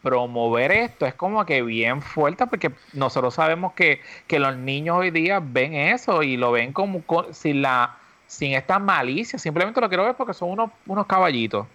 promover 0.02 0.72
esto. 0.72 1.06
Es 1.06 1.14
como 1.16 1.46
que 1.46 1.62
bien 1.64 2.02
fuerte, 2.02 2.48
porque 2.48 2.72
nosotros 2.94 3.34
sabemos 3.34 3.74
que, 3.74 4.02
que 4.28 4.40
los 4.40 4.56
niños 4.56 4.98
hoy 4.98 5.12
día 5.12 5.40
ven 5.44 5.74
eso 5.74 6.24
y 6.24 6.38
lo 6.38 6.52
ven 6.52 6.72
como 6.74 7.02
co- 7.04 7.34
sin 7.34 7.62
la 7.62 7.98
sin 8.28 8.54
esta 8.54 8.78
malicia, 8.78 9.40
simplemente 9.40 9.82
lo 9.82 9.88
quiero 9.88 10.04
ver 10.04 10.16
porque 10.16 10.34
son 10.34 10.52
unos, 10.52 10.72
unos 10.86 11.08
caballitos. 11.08 11.66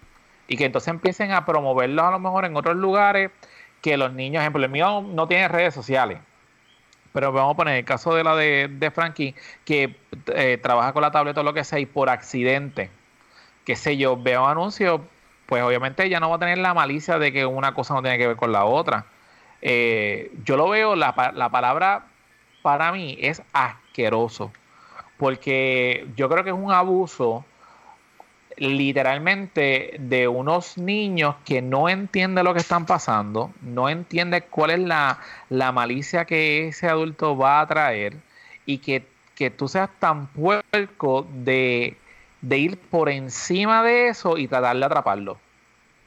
Y 0.47 0.55
que 0.55 0.65
entonces 0.65 0.89
empiecen 0.89 1.31
a 1.31 1.45
promoverlos 1.45 2.05
a 2.05 2.11
lo 2.11 2.19
mejor 2.19 2.45
en 2.45 2.55
otros 2.55 2.75
lugares 2.75 3.31
que 3.81 3.97
los 3.97 4.13
niños, 4.13 4.41
ejemplo, 4.41 4.63
el 4.63 4.71
mío 4.71 5.01
no 5.01 5.27
tiene 5.27 5.47
redes 5.47 5.73
sociales. 5.73 6.19
Pero 7.11 7.31
vamos 7.31 7.53
a 7.53 7.57
poner 7.57 7.77
el 7.77 7.85
caso 7.85 8.15
de 8.15 8.23
la 8.23 8.35
de, 8.35 8.69
de 8.71 8.91
Frankie, 8.91 9.35
que 9.65 9.95
eh, 10.27 10.57
trabaja 10.61 10.93
con 10.93 11.01
la 11.01 11.11
tableta 11.11 11.41
o 11.41 11.43
lo 11.43 11.53
que 11.53 11.63
sea, 11.63 11.79
y 11.79 11.85
por 11.85 12.09
accidente, 12.09 12.89
qué 13.65 13.75
sé 13.75 13.97
yo, 13.97 14.17
veo 14.17 14.43
un 14.43 14.49
anuncio, 14.49 15.01
pues 15.45 15.63
obviamente 15.63 16.03
ella 16.05 16.19
no 16.19 16.29
va 16.29 16.37
a 16.37 16.39
tener 16.39 16.57
la 16.57 16.73
malicia 16.73 17.19
de 17.19 17.31
que 17.31 17.45
una 17.45 17.73
cosa 17.73 17.93
no 17.93 18.01
tiene 18.01 18.17
que 18.17 18.27
ver 18.27 18.35
con 18.35 18.51
la 18.51 18.65
otra. 18.65 19.05
Eh, 19.61 20.31
yo 20.43 20.57
lo 20.57 20.69
veo, 20.69 20.95
la, 20.95 21.31
la 21.35 21.49
palabra 21.49 22.05
para 22.61 22.91
mí 22.91 23.17
es 23.19 23.41
asqueroso, 23.53 24.51
porque 25.17 26.07
yo 26.15 26.29
creo 26.29 26.43
que 26.43 26.49
es 26.49 26.55
un 26.55 26.71
abuso 26.71 27.45
literalmente 28.57 29.95
de 29.99 30.27
unos 30.27 30.77
niños 30.77 31.35
que 31.45 31.61
no 31.61 31.89
entienden 31.89 32.45
lo 32.45 32.53
que 32.53 32.59
están 32.59 32.85
pasando, 32.85 33.51
no 33.61 33.89
entienden 33.89 34.43
cuál 34.49 34.71
es 34.71 34.79
la, 34.79 35.19
la 35.49 35.71
malicia 35.71 36.25
que 36.25 36.67
ese 36.67 36.87
adulto 36.87 37.35
va 37.37 37.61
a 37.61 37.67
traer 37.67 38.15
y 38.65 38.77
que, 38.77 39.05
que 39.35 39.49
tú 39.49 39.67
seas 39.67 39.89
tan 39.99 40.27
puerco 40.27 41.27
de, 41.33 41.97
de 42.41 42.57
ir 42.57 42.77
por 42.77 43.09
encima 43.09 43.83
de 43.83 44.09
eso 44.09 44.37
y 44.37 44.47
tratar 44.47 44.77
de 44.77 44.85
atraparlo 44.85 45.37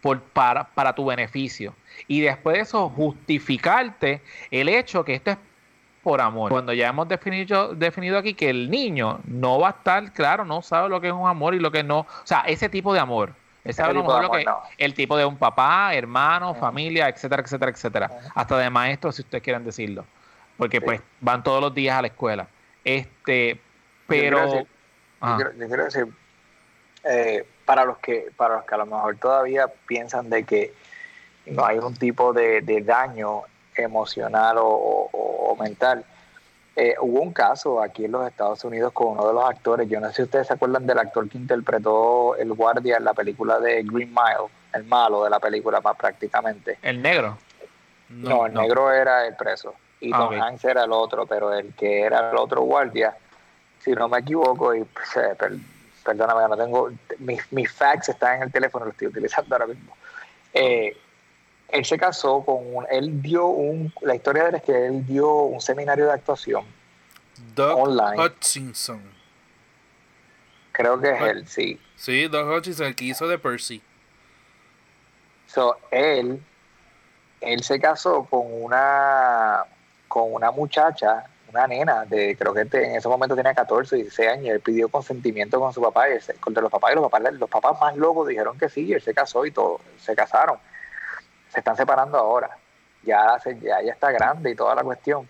por, 0.01 0.21
para, 0.21 0.65
para 0.65 0.95
tu 0.95 1.07
beneficio. 1.07 1.75
Y 2.07 2.21
después 2.21 2.57
de 2.57 2.63
eso 2.63 2.89
justificarte 2.91 4.21
el 4.51 4.69
hecho 4.69 5.05
que 5.05 5.15
esto 5.15 5.33
es 5.33 5.39
por 6.07 6.21
amor. 6.21 6.53
Cuando 6.53 6.73
ya 6.73 6.87
hemos 6.87 7.09
definido, 7.09 7.75
definido 7.75 8.17
aquí 8.17 8.33
que 8.35 8.49
el 8.49 8.71
niño 8.71 9.19
no 9.25 9.59
va 9.59 9.67
a 9.67 9.71
estar, 9.73 10.13
claro, 10.13 10.45
no 10.45 10.63
sabe 10.63 10.89
lo 10.89 11.01
que 11.01 11.09
es 11.09 11.13
un 11.13 11.27
amor 11.27 11.53
y 11.57 11.59
lo 11.59 11.73
que 11.73 11.83
no. 11.83 11.99
O 11.99 12.07
sea, 12.23 12.43
ese 12.47 12.69
tipo 12.69 12.95
de 12.95 13.01
amor. 13.01 13.33
A 13.65 13.89
lo 13.89 14.03
tipo 14.03 14.15
de 14.15 14.21
lo 14.21 14.27
amor, 14.27 14.39
que, 14.39 14.45
no. 14.45 14.63
el 14.79 14.95
tipo 14.95 15.17
de 15.17 15.25
un 15.25 15.37
papá, 15.37 15.93
hermano, 15.97 16.55
familia, 16.55 17.09
etcétera, 17.09 17.43
etcétera, 17.43 17.73
etcétera. 17.73 18.11
Hasta 18.37 18.57
de 18.57 18.71
maestro, 18.71 19.11
si 19.11 19.23
ustedes 19.23 19.43
quieren 19.43 19.65
decirlo. 19.65 20.05
Porque 20.57 20.77
Sí. 20.79 20.85
pues 20.85 21.01
van 21.21 21.43
todos 21.43 21.61
los 21.61 21.75
días 21.75 21.99
a 21.99 22.03
la 22.03 22.07
escuela. 22.07 22.47
Este, 22.85 23.61
pero. 24.07 24.61
Yo 24.61 25.67
quiero 25.67 25.85
decir, 25.87 26.07
eh, 27.03 27.45
para 27.65 27.85
los 27.85 27.99
que 27.99 28.31
para 28.37 28.59
los 28.59 28.65
que 28.65 28.75
a 28.77 28.79
lo 28.79 28.87
mejor 28.87 29.17
todavía 29.17 29.67
piensan 29.89 30.31
de 30.31 30.45
que 30.45 30.73
no 31.47 31.67
hay 31.67 31.79
un 31.79 31.97
tipo 31.97 32.33
de, 32.33 32.61
de 32.61 32.83
daño 32.83 33.43
emocional 33.83 34.59
o, 34.59 34.67
o- 34.67 35.51
o 35.53 35.57
mental, 35.57 36.05
eh, 36.75 36.95
hubo 37.01 37.21
un 37.21 37.33
caso 37.33 37.81
aquí 37.81 38.05
en 38.05 38.13
los 38.13 38.27
Estados 38.27 38.63
Unidos 38.65 38.93
con 38.93 39.09
uno 39.09 39.27
de 39.27 39.33
los 39.33 39.45
actores, 39.49 39.89
yo 39.89 39.99
no 40.01 40.09
sé 40.09 40.15
si 40.17 40.23
ustedes 40.23 40.47
se 40.47 40.53
acuerdan 40.55 40.87
del 40.87 40.99
actor 40.99 41.29
que 41.29 41.39
interpretó 41.39 42.37
el 42.37 42.53
guardia 42.53 42.99
en 42.99 43.05
la 43.05 43.15
película 43.15 43.59
de 43.61 43.83
Green 43.83 44.11
Mile, 44.11 44.49
el 44.75 44.85
malo 44.85 45.25
de 45.25 45.31
la 45.31 45.41
película 45.41 45.81
más 45.81 45.97
prácticamente. 45.97 46.79
El 46.83 47.01
negro. 47.01 47.39
No, 48.11 48.47
el 48.47 48.55
negro 48.55 48.93
era 48.93 49.27
el 49.27 49.35
preso 49.37 49.75
y 50.01 50.13
Ah, 50.13 50.19
Tom 50.19 50.27
ok. 50.35 50.43
Hanks 50.43 50.65
era 50.67 50.85
el 50.85 50.93
otro, 50.93 51.27
pero 51.27 51.53
el 51.55 51.73
que 51.75 52.03
era 52.03 52.31
el 52.31 52.37
otro 52.37 52.61
guardia, 52.63 53.17
si 53.81 53.93
no 53.93 54.09
me 54.09 54.19
equivoco, 54.19 54.75
y 54.75 54.85
pues, 54.85 55.17
eh, 55.17 55.35
per- 55.39 55.57
perdóname, 56.05 56.47
no 56.49 56.57
tengo, 56.57 56.91
mis, 57.21 57.51
mis 57.53 57.73
facts 57.73 58.11
están 58.11 58.37
en 58.37 58.43
el 58.45 58.53
teléfono, 58.53 58.85
lo 58.85 58.91
estoy 58.91 59.09
utilizando 59.09 59.55
ahora 59.55 59.67
mismo. 59.67 59.97
Eh, 60.53 60.97
él 61.69 61.85
se 61.85 61.99
casó 61.99 62.45
con 62.45 62.75
un, 62.75 62.87
él 62.91 63.21
dio 63.23 63.47
un, 63.47 63.93
la 64.03 64.15
historia 64.15 64.45
de 64.45 64.49
él 64.51 64.55
es 64.57 64.63
que 64.63 64.87
él 64.87 65.07
dio 65.07 65.33
un 65.43 65.61
seminario 65.61 66.07
de 66.07 66.13
actuación, 66.13 66.65
Doug 67.55 67.79
Online. 67.79 68.23
Hutchinson. 68.23 69.03
creo 70.73 71.01
que 71.01 71.11
es 71.11 71.21
él, 71.23 71.49
sí. 71.49 71.81
Sí, 71.97 72.29
Doug 72.29 72.49
Hutchinson, 72.49 72.87
el 72.87 72.95
que 72.95 73.07
hizo 73.07 73.27
de 73.27 73.39
Percy. 73.39 73.83
So, 75.47 75.77
él, 75.91 76.43
él 77.41 77.63
se 77.63 77.81
casó 77.81 78.25
con 78.25 78.43
una, 78.63 79.65
con 80.09 80.33
una 80.33 80.51
muchacha, 80.51 81.25
una 81.49 81.67
nena, 81.67 82.05
de 82.05 82.37
creo 82.37 82.53
que 82.53 82.61
en 82.61 82.97
ese 82.97 83.09
momento 83.09 83.35
tenía 83.35 83.55
14, 83.55 83.97
16 83.97 84.29
años, 84.29 84.45
y 84.45 84.51
él 84.51 84.61
pidió 84.61 84.89
consentimiento 84.89 85.59
con 85.59 85.73
su 85.73 85.81
papá, 85.81 86.09
y 86.09 86.13
él 86.13 86.23
contra 86.41 86.63
los 86.63 86.71
papás, 86.71 86.93
y 86.93 86.95
los 86.97 87.11
papás, 87.11 87.33
los 87.33 87.51
papás 87.51 87.81
más 87.81 87.97
locos 87.97 88.29
dijeron 88.29 88.59
que 88.59 88.69
sí, 88.69 88.83
y 88.83 88.93
él 88.95 89.03
se 89.03 89.15
casó 89.15 89.47
y 89.47 89.51
todo, 89.51 89.81
se 89.99 90.15
casaron. 90.15 90.59
Se 91.57 91.61
están 91.61 91.77
separando 91.77 92.19
ahora. 92.19 92.51
Ya, 93.03 93.39
se, 93.41 93.59
ya 93.61 93.81
ella 93.81 93.95
está 93.95 94.13
grande 94.13 94.51
y 94.51 94.55
toda 94.55 94.75
la 94.75 94.83
cuestión. 94.83 95.27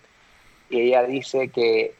Y 0.68 0.80
ella 0.80 1.04
dice 1.04 1.48
que, 1.50 1.94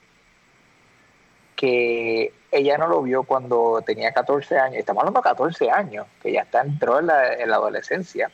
que 1.55 2.33
ella 2.51 2.77
no 2.77 2.89
lo 2.89 3.03
vio 3.03 3.23
cuando 3.23 3.81
tenía 3.87 4.13
14 4.13 4.59
años, 4.59 4.79
estamos 4.79 5.03
hablando 5.03 5.21
de 5.21 5.29
14 5.29 5.71
años, 5.71 6.09
que 6.21 6.33
ya 6.33 6.43
está 6.43 6.63
entró 6.63 6.99
en 6.99 7.07
la, 7.07 7.35
en 7.35 7.49
la 7.49 7.57
adolescencia 7.57 8.33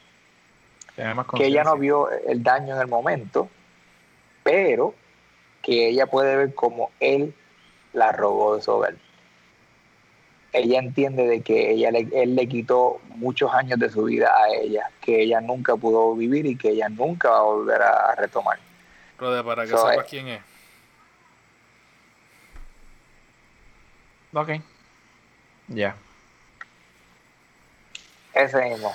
que 1.36 1.46
ella 1.46 1.64
no 1.64 1.76
vio 1.76 2.10
el 2.10 2.42
daño 2.42 2.74
en 2.74 2.80
el 2.80 2.88
momento 2.88 3.48
pero 4.42 4.94
que 5.62 5.88
ella 5.88 6.06
puede 6.06 6.36
ver 6.36 6.54
como 6.54 6.90
él 7.00 7.34
la 7.92 8.12
robó 8.12 8.56
de 8.56 8.62
su 8.62 8.72
hogar. 8.72 8.94
Ella 10.52 10.80
entiende 10.80 11.26
de 11.26 11.40
que 11.40 11.70
ella 11.70 11.88
él 11.88 12.34
le 12.34 12.46
quitó 12.46 13.00
muchos 13.16 13.52
años 13.54 13.78
de 13.78 13.88
su 13.88 14.04
vida 14.04 14.30
a 14.36 14.50
ella, 14.50 14.90
que 15.00 15.22
ella 15.22 15.40
nunca 15.40 15.76
pudo 15.76 16.14
vivir 16.14 16.44
y 16.44 16.56
que 16.56 16.70
ella 16.70 16.90
nunca 16.90 17.30
va 17.30 17.38
a 17.38 17.42
volver 17.42 17.80
a, 17.80 18.14
retomar. 18.16 18.58
Rode, 19.18 19.42
para 19.42 19.62
que 19.62 19.70
sepas 19.70 19.96
eh, 19.96 20.06
quién 20.08 20.28
es. 20.28 20.42
Ok. 24.34 24.50
Ya. 25.68 25.96
Ese 28.34 28.62
mismo. 28.68 28.94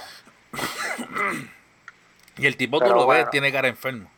y 2.37 2.45
el 2.45 2.55
tipo 2.55 2.79
tú 2.79 2.89
lo 2.89 3.07
ves, 3.07 3.29
tiene 3.31 3.51
cara 3.51 3.67
enfermo. 3.67 4.09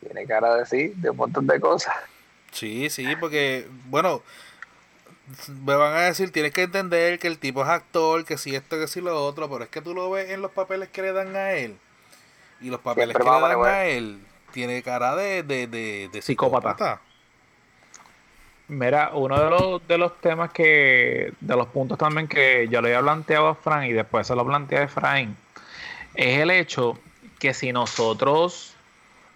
Tiene 0.00 0.26
cara 0.26 0.54
de 0.54 0.66
sí, 0.66 0.92
de 0.96 1.10
un 1.10 1.16
montón 1.16 1.46
de 1.46 1.60
cosas. 1.60 1.94
Sí, 2.58 2.90
sí, 2.90 3.06
porque, 3.20 3.68
bueno, 3.86 4.20
me 5.62 5.76
van 5.76 5.94
a 5.94 6.00
decir, 6.00 6.32
tienes 6.32 6.52
que 6.52 6.62
entender 6.62 7.20
que 7.20 7.28
el 7.28 7.38
tipo 7.38 7.62
es 7.62 7.68
actor, 7.68 8.24
que 8.24 8.36
si 8.36 8.56
esto, 8.56 8.78
que 8.80 8.88
si 8.88 9.00
lo 9.00 9.24
otro, 9.24 9.48
pero 9.48 9.62
es 9.62 9.70
que 9.70 9.80
tú 9.80 9.94
lo 9.94 10.10
ves 10.10 10.30
en 10.30 10.42
los 10.42 10.50
papeles 10.50 10.88
que 10.88 11.02
le 11.02 11.12
dan 11.12 11.36
a 11.36 11.52
él. 11.52 11.76
Y 12.60 12.70
los 12.70 12.80
papeles 12.80 13.16
que 13.16 13.22
le 13.22 13.30
dan 13.30 13.64
a 13.64 13.84
él, 13.84 14.20
tiene 14.52 14.82
cara 14.82 15.14
de, 15.14 15.44
de, 15.44 15.68
de, 15.68 16.22
psicópata. 16.22 17.00
Mira, 18.66 19.12
uno 19.14 19.40
de 19.40 19.50
los, 19.50 19.86
de 19.86 19.96
los 19.96 20.20
temas 20.20 20.50
que, 20.50 21.32
de 21.40 21.56
los 21.56 21.68
puntos 21.68 21.96
también 21.96 22.26
que 22.26 22.66
yo 22.68 22.82
le 22.82 22.88
había 22.88 23.02
planteado 23.02 23.48
a 23.48 23.54
Frank 23.54 23.84
y 23.84 23.92
después 23.92 24.26
se 24.26 24.34
lo 24.34 24.44
planteé 24.44 24.80
a 24.80 24.88
Frank, 24.88 25.30
es 26.14 26.40
el 26.40 26.50
hecho 26.50 26.98
que 27.38 27.54
si 27.54 27.72
nosotros 27.72 28.74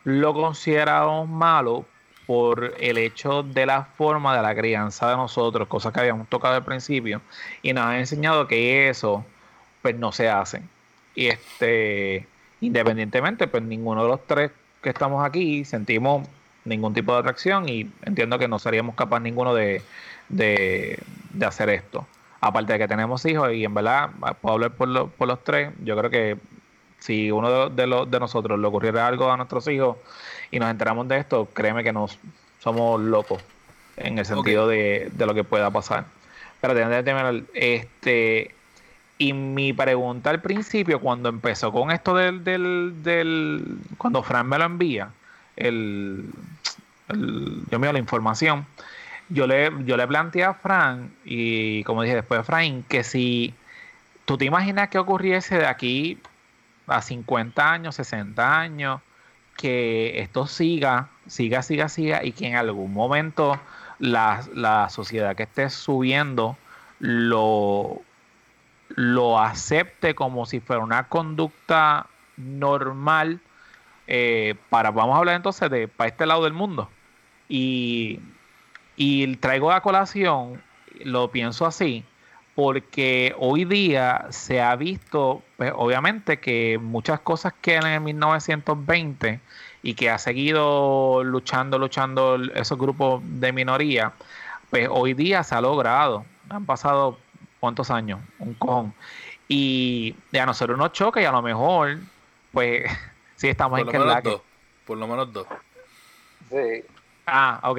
lo 0.03 0.35
consideramos 0.35 1.29
malo 1.29 1.87
por 2.27 2.75
el 2.79 2.99
hecho 2.99 3.43
de 3.43 3.67
la 3.67 3.85
forma 3.85 4.37
de 4.37 4.43
la 4.43 4.55
crianza 4.55 5.11
de 5.11 5.17
nosotros, 5.17 5.69
cosas 5.69 5.93
que 5.93 6.01
habíamos 6.01 6.29
tocado 6.29 6.55
al 6.55 6.65
principio, 6.65 7.21
y 7.63 7.73
nos 7.73 7.85
han 7.85 7.97
enseñado 7.97 8.47
que 8.47 8.89
eso 8.89 9.25
pues 9.83 9.97
no 9.97 10.13
se 10.13 10.29
hace. 10.29 10.63
Y 11.15 11.27
este, 11.27 12.27
independientemente, 12.61 13.49
pues 13.49 13.63
ninguno 13.63 14.05
de 14.05 14.09
los 14.09 14.27
tres 14.27 14.53
que 14.83 14.91
estamos 14.91 15.25
aquí 15.25 15.65
sentimos 15.65 16.27
ningún 16.65 16.95
tipo 16.95 17.13
de 17.13 17.21
atracción 17.21 17.69
y 17.69 17.91
entiendo 18.03 18.39
que 18.39 18.49
no 18.49 18.59
seríamos 18.59 18.95
capaces 18.95 19.23
ninguno 19.23 19.55
de, 19.55 19.83
de, 20.29 20.99
hacer 21.45 21.71
esto. 21.71 22.07
Aparte 22.41 22.73
de 22.73 22.79
que 22.81 22.89
tenemos 22.89 23.25
hijos 23.27 23.53
y 23.53 23.65
en 23.65 23.75
verdad, 23.75 24.11
puedo 24.41 24.55
hablar 24.55 24.73
por, 24.73 25.11
por 25.11 25.29
los 25.29 25.43
tres, 25.45 25.73
yo 25.85 25.97
creo 25.97 26.11
que 26.11 26.37
si 26.99 27.31
uno 27.33 27.69
de, 27.69 27.87
los, 27.87 28.11
de 28.11 28.21
nosotros 28.21 28.59
le 28.59 28.67
ocurriera 28.67 29.07
algo 29.07 29.31
a 29.31 29.37
nuestros 29.37 29.67
hijos 29.69 29.97
y 30.53 30.61
nos 30.61 30.71
enteramos 30.71 31.09
de 31.09 31.19
esto, 31.19 31.49
créeme 31.53 31.83
que 31.83 31.93
nos 31.93 32.17
somos 32.61 33.01
locos 33.01 33.43
en 33.97 34.19
el 34.19 34.25
sentido 34.25 34.69
de, 34.69 35.11
lo 35.19 35.35
que 35.35 35.43
pueda 35.43 35.71
pasar. 35.71 36.05
Pero 36.61 36.75
este 37.55 38.55
y 39.19 39.33
mi 39.33 39.73
pregunta 39.73 40.31
al 40.31 40.41
principio, 40.41 41.01
cuando 41.01 41.29
empezó 41.29 41.73
con 41.73 41.91
esto 41.91 42.15
del, 42.15 42.45
del, 42.45 43.03
del 43.03 43.79
cuando 43.97 44.23
Fran 44.23 44.49
me 44.49 44.59
lo 44.59 44.65
envía, 44.65 45.11
el, 45.57 46.29
yo 47.71 47.79
me 47.79 47.93
la 47.93 47.99
información, 47.99 48.67
yo 49.29 49.47
le, 49.47 49.71
yo 49.85 49.97
le 49.97 50.07
planteé 50.07 50.45
a 50.45 50.55
Fran, 50.55 51.13
y 51.25 51.85
como 51.85 52.03
dije 52.03 52.17
después 52.17 52.41
de 52.41 52.45
Fran, 52.45 52.83
que 52.85 53.05
si 53.05 53.55
tú 54.25 54.37
te 54.37 54.45
imaginas 54.45 54.89
que 54.89 54.99
ocurriese 54.99 55.57
de 55.57 55.67
aquí 55.67 56.19
a 56.89 57.01
50 57.01 57.73
años, 57.73 57.95
60 57.95 58.61
años, 58.61 59.01
que 59.63 60.19
esto 60.21 60.49
siga, 60.49 61.09
siga, 61.29 61.63
siga, 61.63 61.89
siga, 61.89 62.25
y 62.25 62.33
que 62.33 62.49
en 62.49 62.57
algún 62.57 62.93
momento 62.93 63.61
la, 64.01 64.43
la 64.55 64.89
sociedad 64.89 65.37
que 65.37 65.45
esté 65.45 65.71
subiendo 65.71 66.57
lo, 66.99 68.03
lo 68.89 69.39
acepte 69.39 70.17
como 70.17 70.47
si 70.47 70.59
fuera 70.59 70.83
una 70.83 71.09
conducta 71.09 72.09
normal 72.37 73.39
eh, 74.09 74.57
para, 74.69 74.91
vamos 74.91 75.15
a 75.15 75.19
hablar 75.19 75.37
entonces 75.37 75.71
de 75.71 75.87
para 75.87 76.09
este 76.09 76.27
lado 76.27 76.43
del 76.43 76.55
mundo. 76.55 76.91
Y, 77.49 78.19
y 78.97 79.37
traigo 79.37 79.71
a 79.71 79.81
colación, 79.81 80.61
lo 81.05 81.31
pienso 81.31 81.67
así, 81.67 82.05
porque 82.55 83.35
hoy 83.39 83.65
día 83.65 84.27
se 84.31 84.61
ha 84.61 84.77
visto, 84.77 85.43
pues, 85.57 85.73
obviamente, 85.75 86.39
que 86.39 86.79
muchas 86.81 87.21
cosas 87.21 87.55
que 87.61 87.77
en 87.77 87.87
el 87.87 88.01
1920 88.01 89.41
y 89.83 89.95
que 89.95 90.11
ha 90.11 90.19
seguido 90.19 91.25
luchando, 91.25 91.79
luchando 91.79 92.37
esos 92.55 92.79
grupos 92.79 93.23
de 93.25 93.53
minoría, 93.53 94.13
pues 94.71 94.89
hoy 94.91 95.15
día 95.15 95.43
se 95.43 95.55
ha 95.55 95.61
logrado. 95.61 96.27
Han 96.51 96.67
pasado 96.67 97.19
cuántos 97.59 97.91
años, 97.91 98.21
un 98.39 98.55
cojón. 98.55 98.95
Y 99.49 100.15
a 100.39 100.47
nosotros 100.47 100.77
nos 100.77 100.93
choca 100.93 101.23
y 101.23 101.25
a 101.25 101.33
lo 101.33 101.43
mejor, 101.43 101.99
pues, 102.53 102.85
sí 103.37 103.49
estamos 103.49 103.81
en 103.81 103.89
que 103.89 104.41
Por 104.87 104.99
lo 104.99 105.07
menos 105.07 105.33
dos. 105.33 105.47
Sí. 106.51 106.85
Ah, 107.27 107.61
ok. 107.65 107.79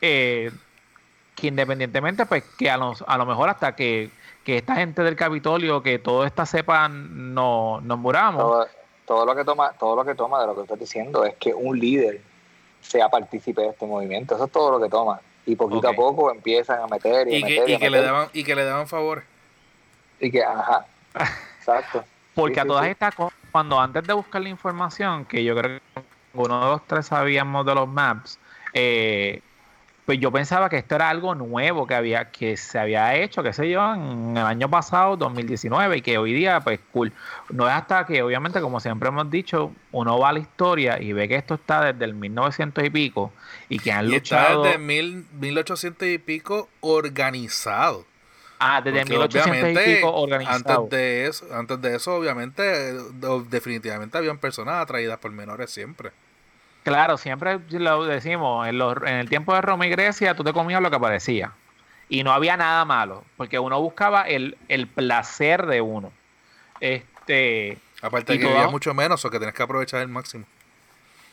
Eh, 0.00 0.50
que 1.38 1.48
independientemente, 1.48 2.26
pues 2.26 2.44
que 2.58 2.70
a, 2.70 2.76
los, 2.76 3.04
a 3.06 3.16
lo 3.16 3.26
mejor 3.26 3.48
hasta 3.48 3.74
que, 3.74 4.10
esta 4.44 4.76
gente 4.76 5.02
del 5.02 5.14
Capitolio, 5.14 5.82
que 5.82 5.98
todo 5.98 6.24
esta 6.24 6.46
sepa, 6.46 6.88
no, 6.88 7.80
nos 7.82 7.98
muramos. 7.98 8.66
Todo, 9.04 9.26
lo 9.26 9.36
que 9.36 9.44
toma, 9.44 9.72
todo 9.78 9.96
lo 9.96 10.04
que 10.06 10.14
toma 10.14 10.40
de 10.40 10.46
lo 10.46 10.54
que 10.54 10.62
estás 10.62 10.78
diciendo 10.78 11.24
es 11.24 11.34
que 11.36 11.52
un 11.52 11.78
líder 11.78 12.22
sea 12.80 13.10
partícipe 13.10 13.60
de 13.60 13.68
este 13.68 13.84
movimiento. 13.84 14.34
Eso 14.34 14.46
es 14.46 14.52
todo 14.52 14.70
lo 14.70 14.80
que 14.80 14.88
toma. 14.88 15.20
Y 15.44 15.54
poquito 15.54 15.88
a 15.88 15.92
poco 15.92 16.30
empiezan 16.30 16.80
a 16.80 16.86
meter 16.86 17.28
y, 17.28 17.42
que, 17.42 17.64
y, 17.66 17.78
que 17.78 17.90
le 17.90 18.00
daban 18.00 18.28
y 18.32 18.44
que 18.44 18.54
le 18.54 18.64
daban 18.64 18.86
favores. 18.86 19.24
Y 20.18 20.30
que, 20.30 20.42
ajá. 20.42 20.86
Exacto. 21.58 22.04
Porque 22.34 22.60
a 22.60 22.64
todas 22.64 22.86
estas 22.86 23.14
cosas, 23.14 23.38
cuando 23.52 23.78
antes 23.78 24.04
de 24.04 24.12
buscar 24.14 24.40
la 24.40 24.48
información, 24.48 25.24
que 25.26 25.44
yo 25.44 25.54
creo 25.56 25.78
que 25.78 26.02
uno 26.34 26.60
de 26.60 26.70
los 26.70 26.86
tres 26.86 27.06
sabíamos 27.06 27.66
de 27.66 27.74
los 27.74 27.88
maps, 27.88 28.38
eh, 28.72 29.42
pues 30.08 30.20
yo 30.20 30.32
pensaba 30.32 30.70
que 30.70 30.78
esto 30.78 30.94
era 30.94 31.10
algo 31.10 31.34
nuevo 31.34 31.86
que 31.86 31.94
había 31.94 32.30
que 32.30 32.56
se 32.56 32.78
había 32.78 33.14
hecho, 33.16 33.42
qué 33.42 33.52
sé 33.52 33.68
yo, 33.68 33.92
en 33.92 34.38
el 34.38 34.46
año 34.46 34.70
pasado, 34.70 35.18
2019, 35.18 35.98
y 35.98 36.00
que 36.00 36.16
hoy 36.16 36.32
día, 36.32 36.60
pues 36.60 36.80
cool. 36.92 37.12
No 37.50 37.68
es 37.68 37.74
hasta 37.74 38.06
que, 38.06 38.22
obviamente, 38.22 38.62
como 38.62 38.80
siempre 38.80 39.10
hemos 39.10 39.30
dicho, 39.30 39.70
uno 39.92 40.18
va 40.18 40.30
a 40.30 40.32
la 40.32 40.38
historia 40.38 40.98
y 40.98 41.12
ve 41.12 41.28
que 41.28 41.36
esto 41.36 41.56
está 41.56 41.92
desde 41.92 42.06
el 42.06 42.14
1900 42.14 42.84
y 42.84 42.88
pico 42.88 43.34
y 43.68 43.78
que 43.80 43.92
han 43.92 44.06
y 44.06 44.12
luchado. 44.12 44.64
Está 44.64 44.78
desde 44.78 44.82
mil, 44.82 45.26
1800 45.38 46.08
y 46.08 46.16
pico 46.16 46.70
organizado. 46.80 48.06
Ah, 48.60 48.80
desde 48.80 49.04
1800 49.04 49.72
y 49.72 49.94
pico 49.94 50.10
organizado. 50.10 50.84
Antes 50.84 50.98
de 50.98 51.26
eso, 51.26 51.46
antes 51.52 51.82
de 51.82 51.96
eso 51.96 52.14
obviamente, 52.14 52.62
definitivamente 53.50 54.16
habían 54.16 54.38
personas 54.38 54.76
atraídas 54.76 55.18
por 55.18 55.32
menores 55.32 55.70
siempre. 55.70 56.12
Claro, 56.88 57.18
siempre 57.18 57.60
lo 57.70 58.04
decimos, 58.04 58.66
en, 58.66 58.80
en 58.80 59.14
el 59.14 59.28
tiempo 59.28 59.54
de 59.54 59.60
Roma 59.60 59.86
y 59.86 59.90
Grecia 59.90 60.34
tú 60.34 60.42
te 60.42 60.54
comías 60.54 60.80
lo 60.80 60.88
que 60.88 60.96
aparecía. 60.96 61.52
Y 62.08 62.22
no 62.22 62.32
había 62.32 62.56
nada 62.56 62.86
malo, 62.86 63.24
porque 63.36 63.58
uno 63.58 63.78
buscaba 63.80 64.22
el, 64.22 64.56
placer 64.94 65.66
de 65.66 65.82
uno. 65.82 66.10
Este, 66.80 67.76
Aparte 68.00 68.32
de 68.32 68.38
que 68.38 68.48
había 68.48 68.68
mucho 68.68 68.94
menos, 68.94 69.22
o 69.24 69.30
que 69.30 69.38
tenés 69.38 69.54
que 69.54 69.62
aprovechar 69.62 70.00
el 70.00 70.08
máximo. 70.08 70.46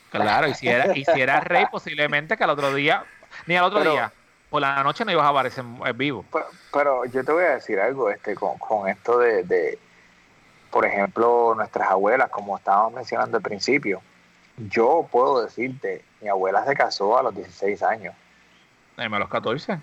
Claro, 0.10 0.47
y 0.49 0.53
si 0.53 0.68
era, 0.68 0.95
y 0.95 1.06
si 1.06 1.22
eras 1.22 1.43
rey, 1.45 1.66
posiblemente 1.72 2.36
que 2.36 2.43
al 2.43 2.49
otro 2.49 2.74
día, 2.74 3.06
ni 3.45 3.56
al 3.56 3.64
otro 3.64 3.82
día, 3.82 4.12
por 4.49 4.62
la 4.62 4.84
noche 4.84 5.06
no 5.06 5.12
ibas 5.12 5.26
a 5.26 5.30
aparecer 5.30 5.64
vivo. 5.95 6.26
Pero, 6.74 7.06
yo 7.06 7.24
te 7.24 7.32
voy 7.32 7.43
a 7.43 7.51
decir 7.51 7.80
algo, 7.80 8.10
este, 8.10 8.36
con, 8.36 8.58
con 8.58 8.89
esto 8.89 9.20
de, 9.20 9.43
de, 9.43 9.80
por 10.70 10.86
ejemplo, 10.86 11.53
nuestras 11.56 11.89
abuelas, 11.89 12.30
como 12.30 12.58
estábamos 12.58 12.93
mencionando 12.93 13.38
al 13.38 13.43
principio, 13.43 14.01
yo 14.58 15.08
puedo 15.12 15.43
decirte, 15.43 16.03
mi 16.22 16.30
abuela 16.30 16.66
se 16.66 16.76
casó 16.76 17.18
a 17.18 17.24
los 17.24 17.36
16 17.36 17.84
años. 17.84 18.16
a 18.97 19.20
los 19.20 19.30
14. 19.30 19.80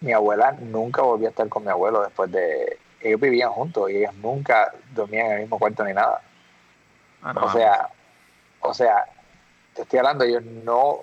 Mi 0.00 0.12
abuela 0.12 0.52
nunca 0.60 1.02
volvió 1.02 1.28
a 1.28 1.30
estar 1.30 1.48
con 1.48 1.64
mi 1.64 1.70
abuelo 1.70 2.02
después 2.02 2.30
de... 2.30 2.78
Ellos 3.00 3.20
vivían 3.20 3.50
juntos 3.50 3.90
y 3.90 3.96
ellos 3.96 4.14
nunca 4.16 4.72
dormían 4.94 5.26
en 5.26 5.32
el 5.32 5.40
mismo 5.40 5.58
cuarto 5.58 5.84
ni 5.84 5.92
nada. 5.92 6.20
Ah, 7.22 7.34
o 7.36 7.50
sea, 7.50 7.88
o 8.60 8.74
sea, 8.74 9.06
te 9.74 9.82
estoy 9.82 9.98
hablando, 9.98 10.24
ellos 10.24 10.44
no... 10.44 11.00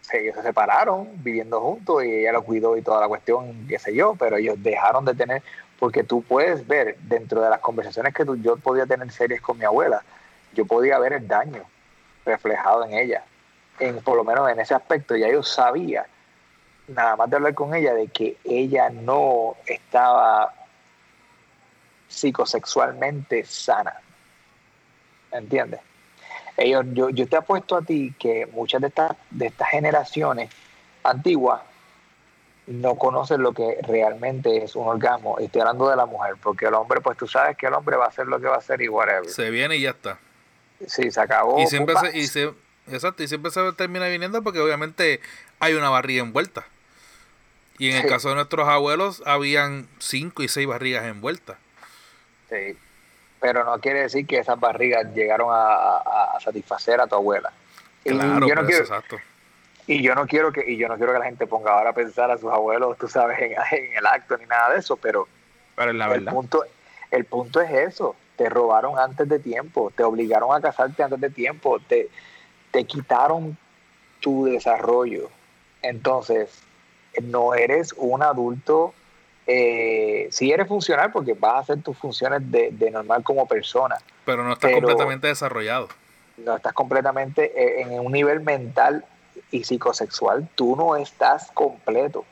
Se 0.00 0.32
separaron 0.42 1.08
viviendo 1.22 1.60
juntos 1.60 2.02
y 2.02 2.10
ella 2.10 2.32
lo 2.32 2.42
cuidó 2.42 2.76
y 2.76 2.82
toda 2.82 3.02
la 3.02 3.08
cuestión, 3.08 3.66
qué 3.68 3.78
sé 3.78 3.94
yo, 3.94 4.16
pero 4.18 4.38
ellos 4.38 4.56
dejaron 4.60 5.04
de 5.04 5.14
tener, 5.14 5.42
porque 5.78 6.02
tú 6.02 6.22
puedes 6.22 6.66
ver 6.66 6.96
dentro 7.02 7.42
de 7.42 7.50
las 7.50 7.60
conversaciones 7.60 8.14
que 8.14 8.24
tú, 8.24 8.34
yo 8.36 8.56
podía 8.56 8.86
tener 8.86 9.12
series 9.12 9.42
con 9.42 9.58
mi 9.58 9.64
abuela, 9.64 10.02
yo 10.54 10.64
podía 10.64 10.98
ver 10.98 11.12
el 11.12 11.28
daño 11.28 11.64
reflejado 12.24 12.84
en 12.84 12.94
ella. 12.94 13.24
En, 13.78 14.00
por 14.02 14.16
lo 14.16 14.24
menos 14.24 14.50
en 14.50 14.60
ese 14.60 14.74
aspecto, 14.74 15.16
ya 15.16 15.28
yo 15.30 15.42
sabía, 15.42 16.06
nada 16.88 17.16
más 17.16 17.30
de 17.30 17.36
hablar 17.36 17.54
con 17.54 17.74
ella, 17.74 17.94
de 17.94 18.08
que 18.08 18.36
ella 18.44 18.90
no 18.90 19.56
estaba 19.66 20.52
psicosexualmente 22.08 23.44
sana. 23.44 23.94
¿Entiendes? 25.32 25.80
Ellos, 26.56 26.84
yo, 26.92 27.08
yo 27.10 27.26
te 27.28 27.36
apuesto 27.36 27.76
a 27.76 27.82
ti 27.82 28.14
que 28.18 28.46
muchas 28.46 28.80
de 28.80 28.88
estas, 28.88 29.12
de 29.30 29.46
estas 29.46 29.68
generaciones 29.68 30.50
antiguas 31.04 31.62
no 32.66 32.96
conocen 32.96 33.42
lo 33.42 33.52
que 33.52 33.78
realmente 33.82 34.64
es 34.64 34.76
un 34.76 34.86
orgasmo. 34.86 35.38
Estoy 35.38 35.62
hablando 35.62 35.88
de 35.88 35.96
la 35.96 36.06
mujer, 36.06 36.34
porque 36.42 36.66
el 36.66 36.74
hombre, 36.74 37.00
pues 37.00 37.16
tú 37.16 37.26
sabes 37.26 37.56
que 37.56 37.66
el 37.66 37.74
hombre 37.74 37.96
va 37.96 38.04
a 38.04 38.08
hacer 38.08 38.26
lo 38.26 38.38
que 38.38 38.46
va 38.46 38.56
a 38.56 38.58
hacer 38.58 38.80
y 38.82 38.88
whatever. 38.88 39.28
Se 39.28 39.50
viene 39.50 39.76
y 39.76 39.82
ya 39.82 39.90
está. 39.90 40.18
Sí, 40.86 41.10
se 41.10 41.20
acabó. 41.20 41.60
Y 41.60 41.66
siempre 41.66 41.94
se, 41.96 42.18
y 42.18 42.26
se, 42.26 42.52
exacto, 42.90 43.22
y 43.22 43.28
siempre 43.28 43.50
se 43.50 43.72
termina 43.72 44.06
viniendo 44.08 44.42
porque 44.42 44.60
obviamente 44.60 45.20
hay 45.58 45.74
una 45.74 45.90
barriga 45.90 46.22
envuelta. 46.22 46.64
Y 47.78 47.90
en 47.90 47.96
el 47.96 48.02
Sí. 48.02 48.08
caso 48.08 48.28
de 48.30 48.34
nuestros 48.34 48.68
abuelos, 48.68 49.22
habían 49.26 49.88
cinco 49.98 50.42
y 50.42 50.48
seis 50.48 50.66
barrigas 50.66 51.04
envueltas. 51.04 51.56
Sí. 52.48 52.76
Pero 53.40 53.64
no 53.64 53.78
quiere 53.80 54.02
decir 54.02 54.26
que 54.26 54.38
esas 54.38 54.60
barrigas 54.60 55.06
llegaron 55.14 55.48
a, 55.50 55.96
a- 56.34 56.40
satisfacer 56.40 57.00
a 57.00 57.06
tu 57.06 57.14
abuela. 57.14 57.50
Y 58.04 58.10
Claro, 58.10 58.46
yo 58.46 58.54
no 58.54 58.66
quiero, 58.66 58.80
exacto. 58.82 59.18
y 59.86 60.02
yo 60.02 60.14
no 60.14 60.26
quiero 60.26 60.52
que 60.52 60.70
y 60.70 60.76
yo 60.76 60.88
no 60.88 60.96
quiero 60.96 61.12
que 61.14 61.18
la 61.20 61.24
gente 61.26 61.46
ponga 61.46 61.72
ahora 61.72 61.90
a 61.90 61.92
pensar 61.94 62.30
a 62.30 62.36
sus 62.38 62.50
abuelos, 62.52 62.96
tú 62.98 63.08
sabes, 63.08 63.38
en, 63.40 63.52
en 63.52 63.96
el 63.96 64.06
acto 64.06 64.36
ni 64.36 64.44
nada 64.46 64.72
de 64.74 64.78
eso, 64.80 64.96
pero 64.96 65.26
Pero 65.76 65.90
es 65.90 65.96
la 65.96 66.04
el 66.06 66.10
verdad. 66.10 66.32
punto 66.32 66.64
el 67.10 67.24
punto 67.24 67.60
es 67.62 67.70
eso, 67.70 68.14
te 68.40 68.48
robaron 68.48 68.98
antes 68.98 69.28
de 69.28 69.38
tiempo, 69.38 69.92
te 69.94 70.02
obligaron 70.02 70.54
a 70.56 70.62
casarte 70.62 71.02
antes 71.02 71.20
de 71.20 71.28
tiempo, 71.28 71.78
te 71.86 72.08
te 72.70 72.84
quitaron 72.86 73.58
tu 74.20 74.46
desarrollo. 74.46 75.28
Entonces, 75.82 76.62
no 77.22 77.52
eres 77.54 77.92
un 77.98 78.22
adulto 78.22 78.94
eh, 79.46 80.28
sí 80.30 80.52
eres 80.52 80.68
funcional 80.68 81.12
porque 81.12 81.34
vas 81.34 81.54
a 81.54 81.58
hacer 81.58 81.82
tus 81.82 81.98
funciones 81.98 82.50
de, 82.50 82.70
de 82.70 82.90
normal 82.90 83.22
como 83.22 83.46
persona, 83.46 83.96
Pero 84.24 84.42
no 84.44 84.52
está 84.54 84.68
pero- 84.68 84.80
completamente 84.86 85.26
desarrollado. 85.26 85.88
no 86.38 86.56
estás 86.56 86.72
completamente 86.72 87.52
eh, 87.54 87.82
en 87.82 87.98
un 88.00 88.10
nivel 88.12 88.40
mental 88.40 89.04
y 89.50 89.64
psicosexual, 89.64 90.48
tú 90.54 90.76
no 90.76 90.96
estás 90.96 91.50
completo. 91.52 92.24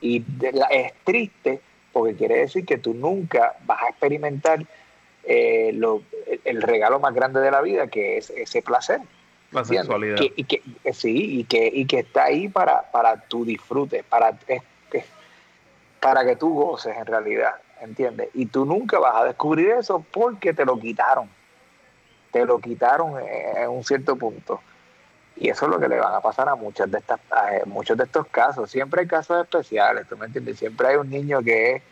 Y 0.00 0.20
de 0.20 0.52
la- 0.52 0.66
es 0.68 0.92
triste 1.04 1.60
porque 1.92 2.14
quiere 2.14 2.36
decir 2.38 2.64
que 2.64 2.78
tú 2.78 2.94
nunca 2.94 3.54
vas 3.66 3.82
a 3.82 3.88
experimentar 3.88 4.64
eh, 5.24 5.70
lo- 5.74 6.02
el, 6.44 6.62
regalo 6.62 6.98
más 7.00 7.14
grande 7.14 7.40
de 7.40 7.50
la 7.50 7.60
vida, 7.60 7.86
que 7.86 8.18
es 8.18 8.30
ese 8.30 8.62
placer. 8.62 9.00
La 9.52 9.60
¿entiendes? 9.60 9.86
sexualidad. 9.86 10.16
Que- 10.16 10.32
y 10.36 10.44
que, 10.44 10.62
eh, 10.84 10.92
sí, 10.92 11.40
y 11.40 11.44
que, 11.44 11.66
y 11.66 11.86
que 11.86 12.00
está 12.00 12.24
ahí 12.24 12.48
para, 12.48 12.90
para 12.90 13.16
tu 13.20 13.44
disfrute, 13.44 14.02
para, 14.02 14.30
es- 14.46 14.62
es- 14.92 15.04
para 16.00 16.24
que 16.24 16.36
tú 16.36 16.54
goces 16.54 16.96
en 16.96 17.06
realidad, 17.06 17.54
¿entiendes? 17.80 18.28
Y 18.34 18.46
tú 18.46 18.64
nunca 18.64 18.98
vas 18.98 19.14
a 19.16 19.24
descubrir 19.26 19.70
eso 19.70 20.04
porque 20.10 20.52
te 20.52 20.64
lo 20.64 20.78
quitaron. 20.78 21.28
Te 22.32 22.44
lo 22.44 22.58
quitaron 22.58 23.20
en, 23.20 23.56
en 23.64 23.68
un 23.70 23.84
cierto 23.84 24.16
punto. 24.16 24.60
Y 25.36 25.48
eso 25.48 25.66
es 25.66 25.70
lo 25.72 25.78
que 25.80 25.88
le 25.88 25.98
van 25.98 26.14
a 26.14 26.20
pasar 26.20 26.48
a 26.48 26.54
muchas 26.54 26.90
de 26.90 26.98
estas, 26.98 27.20
a 27.30 27.56
eh, 27.56 27.62
muchos 27.66 27.96
de 27.96 28.04
estos 28.04 28.26
casos. 28.28 28.70
Siempre 28.70 29.02
hay 29.02 29.06
casos 29.06 29.42
especiales, 29.42 30.06
¿tú 30.08 30.16
me 30.16 30.26
entiendes? 30.26 30.58
Siempre 30.58 30.88
hay 30.88 30.96
un 30.96 31.08
niño 31.08 31.42
que 31.42 31.76
es 31.76 31.82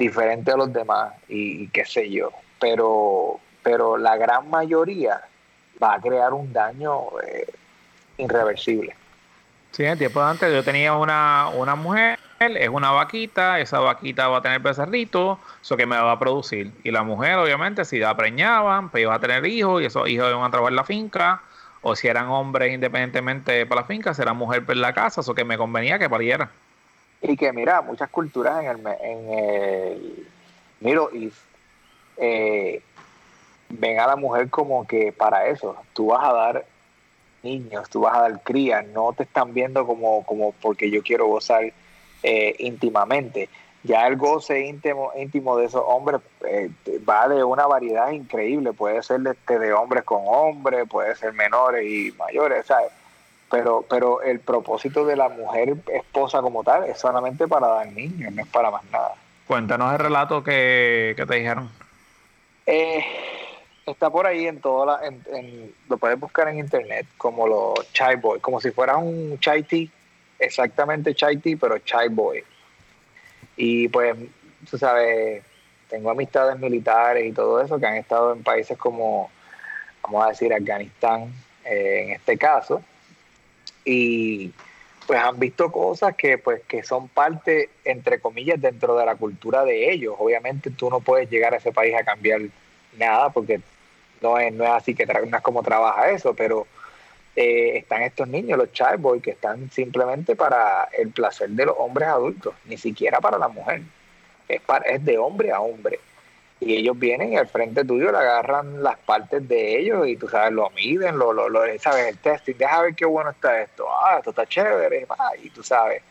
diferente 0.00 0.50
a 0.50 0.56
los 0.56 0.72
demás 0.72 1.12
y, 1.28 1.68
qué 1.68 1.84
sé 1.84 2.10
yo. 2.10 2.30
Pero, 2.58 3.38
pero 3.62 3.98
la 3.98 4.16
gran 4.16 4.48
mayoría 4.48 5.20
va 5.80 5.94
a 5.94 6.00
crear 6.00 6.32
un 6.32 6.52
daño 6.52 7.20
eh, 7.22 7.46
irreversible. 8.16 8.96
Sí, 9.72 9.84
en 9.84 9.98
tiempo 9.98 10.20
antes 10.22 10.52
yo 10.52 10.64
tenía 10.64 10.94
una, 10.94 11.48
una 11.54 11.76
mujer, 11.76 12.18
es 12.40 12.68
una 12.70 12.90
vaquita, 12.90 13.60
esa 13.60 13.78
vaquita 13.78 14.26
va 14.28 14.38
a 14.38 14.42
tener 14.42 14.60
becerritos, 14.60 15.38
eso 15.62 15.76
que 15.76 15.86
me 15.86 15.96
va 15.96 16.12
a 16.12 16.18
producir. 16.18 16.72
Y 16.82 16.90
la 16.90 17.02
mujer, 17.02 17.36
obviamente, 17.36 17.84
si 17.84 17.98
la 17.98 18.16
preñaban, 18.16 18.88
pues 18.88 19.02
iba 19.02 19.14
a 19.14 19.20
tener 19.20 19.46
hijos 19.46 19.82
y 19.82 19.84
esos 19.84 20.08
hijos 20.08 20.30
iban 20.30 20.42
a 20.42 20.50
trabajar 20.50 20.72
en 20.72 20.76
la 20.76 20.84
finca. 20.84 21.42
O 21.82 21.94
si 21.94 22.08
eran 22.08 22.28
hombres 22.28 22.74
independientemente 22.74 23.64
para 23.64 23.82
la 23.82 23.86
finca, 23.86 24.12
si 24.12 24.20
era 24.20 24.32
mujer 24.32 24.64
en 24.68 24.80
la 24.80 24.92
casa, 24.92 25.20
eso 25.20 25.34
que 25.34 25.44
me 25.44 25.56
convenía 25.56 25.98
que 25.98 26.10
pariera. 26.10 26.50
Y 27.22 27.36
que 27.36 27.52
mira, 27.52 27.82
muchas 27.82 28.08
culturas 28.08 28.64
en 28.64 28.70
el, 28.70 28.86
en 29.00 29.30
el 29.30 30.28
Middle 30.80 31.08
East 31.12 31.36
eh, 32.16 32.82
ven 33.68 34.00
a 34.00 34.06
la 34.06 34.16
mujer 34.16 34.48
como 34.50 34.86
que 34.86 35.12
para 35.12 35.46
eso, 35.46 35.76
tú 35.92 36.06
vas 36.08 36.24
a 36.24 36.32
dar 36.32 36.64
niños, 37.42 37.88
tú 37.88 38.00
vas 38.00 38.16
a 38.16 38.22
dar 38.22 38.42
crías, 38.42 38.86
no 38.88 39.12
te 39.12 39.22
están 39.22 39.54
viendo 39.54 39.86
como, 39.86 40.24
como 40.24 40.52
porque 40.52 40.90
yo 40.90 41.02
quiero 41.02 41.26
gozar 41.26 41.72
eh, 42.22 42.54
íntimamente. 42.58 43.48
Ya 43.82 44.06
el 44.06 44.16
goce 44.16 44.60
íntimo, 44.66 45.10
íntimo 45.16 45.56
de 45.56 45.64
esos 45.64 45.82
hombres 45.86 46.20
eh, 46.46 46.70
va 47.08 47.28
de 47.28 47.42
una 47.42 47.66
variedad 47.66 48.10
increíble, 48.10 48.74
puede 48.74 49.02
ser 49.02 49.20
de, 49.20 49.58
de 49.58 49.72
hombres 49.72 50.04
con 50.04 50.20
hombres, 50.26 50.86
puede 50.86 51.16
ser 51.16 51.32
menores 51.32 51.86
y 51.86 52.12
mayores, 52.18 52.66
¿sabes? 52.66 52.92
Pero, 53.50 53.84
pero 53.88 54.22
el 54.22 54.38
propósito 54.40 55.04
de 55.04 55.16
la 55.16 55.28
mujer 55.28 55.74
esposa 55.92 56.40
como 56.40 56.62
tal 56.62 56.84
es 56.84 56.98
solamente 56.98 57.48
para 57.48 57.66
dar 57.66 57.86
niños, 57.88 58.32
no 58.32 58.42
es 58.42 58.48
para 58.48 58.70
más 58.70 58.84
nada. 58.92 59.14
Cuéntanos 59.46 59.92
el 59.92 59.98
relato 59.98 60.44
que, 60.44 61.14
que 61.16 61.26
te 61.26 61.34
dijeron. 61.34 61.68
Eh, 62.66 63.04
está 63.86 64.08
por 64.08 64.26
ahí 64.26 64.46
en 64.46 64.60
todo 64.60 64.86
la, 64.86 65.00
en, 65.04 65.20
en- 65.34 65.74
lo 65.88 65.96
puedes 65.98 66.20
buscar 66.20 66.46
en 66.48 66.58
internet 66.60 67.06
como 67.18 67.48
los 67.48 67.92
chai 67.92 68.14
boy, 68.16 68.38
como 68.38 68.60
si 68.60 68.70
fuera 68.70 68.96
un 68.96 69.36
chai 69.40 69.64
tea, 69.64 69.88
exactamente 70.38 71.12
chai 71.14 71.38
tea, 71.38 71.56
pero 71.60 71.78
chai 71.78 72.08
boy. 72.08 72.44
Y 73.56 73.88
pues, 73.88 74.16
tú 74.70 74.78
sabes, 74.78 75.42
tengo 75.88 76.10
amistades 76.10 76.56
militares 76.58 77.26
y 77.26 77.32
todo 77.32 77.60
eso 77.60 77.80
que 77.80 77.86
han 77.86 77.96
estado 77.96 78.32
en 78.32 78.44
países 78.44 78.78
como, 78.78 79.28
vamos 80.02 80.24
a 80.24 80.28
decir, 80.28 80.54
Afganistán, 80.54 81.32
eh, 81.64 82.04
en 82.04 82.10
este 82.12 82.38
caso, 82.38 82.82
y 83.84 84.52
pues 85.06 85.20
han 85.20 85.38
visto 85.38 85.72
cosas 85.72 86.14
que 86.16 86.38
pues 86.38 86.62
que 86.68 86.82
son 86.82 87.08
parte 87.08 87.70
entre 87.84 88.20
comillas 88.20 88.60
dentro 88.60 88.96
de 88.96 89.06
la 89.06 89.16
cultura 89.16 89.64
de 89.64 89.92
ellos. 89.92 90.14
Obviamente 90.18 90.70
tú 90.70 90.90
no 90.90 91.00
puedes 91.00 91.30
llegar 91.30 91.54
a 91.54 91.56
ese 91.56 91.72
país 91.72 91.94
a 91.96 92.04
cambiar 92.04 92.42
nada 92.98 93.30
porque 93.30 93.60
no 94.20 94.38
es 94.38 94.52
no 94.52 94.64
es 94.64 94.70
así 94.70 94.94
que 94.94 95.06
no 95.06 95.42
como 95.42 95.62
trabaja 95.62 96.10
eso 96.10 96.34
pero 96.34 96.66
eh, 97.36 97.78
están 97.78 98.02
estos 98.02 98.28
niños 98.28 98.58
los 98.58 98.72
child 98.72 99.00
boys 99.00 99.22
que 99.22 99.30
están 99.30 99.70
simplemente 99.70 100.36
para 100.36 100.88
el 100.96 101.10
placer 101.10 101.50
de 101.50 101.66
los 101.66 101.74
hombres 101.78 102.08
adultos 102.08 102.54
ni 102.66 102.76
siquiera 102.76 103.20
para 103.20 103.38
la 103.38 103.48
mujer. 103.48 103.82
Es 104.48 104.60
para, 104.62 104.84
es 104.86 105.04
de 105.04 105.16
hombre 105.16 105.52
a 105.52 105.60
hombre 105.60 106.00
y 106.60 106.76
ellos 106.76 106.98
vienen 106.98 107.32
y 107.32 107.36
al 107.36 107.48
frente 107.48 107.84
tuyo 107.84 108.12
le 108.12 108.18
agarran 108.18 108.82
las 108.82 108.98
partes 108.98 109.46
de 109.48 109.78
ellos 109.78 110.06
y 110.06 110.16
tú 110.16 110.28
sabes, 110.28 110.52
lo 110.52 110.70
miden, 110.70 111.18
lo, 111.18 111.32
lo, 111.32 111.48
lo- 111.48 111.60
sabes, 111.78 112.06
el 112.08 112.18
testing, 112.18 112.54
deja 112.56 112.82
ver 112.82 112.94
qué 112.94 113.06
bueno 113.06 113.30
está 113.30 113.62
esto, 113.62 113.86
ah, 113.90 114.16
esto 114.18 114.30
está 114.30 114.46
chévere, 114.46 115.06
ah, 115.10 115.30
y 115.42 115.50
tú 115.50 115.62
sabes, 115.62 116.02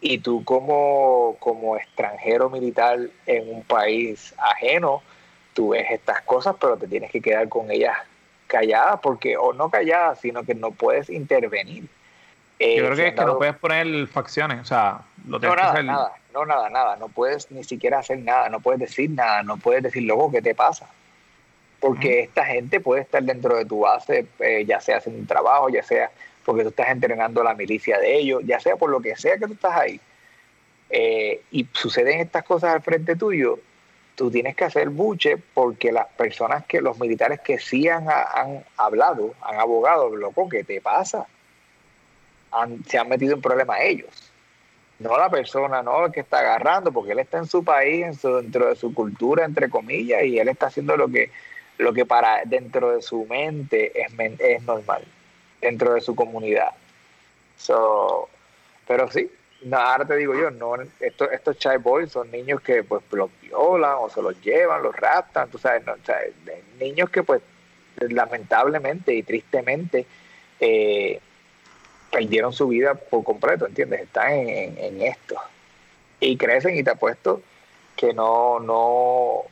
y 0.00 0.18
tú 0.18 0.44
como, 0.44 1.36
como 1.40 1.76
extranjero 1.76 2.50
militar 2.50 2.98
en 3.26 3.48
un 3.54 3.62
país 3.64 4.34
ajeno, 4.38 5.02
tú 5.54 5.70
ves 5.70 5.86
estas 5.90 6.20
cosas, 6.22 6.56
pero 6.60 6.76
te 6.76 6.86
tienes 6.88 7.10
que 7.10 7.20
quedar 7.22 7.48
con 7.48 7.70
ellas 7.70 7.96
calladas, 8.46 9.00
porque, 9.02 9.36
o 9.36 9.52
no 9.52 9.70
calladas, 9.70 10.20
sino 10.20 10.44
que 10.44 10.54
no 10.54 10.70
puedes 10.72 11.10
intervenir. 11.10 11.88
Eh, 12.58 12.76
Yo 12.76 12.84
creo 12.86 12.96
que 12.96 13.08
es 13.08 13.14
que 13.14 13.24
no 13.24 13.36
puedes 13.36 13.56
poner 13.56 14.06
facciones, 14.06 14.60
o 14.60 14.64
sea, 14.64 15.02
lo 15.26 15.38
no, 15.38 15.40
tienes 15.40 15.56
que 15.56 15.62
nada, 15.62 15.72
hacer. 15.72 15.84
nada, 15.84 16.12
no, 16.32 16.46
nada, 16.46 16.70
nada. 16.70 16.96
No 16.96 17.08
puedes 17.08 17.50
ni 17.50 17.64
siquiera 17.64 17.98
hacer 17.98 18.18
nada, 18.20 18.48
no 18.48 18.60
puedes 18.60 18.80
decir 18.80 19.10
nada, 19.10 19.42
no 19.42 19.58
puedes 19.58 19.82
decir, 19.82 20.04
loco, 20.04 20.30
¿qué 20.30 20.40
te 20.40 20.54
pasa? 20.54 20.88
Porque 21.80 22.20
esta 22.20 22.46
gente 22.46 22.80
puede 22.80 23.02
estar 23.02 23.22
dentro 23.22 23.56
de 23.56 23.66
tu 23.66 23.80
base, 23.80 24.26
eh, 24.38 24.64
ya 24.66 24.80
sea 24.80 24.96
haciendo 24.98 25.20
un 25.20 25.26
trabajo, 25.26 25.68
ya 25.68 25.82
sea 25.82 26.10
porque 26.44 26.62
tú 26.62 26.68
estás 26.70 26.88
entrenando 26.88 27.40
a 27.40 27.44
la 27.44 27.54
milicia 27.54 27.98
de 27.98 28.16
ellos, 28.16 28.40
ya 28.44 28.58
sea 28.60 28.76
por 28.76 28.88
lo 28.88 29.00
que 29.00 29.16
sea 29.16 29.36
que 29.36 29.46
tú 29.46 29.52
estás 29.52 29.76
ahí. 29.76 30.00
Eh, 30.88 31.42
y 31.50 31.66
suceden 31.72 32.20
estas 32.20 32.44
cosas 32.44 32.72
al 32.72 32.82
frente 32.82 33.16
tuyo, 33.16 33.58
tú 34.14 34.30
tienes 34.30 34.54
que 34.56 34.64
hacer 34.64 34.88
buche 34.88 35.36
porque 35.52 35.92
las 35.92 36.06
personas 36.06 36.64
que, 36.64 36.80
los 36.80 36.98
militares 36.98 37.40
que 37.40 37.58
sí 37.58 37.88
han, 37.88 38.08
han 38.08 38.64
hablado, 38.76 39.34
han 39.42 39.60
abogado, 39.60 40.14
loco, 40.16 40.48
¿qué 40.48 40.64
te 40.64 40.80
pasa? 40.80 41.26
Se 42.86 42.98
han 42.98 43.08
metido 43.08 43.34
en 43.34 43.42
problemas 43.42 43.78
ellos 43.82 44.26
no 44.98 45.18
la 45.18 45.28
persona, 45.28 45.82
no 45.82 46.10
que 46.10 46.20
está 46.20 46.38
agarrando, 46.38 46.92
porque 46.92 47.12
él 47.12 47.18
está 47.18 47.38
en 47.38 47.46
su 47.46 47.62
país, 47.62 48.04
en 48.04 48.14
su, 48.14 48.36
dentro 48.36 48.68
de 48.68 48.76
su 48.76 48.94
cultura, 48.94 49.44
entre 49.44 49.68
comillas, 49.68 50.24
y 50.24 50.38
él 50.38 50.48
está 50.48 50.66
haciendo 50.66 50.96
lo 50.96 51.08
que, 51.08 51.30
lo 51.78 51.92
que 51.92 52.06
para 52.06 52.42
dentro 52.44 52.92
de 52.92 53.02
su 53.02 53.26
mente 53.26 53.92
es, 54.00 54.12
es 54.38 54.62
normal, 54.62 55.04
dentro 55.60 55.94
de 55.94 56.00
su 56.00 56.14
comunidad. 56.14 56.70
So, 57.58 58.28
pero 58.86 59.10
sí, 59.10 59.30
ahora 59.70 60.06
te 60.06 60.16
digo 60.16 60.34
yo, 60.34 60.50
no, 60.50 60.76
estos, 61.00 61.30
estos 61.30 61.58
child 61.58 61.82
boys 61.82 62.12
son 62.12 62.30
niños 62.30 62.60
que 62.62 62.82
pues 62.82 63.02
los 63.12 63.30
violan 63.42 63.96
o 63.98 64.08
se 64.08 64.22
los 64.22 64.40
llevan, 64.40 64.82
los 64.82 64.96
raptan, 64.96 65.50
tú 65.50 65.58
sabes, 65.58 65.84
no, 65.84 65.94
niños 66.80 67.10
que 67.10 67.22
pues 67.22 67.42
lamentablemente 67.98 69.14
y 69.14 69.22
tristemente 69.22 70.06
eh, 70.60 71.20
perdieron 72.10 72.52
su 72.52 72.68
vida 72.68 72.94
por 72.94 73.24
completo, 73.24 73.66
¿entiendes? 73.66 74.02
Están 74.02 74.32
en, 74.32 74.78
en- 74.78 75.02
esto. 75.02 75.36
Y 76.20 76.36
crecen 76.36 76.76
y 76.76 76.82
te 76.82 76.90
apuesto 76.90 77.42
que 77.96 78.12
no, 78.14 78.58
no, 78.60 79.42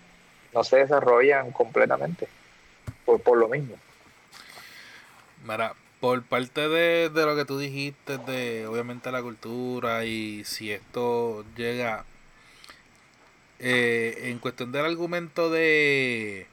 no 0.52 0.64
se 0.64 0.78
desarrollan 0.78 1.50
completamente 1.52 2.28
por, 3.04 3.20
por 3.20 3.36
lo 3.38 3.48
mismo. 3.48 3.76
Mira, 5.46 5.74
por 6.00 6.22
parte 6.22 6.68
de, 6.68 7.10
de 7.10 7.26
lo 7.26 7.36
que 7.36 7.44
tú 7.44 7.58
dijiste, 7.58 8.18
de 8.18 8.66
obviamente 8.66 9.10
la 9.12 9.22
cultura 9.22 10.04
y 10.04 10.42
si 10.44 10.72
esto 10.72 11.44
llega 11.56 12.04
eh, 13.58 14.30
en 14.30 14.38
cuestión 14.38 14.72
del 14.72 14.84
argumento 14.86 15.50
de 15.50 16.46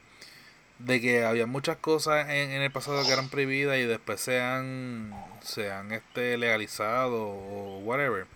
de 0.84 1.00
que 1.00 1.24
había 1.24 1.46
muchas 1.46 1.76
cosas 1.76 2.28
en, 2.28 2.50
en, 2.50 2.62
el 2.62 2.70
pasado 2.70 3.04
que 3.04 3.12
eran 3.12 3.28
prohibidas 3.28 3.78
y 3.78 3.84
después 3.84 4.20
se 4.20 4.40
han, 4.40 5.14
se 5.42 5.70
han 5.70 5.92
este, 5.92 6.36
legalizado 6.36 7.22
o 7.22 7.78
whatever. 7.80 8.26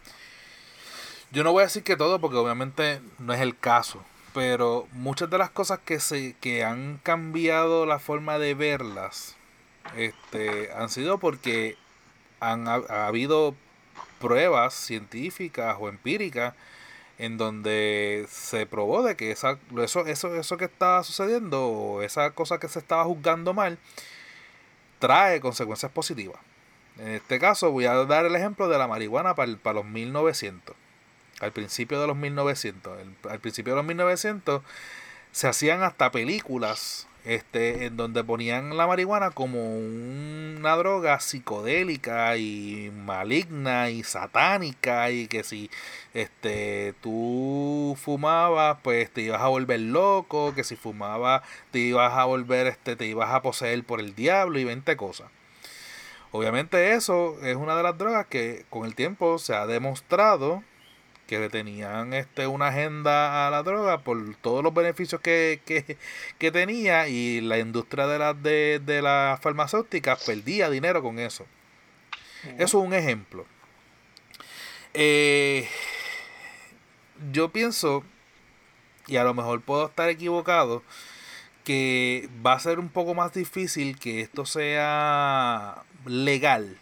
Yo 1.32 1.42
no 1.42 1.52
voy 1.52 1.62
a 1.62 1.66
decir 1.66 1.82
que 1.82 1.96
todo 1.96 2.20
porque 2.20 2.36
obviamente 2.36 3.00
no 3.18 3.32
es 3.32 3.40
el 3.40 3.58
caso, 3.58 4.04
pero 4.32 4.86
muchas 4.92 5.28
de 5.28 5.38
las 5.38 5.50
cosas 5.50 5.80
que 5.84 5.98
se 5.98 6.34
que 6.40 6.64
han 6.64 6.98
cambiado 7.02 7.84
la 7.84 7.98
forma 7.98 8.38
de 8.38 8.54
verlas 8.54 9.36
este 9.96 10.72
han 10.72 10.88
sido 10.88 11.18
porque 11.18 11.76
han 12.40 12.68
ha 12.68 13.06
habido 13.06 13.54
pruebas 14.20 14.74
científicas 14.74 15.76
o 15.78 15.88
empíricas 15.88 16.54
en 17.18 17.38
donde 17.38 18.26
se 18.28 18.66
probó 18.66 19.02
de 19.02 19.16
que 19.16 19.30
esa, 19.30 19.58
eso, 19.82 20.06
eso, 20.06 20.34
eso 20.34 20.56
que 20.56 20.66
estaba 20.66 21.02
sucediendo 21.02 21.66
o 21.66 22.02
esa 22.02 22.30
cosa 22.32 22.58
que 22.58 22.68
se 22.68 22.78
estaba 22.78 23.04
juzgando 23.04 23.54
mal 23.54 23.78
trae 24.98 25.40
consecuencias 25.40 25.90
positivas. 25.92 26.40
En 26.98 27.08
este 27.08 27.38
caso 27.38 27.70
voy 27.70 27.86
a 27.86 27.94
dar 28.04 28.24
el 28.24 28.34
ejemplo 28.36 28.68
de 28.68 28.78
la 28.78 28.88
marihuana 28.88 29.34
para, 29.34 29.54
para 29.56 29.74
los 29.74 29.84
1900. 29.84 30.76
Al 31.40 31.52
principio 31.52 32.00
de 32.00 32.06
los 32.06 32.16
1900. 32.16 32.98
al 33.28 33.40
principio 33.40 33.74
de 33.74 33.76
los 33.76 33.86
1900 33.86 34.62
se 35.32 35.48
hacían 35.48 35.82
hasta 35.82 36.10
películas 36.10 37.06
este, 37.26 37.86
en 37.86 37.96
donde 37.96 38.22
ponían 38.22 38.76
la 38.76 38.86
marihuana 38.86 39.30
como 39.32 39.76
una 39.76 40.76
droga 40.76 41.18
psicodélica 41.18 42.36
y 42.36 42.92
maligna 42.94 43.90
y 43.90 44.04
satánica 44.04 45.10
y 45.10 45.26
que 45.26 45.42
si 45.42 45.68
este 46.14 46.94
tú 47.02 47.96
fumabas 48.00 48.78
pues 48.82 49.10
te 49.10 49.22
ibas 49.22 49.42
a 49.42 49.48
volver 49.48 49.80
loco, 49.80 50.54
que 50.54 50.62
si 50.62 50.76
fumabas 50.76 51.42
te 51.72 51.80
ibas 51.80 52.12
a 52.14 52.24
volver 52.24 52.68
este 52.68 52.94
te 52.94 53.06
ibas 53.06 53.30
a 53.30 53.42
poseer 53.42 53.82
por 53.84 53.98
el 54.00 54.14
diablo 54.14 54.60
y 54.60 54.64
20 54.64 54.96
cosas. 54.96 55.28
Obviamente 56.30 56.92
eso 56.92 57.36
es 57.42 57.56
una 57.56 57.76
de 57.76 57.82
las 57.82 57.98
drogas 57.98 58.26
que 58.26 58.66
con 58.70 58.86
el 58.86 58.94
tiempo 58.94 59.38
se 59.38 59.54
ha 59.54 59.66
demostrado 59.66 60.62
que 61.26 61.48
tenían 61.48 62.12
este 62.14 62.46
una 62.46 62.68
agenda 62.68 63.46
a 63.46 63.50
la 63.50 63.62
droga 63.62 63.98
por 63.98 64.36
todos 64.36 64.62
los 64.62 64.72
beneficios 64.72 65.20
que, 65.20 65.60
que, 66.38 66.50
tenía 66.50 67.08
y 67.08 67.40
la 67.40 67.58
industria 67.58 68.06
de 68.06 68.18
las 68.18 68.42
de, 68.42 68.80
de 68.84 69.02
las 69.02 69.40
farmacéuticas 69.40 70.24
perdía 70.24 70.70
dinero 70.70 71.02
con 71.02 71.18
eso. 71.18 71.46
Eso 72.58 72.78
es 72.78 72.84
un 72.86 72.94
ejemplo. 72.94 73.44
Eh, 74.94 75.68
yo 77.32 77.50
pienso, 77.50 78.04
y 79.08 79.16
a 79.16 79.24
lo 79.24 79.34
mejor 79.34 79.60
puedo 79.62 79.86
estar 79.86 80.08
equivocado, 80.08 80.82
que 81.64 82.28
va 82.44 82.52
a 82.52 82.60
ser 82.60 82.78
un 82.78 82.88
poco 82.88 83.14
más 83.14 83.34
difícil 83.34 83.98
que 83.98 84.20
esto 84.20 84.46
sea 84.46 85.82
legal 86.06 86.78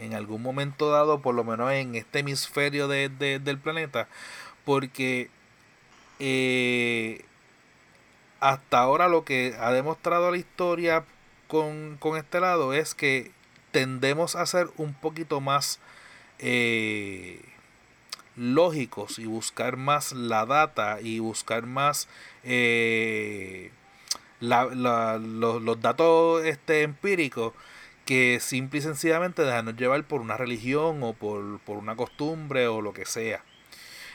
en 0.00 0.14
algún 0.14 0.42
momento 0.42 0.90
dado, 0.90 1.20
por 1.20 1.34
lo 1.34 1.44
menos 1.44 1.70
en 1.72 1.94
este 1.94 2.20
hemisferio 2.20 2.88
de, 2.88 3.08
del 3.08 3.58
planeta, 3.58 4.08
porque 4.64 5.30
eh, 6.18 7.24
hasta 8.40 8.78
ahora 8.78 9.08
lo 9.08 9.24
que 9.24 9.54
ha 9.60 9.70
demostrado 9.72 10.30
la 10.30 10.38
historia 10.38 11.04
con, 11.48 11.98
este 12.16 12.40
lado 12.40 12.72
es 12.72 12.94
que 12.94 13.30
tendemos 13.72 14.36
a 14.36 14.46
ser 14.46 14.68
un 14.78 14.94
poquito 14.94 15.40
más 15.40 15.78
eh, 16.38 17.42
lógicos 18.36 19.18
y 19.18 19.26
buscar 19.26 19.76
más 19.76 20.12
la 20.12 20.46
data 20.46 20.98
y 21.02 21.18
buscar 21.18 21.66
más 21.66 22.08
eh, 22.42 23.70
los, 24.40 24.74
los, 25.20 25.80
datos 25.82 26.44
este, 26.44 26.82
empíricos 26.82 27.52
que 28.10 28.40
simple 28.40 28.80
y 28.80 28.82
sencillamente 28.82 29.42
dejarnos 29.42 29.76
llevar 29.76 30.02
por 30.02 30.20
una 30.20 30.36
religión 30.36 31.00
o 31.04 31.12
por, 31.12 31.60
una 31.68 31.94
costumbre 31.94 32.66
o 32.66 32.82
lo 32.82 32.92
que 32.92 33.06
sea. 33.06 33.44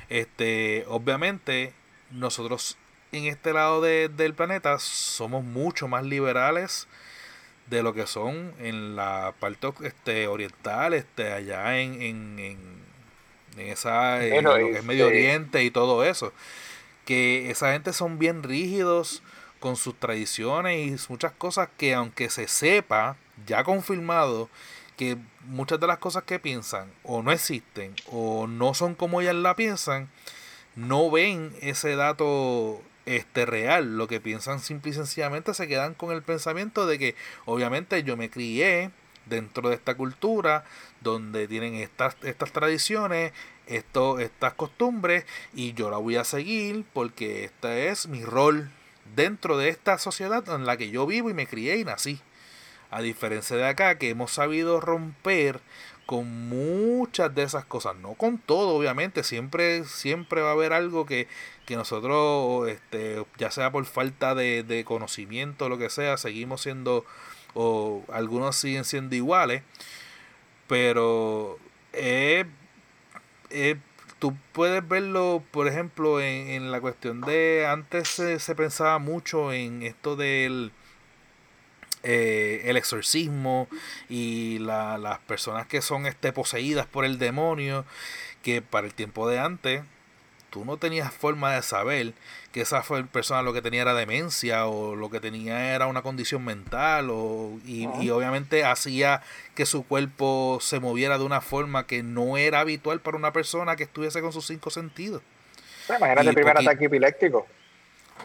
Este, 0.10 0.84
obviamente, 0.90 1.72
nosotros 2.12 2.78
en 3.14 3.24
este 3.24 3.54
lado 3.54 3.80
del 3.80 4.34
planeta 4.34 4.80
somos 4.80 5.46
mucho 5.46 5.88
más 5.88 6.04
liberales 6.04 6.90
de 7.68 7.84
lo 7.84 7.94
que 7.94 8.06
son 8.06 8.54
en 8.60 8.98
la 8.98 9.34
parte 9.40 9.72
este, 9.84 10.28
oriental, 10.28 10.94
este, 10.94 11.32
allá 11.32 11.80
en, 11.80 12.02
en, 12.02 12.40
en, 13.58 13.68
esa 13.70 14.18
lo 14.42 14.56
que 14.56 14.72
es 14.72 14.84
Medio 14.84 15.06
este 15.06 15.18
Oriente 15.18 15.64
y 15.64 15.72
todo 15.72 16.04
eso. 16.04 16.34
Que 17.06 17.50
esa 17.50 17.72
gente 17.72 17.94
son 17.94 18.20
bien 18.20 18.44
rígidos 18.44 19.24
con 19.62 19.78
sus 19.78 19.98
tradiciones 19.98 20.86
y 20.86 21.10
muchas 21.10 21.32
cosas 21.32 21.70
que 21.78 21.94
aunque 21.94 22.30
se 22.30 22.50
sepa 22.50 23.16
ya 23.46 23.64
confirmado 23.64 24.50
que 24.98 25.18
muchas 25.46 25.80
de 25.80 25.88
las 25.88 25.98
cosas 25.98 26.24
que 26.24 26.40
piensan 26.40 26.92
o 27.04 27.22
no 27.22 27.32
existen 27.32 27.94
o 28.08 28.48
no 28.48 28.74
son 28.74 28.96
como 28.96 29.22
ellas 29.22 29.36
la 29.36 29.56
piensan, 29.56 30.10
no 30.76 31.12
ven 31.12 31.54
ese 31.62 31.96
dato 31.96 32.82
este 33.06 33.46
real, 33.46 33.98
lo 33.98 34.08
que 34.08 34.20
piensan 34.20 34.60
simple 34.60 34.92
y 34.92 34.94
sencillamente 34.94 35.54
se 35.54 35.68
quedan 35.68 35.94
con 35.94 36.12
el 36.12 36.24
pensamiento 36.24 36.88
de 36.88 36.98
que 36.98 37.16
obviamente 37.46 38.04
yo 38.04 38.18
me 38.18 38.30
crié 38.30 38.92
dentro 39.26 39.70
de 39.70 39.76
esta 39.76 39.96
cultura 39.96 40.64
donde 41.02 41.48
tienen 41.48 41.76
estas, 41.76 42.16
estas 42.24 42.52
tradiciones, 42.52 43.34
esto, 43.68 44.20
estas 44.20 44.54
costumbres 44.54 45.26
y 45.54 45.74
yo 45.74 45.90
la 45.90 45.98
voy 45.98 46.16
a 46.16 46.24
seguir 46.24 46.86
porque 46.94 47.46
este 47.46 47.90
es 47.90 48.08
mi 48.08 48.24
rol 48.24 48.72
dentro 49.16 49.58
de 49.58 49.70
esta 49.70 49.98
sociedad 49.98 50.48
en 50.50 50.66
la 50.66 50.78
que 50.78 50.90
yo 50.90 51.06
vivo 51.06 51.30
y 51.30 51.34
me 51.34 51.48
crié 51.48 51.78
y 51.78 51.84
nací. 51.84 52.20
A 52.92 53.02
diferencia 53.02 53.56
de 53.58 53.66
acá, 53.66 53.98
que 53.98 54.10
hemos 54.10 54.32
sabido 54.32 54.80
romper 54.80 55.62
con 56.06 56.50
muchas 56.50 57.34
de 57.34 57.44
esas 57.44 57.66
cosas, 57.66 57.96
no 57.96 58.14
con 58.14 58.38
todo, 58.38 58.76
obviamente, 58.76 59.24
siempre, 59.24 59.86
siempre 59.86 60.42
va 60.42 60.50
a 60.50 60.54
haber 60.54 60.72
algo 60.74 61.06
que, 61.06 61.28
que 61.66 61.76
nosotros, 61.76 62.70
este, 62.70 63.26
ya 63.38 63.50
sea 63.52 63.72
por 63.72 63.86
falta 63.86 64.36
de, 64.36 64.64
de 64.64 64.86
conocimiento 64.86 65.66
o 65.66 65.70
lo 65.70 65.78
que 65.78 65.90
sea, 65.90 66.18
seguimos 66.18 66.62
siendo, 66.62 67.06
o 67.56 68.04
algunos 68.12 68.56
siguen 68.56 68.86
siendo 68.86 69.16
iguales, 69.16 69.64
pero 70.68 71.58
tú 74.20 74.36
puedes 74.54 74.88
verlo, 74.88 75.44
por 75.52 75.68
ejemplo, 75.68 76.22
en, 76.22 76.50
en 76.50 76.72
la 76.72 76.82
cuestión 76.82 77.22
de, 77.22 77.66
antes 77.68 78.10
se 78.10 78.56
pensaba 78.56 79.00
mucho 79.00 79.54
en 79.54 79.82
esto 79.84 80.16
del 80.16 80.72
eh, 82.06 82.62
el 82.66 82.78
exorcismo 82.78 83.68
y 84.10 84.60
las 84.60 85.20
personas 85.20 85.66
que 85.68 85.82
son 85.82 86.06
este, 86.06 86.32
poseídas 86.32 86.86
por 86.86 87.04
el 87.04 87.18
demonio, 87.18 87.84
que 88.44 88.62
para 88.62 88.86
el 88.86 88.94
tiempo 88.94 89.28
de 89.28 89.40
antes 89.40 89.84
tú 90.56 90.64
no 90.64 90.78
tenías 90.78 91.12
forma 91.14 91.54
de 91.54 91.62
saber 91.62 92.14
que 92.54 92.62
esa 92.62 92.82
persona 93.12 93.42
lo 93.42 93.52
que 93.52 93.62
tenía 93.62 93.82
era 93.82 93.94
demencia 93.94 94.68
o 94.68 94.96
lo 94.96 95.10
que 95.10 95.20
tenía 95.20 95.76
era 95.76 95.88
una 95.88 96.02
condición 96.02 96.46
mental 96.46 97.10
o, 97.12 97.60
y, 97.66 97.88
obviamente 98.10 98.64
hacía 98.64 99.22
que 99.54 99.66
su 99.66 99.86
cuerpo 99.86 100.60
se 100.62 100.80
moviera 100.80 101.18
de 101.18 101.26
una 101.26 101.42
forma 101.42 101.88
que 101.88 102.04
no 102.04 102.38
era 102.38 102.62
habitual 102.62 103.02
para 103.02 103.18
una 103.18 103.34
persona 103.34 103.76
que 103.76 103.84
estuviese 103.84 104.22
con 104.22 104.32
sus 104.32 104.48
cinco 104.48 104.70
sentidos. 104.70 105.22
imagínate 105.90 106.30
el 106.30 106.36
primer 106.36 106.58
ataque 106.58 106.86
epiléptico. 106.86 107.48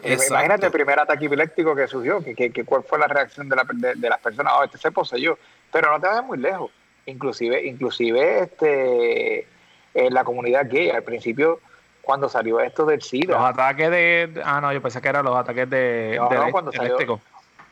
Imagínate 0.03 0.65
el 0.65 0.71
primer 0.71 0.99
ataque 0.99 1.25
epiléptico 1.25 1.75
que 1.75 1.87
surgió, 1.87 2.23
que, 2.23 2.35
que, 2.35 2.65
cuál 2.65 2.83
fue 2.83 2.97
la 2.97 3.07
reacción 3.07 3.47
de, 3.49 3.55
la, 3.55 3.65
de, 3.95 4.09
las 4.09 4.19
personas, 4.19 4.53
oh, 4.57 4.63
este 4.63 4.77
se 4.77 4.91
poseyó, 4.91 5.37
pero 5.71 5.91
no 5.91 5.99
te 5.99 6.07
vayas 6.07 6.25
muy 6.25 6.37
lejos, 6.37 6.71
inclusive, 7.05 7.65
inclusive 7.65 8.39
este 8.43 9.47
en 9.93 10.13
la 10.13 10.23
comunidad 10.23 10.67
gay, 10.69 10.89
al 10.89 11.03
principio 11.03 11.59
cuando 12.01 12.29
salió 12.29 12.59
esto 12.59 12.85
del 12.85 13.01
SIDA. 13.01 13.35
Los 13.35 13.49
ataques 13.49 13.91
de, 13.91 14.41
ah 14.43 14.59
no, 14.59 14.73
yo 14.73 14.81
pensé 14.81 15.01
que 15.01 15.09
eran 15.09 15.25
los 15.25 15.35
ataques 15.35 15.69
de, 15.69 16.19
cuando 16.51 16.71
salió, 16.71 17.21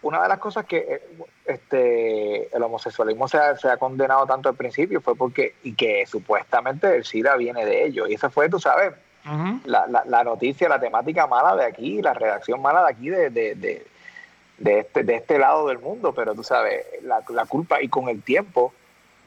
Una 0.02 0.22
de 0.22 0.30
las 0.30 0.38
cosas 0.38 0.66
que 0.66 0.78
eh, 0.78 1.02
este 1.46 2.56
el 2.56 2.62
homosexualismo 2.62 3.28
se 3.28 3.38
ha, 3.38 3.56
se 3.58 3.70
ha, 3.70 3.78
condenado 3.78 4.26
tanto 4.28 4.50
al 4.50 4.56
principio 4.56 5.02
fue 5.02 5.16
porque, 5.16 5.56
y 5.64 5.74
que 5.74 6.06
supuestamente 6.06 6.96
el 6.96 7.06
SIDA 7.06 7.36
viene 7.38 7.66
de 7.66 7.86
ellos, 7.86 8.10
y 8.10 8.14
eso 8.14 8.30
fue, 8.30 8.50
tú 8.50 8.60
sabes, 8.60 8.94
la, 9.66 9.88
la, 9.88 10.04
la, 10.06 10.24
noticia, 10.24 10.70
la 10.70 10.80
temática 10.80 11.28
mala 11.28 11.56
de 11.56 11.66
aquí, 11.66 12.02
la 12.02 12.14
redacción 12.14 12.62
mala 12.62 12.84
de 12.84 12.90
aquí, 12.90 13.10
de, 13.10 13.30
de, 13.30 13.56
de, 13.56 13.88
de, 14.58 14.80
este, 14.80 15.04
de 15.04 15.16
este 15.16 15.38
lado 15.38 15.68
del 15.68 15.80
mundo, 15.80 16.14
pero 16.14 16.34
tú 16.34 16.44
sabes, 16.44 16.86
la, 17.04 17.24
la 17.30 17.46
culpa 17.46 17.82
y 17.82 17.90
con 17.90 18.10
el 18.10 18.22
tiempo, 18.24 18.74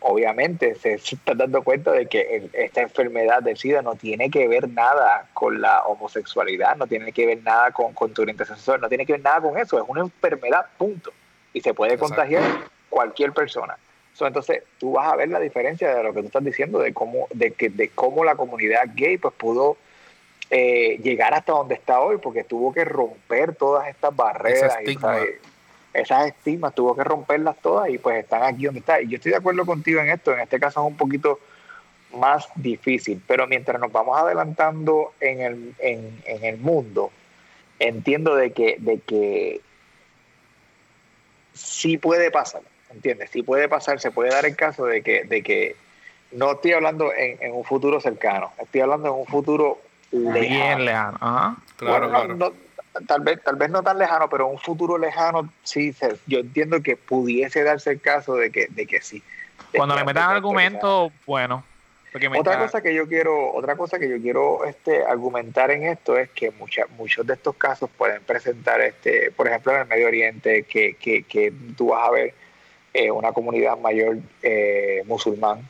obviamente 0.00 0.74
se, 0.74 0.94
está 0.94 1.34
dando 1.34 1.62
cuenta 1.62 1.92
de 1.92 2.06
que 2.06 2.50
esta 2.52 2.82
enfermedad 2.82 3.42
del 3.42 3.56
SIDA 3.56 3.82
no 3.82 3.94
tiene 3.94 4.30
que 4.30 4.48
ver 4.48 4.68
nada 4.68 5.28
con 5.34 5.60
la 5.60 5.82
homosexualidad, 5.82 6.76
no 6.76 6.86
tiene 6.86 7.12
que 7.12 7.26
ver 7.26 7.42
nada 7.42 7.70
con, 7.70 7.92
con 7.92 8.12
tu 8.12 8.22
orientación 8.22 8.56
sexual, 8.56 8.80
no 8.80 8.88
tiene 8.88 9.06
que 9.06 9.12
ver 9.12 9.22
nada 9.22 9.40
con 9.40 9.56
eso, 9.58 9.78
es 9.78 9.84
una 9.88 10.00
enfermedad, 10.00 10.66
punto. 10.78 11.12
Y 11.52 11.60
se 11.60 11.74
puede 11.74 11.98
contagiar 11.98 12.42
cualquier 12.88 13.32
persona. 13.32 13.76
Entonces, 14.20 14.62
tú 14.78 14.92
vas 14.92 15.12
a 15.12 15.16
ver 15.16 15.28
la 15.28 15.40
diferencia 15.40 15.94
de 15.94 16.02
lo 16.02 16.12
que 16.12 16.20
tú 16.20 16.26
estás 16.26 16.44
diciendo, 16.44 16.78
de 16.78 16.92
cómo, 16.92 17.26
de 17.32 17.52
que, 17.52 17.70
de 17.70 17.88
cómo 17.88 18.24
la 18.24 18.36
comunidad 18.36 18.90
gay 18.94 19.18
pues 19.18 19.34
pudo 19.34 19.76
eh, 20.50 20.98
llegar 21.02 21.34
hasta 21.34 21.52
donde 21.52 21.74
está 21.74 22.00
hoy, 22.00 22.18
porque 22.18 22.44
tuvo 22.44 22.72
que 22.72 22.84
romper 22.84 23.54
todas 23.56 23.88
estas 23.88 24.14
barreras, 24.14 24.76
y, 24.86 24.96
esas 25.94 26.26
estigmas, 26.26 26.74
tuvo 26.74 26.96
que 26.96 27.04
romperlas 27.04 27.56
todas 27.60 27.90
y 27.90 27.98
pues 27.98 28.24
están 28.24 28.42
aquí 28.42 28.64
donde 28.64 28.80
está. 28.80 29.00
Y 29.00 29.08
yo 29.08 29.16
estoy 29.16 29.32
de 29.32 29.38
acuerdo 29.38 29.66
contigo 29.66 30.00
en 30.00 30.08
esto, 30.08 30.32
en 30.32 30.40
este 30.40 30.58
caso 30.58 30.80
es 30.80 30.86
un 30.86 30.96
poquito 30.96 31.38
más 32.14 32.48
difícil, 32.54 33.22
pero 33.26 33.46
mientras 33.46 33.80
nos 33.80 33.92
vamos 33.92 34.18
adelantando 34.18 35.12
en 35.20 35.40
el, 35.40 35.74
en, 35.78 36.22
en 36.24 36.44
el 36.44 36.58
mundo, 36.58 37.10
entiendo 37.78 38.34
de 38.36 38.52
que, 38.52 38.76
de 38.78 39.00
que 39.00 39.60
sí 41.52 41.98
puede 41.98 42.30
pasar, 42.30 42.62
¿entiendes? 42.92 43.30
Sí 43.30 43.42
puede 43.42 43.68
pasar, 43.68 44.00
se 44.00 44.10
puede 44.10 44.30
dar 44.30 44.44
el 44.44 44.56
caso 44.56 44.86
de 44.86 45.02
que, 45.02 45.24
de 45.24 45.42
que 45.42 45.76
no 46.32 46.52
estoy 46.52 46.72
hablando 46.72 47.12
en, 47.14 47.52
un 47.52 47.64
futuro 47.64 48.00
cercano, 48.00 48.52
estoy 48.58 48.80
hablando 48.80 49.08
en 49.08 49.14
un 49.14 49.26
futuro 49.26 49.80
lejano. 50.10 50.40
Bien 50.40 50.84
lejano, 50.84 51.56
Claro, 51.76 52.08
claro. 52.08 52.52
tal, 53.06 53.20
vez, 53.22 53.42
tal 53.42 53.56
vez 53.56 53.70
no 53.70 53.82
tan 53.82 53.98
lejano, 53.98 54.28
pero 54.28 54.46
un 54.46 54.58
futuro 54.58 54.98
lejano 54.98 55.48
sí, 55.62 55.94
yo 56.26 56.38
entiendo 56.38 56.82
que 56.82 56.96
pudiese 56.96 57.62
darse 57.64 57.90
el 57.90 58.00
caso 58.00 58.34
de 58.34 58.50
que, 58.50 58.68
de 58.70 58.86
que 58.86 59.00
sí. 59.00 59.22
Cuando 59.74 59.96
le 59.96 60.04
metan 60.04 60.30
argumentos, 60.30 61.12
bueno 61.26 61.64
otra 62.38 62.58
cosa 62.58 62.82
que 62.82 62.94
yo 62.94 63.08
quiero, 63.08 63.52
otra 63.54 63.76
cosa 63.76 63.98
que 63.98 64.08
yo 64.08 64.20
quiero 64.20 64.66
este, 64.66 65.02
argumentar 65.04 65.70
en 65.70 65.84
esto 65.84 66.18
es 66.18 66.28
que 66.30 66.52
muchos 66.98 67.26
de 67.26 67.34
estos 67.34 67.56
casos 67.56 67.88
pueden 67.96 68.22
presentar, 68.22 68.82
este, 68.82 69.30
por 69.30 69.48
ejemplo, 69.48 69.72
en 69.72 69.80
el 69.80 69.86
Medio 69.86 70.08
Oriente, 70.08 70.64
que, 70.64 70.94
que, 70.94 71.22
que 71.22 71.52
tú 71.76 71.88
vas 71.88 72.06
a 72.06 72.10
ver 72.10 72.34
eh, 72.94 73.10
una 73.10 73.32
comunidad 73.32 73.78
mayor 73.78 74.18
eh, 74.42 75.02
musulmán. 75.06 75.68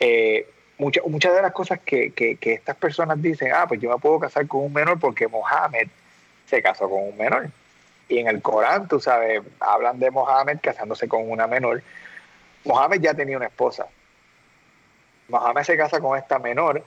Eh, 0.00 0.48
muchas 0.78 1.34
de 1.34 1.42
las 1.42 1.52
cosas 1.52 1.80
que, 1.80 2.12
que, 2.12 2.38
estas 2.42 2.76
personas 2.76 3.20
dicen, 3.22 3.52
ah, 3.54 3.66
pues 3.66 3.80
yo 3.80 3.90
me 3.90 3.98
puedo 3.98 4.18
casar 4.18 4.46
con 4.46 4.62
un 4.62 4.72
menor 4.72 4.98
porque 4.98 5.28
Mohammed 5.28 5.88
se 6.46 6.62
casó 6.62 6.90
con 6.90 7.02
un 7.02 7.16
menor. 7.16 7.48
Y 8.08 8.18
en 8.18 8.28
el 8.28 8.42
Corán, 8.42 8.88
tú 8.88 9.00
sabes, 9.00 9.40
hablan 9.60 9.98
de 9.98 10.10
Mohammed 10.10 10.58
casándose 10.60 11.08
con 11.08 11.30
una 11.30 11.46
menor. 11.46 11.82
Mohammed 12.64 13.00
ya 13.00 13.14
tenía 13.14 13.36
una 13.36 13.46
esposa 13.46 13.86
Mohamed 15.28 15.62
se 15.62 15.76
casa 15.76 16.00
con 16.00 16.18
esta 16.18 16.38
menor 16.38 16.84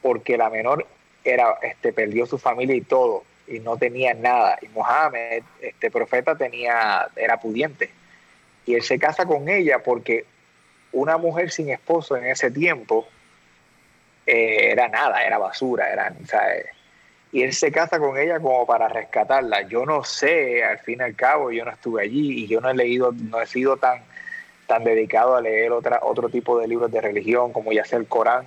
porque 0.00 0.36
la 0.36 0.50
menor 0.50 0.86
era, 1.24 1.58
este, 1.62 1.92
perdió 1.92 2.26
su 2.26 2.38
familia 2.38 2.74
y 2.74 2.82
todo 2.82 3.24
y 3.46 3.60
no 3.60 3.76
tenía 3.76 4.14
nada. 4.14 4.58
Y 4.60 4.68
Mohamed, 4.68 5.42
este 5.60 5.90
profeta, 5.90 6.36
tenía, 6.36 7.08
era 7.16 7.38
pudiente. 7.38 7.90
Y 8.66 8.74
él 8.74 8.82
se 8.82 8.98
casa 8.98 9.26
con 9.26 9.48
ella 9.48 9.82
porque 9.82 10.24
una 10.92 11.16
mujer 11.16 11.50
sin 11.50 11.70
esposo 11.70 12.16
en 12.16 12.26
ese 12.26 12.50
tiempo 12.50 13.08
eh, 14.26 14.70
era 14.70 14.88
nada, 14.88 15.24
era 15.24 15.38
basura, 15.38 15.90
era, 15.92 16.14
y 17.32 17.42
él 17.42 17.54
se 17.54 17.72
casa 17.72 17.98
con 17.98 18.18
ella 18.18 18.38
como 18.40 18.66
para 18.66 18.88
rescatarla. 18.88 19.62
Yo 19.62 19.86
no 19.86 20.04
sé, 20.04 20.62
al 20.62 20.78
fin 20.78 20.98
y 21.00 21.02
al 21.02 21.16
cabo, 21.16 21.50
yo 21.50 21.64
no 21.64 21.70
estuve 21.70 22.02
allí 22.02 22.44
y 22.44 22.46
yo 22.46 22.60
no 22.60 22.68
he 22.68 22.74
leído, 22.74 23.12
no 23.12 23.40
he 23.40 23.46
sido 23.46 23.78
tan 23.78 24.02
tan 24.66 24.84
dedicado 24.84 25.36
a 25.36 25.40
leer 25.40 25.72
otra, 25.72 26.00
otro 26.02 26.28
tipo 26.28 26.58
de 26.58 26.68
libros 26.68 26.90
de 26.90 27.00
religión, 27.00 27.52
como 27.52 27.72
ya 27.72 27.84
sea 27.84 27.98
el 27.98 28.06
Corán. 28.06 28.46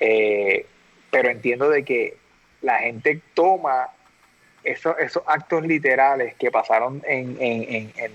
Eh, 0.00 0.66
pero 1.10 1.28
entiendo 1.28 1.68
de 1.68 1.84
que 1.84 2.16
la 2.62 2.78
gente 2.78 3.20
toma 3.34 3.88
esos, 4.64 4.98
esos 4.98 5.22
actos 5.26 5.66
literales 5.66 6.34
que 6.36 6.50
pasaron 6.50 7.02
en, 7.06 7.36
en, 7.40 7.62
en, 7.64 7.92
en 7.96 8.12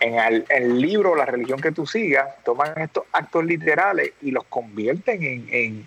el, 0.00 0.80
libro, 0.80 1.14
la 1.14 1.26
religión 1.26 1.60
que 1.60 1.72
tú 1.72 1.86
sigas, 1.86 2.28
toman 2.44 2.72
estos 2.80 3.04
actos 3.12 3.44
literales 3.44 4.12
y 4.22 4.30
los 4.30 4.44
convierten 4.44 5.22
en, 5.22 5.86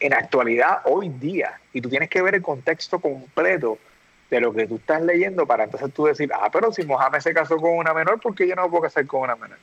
en 0.00 0.12
actualidad 0.12 0.80
hoy 0.84 1.08
día. 1.08 1.60
Y 1.72 1.80
tú 1.80 1.88
tienes 1.88 2.08
que 2.08 2.22
ver 2.22 2.34
el 2.34 2.42
contexto 2.42 2.98
completo 2.98 3.78
de 4.30 4.40
lo 4.40 4.52
que 4.52 4.66
tú 4.66 4.76
estás 4.76 5.02
leyendo 5.02 5.46
para 5.46 5.64
entonces 5.64 5.92
tú 5.92 6.04
decir, 6.04 6.30
ah, 6.34 6.50
pero 6.52 6.72
si 6.72 6.84
Mohamed 6.84 7.20
se 7.20 7.32
casó 7.32 7.56
con 7.56 7.76
una 7.76 7.94
menor, 7.94 8.20
¿por 8.20 8.34
qué 8.34 8.46
yo 8.46 8.54
no 8.54 8.64
me 8.64 8.68
puedo 8.68 8.82
casar 8.82 9.06
con 9.06 9.22
una 9.22 9.36
menor? 9.36 9.58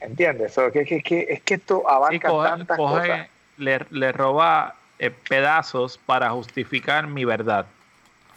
¿Entiendes? 0.00 0.56
que, 0.72 0.84
que, 0.84 1.02
que, 1.02 1.26
es 1.28 1.42
que 1.42 1.54
esto 1.54 1.88
abarca 1.88 2.30
tantas 2.30 2.76
cosas. 2.76 3.28
Le, 3.58 3.80
le 3.90 4.12
roba 4.12 4.76
eh, 4.98 5.10
pedazos 5.10 5.98
para 5.98 6.30
justificar 6.30 7.06
mi 7.06 7.26
verdad. 7.26 7.66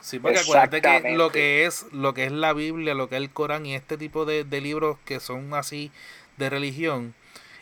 Sí, 0.04 0.20
porque 0.20 0.40
acuérdate 0.40 0.82
que 0.82 1.16
lo 1.16 1.32
que 1.32 1.66
es 1.66 1.86
lo 1.94 2.14
que 2.14 2.26
es 2.26 2.32
la 2.34 2.52
Biblia, 2.52 2.94
lo 2.94 3.08
que 3.08 3.16
es 3.16 3.22
el 3.22 3.30
Corán 3.30 3.66
y 3.66 3.74
este 3.74 3.98
tipo 3.98 4.26
de, 4.26 4.44
de 4.44 4.60
libros 4.60 4.98
que 5.06 5.22
son 5.22 5.54
así 5.54 5.92
de 6.36 6.50
religión, 6.50 7.16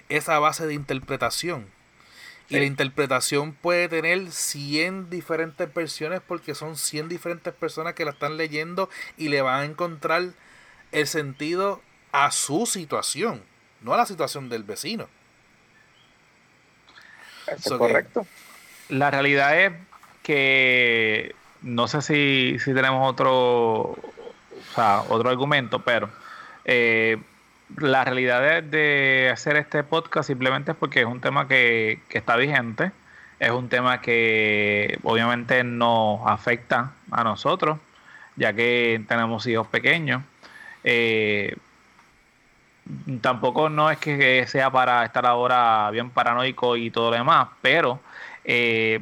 es 0.09 0.27
a 0.27 0.39
base 0.39 0.65
de 0.65 0.73
interpretación. 0.73 1.67
Y 2.49 2.57
la 2.57 2.65
interpretación 2.65 3.53
puede 3.53 3.87
tener 3.87 4.31
100 4.31 5.09
diferentes 5.11 5.71
versiones 5.73 6.19
porque 6.27 6.55
son 6.55 6.75
100 6.75 7.07
diferentes 7.09 7.53
personas 7.53 7.93
que 7.93 8.03
la 8.05 8.11
están 8.11 8.35
leyendo 8.35 8.89
y 9.17 9.29
le 9.29 9.41
van 9.41 9.61
a 9.61 9.65
encontrar 9.65 10.31
el 10.91 11.07
sentido 11.07 11.81
a 12.11 12.31
su 12.31 12.65
situación, 12.65 13.41
no 13.81 13.93
a 13.93 13.97
la 13.97 14.05
situación 14.05 14.49
del 14.49 14.63
vecino. 14.63 15.07
Eso 17.47 17.75
es 17.75 17.79
correcto. 17.79 18.25
La 18.89 19.11
realidad 19.11 19.57
es 19.61 19.73
que 20.23 21.35
no 21.61 21.87
sé 21.87 22.01
si, 22.01 22.57
si 22.59 22.73
tenemos 22.73 23.09
otro, 23.09 23.31
o 23.31 23.97
sea, 24.75 25.03
otro 25.09 25.29
argumento, 25.29 25.83
pero 25.83 26.09
eh, 26.65 27.17
la 27.77 28.03
realidad 28.03 28.63
de, 28.63 29.29
hacer 29.31 29.55
este 29.57 29.83
podcast 29.83 30.27
simplemente 30.27 30.71
es 30.71 30.77
porque 30.77 31.01
es 31.01 31.05
un 31.05 31.21
tema 31.21 31.47
que, 31.47 31.99
está 32.09 32.35
vigente, 32.35 32.91
es 33.39 33.51
un 33.51 33.69
tema 33.69 34.01
que 34.01 34.99
obviamente 35.03 35.63
nos 35.63 36.21
afecta 36.25 36.91
a 37.11 37.23
nosotros, 37.23 37.79
ya 38.35 38.53
que 38.53 39.03
tenemos 39.07 39.45
hijos 39.47 39.67
pequeños. 39.67 40.21
Eh, 40.83 41.55
tampoco 43.21 43.69
no 43.69 43.89
es 43.91 43.97
que 43.99 44.45
sea 44.47 44.71
para 44.71 45.05
estar 45.05 45.25
ahora 45.25 45.89
bien 45.91 46.09
paranoico 46.09 46.75
y 46.75 46.91
todo 46.91 47.11
lo 47.11 47.17
demás, 47.17 47.47
pero 47.61 47.99
eh, 48.43 48.99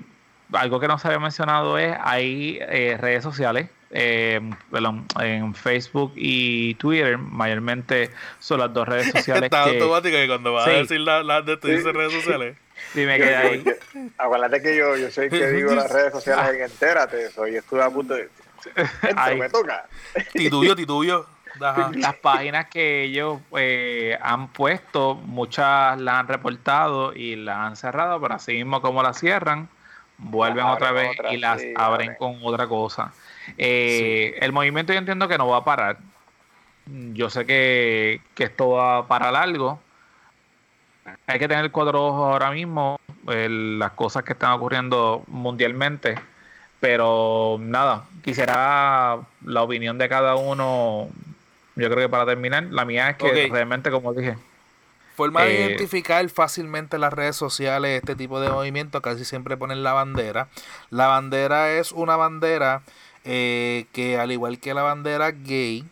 algo 0.53 0.80
que 0.80 0.88
no 0.88 0.97
se 0.97 1.07
había 1.07 1.19
mencionado 1.19 1.77
es 1.77 1.95
hay 2.01 2.59
eh, 2.61 2.97
redes 2.99 3.23
sociales 3.23 3.69
eh, 3.91 4.39
en 5.19 5.55
Facebook 5.55 6.13
y 6.15 6.76
Twitter, 6.76 7.17
mayormente 7.17 8.11
son 8.39 8.59
las 8.59 8.73
dos 8.73 8.88
redes 8.88 9.11
sociales. 9.11 9.43
Está 9.43 9.63
automático 9.63 10.15
que 10.15 10.27
cuando 10.27 10.53
vas 10.53 10.67
a 10.67 10.71
decir 10.71 10.99
las 11.01 11.45
de 11.45 11.57
tus 11.57 11.84
redes 11.84 12.13
sociales. 12.13 12.57
Dime 12.93 13.17
que 13.17 13.35
ahí. 13.35 13.63
Acuérdate 14.17 14.61
que 14.61 14.76
yo, 14.76 14.95
yo 14.95 15.11
soy 15.11 15.30
que 15.30 15.51
digo 15.51 15.73
las 15.73 15.91
redes 15.91 16.11
sociales 16.11 16.55
en 16.55 16.61
entérate 16.61 17.26
eso. 17.26 17.47
Y 17.47 17.55
estuve 17.55 17.84
a 17.84 17.89
punto 17.89 18.13
de. 18.13 18.30
Esto 18.76 19.35
me 19.38 19.49
toca. 19.49 19.85
Titubio, 20.34 20.76
titubio. 20.76 21.26
Las 21.59 22.15
páginas 22.21 22.67
que 22.69 23.03
ellos 23.03 23.39
eh, 23.57 24.17
han 24.21 24.53
puesto, 24.53 25.15
muchas 25.15 25.99
las 25.99 26.15
han 26.15 26.27
reportado 26.27 27.13
y 27.13 27.35
las 27.35 27.57
han 27.57 27.76
cerrado, 27.76 28.21
pero 28.21 28.35
así 28.35 28.53
mismo 28.53 28.81
como 28.81 29.03
las 29.03 29.19
cierran, 29.19 29.67
vuelven 30.19 30.65
otra 30.65 30.91
vez 30.91 31.11
y 31.31 31.37
las 31.37 31.61
abren 31.75 32.15
con 32.15 32.37
otra 32.43 32.67
cosa. 32.67 33.13
Eh, 33.57 34.37
el 34.41 34.51
movimiento 34.51 34.93
yo 34.93 34.99
entiendo 34.99 35.27
que 35.27 35.37
no 35.37 35.47
va 35.47 35.57
a 35.57 35.63
parar. 35.63 35.97
Yo 36.85 37.29
sé 37.29 37.45
que, 37.45 38.21
esto 38.37 38.69
va 38.71 39.07
para 39.07 39.31
largo. 39.31 39.79
Hay 41.27 41.39
que 41.39 41.47
tener 41.47 41.71
cuatro 41.71 42.07
ojos 42.07 42.31
ahora 42.31 42.51
mismo, 42.51 42.99
las 43.25 43.91
cosas 43.91 44.23
que 44.23 44.33
están 44.33 44.51
ocurriendo 44.51 45.23
mundialmente. 45.27 46.15
Pero 46.79 47.57
nada, 47.59 48.05
quisiera 48.23 49.19
la 49.43 49.63
opinión 49.63 49.97
de 49.97 50.09
cada 50.09 50.35
uno. 50.35 51.09
Yo 51.75 51.89
creo 51.89 52.07
que 52.07 52.09
para 52.09 52.25
terminar, 52.25 52.63
la 52.71 52.85
mía 52.85 53.09
es 53.09 53.17
que 53.17 53.49
realmente, 53.51 53.91
como 53.91 54.13
dije, 54.13 54.35
Forma 55.19 55.43
de 55.43 55.51
eh, 55.51 55.65
identificar 55.65 56.29
fácilmente 56.29 56.97
las 56.97 57.11
redes 57.11 57.35
sociales 57.35 57.97
este 57.97 58.15
tipo 58.15 58.39
de 58.39 58.49
movimiento, 58.49 59.01
casi 59.01 59.25
siempre 59.25 59.57
ponen 59.57 59.83
la 59.83 59.91
bandera. 59.91 60.47
La 60.91 61.07
bandera 61.07 61.73
es 61.73 61.91
una 61.91 62.15
bandera 62.15 62.83
eh, 63.25 63.87
que 63.91 64.17
al 64.17 64.31
igual 64.31 64.61
que 64.61 64.73
la 64.73 64.81
bandera 64.81 65.31
gay, 65.31 65.83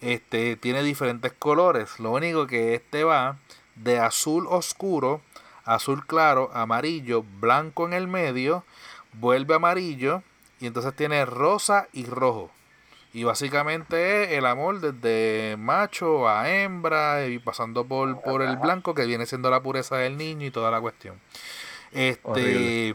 este 0.00 0.56
tiene 0.56 0.82
diferentes 0.82 1.34
colores. 1.34 2.00
Lo 2.00 2.12
único 2.12 2.46
que 2.46 2.74
este 2.74 3.04
va 3.04 3.36
de 3.74 3.98
azul 3.98 4.46
oscuro, 4.48 5.20
azul 5.66 6.06
claro, 6.06 6.50
amarillo, 6.54 7.26
blanco 7.38 7.84
en 7.84 7.92
el 7.92 8.08
medio, 8.08 8.64
vuelve 9.12 9.54
amarillo 9.54 10.22
y 10.60 10.66
entonces 10.66 10.96
tiene 10.96 11.26
rosa 11.26 11.88
y 11.92 12.06
rojo. 12.06 12.50
Y 13.16 13.24
básicamente 13.24 14.24
es 14.24 14.32
el 14.32 14.44
amor 14.44 14.78
desde 14.78 15.56
macho 15.56 16.28
a 16.28 16.50
hembra 16.50 17.26
y 17.26 17.38
pasando 17.38 17.86
por, 17.86 18.20
por 18.20 18.42
el 18.42 18.58
blanco 18.58 18.94
que 18.94 19.06
viene 19.06 19.24
siendo 19.24 19.48
la 19.48 19.62
pureza 19.62 19.96
del 19.96 20.18
niño 20.18 20.44
y 20.46 20.50
toda 20.50 20.70
la 20.70 20.82
cuestión. 20.82 21.18
Este 21.92 22.94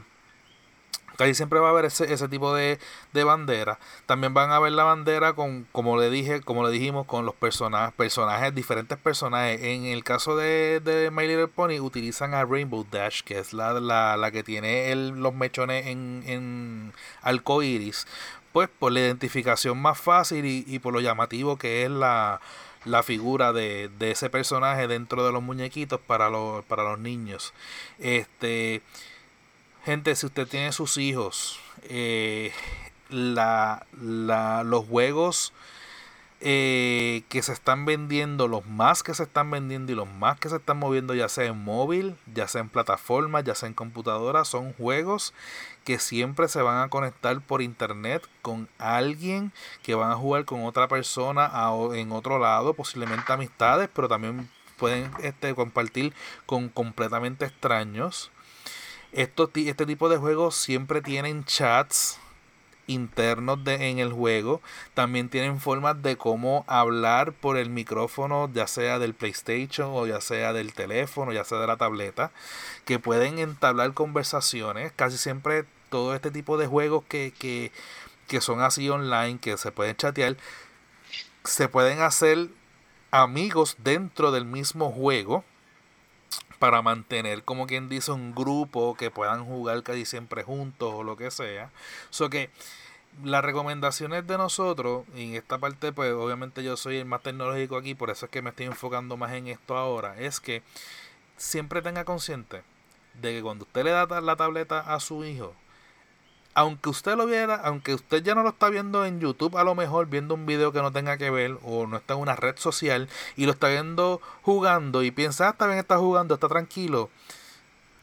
Casi 1.17 1.33
siempre 1.33 1.59
va 1.59 1.67
a 1.67 1.71
haber 1.71 1.85
ese, 1.85 2.11
ese 2.11 2.27
tipo 2.27 2.55
de, 2.55 2.79
de 3.13 3.23
bandera. 3.23 3.79
También 4.05 4.33
van 4.33 4.51
a 4.51 4.59
ver 4.59 4.71
la 4.71 4.83
bandera 4.83 5.33
con, 5.33 5.67
como 5.71 5.99
le 5.99 6.09
dije, 6.09 6.41
como 6.41 6.63
le 6.65 6.71
dijimos, 6.71 7.05
con 7.05 7.25
los 7.25 7.35
personajes, 7.35 7.93
personajes, 7.93 8.55
diferentes 8.55 8.97
personajes. 8.97 9.61
En 9.61 9.85
el 9.85 10.03
caso 10.03 10.35
de, 10.35 10.79
de 10.79 11.11
My 11.11 11.27
Little 11.27 11.47
Pony, 11.47 11.79
utilizan 11.79 12.33
a 12.33 12.45
Rainbow 12.45 12.87
Dash, 12.89 13.21
que 13.21 13.37
es 13.37 13.53
la, 13.53 13.73
la, 13.79 14.17
la 14.17 14.31
que 14.31 14.41
tiene 14.43 14.91
el, 14.91 15.09
los 15.09 15.33
mechones 15.33 15.87
en, 15.87 16.23
en 16.25 16.93
arco 17.21 17.61
iris. 17.61 18.07
Pues 18.53 18.69
por 18.69 18.91
la 18.91 18.99
identificación 18.99 19.81
más 19.81 19.99
fácil 19.99 20.45
y, 20.45 20.65
y 20.67 20.79
por 20.79 20.93
lo 20.93 20.99
llamativo 20.99 21.57
que 21.57 21.83
es 21.83 21.89
la, 21.89 22.41
la 22.85 23.03
figura 23.03 23.53
de, 23.53 23.89
de, 23.99 24.11
ese 24.11 24.29
personaje 24.29 24.87
dentro 24.87 25.25
de 25.25 25.31
los 25.31 25.41
muñequitos 25.41 25.99
para 25.99 26.29
los, 26.29 26.65
para 26.65 26.83
los 26.83 26.99
niños. 26.99 27.53
Este 27.99 28.81
Gente, 29.83 30.15
si 30.15 30.27
usted 30.27 30.47
tiene 30.47 30.71
sus 30.73 30.97
hijos, 30.97 31.59
eh, 31.85 32.51
la, 33.09 33.87
la, 33.99 34.63
los 34.63 34.85
juegos 34.85 35.53
eh, 36.39 37.23
que 37.29 37.41
se 37.41 37.51
están 37.51 37.85
vendiendo, 37.85 38.47
los 38.47 38.63
más 38.67 39.01
que 39.01 39.15
se 39.15 39.23
están 39.23 39.49
vendiendo 39.49 39.91
y 39.91 39.95
los 39.95 40.07
más 40.07 40.39
que 40.39 40.49
se 40.49 40.57
están 40.57 40.77
moviendo, 40.77 41.15
ya 41.15 41.27
sea 41.29 41.45
en 41.45 41.63
móvil, 41.63 42.15
ya 42.31 42.47
sea 42.47 42.61
en 42.61 42.69
plataformas, 42.69 43.43
ya 43.43 43.55
sea 43.55 43.69
en 43.69 43.73
computadora, 43.73 44.45
son 44.45 44.73
juegos 44.73 45.33
que 45.83 45.99
siempre 45.99 46.47
se 46.47 46.61
van 46.61 46.83
a 46.83 46.89
conectar 46.89 47.39
por 47.41 47.61
internet 47.61 48.27
con 48.41 48.69
alguien 48.77 49.51
que 49.83 49.95
van 49.95 50.11
a 50.11 50.15
jugar 50.15 50.45
con 50.45 50.65
otra 50.65 50.87
persona 50.87 51.51
en 51.93 52.11
otro 52.11 52.39
lado, 52.39 52.73
posiblemente 52.73 53.31
amistades, 53.31 53.89
pero 53.93 54.07
también 54.07 54.49
pueden 54.77 55.11
este, 55.21 55.53
compartir 55.55 56.13
con 56.45 56.69
completamente 56.69 57.45
extraños. 57.45 58.31
Este 59.11 59.85
tipo 59.85 60.09
de 60.09 60.17
juegos 60.17 60.55
siempre 60.55 61.01
tienen 61.01 61.43
chats 61.43 62.19
internos 62.87 63.63
de, 63.63 63.89
en 63.89 63.99
el 63.99 64.11
juego. 64.11 64.61
También 64.93 65.29
tienen 65.29 65.59
formas 65.59 66.01
de 66.01 66.17
cómo 66.17 66.65
hablar 66.67 67.33
por 67.33 67.57
el 67.57 67.69
micrófono, 67.69 68.49
ya 68.53 68.67
sea 68.67 68.99
del 68.99 69.13
PlayStation 69.13 69.89
o 69.93 70.07
ya 70.07 70.21
sea 70.21 70.53
del 70.53 70.73
teléfono, 70.73 71.31
ya 71.33 71.43
sea 71.43 71.59
de 71.59 71.67
la 71.67 71.77
tableta, 71.77 72.31
que 72.85 72.99
pueden 72.99 73.39
entablar 73.39 73.93
conversaciones. 73.93 74.91
Casi 74.95 75.17
siempre 75.17 75.65
todo 75.89 76.15
este 76.15 76.31
tipo 76.31 76.57
de 76.57 76.67
juegos 76.67 77.03
que, 77.07 77.33
que, 77.37 77.71
que 78.27 78.41
son 78.41 78.61
así 78.61 78.89
online, 78.89 79.39
que 79.39 79.57
se 79.57 79.71
pueden 79.71 79.95
chatear, 79.95 80.37
se 81.43 81.67
pueden 81.67 82.01
hacer 82.01 82.49
amigos 83.11 83.75
dentro 83.79 84.31
del 84.31 84.45
mismo 84.45 84.91
juego 84.91 85.43
para 86.61 86.83
mantener 86.83 87.43
como 87.43 87.65
quien 87.65 87.89
dice 87.89 88.11
un 88.11 88.35
grupo 88.35 88.93
que 88.93 89.09
puedan 89.09 89.45
jugar 89.45 89.81
casi 89.81 90.05
siempre 90.05 90.43
juntos 90.43 90.93
o 90.93 91.01
lo 91.01 91.17
que 91.17 91.31
sea. 91.31 91.71
So 92.11 92.29
que 92.29 92.51
las 93.23 93.43
recomendaciones 93.43 94.27
de 94.27 94.37
nosotros, 94.37 95.07
en 95.15 95.33
esta 95.33 95.57
parte 95.57 95.91
pues 95.91 96.13
obviamente 96.13 96.63
yo 96.63 96.77
soy 96.77 96.97
el 96.97 97.05
más 97.05 97.23
tecnológico 97.23 97.77
aquí, 97.77 97.95
por 97.95 98.11
eso 98.11 98.27
es 98.27 98.31
que 98.31 98.43
me 98.43 98.51
estoy 98.51 98.67
enfocando 98.67 99.17
más 99.17 99.33
en 99.33 99.47
esto 99.47 99.75
ahora, 99.75 100.19
es 100.19 100.39
que 100.39 100.61
siempre 101.35 101.81
tenga 101.81 102.05
consciente 102.05 102.61
de 103.15 103.33
que 103.33 103.41
cuando 103.41 103.65
usted 103.65 103.83
le 103.83 103.89
da 103.89 104.21
la 104.21 104.35
tableta 104.35 104.81
a 104.81 104.99
su 104.99 105.25
hijo, 105.25 105.55
aunque 106.53 106.89
usted 106.89 107.15
lo 107.15 107.25
viera, 107.25 107.55
aunque 107.55 107.93
usted 107.93 108.23
ya 108.23 108.35
no 108.35 108.43
lo 108.43 108.49
está 108.49 108.69
viendo 108.69 109.05
en 109.05 109.19
YouTube, 109.19 109.57
a 109.57 109.63
lo 109.63 109.75
mejor 109.75 110.07
viendo 110.07 110.33
un 110.33 110.45
video 110.45 110.71
que 110.71 110.81
no 110.81 110.91
tenga 110.91 111.17
que 111.17 111.29
ver 111.29 111.57
o 111.63 111.87
no 111.87 111.97
está 111.97 112.13
en 112.15 112.19
una 112.19 112.35
red 112.35 112.57
social 112.57 113.07
y 113.35 113.45
lo 113.45 113.51
está 113.51 113.69
viendo 113.69 114.21
jugando 114.41 115.03
y 115.03 115.11
piensa, 115.11 115.47
ah, 115.47 115.51
está 115.51 115.67
bien, 115.67 115.79
está 115.79 115.97
jugando, 115.97 116.33
está 116.33 116.47
tranquilo, 116.47 117.09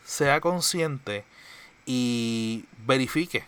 sea 0.04 0.40
consciente 0.40 1.24
y 1.86 2.64
verifique 2.86 3.44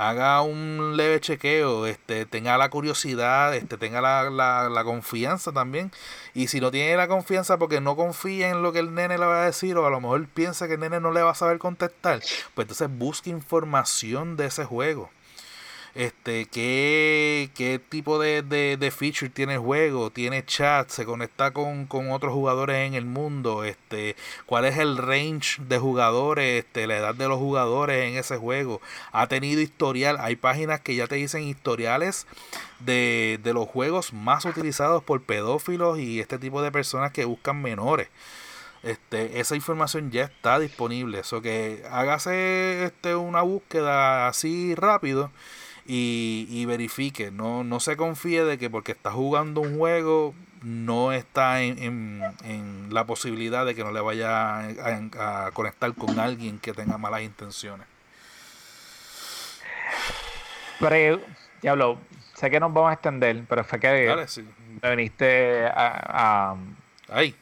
haga 0.00 0.40
un 0.40 0.96
leve 0.96 1.20
chequeo, 1.20 1.86
este, 1.86 2.24
tenga 2.24 2.56
la 2.56 2.70
curiosidad, 2.70 3.54
este, 3.54 3.76
tenga 3.76 4.00
la, 4.00 4.30
la, 4.30 4.70
la, 4.70 4.82
confianza 4.82 5.52
también. 5.52 5.92
Y 6.32 6.46
si 6.46 6.58
no 6.58 6.70
tiene 6.70 6.96
la 6.96 7.06
confianza 7.06 7.58
porque 7.58 7.82
no 7.82 7.96
confía 7.96 8.48
en 8.48 8.62
lo 8.62 8.72
que 8.72 8.78
el 8.78 8.94
nene 8.94 9.18
le 9.18 9.26
va 9.26 9.42
a 9.42 9.44
decir, 9.44 9.76
o 9.76 9.86
a 9.86 9.90
lo 9.90 10.00
mejor 10.00 10.26
piensa 10.28 10.68
que 10.68 10.74
el 10.74 10.80
nene 10.80 11.00
no 11.00 11.12
le 11.12 11.20
va 11.20 11.32
a 11.32 11.34
saber 11.34 11.58
contestar, 11.58 12.20
pues 12.54 12.64
entonces 12.64 12.88
busque 12.90 13.28
información 13.28 14.38
de 14.38 14.46
ese 14.46 14.64
juego 14.64 15.10
este 15.94 16.46
qué, 16.46 17.50
qué 17.54 17.78
tipo 17.78 18.18
de, 18.18 18.42
de, 18.42 18.90
feature 18.90 19.30
tiene 19.30 19.54
el 19.54 19.58
juego, 19.60 20.10
tiene 20.10 20.44
chat, 20.44 20.88
se 20.88 21.04
conecta 21.04 21.52
con, 21.52 21.88
otros 22.10 22.32
jugadores 22.32 22.86
en 22.86 22.94
el 22.94 23.04
mundo, 23.04 23.64
este, 23.64 24.16
cuál 24.46 24.64
es 24.64 24.78
el 24.78 24.96
range 24.96 25.62
de 25.62 25.78
jugadores, 25.78 26.64
este, 26.64 26.86
la 26.86 26.98
edad 26.98 27.14
de 27.14 27.28
los 27.28 27.38
jugadores 27.38 28.08
en 28.08 28.16
ese 28.16 28.36
juego, 28.36 28.80
ha 29.12 29.26
tenido 29.26 29.60
historial, 29.60 30.18
hay 30.20 30.36
páginas 30.36 30.80
que 30.80 30.94
ya 30.94 31.06
te 31.06 31.16
dicen 31.16 31.42
historiales 31.42 32.26
de, 32.80 33.40
de 33.42 33.52
los 33.52 33.68
juegos 33.68 34.12
más 34.12 34.44
utilizados 34.44 35.02
por 35.02 35.22
pedófilos 35.22 35.98
y 35.98 36.20
este 36.20 36.38
tipo 36.38 36.62
de 36.62 36.72
personas 36.72 37.12
que 37.12 37.24
buscan 37.24 37.60
menores. 37.60 38.08
Este, 38.82 39.40
esa 39.40 39.56
información 39.56 40.10
ya 40.10 40.24
está 40.24 40.58
disponible. 40.58 41.20
Eso 41.20 41.42
que 41.42 41.84
hágase 41.90 42.84
este, 42.84 43.14
una 43.14 43.42
búsqueda 43.42 44.26
así 44.28 44.74
rápido 44.74 45.30
y, 45.92 46.64
verifique. 46.66 47.30
No, 47.32 47.64
no 47.64 47.80
se 47.80 47.96
confíe 47.96 48.44
de 48.44 48.58
que 48.58 48.70
porque 48.70 48.92
está 48.92 49.10
jugando 49.10 49.60
un 49.60 49.76
juego 49.76 50.34
no 50.62 51.12
está 51.12 51.62
en, 51.62 52.22
en, 52.44 52.94
la 52.94 53.06
posibilidad 53.06 53.64
de 53.64 53.74
que 53.74 53.82
no 53.82 53.92
le 53.92 54.00
vaya 54.00 54.58
a, 54.58 55.50
conectar 55.52 55.92
con 55.94 56.20
alguien 56.20 56.58
que 56.58 56.72
tenga 56.72 56.98
malas 56.98 57.22
intenciones. 57.22 57.86
Pero, 60.78 61.20
diablo, 61.60 61.98
sé 62.34 62.50
que 62.50 62.60
nos 62.60 62.72
vamos 62.72 62.90
a 62.90 62.94
extender, 62.94 63.42
pero 63.48 63.64
fue 63.64 63.80
que 63.80 64.26
viniste 64.82 65.66
a, 65.66 66.52
a, 66.52 66.56
Ay. 67.08 67.34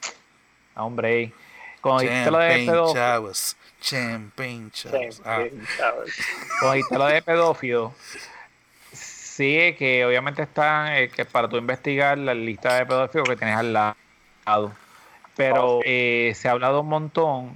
a 0.74 0.84
hombre, 0.84 1.32
cuando 1.80 2.02
dijiste 2.02 2.30
lo 2.30 2.38
de 2.38 2.66
pedófilo. 2.66 3.32
Champagne 3.80 4.70
ah. 5.24 5.44
Cuando 6.60 6.74
dijiste 6.74 6.98
lo 6.98 7.06
de 7.06 7.22
pedófilo, 7.22 7.94
Sí, 9.38 9.76
que 9.78 10.04
obviamente 10.04 10.42
está 10.42 10.98
eh, 10.98 11.10
que 11.10 11.24
para 11.24 11.48
tú 11.48 11.58
investigar 11.58 12.18
la 12.18 12.34
lista 12.34 12.74
de 12.74 12.84
pedófilos 12.84 13.28
que 13.28 13.36
tienes 13.36 13.54
al 13.54 13.72
lado. 13.72 14.72
Pero 15.36 15.78
eh, 15.84 16.32
se 16.34 16.48
ha 16.48 16.50
hablado 16.50 16.80
un 16.80 16.88
montón 16.88 17.52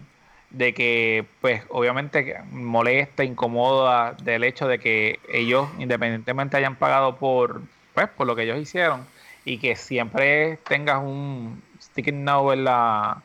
de 0.51 0.75
que, 0.75 1.27
pues, 1.41 1.65
obviamente 1.71 2.37
molesta, 2.53 3.25
incomoda 3.25 4.13
del 4.13 4.45
hecho 4.45 4.69
de 4.69 4.79
que 4.79 5.19
ellos, 5.29 5.69
independientemente 5.81 6.57
hayan 6.57 6.77
pagado 6.77 7.17
por, 7.17 7.63
pues, 7.95 8.07
por 8.11 8.29
lo 8.29 8.37
que 8.37 8.45
ellos 8.45 8.61
hicieron, 8.61 9.05
y 9.45 9.59
que 9.59 9.75
siempre 9.75 10.59
tengas 10.59 11.03
un 11.03 11.61
sticking 11.83 12.25
now 12.25 12.53
en 12.53 12.63
la, 12.63 13.23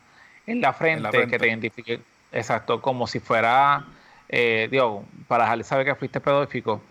en 0.48 0.62
la 0.62 0.74
frente, 0.74 1.28
que 1.28 1.38
te 1.38 1.48
identifique, 1.48 2.00
exacto, 2.32 2.82
como 2.82 3.06
si 3.06 3.20
fuera, 3.20 3.86
eh, 4.30 4.68
digo, 4.72 5.06
para 5.28 5.44
dejarle 5.44 5.64
saber 5.64 5.86
que 5.86 5.94
fuiste 5.94 6.20
pedófico 6.20 6.82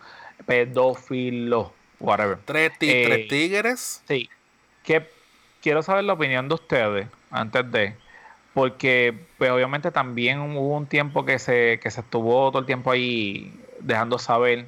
pedófilo, 0.47 1.73
whatever. 2.01 2.39
Tres, 2.45 2.73
eh, 2.81 3.27
tigres. 3.29 4.03
Sí. 4.09 4.29
Que 4.83 5.09
quiero 5.61 5.83
saber 5.83 6.05
la 6.05 6.15
opinión 6.15 6.49
de 6.49 6.55
ustedes 6.55 7.09
antes 7.31 7.71
de. 7.71 7.95
Porque, 8.55 9.15
pues 9.37 9.51
obviamente 9.51 9.91
también 9.91 10.41
hubo 10.41 10.77
un 10.77 10.87
tiempo 10.87 11.27
que 11.27 11.39
se, 11.39 11.79
que 11.83 11.91
se 11.91 12.01
estuvo 12.01 12.51
todo 12.51 12.61
el 12.61 12.67
tiempo 12.67 12.91
ahí 12.91 13.53
dejando 13.81 14.19
saber 14.19 14.65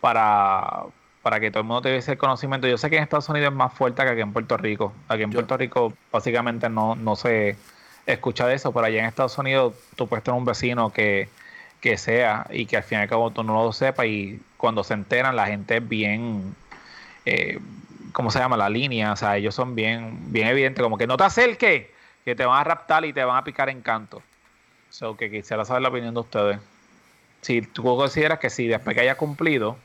para, 0.00 0.84
para 1.22 1.40
que 1.40 1.50
todo 1.50 1.62
el 1.62 1.66
mundo 1.66 1.82
tuviese 1.82 2.12
el 2.12 2.18
conocimiento. 2.18 2.66
Yo 2.66 2.76
sé 2.76 2.90
que 2.90 2.96
en 2.96 3.02
Estados 3.02 3.30
Unidos 3.30 3.50
es 3.50 3.56
más 3.56 3.72
fuerte 3.72 4.02
que 4.02 4.10
aquí 4.10 4.20
en 4.20 4.34
Puerto 4.34 4.58
Rico. 4.58 4.92
Aquí 5.08 5.22
en 5.22 5.30
Puerto 5.30 5.56
Rico 5.56 5.94
básicamente 6.12 6.68
no, 6.68 6.96
no 6.96 7.16
se 7.16 7.56
escucha 8.04 8.46
de 8.46 8.56
eso, 8.56 8.72
pero 8.72 8.84
allá 8.84 8.98
en 8.98 9.06
Estados 9.06 9.38
Unidos 9.38 9.74
tú 9.96 10.06
puedes 10.06 10.22
tener 10.22 10.36
un 10.36 10.44
vecino 10.44 10.92
que 10.92 11.28
que 11.80 11.96
sea 11.96 12.46
y 12.50 12.66
que 12.66 12.76
al 12.76 12.82
fin 12.82 12.98
y 12.98 13.02
al 13.02 13.08
cabo 13.08 13.30
tú 13.30 13.42
no 13.42 13.54
lo 13.64 13.72
sepas 13.72 14.06
y 14.06 14.40
cuando 14.60 14.84
se 14.84 14.94
enteran 14.94 15.36
la 15.36 15.46
gente 15.46 15.78
es 15.78 15.88
bien, 15.88 16.54
eh, 17.24 17.58
¿cómo 18.12 18.30
se 18.30 18.38
llama? 18.38 18.56
La 18.56 18.68
línea, 18.68 19.12
o 19.12 19.16
sea, 19.16 19.36
ellos 19.36 19.54
son 19.54 19.74
bien, 19.74 20.32
bien 20.32 20.48
evidentes, 20.48 20.82
como 20.82 20.98
que 20.98 21.06
no 21.06 21.16
te 21.16 21.24
acerques, 21.24 21.86
que 22.24 22.34
te 22.34 22.44
van 22.44 22.60
a 22.60 22.64
raptar 22.64 23.04
y 23.04 23.12
te 23.12 23.24
van 23.24 23.36
a 23.36 23.44
picar 23.44 23.68
en 23.68 23.80
canto. 23.82 24.22
So, 24.90 25.16
que 25.16 25.30
quisiera 25.30 25.64
saber 25.64 25.82
la 25.82 25.88
opinión 25.88 26.14
de 26.14 26.20
ustedes. 26.20 26.58
Si 27.42 27.62
tú 27.62 27.82
consideras 27.84 28.38
que 28.38 28.50
si 28.50 28.66
después 28.66 28.94
que 28.94 29.02
hayas 29.02 29.16
cumplido, 29.16 29.76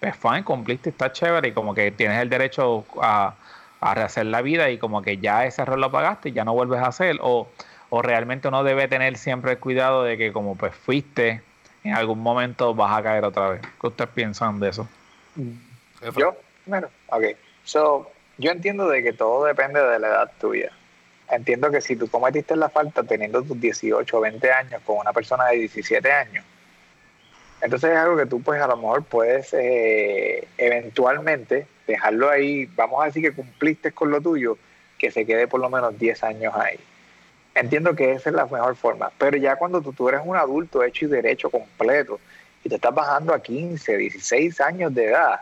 pues 0.00 0.16
fine, 0.16 0.44
cumpliste, 0.44 0.90
está 0.90 1.12
chévere 1.12 1.48
y 1.48 1.52
como 1.52 1.74
que 1.74 1.90
tienes 1.92 2.20
el 2.20 2.28
derecho 2.28 2.84
a, 3.00 3.34
a 3.80 3.94
rehacer 3.94 4.26
la 4.26 4.42
vida 4.42 4.70
y 4.70 4.78
como 4.78 5.02
que 5.02 5.18
ya 5.18 5.44
ese 5.46 5.62
error 5.62 5.78
lo 5.78 5.92
pagaste 5.92 6.30
y 6.30 6.32
ya 6.32 6.44
no 6.44 6.54
vuelves 6.54 6.80
a 6.80 6.88
hacer 6.88 7.18
o 7.20 7.48
o 7.96 8.02
realmente 8.02 8.48
uno 8.48 8.64
debe 8.64 8.88
tener 8.88 9.16
siempre 9.16 9.52
el 9.52 9.60
cuidado 9.60 10.02
de 10.02 10.18
que 10.18 10.32
como 10.32 10.56
pues 10.56 10.74
fuiste, 10.74 11.44
en 11.84 11.94
algún 11.94 12.20
momento 12.20 12.74
vas 12.74 12.98
a 12.98 13.02
caer 13.02 13.24
otra 13.24 13.50
vez. 13.50 13.62
¿Qué 13.80 13.86
ustedes 13.86 14.10
piensan 14.10 14.58
de 14.58 14.70
eso? 14.70 14.88
Yo, 16.16 16.36
bueno, 16.66 16.88
ok. 17.08 17.24
So, 17.62 18.10
yo 18.38 18.50
entiendo 18.50 18.88
de 18.88 19.02
que 19.02 19.12
todo 19.12 19.44
depende 19.44 19.80
de 19.80 19.98
la 19.98 20.08
edad 20.08 20.32
tuya. 20.40 20.72
Entiendo 21.30 21.70
que 21.70 21.80
si 21.80 21.96
tú 21.96 22.08
cometiste 22.08 22.56
la 22.56 22.70
falta 22.70 23.02
teniendo 23.02 23.42
tus 23.42 23.60
18 23.60 24.16
o 24.16 24.20
20 24.20 24.52
años 24.52 24.82
con 24.84 24.98
una 24.98 25.12
persona 25.12 25.46
de 25.46 25.58
17 25.58 26.10
años, 26.10 26.44
Entonces 27.60 27.92
es 27.92 27.96
algo 27.96 28.16
que 28.16 28.26
tú 28.26 28.42
pues 28.42 28.60
a 28.60 28.66
lo 28.66 28.76
mejor 28.76 29.04
puedes 29.04 29.54
eh, 29.54 30.46
eventualmente 30.58 31.66
dejarlo 31.86 32.28
ahí, 32.28 32.66
vamos 32.76 33.02
a 33.02 33.06
decir 33.06 33.22
que 33.22 33.32
cumpliste 33.32 33.92
con 33.92 34.10
lo 34.10 34.20
tuyo, 34.20 34.58
que 34.98 35.10
se 35.10 35.24
quede 35.24 35.46
por 35.46 35.60
lo 35.60 35.70
menos 35.70 35.98
10 35.98 36.24
años 36.24 36.54
ahí. 36.54 36.78
Entiendo 37.54 37.94
que 37.94 38.12
esa 38.12 38.30
es 38.30 38.34
la 38.36 38.46
mejor 38.46 38.74
forma, 38.76 39.12
pero 39.16 39.36
ya 39.36 39.54
cuando 39.56 39.80
tú, 39.80 39.92
tú 39.92 40.08
eres 40.08 40.22
un 40.24 40.36
adulto 40.36 40.82
hecho 40.82 41.04
y 41.04 41.08
derecho 41.08 41.50
completo 41.50 42.18
y 42.64 42.68
te 42.68 42.74
estás 42.76 42.94
bajando 42.94 43.32
a 43.32 43.40
15, 43.42 43.96
16 43.96 44.60
años 44.60 44.92
de 44.94 45.06
edad, 45.06 45.40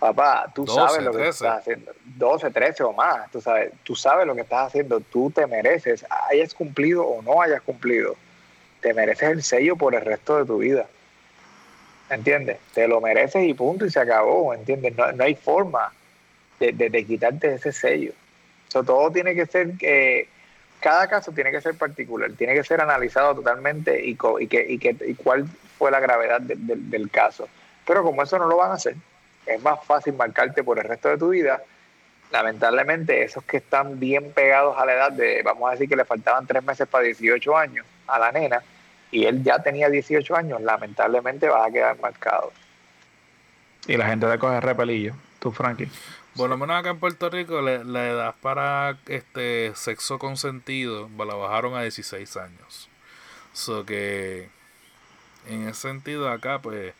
papá, 0.00 0.50
tú 0.52 0.64
12, 0.64 0.74
sabes 0.80 1.04
lo 1.04 1.12
que 1.12 1.18
13. 1.18 1.30
estás 1.30 1.58
haciendo, 1.60 1.92
12, 2.16 2.50
13 2.50 2.82
o 2.82 2.92
más, 2.92 3.30
tú 3.30 3.40
sabes, 3.40 3.70
tú 3.84 3.94
sabes 3.94 4.26
lo 4.26 4.34
que 4.34 4.40
estás 4.40 4.66
haciendo, 4.66 4.98
tú 5.00 5.30
te 5.30 5.46
mereces, 5.46 6.04
hayas 6.28 6.54
cumplido 6.54 7.06
o 7.06 7.22
no 7.22 7.40
hayas 7.40 7.62
cumplido, 7.62 8.16
te 8.80 8.92
mereces 8.92 9.30
el 9.30 9.42
sello 9.44 9.76
por 9.76 9.94
el 9.94 10.00
resto 10.00 10.38
de 10.38 10.44
tu 10.44 10.58
vida. 10.58 10.86
¿Entiendes? 12.10 12.58
Te 12.74 12.88
lo 12.88 13.00
mereces 13.00 13.44
y 13.44 13.54
punto 13.54 13.86
y 13.86 13.90
se 13.90 14.00
acabó, 14.00 14.52
¿entiendes? 14.52 14.94
No, 14.96 15.12
no 15.12 15.24
hay 15.24 15.34
forma 15.34 15.92
de, 16.60 16.72
de- 16.72 16.90
de 16.90 17.06
quitarte 17.06 17.54
ese 17.54 17.72
sello. 17.72 18.12
So, 18.68 18.82
todo 18.82 19.10
tiene 19.10 19.34
que 19.34 19.46
ser, 19.46 19.70
eh, 19.80 20.28
cada 20.82 21.06
caso 21.08 21.32
tiene 21.32 21.50
que 21.50 21.60
ser 21.60 21.74
particular, 21.76 22.30
tiene 22.32 22.54
que 22.54 22.64
ser 22.64 22.80
analizado 22.80 23.34
totalmente 23.36 24.04
y, 24.04 24.16
que, 24.16 24.66
y, 24.68 24.80
y 25.10 25.14
cuál 25.14 25.46
fue 25.78 25.90
la 25.90 26.00
gravedad 26.00 26.40
de- 26.40 26.56
de- 26.56 26.76
del 26.76 27.08
caso. 27.10 27.48
Pero 27.86 28.02
como 28.02 28.22
eso 28.22 28.38
no 28.38 28.46
lo 28.46 28.56
van 28.56 28.72
a 28.72 28.74
hacer, 28.74 28.96
es 29.46 29.62
más 29.62 29.82
fácil 29.84 30.14
marcarte 30.14 30.62
por 30.62 30.78
el 30.78 30.84
resto 30.84 31.08
de 31.08 31.18
tu 31.18 31.30
vida. 31.30 31.62
Lamentablemente, 32.30 33.22
esos 33.22 33.44
que 33.44 33.58
están 33.58 33.98
bien 34.00 34.32
pegados 34.32 34.76
a 34.78 34.86
la 34.86 34.94
edad 34.94 35.12
de, 35.12 35.42
vamos 35.42 35.68
a 35.68 35.72
decir 35.72 35.88
que 35.88 35.96
le 35.96 36.04
faltaban 36.04 36.46
tres 36.46 36.62
meses 36.64 36.88
para 36.88 37.04
18 37.04 37.56
años 37.56 37.84
a 38.06 38.18
la 38.18 38.32
nena, 38.32 38.62
y 39.10 39.26
él 39.26 39.42
ya 39.44 39.58
tenía 39.62 39.90
18 39.90 40.34
años, 40.34 40.60
lamentablemente 40.62 41.48
va 41.48 41.66
a 41.66 41.70
quedar 41.70 41.98
marcado. 42.00 42.50
Y 43.86 43.96
la 43.96 44.06
gente 44.06 44.26
te 44.26 44.38
coge 44.38 44.60
repelillo. 44.60 45.14
Tú, 45.38 45.52
Frankie. 45.52 45.90
Por 46.36 46.48
lo 46.48 46.56
menos 46.56 46.78
acá 46.78 46.90
en 46.90 46.98
Puerto 46.98 47.28
Rico 47.28 47.60
le- 47.60 47.84
la 47.84 48.08
edad 48.08 48.34
para 48.40 48.98
este 49.06 49.72
sexo 49.74 50.18
consentido 50.18 51.08
pues, 51.16 51.28
la 51.28 51.34
bajaron 51.34 51.74
a 51.74 51.82
16 51.82 52.36
años. 52.36 52.88
So 53.52 53.84
que 53.84 54.48
en 55.46 55.68
ese 55.68 55.80
sentido 55.82 56.30
acá 56.30 56.60
pues 56.60 56.94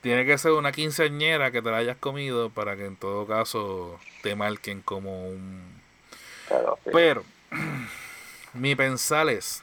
tiene 0.00 0.24
que 0.26 0.36
ser 0.38 0.52
una 0.52 0.72
quinceañera 0.72 1.50
que 1.52 1.62
te 1.62 1.70
la 1.70 1.76
hayas 1.78 1.96
comido 1.96 2.50
para 2.50 2.76
que 2.76 2.86
en 2.86 2.96
todo 2.96 3.26
caso 3.26 4.00
te 4.22 4.34
marquen 4.34 4.82
como 4.82 5.28
un... 5.28 5.80
Sí. 6.48 6.90
Pero 6.92 7.24
mi 8.52 8.74
pensar 8.74 9.28
es, 9.28 9.62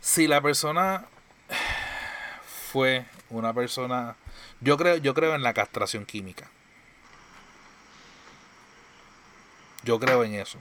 si 0.00 0.28
la 0.28 0.40
persona 0.40 1.06
fue 2.72 3.04
una 3.30 3.52
persona, 3.52 4.16
yo 4.60 4.76
creo, 4.76 4.96
yo 4.96 5.14
creo 5.14 5.34
en 5.34 5.42
la 5.42 5.54
castración 5.54 6.04
química. 6.06 6.48
Yo 9.84 9.98
creo 9.98 10.24
en 10.24 10.34
eso. 10.34 10.58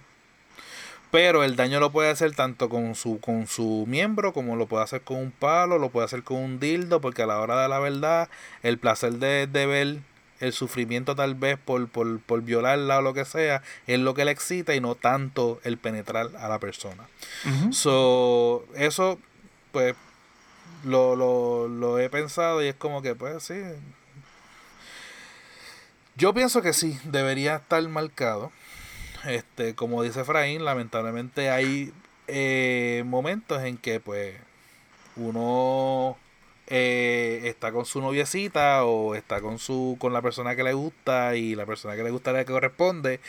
Pero 1.11 1.43
el 1.43 1.57
daño 1.57 1.81
lo 1.81 1.91
puede 1.91 2.09
hacer 2.09 2.33
tanto 2.35 2.69
con 2.69 2.95
su, 2.95 3.19
con 3.19 3.45
su 3.45 3.85
miembro 3.87 4.31
como 4.31 4.55
lo 4.55 4.67
puede 4.67 4.85
hacer 4.85 5.01
con 5.01 5.17
un 5.17 5.31
palo, 5.31 5.77
lo 5.77 5.89
puede 5.89 6.05
hacer 6.05 6.23
con 6.23 6.37
un 6.37 6.59
dildo, 6.59 7.01
porque 7.01 7.23
a 7.23 7.27
la 7.27 7.39
hora 7.39 7.61
de 7.61 7.67
la 7.67 7.79
verdad, 7.79 8.29
el 8.63 8.77
placer 8.77 9.13
de, 9.13 9.45
de 9.45 9.65
ver 9.65 9.97
el 10.39 10.53
sufrimiento 10.53 11.15
tal 11.15 11.35
vez 11.35 11.59
por, 11.59 11.87
por, 11.89 12.19
por 12.21 12.41
violarla 12.41 12.99
o 12.99 13.01
lo 13.01 13.13
que 13.13 13.25
sea, 13.25 13.61
es 13.87 13.99
lo 13.99 14.13
que 14.13 14.25
le 14.25 14.31
excita 14.31 14.73
y 14.73 14.79
no 14.79 14.95
tanto 14.95 15.59
el 15.63 15.77
penetrar 15.77 16.29
a 16.39 16.47
la 16.47 16.59
persona. 16.59 17.07
So, 17.71 18.65
eso, 18.75 19.19
pues, 19.73 19.95
lo, 20.83 21.15
lo, 21.15 21.67
lo 21.67 21.99
he 21.99 22.09
pensado 22.09 22.63
y 22.63 22.67
es 22.67 22.75
como 22.75 23.01
que, 23.01 23.15
pues, 23.15 23.43
sí. 23.43 23.61
Yo 26.15 26.33
pienso 26.33 26.61
que 26.61 26.73
sí, 26.73 26.97
debería 27.03 27.57
estar 27.57 27.87
marcado. 27.89 28.51
Este, 29.25 29.75
como 29.75 30.01
dice 30.03 30.21
Efraín, 30.21 30.65
lamentablemente 30.65 31.49
hay 31.51 31.93
eh, 32.27 33.03
momentos 33.05 33.61
en 33.63 33.77
que, 33.77 33.99
pues, 33.99 34.35
uno 35.17 36.17
eh, 36.67 37.41
está 37.45 37.71
con 37.71 37.85
su 37.85 38.01
noviecita 38.01 38.85
o 38.85 39.15
está 39.15 39.41
con 39.41 39.59
su 39.59 39.97
con 39.99 40.13
la 40.13 40.21
persona 40.21 40.55
que 40.55 40.63
le 40.63 40.73
gusta 40.73 41.35
y 41.35 41.55
la 41.55 41.65
persona 41.65 41.95
que 41.95 42.03
le 42.03 42.11
gusta 42.11 42.33
le 42.33 42.45
corresponde 42.45 43.19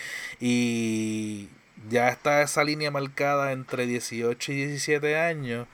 y 0.41 1.49
ya 1.91 2.09
está 2.11 2.43
esa 2.43 2.65
línea 2.65 2.91
marcada 2.93 3.53
entre 3.53 3.87
18 3.87 4.53
y 4.53 4.57
17 4.67 5.19
años 5.19 5.69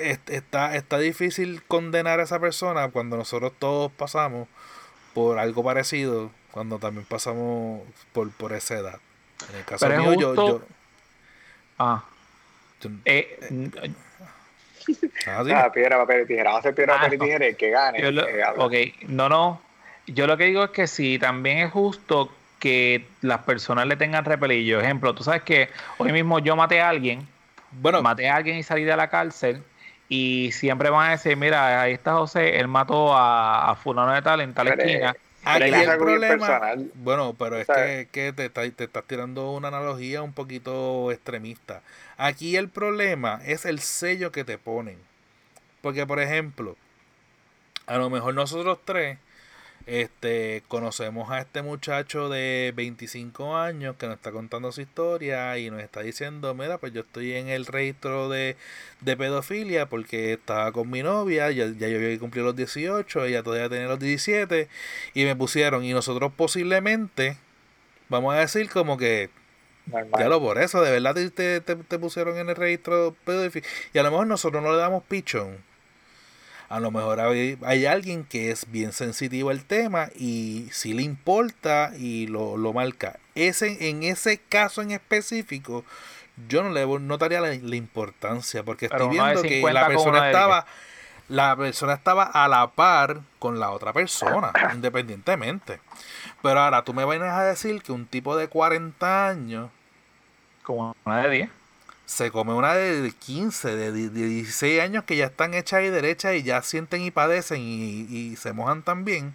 est- 0.00 0.30
está, 0.30 0.74
está 0.76 0.98
difícil 0.98 1.62
condenar 1.64 2.20
a 2.20 2.24
esa 2.24 2.40
persona 2.40 2.88
cuando 2.90 3.16
nosotros 3.16 3.52
todos 3.58 3.90
pasamos 3.92 4.48
por 5.14 5.38
algo 5.38 5.64
parecido, 5.64 6.30
cuando 6.52 6.78
también 6.78 7.04
pasamos 7.06 7.82
por, 8.12 8.30
por 8.30 8.52
esa 8.52 8.74
edad. 8.78 9.00
En 9.50 9.56
el 9.58 9.64
caso 9.64 9.84
Pero 9.88 10.00
mío, 10.02 10.14
yo, 10.14 10.28
justo- 10.28 10.46
yo- 10.60 10.64
Ah. 11.78 12.04
yo- 12.80 12.90
Eh, 13.04 13.70
ah, 15.26 15.42
sí. 15.44 15.50
Ah, 15.52 15.70
piedra, 15.72 15.96
papel 15.98 16.22
y 16.22 16.26
tijera. 16.26 16.50
Vamos 16.50 16.58
a 16.58 16.60
hacer 16.60 16.74
piedra, 16.74 16.94
Ah, 16.94 17.00
papel 17.02 17.14
y 17.14 17.18
tijera. 17.18 17.46
El 17.46 17.56
que 17.56 17.70
gane. 17.70 18.00
yo 18.00 18.10
lo- 18.12 18.28
eh, 18.28 18.42
ok, 18.56 18.74
no, 19.08 19.28
no. 19.28 19.60
Yo 20.06 20.26
lo 20.26 20.36
que 20.36 20.44
digo 20.44 20.64
es 20.64 20.70
que 20.70 20.86
sí, 20.86 21.18
también 21.18 21.58
es 21.58 21.72
justo 21.72 22.32
que 22.58 23.06
las 23.22 23.38
personas 23.40 23.86
le 23.86 23.96
tengan 23.96 24.24
repelillo. 24.24 24.80
Ejemplo, 24.80 25.14
tú 25.14 25.24
sabes 25.24 25.42
que 25.42 25.68
hoy 25.98 26.12
mismo 26.12 26.38
yo 26.38 26.54
maté 26.54 26.80
a 26.80 26.88
alguien, 26.88 27.26
Bueno, 27.72 28.02
maté 28.02 28.28
a 28.28 28.36
alguien 28.36 28.58
y 28.58 28.62
salí 28.62 28.84
de 28.84 28.94
la 28.96 29.08
cárcel. 29.08 29.62
Y 30.08 30.52
siempre 30.52 30.90
van 30.90 31.08
a 31.08 31.10
decir, 31.12 31.36
mira, 31.36 31.80
ahí 31.80 31.92
está 31.94 32.12
José, 32.14 32.58
él 32.60 32.68
mató 32.68 33.16
a, 33.16 33.70
a 33.70 33.74
fulano 33.76 34.12
de 34.12 34.20
tal 34.22 34.40
en 34.42 34.52
tal 34.52 34.68
esquina. 34.68 35.16
Aquí 35.44 35.80
es 35.80 35.82
el 35.82 35.88
algo 35.88 36.06
problema, 36.06 36.26
personal. 36.26 36.92
bueno, 36.94 37.34
pero 37.38 37.58
es 37.58 37.68
¿Sabes? 37.68 37.96
que, 38.02 38.08
que 38.12 38.32
te, 38.32 38.46
está- 38.46 38.70
te 38.70 38.84
estás 38.84 39.04
tirando 39.06 39.52
una 39.52 39.68
analogía 39.68 40.22
un 40.22 40.32
poquito 40.32 41.10
extremista. 41.12 41.82
Aquí 42.16 42.56
el 42.56 42.68
problema 42.68 43.40
es 43.46 43.64
el 43.64 43.80
sello 43.80 44.32
que 44.32 44.44
te 44.44 44.58
ponen. 44.58 44.98
Porque, 45.82 46.06
por 46.06 46.20
ejemplo, 46.20 46.76
a 47.86 47.96
lo 47.98 48.10
mejor 48.10 48.34
nosotros 48.34 48.78
tres 48.84 49.18
este, 49.86 50.62
conocemos 50.68 51.30
a 51.30 51.40
este 51.40 51.62
muchacho 51.62 52.28
de 52.28 52.72
25 52.76 53.56
años 53.56 53.96
que 53.96 54.06
nos 54.06 54.16
está 54.16 54.30
contando 54.32 54.70
su 54.72 54.80
historia 54.80 55.58
y 55.58 55.70
nos 55.70 55.82
está 55.82 56.00
diciendo, 56.02 56.54
mira, 56.54 56.78
pues 56.78 56.92
yo 56.92 57.00
estoy 57.00 57.32
en 57.32 57.48
el 57.48 57.66
registro 57.66 58.28
de, 58.28 58.56
de 59.00 59.16
pedofilia 59.16 59.86
porque 59.88 60.34
estaba 60.34 60.72
con 60.72 60.90
mi 60.90 61.02
novia, 61.02 61.50
ya, 61.50 61.66
ya 61.66 61.88
yo 61.88 61.96
había 61.96 62.18
cumplido 62.18 62.46
los 62.46 62.56
18, 62.56 63.24
ella 63.24 63.42
todavía 63.42 63.68
tenía 63.68 63.88
los 63.88 63.98
17 63.98 64.68
y 65.14 65.24
me 65.24 65.36
pusieron 65.36 65.84
y 65.84 65.92
nosotros 65.92 66.32
posiblemente, 66.36 67.36
vamos 68.08 68.34
a 68.34 68.38
decir 68.38 68.70
como 68.70 68.96
que 68.98 69.30
Normal. 69.86 70.22
ya 70.22 70.28
lo 70.28 70.40
por 70.40 70.58
eso, 70.58 70.80
de 70.82 70.90
verdad 70.92 71.14
te, 71.14 71.60
te, 71.60 71.76
te- 71.76 71.98
pusieron 71.98 72.36
en 72.38 72.48
el 72.48 72.56
registro 72.56 73.16
pedófilo. 73.24 73.66
Y 73.92 73.98
a 73.98 74.02
lo 74.02 74.10
mejor 74.10 74.26
nosotros 74.26 74.62
no 74.62 74.72
le 74.72 74.78
damos 74.78 75.02
pichón. 75.04 75.58
A 76.72 76.80
lo 76.80 76.90
mejor 76.90 77.20
hay, 77.20 77.58
hay 77.66 77.84
alguien 77.84 78.24
que 78.24 78.50
es 78.50 78.70
bien 78.70 78.92
sensitivo 78.92 79.50
al 79.50 79.64
tema 79.64 80.08
y 80.16 80.68
si 80.72 80.94
le 80.94 81.02
importa 81.02 81.92
y 81.98 82.26
lo, 82.28 82.56
lo 82.56 82.72
marca. 82.72 83.18
Ese, 83.34 83.90
en 83.90 84.02
ese 84.02 84.38
caso 84.38 84.80
en 84.80 84.90
específico, 84.90 85.84
yo 86.48 86.62
no 86.62 86.70
le 86.70 86.86
notaría 87.00 87.42
la, 87.42 87.48
la 87.48 87.76
importancia 87.76 88.62
porque 88.62 88.88
Pero 88.88 89.04
estoy 89.04 89.18
viendo 89.18 89.42
que 89.42 89.56
50 89.56 89.80
la 89.80 89.86
persona 89.86 90.26
estaba 90.26 90.66
la 91.28 91.56
persona 91.56 91.92
estaba 91.94 92.24
a 92.24 92.48
la 92.48 92.68
par 92.68 93.20
con 93.38 93.60
la 93.60 93.70
otra 93.70 93.92
persona, 93.92 94.52
independientemente. 94.74 95.80
Pero 96.42 96.60
ahora 96.60 96.84
tú 96.84 96.94
me 96.94 97.04
vienes 97.04 97.30
a 97.30 97.44
decir 97.44 97.82
que 97.82 97.92
un 97.92 98.06
tipo 98.06 98.36
de 98.36 98.48
40 98.48 99.28
años 99.28 99.70
Como 100.62 100.96
una 101.04 101.22
de 101.22 101.30
10. 101.30 101.50
Se 102.12 102.30
come 102.30 102.52
una 102.54 102.74
de 102.74 103.12
15, 103.18 103.74
de, 103.76 103.92
de 103.92 104.10
16 104.10 104.80
años 104.80 105.04
que 105.04 105.16
ya 105.16 105.26
están 105.26 105.54
hechas 105.54 105.82
y 105.82 105.88
derechas 105.90 106.34
y 106.34 106.42
ya 106.42 106.62
sienten 106.62 107.02
y 107.02 107.10
padecen 107.10 107.60
y, 107.62 108.06
y 108.10 108.36
se 108.36 108.52
mojan 108.52 108.82
también. 108.82 109.34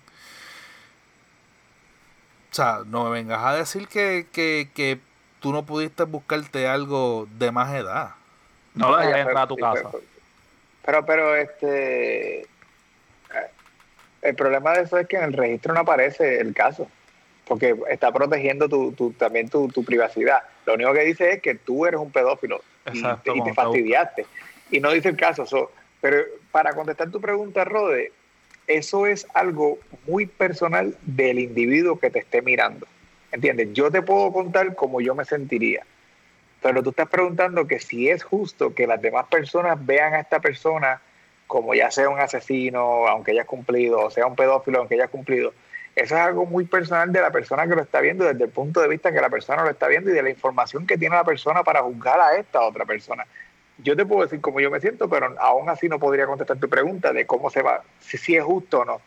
O 2.51 2.55
sea, 2.55 2.83
no 2.85 3.05
me 3.05 3.11
vengas 3.11 3.43
a 3.43 3.53
decir 3.55 3.87
que, 3.87 4.27
que, 4.31 4.71
que 4.73 4.99
tú 5.39 5.51
no 5.53 5.65
pudiste 5.65 6.03
buscarte 6.03 6.67
algo 6.67 7.27
de 7.37 7.51
más 7.51 7.73
edad. 7.73 8.15
No 8.73 8.89
lo 8.89 8.97
Ah, 8.97 9.05
dejes 9.05 9.17
ya, 9.17 9.21
entrar 9.21 9.43
a 9.45 9.47
tu 9.47 9.55
sí, 9.55 9.59
casa. 9.59 9.89
Pero, 9.89 10.07
pero, 10.83 11.05
pero, 11.05 11.35
este. 11.35 12.41
eh, 12.41 12.47
El 14.21 14.35
problema 14.35 14.73
de 14.73 14.83
eso 14.83 14.97
es 14.99 15.07
que 15.07 15.17
en 15.17 15.23
el 15.25 15.33
registro 15.33 15.73
no 15.73 15.81
aparece 15.81 16.39
el 16.41 16.53
caso. 16.53 16.91
Porque 17.47 17.75
está 17.89 18.11
protegiendo 18.11 18.67
tu, 18.67 18.91
tu- 18.91 19.13
también 19.13 19.49
tu, 19.49 19.67
tu 19.69 19.83
privacidad. 19.83 20.39
Lo 20.65 20.73
único 20.73 20.93
que 20.93 21.01
dice 21.05 21.31
es 21.31 21.41
que 21.41 21.55
tú 21.55 21.85
eres 21.85 21.99
un 21.99 22.11
pedófilo 22.11 22.61
y, 22.91 22.99
Exacto, 22.99 23.33
te 23.43 23.53
fastidiaste. 23.53 24.25
Y 24.71 24.79
no 24.79 24.91
dice 24.91 25.09
el 25.09 25.17
caso. 25.17 25.45
so, 25.45 25.71
pero 26.01 26.17
para 26.51 26.73
contestar 26.73 27.09
tu 27.09 27.21
pregunta, 27.21 27.63
Rode, 27.63 28.11
eso 28.67 29.07
es 29.07 29.25
algo 29.33 29.79
muy 30.07 30.25
personal 30.25 30.95
del 31.03 31.39
individuo 31.39 31.97
que 31.99 32.09
te 32.09 32.19
esté 32.19 32.41
mirando. 32.41 32.85
¿Entiendes? 33.31 33.69
Yo 33.73 33.89
te 33.91 34.01
puedo 34.01 34.31
contar 34.31 34.75
cómo 34.75 34.99
yo 35.01 35.15
me 35.15 35.25
sentiría. 35.25 35.85
Pero 36.61 36.83
tú 36.83 36.89
estás 36.89 37.07
preguntando 37.07 37.67
que 37.67 37.79
si 37.79 38.09
es 38.09 38.23
justo 38.23 38.73
que 38.73 38.87
las 38.87 39.01
demás 39.01 39.27
personas 39.27 39.85
vean 39.85 40.13
a 40.13 40.19
esta 40.19 40.39
persona 40.39 41.01
como 41.45 41.73
ya 41.73 41.91
sea 41.91 42.09
un 42.09 42.19
asesino, 42.19 43.07
aunque 43.07 43.31
haya 43.31 43.45
cumplido, 43.45 44.01
o 44.01 44.09
sea 44.09 44.25
un 44.25 44.35
pedófilo, 44.35 44.79
aunque 44.79 44.95
haya 44.95 45.07
cumplido. 45.07 45.53
Eso 45.97 46.13
es 46.13 46.21
algo 46.21 46.45
muy 46.45 46.65
personal 46.65 47.11
de 47.11 47.19
la 47.19 47.31
persona 47.31 47.67
que 47.67 47.73
lo 47.73 47.81
está 47.81 48.01
viendo, 48.01 48.23
desde 48.23 48.43
el 48.43 48.51
punto 48.51 48.81
de 48.81 48.87
vista 48.87 49.11
que 49.11 49.19
la 49.19 49.31
persona 49.31 49.63
lo 49.63 49.71
está 49.71 49.87
viendo 49.87 50.11
y 50.11 50.13
de 50.13 50.21
la 50.21 50.29
información 50.29 50.85
que 50.85 50.95
tiene 50.95 51.15
la 51.15 51.23
persona 51.23 51.63
para 51.63 51.81
juzgar 51.81 52.19
a 52.19 52.35
esta 52.35 52.61
otra 52.61 52.85
persona. 52.85 53.25
Yo 53.79 53.95
te 53.95 54.05
puedo 54.05 54.21
decir 54.21 54.39
cómo 54.39 54.59
yo 54.59 54.69
me 54.69 54.79
siento, 54.79 55.09
pero 55.09 55.33
aún 55.39 55.69
así 55.69 55.89
no 55.89 55.97
podría 55.97 56.27
contestar 56.27 56.59
tu 56.59 56.69
pregunta 56.69 57.11
de 57.13 57.25
cómo 57.25 57.49
se 57.49 57.63
va, 57.63 57.81
si, 57.99 58.19
si 58.19 58.35
es 58.35 58.43
justo 58.43 58.81
o 58.81 58.85
no. 58.85 59.01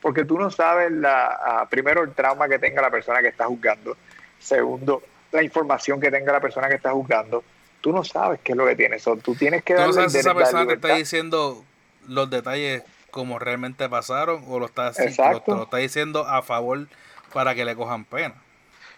Porque 0.00 0.24
tú 0.24 0.38
no 0.38 0.48
sabes, 0.52 0.92
la, 0.92 1.66
primero, 1.68 2.04
el 2.04 2.12
trauma 2.12 2.48
que 2.48 2.60
tenga 2.60 2.80
la 2.80 2.90
persona 2.90 3.20
que 3.22 3.28
está 3.28 3.46
juzgando. 3.46 3.96
Segundo, 4.38 5.02
la 5.32 5.42
información 5.42 5.98
que 5.98 6.12
tenga 6.12 6.32
la 6.32 6.40
persona 6.40 6.68
que 6.68 6.76
está 6.76 6.92
juzgando. 6.92 7.42
Tú 7.80 7.90
no 7.90 8.04
sabes 8.04 8.38
qué 8.44 8.52
es 8.52 8.58
lo 8.58 8.66
que 8.66 8.76
tiene. 8.76 8.98
tú 9.00 9.34
tienes 9.34 9.64
que 9.64 9.74
darle 9.74 9.96
no 9.96 10.04
esa 10.04 10.32
persona 10.32 10.64
te 10.64 10.74
está 10.74 10.94
diciendo 10.94 11.64
los 12.06 12.30
detalles 12.30 12.84
como 13.16 13.38
realmente 13.38 13.88
pasaron 13.88 14.44
o 14.46 14.58
lo 14.58 14.66
está, 14.66 14.92
lo, 15.46 15.62
está 15.62 15.76
diciendo 15.78 16.26
a 16.28 16.42
favor 16.42 16.86
para 17.32 17.54
que 17.54 17.64
le 17.64 17.74
cojan 17.74 18.04
pena. 18.04 18.34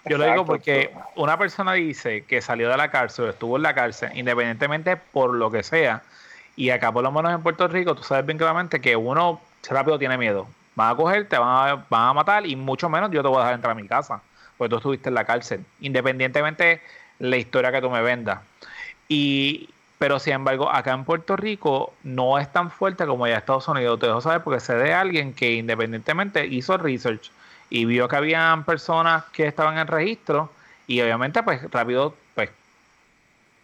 Yo 0.07 0.19
lo 0.19 0.25
digo 0.25 0.45
porque 0.45 0.91
una 1.15 1.39
persona 1.39 1.75
dice 1.75 2.25
que 2.25 2.43
salió 2.43 2.69
de 2.69 2.77
la 2.77 2.91
cárcel, 2.91 3.29
estuvo 3.29 3.57
en 3.59 3.63
la 3.63 3.75
cárcel, 3.75 4.11
independientemente 4.15 4.97
por 4.97 5.35
lo 5.35 5.53
que 5.53 5.63
sea, 5.63 6.03
y 6.57 6.71
acá 6.71 6.91
por 6.91 7.05
lo 7.05 7.13
menos 7.13 7.33
en 7.33 7.45
Puerto 7.45 7.69
Rico, 7.69 7.95
tú 7.95 8.03
sabes 8.03 8.27
bien 8.27 8.39
claramente 8.39 8.81
que 8.81 8.97
uno 8.97 9.41
rápido 9.71 10.01
tiene 10.01 10.19
miedo. 10.19 10.49
Van 10.75 10.93
a 10.93 10.97
coger, 10.97 11.29
te 11.29 11.39
van 11.39 11.69
a, 11.69 11.87
van 11.89 12.09
a 12.09 12.13
matar 12.13 12.45
y 12.45 12.57
mucho 12.57 12.89
menos 12.89 13.13
yo 13.13 13.23
te 13.23 13.29
voy 13.29 13.37
a 13.37 13.41
dejar 13.43 13.55
entrar 13.55 13.71
a 13.71 13.81
mi 13.81 13.87
casa, 13.87 14.21
porque 14.57 14.71
tú 14.71 14.77
estuviste 14.79 15.11
en 15.11 15.15
la 15.15 15.25
cárcel, 15.25 15.65
independientemente 15.81 16.83
la 17.21 17.37
historia 17.37 17.71
que 17.71 17.81
tú 17.81 17.89
me 17.89 18.03
vendas. 18.03 18.41
Y, 19.07 19.71
pero 19.99 20.19
sin 20.21 20.35
embargo, 20.35 20.71
acá 20.71 20.93
en 20.93 21.05
Puerto 21.05 21.37
Rico 21.37 21.93
no 22.05 22.39
es 22.39 22.51
tan 22.53 22.71
fuerte 22.71 23.07
como 23.07 23.25
allá 23.25 23.35
en 23.35 23.39
Estados 23.41 23.67
Unidos. 23.69 23.99
Te 23.99 24.07
dejo 24.07 24.21
saber 24.21 24.43
porque 24.43 24.61
sé 24.61 24.75
de 24.75 24.95
alguien 24.95 25.35
que 25.35 25.55
independientemente 25.55 26.47
hizo 26.47 26.79
research 26.79 27.31
y 27.69 27.85
vio 27.85 28.09
que 28.09 28.17
habían 28.17 28.65
personas 28.65 29.25
que 29.33 29.47
estaban 29.47 29.77
en 29.77 29.87
registro 29.87 30.51
y 30.87 31.01
obviamente 31.01 31.43
pues 31.43 31.69
rápido 31.71 32.15
pues 32.35 32.51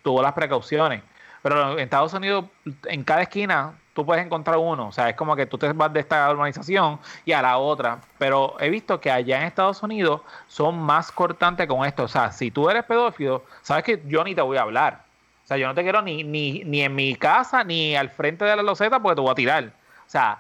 tuvo 0.02 0.22
las 0.22 0.32
precauciones. 0.32 1.02
Pero 1.42 1.72
en 1.72 1.78
Estados 1.80 2.12
Unidos, 2.14 2.46
en 2.86 3.04
cada 3.04 3.22
esquina, 3.22 3.74
tú 3.92 4.04
puedes 4.04 4.24
encontrar 4.24 4.56
uno. 4.56 4.88
O 4.88 4.92
sea, 4.92 5.10
es 5.10 5.14
como 5.14 5.36
que 5.36 5.46
tú 5.46 5.58
te 5.58 5.72
vas 5.72 5.92
de 5.92 6.00
esta 6.00 6.28
organización 6.30 6.98
y 7.24 7.32
a 7.32 7.42
la 7.42 7.58
otra. 7.58 8.00
Pero 8.18 8.56
he 8.60 8.70
visto 8.70 8.98
que 8.98 9.10
allá 9.10 9.38
en 9.38 9.44
Estados 9.44 9.82
Unidos 9.82 10.22
son 10.48 10.78
más 10.78 11.12
cortantes 11.12 11.66
con 11.66 11.84
esto. 11.84 12.04
O 12.04 12.08
sea, 12.08 12.32
si 12.32 12.50
tú 12.50 12.70
eres 12.70 12.84
pedófilo, 12.84 13.44
sabes 13.62 13.84
que 13.84 14.02
yo 14.06 14.24
ni 14.24 14.34
te 14.34 14.40
voy 14.40 14.56
a 14.56 14.62
hablar. 14.62 15.04
O 15.44 15.46
sea, 15.46 15.56
yo 15.56 15.66
no 15.66 15.74
te 15.74 15.82
quiero 15.82 16.00
ni, 16.02 16.24
ni, 16.24 16.64
ni 16.64 16.82
en 16.82 16.94
mi 16.94 17.16
casa 17.16 17.64
ni 17.64 17.94
al 17.94 18.10
frente 18.10 18.44
de 18.44 18.56
la 18.56 18.62
loseta 18.62 19.00
porque 19.00 19.16
te 19.16 19.20
voy 19.20 19.30
a 19.30 19.34
tirar. 19.34 19.64
O 20.06 20.10
sea, 20.10 20.38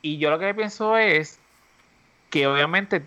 y 0.00 0.18
yo 0.18 0.30
lo 0.30 0.38
que 0.38 0.54
pienso 0.54 0.96
es 0.96 1.38
que 2.30 2.46
obviamente 2.46 3.02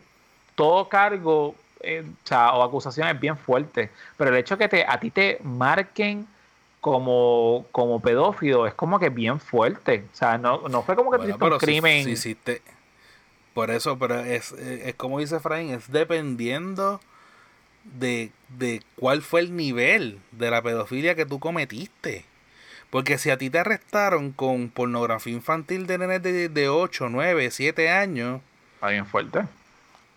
todo 0.55 0.87
cargo 0.87 1.55
eh, 1.83 2.03
o, 2.05 2.27
sea, 2.27 2.53
o 2.53 2.63
acusación 2.63 3.07
es 3.07 3.19
bien 3.19 3.37
fuerte, 3.37 3.89
pero 4.17 4.29
el 4.29 4.37
hecho 4.37 4.57
que 4.57 4.67
te, 4.67 4.85
a 4.85 4.99
ti 4.99 5.09
te 5.09 5.39
marquen 5.43 6.27
como, 6.79 7.65
como 7.71 7.99
pedófilo 8.01 8.67
es 8.67 8.73
como 8.73 8.99
que 8.99 9.09
bien 9.09 9.39
fuerte. 9.39 10.05
O 10.11 10.15
sea, 10.15 10.37
no, 10.37 10.67
no 10.67 10.83
fue 10.83 10.95
como 10.95 11.11
que 11.11 11.17
bueno, 11.17 11.37
un 11.39 11.57
crimen. 11.57 12.05
Por 13.53 13.69
eso, 13.69 13.99
pero 13.99 14.19
es, 14.19 14.53
es, 14.53 14.95
como 14.95 15.19
dice 15.19 15.39
Fraín, 15.39 15.71
es 15.71 15.91
dependiendo 15.91 17.01
de, 17.83 18.31
de 18.57 18.81
cuál 18.95 19.21
fue 19.21 19.41
el 19.41 19.55
nivel 19.55 20.19
de 20.31 20.51
la 20.51 20.61
pedofilia 20.61 21.15
que 21.15 21.25
tú 21.25 21.39
cometiste. 21.39 22.25
Porque 22.89 23.17
si 23.17 23.29
a 23.29 23.37
ti 23.37 23.49
te 23.49 23.59
arrestaron 23.59 24.31
con 24.31 24.69
pornografía 24.69 25.33
infantil 25.33 25.87
de 25.87 25.97
nenes 25.97 26.21
de, 26.21 26.49
de 26.49 26.69
8, 26.69 27.07
9, 27.09 27.49
7 27.49 27.89
años. 27.89 28.41
Bien 28.85 29.05
fuerte. 29.05 29.45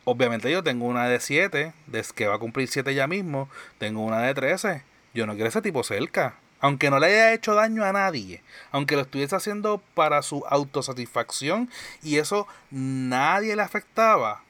Obviamente 0.04 0.50
yo 0.50 0.62
tengo 0.62 0.86
una 0.86 1.08
de 1.08 1.20
7, 1.20 1.72
que 2.14 2.26
va 2.26 2.34
a 2.34 2.38
cumplir 2.38 2.68
7 2.68 2.94
ya 2.94 3.06
mismo. 3.06 3.48
Tengo 3.78 4.02
una 4.02 4.20
de 4.20 4.34
13. 4.34 4.82
Yo 5.14 5.26
no 5.26 5.34
quiero 5.34 5.48
ese 5.48 5.62
tipo 5.62 5.84
cerca. 5.84 6.34
Aunque 6.60 6.90
no 6.90 6.98
le 6.98 7.06
haya 7.06 7.32
hecho 7.32 7.54
daño 7.54 7.84
a 7.84 7.92
nadie. 7.92 8.42
Aunque 8.72 8.96
lo 8.96 9.02
estuviese 9.02 9.36
haciendo 9.36 9.80
para 9.94 10.22
su 10.22 10.44
autosatisfacción. 10.48 11.70
Y 12.02 12.16
eso 12.16 12.48
nadie 12.70 13.54
le 13.54 13.62
afectaba 13.62 14.42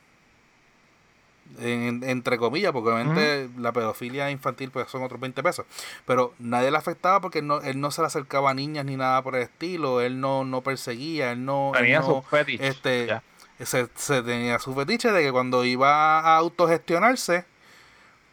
entre 1.58 2.38
comillas, 2.38 2.72
porque 2.72 2.90
obviamente 2.90 3.48
la 3.58 3.72
pedofilia 3.72 4.30
infantil 4.30 4.70
pues 4.70 4.88
son 4.90 5.02
otros 5.02 5.20
20 5.20 5.42
pesos. 5.42 5.66
Pero 6.06 6.34
nadie 6.38 6.70
le 6.70 6.76
afectaba 6.76 7.20
porque 7.20 7.40
él 7.40 7.46
no, 7.46 7.60
él 7.60 7.80
no 7.80 7.90
se 7.90 8.00
le 8.00 8.06
acercaba 8.06 8.50
a 8.50 8.54
niñas 8.54 8.84
ni 8.84 8.96
nada 8.96 9.22
por 9.22 9.36
el 9.36 9.42
estilo, 9.42 10.00
él 10.00 10.20
no, 10.20 10.44
no 10.44 10.62
perseguía, 10.62 11.32
él 11.32 11.44
no... 11.44 11.72
Tenía 11.74 12.02
su 12.02 12.22
fetiche. 12.22 12.66
Este, 12.66 13.20
se, 13.62 14.22
tenía 14.22 14.58
su 14.58 14.74
fetiche 14.74 15.12
de 15.12 15.22
que 15.22 15.32
cuando 15.32 15.64
iba 15.64 16.20
a 16.20 16.36
autogestionarse, 16.36 17.44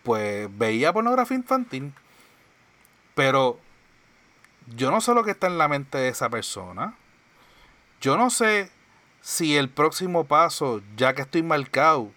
pues 0.04 0.50
veía 0.58 0.94
pornografía 0.94 1.38
infantil. 1.38 1.94
Pero 3.14 3.60
yo 4.76 4.92
no 4.92 5.02
sé 5.02 5.14
lo 5.14 5.24
que 5.24 5.32
está 5.32 5.48
en 5.48 5.58
la 5.58 5.68
mente 5.68 5.98
de 5.98 6.10
esa 6.10 6.30
persona. 6.30 6.96
Yo 8.00 8.18
no 8.18 8.30
sé 8.30 8.72
si 9.22 9.56
el 9.56 9.70
próximo 9.70 10.26
paso, 10.26 10.82
ya 10.98 11.14
que 11.14 11.22
estoy 11.22 11.44
marcado, 11.44 12.12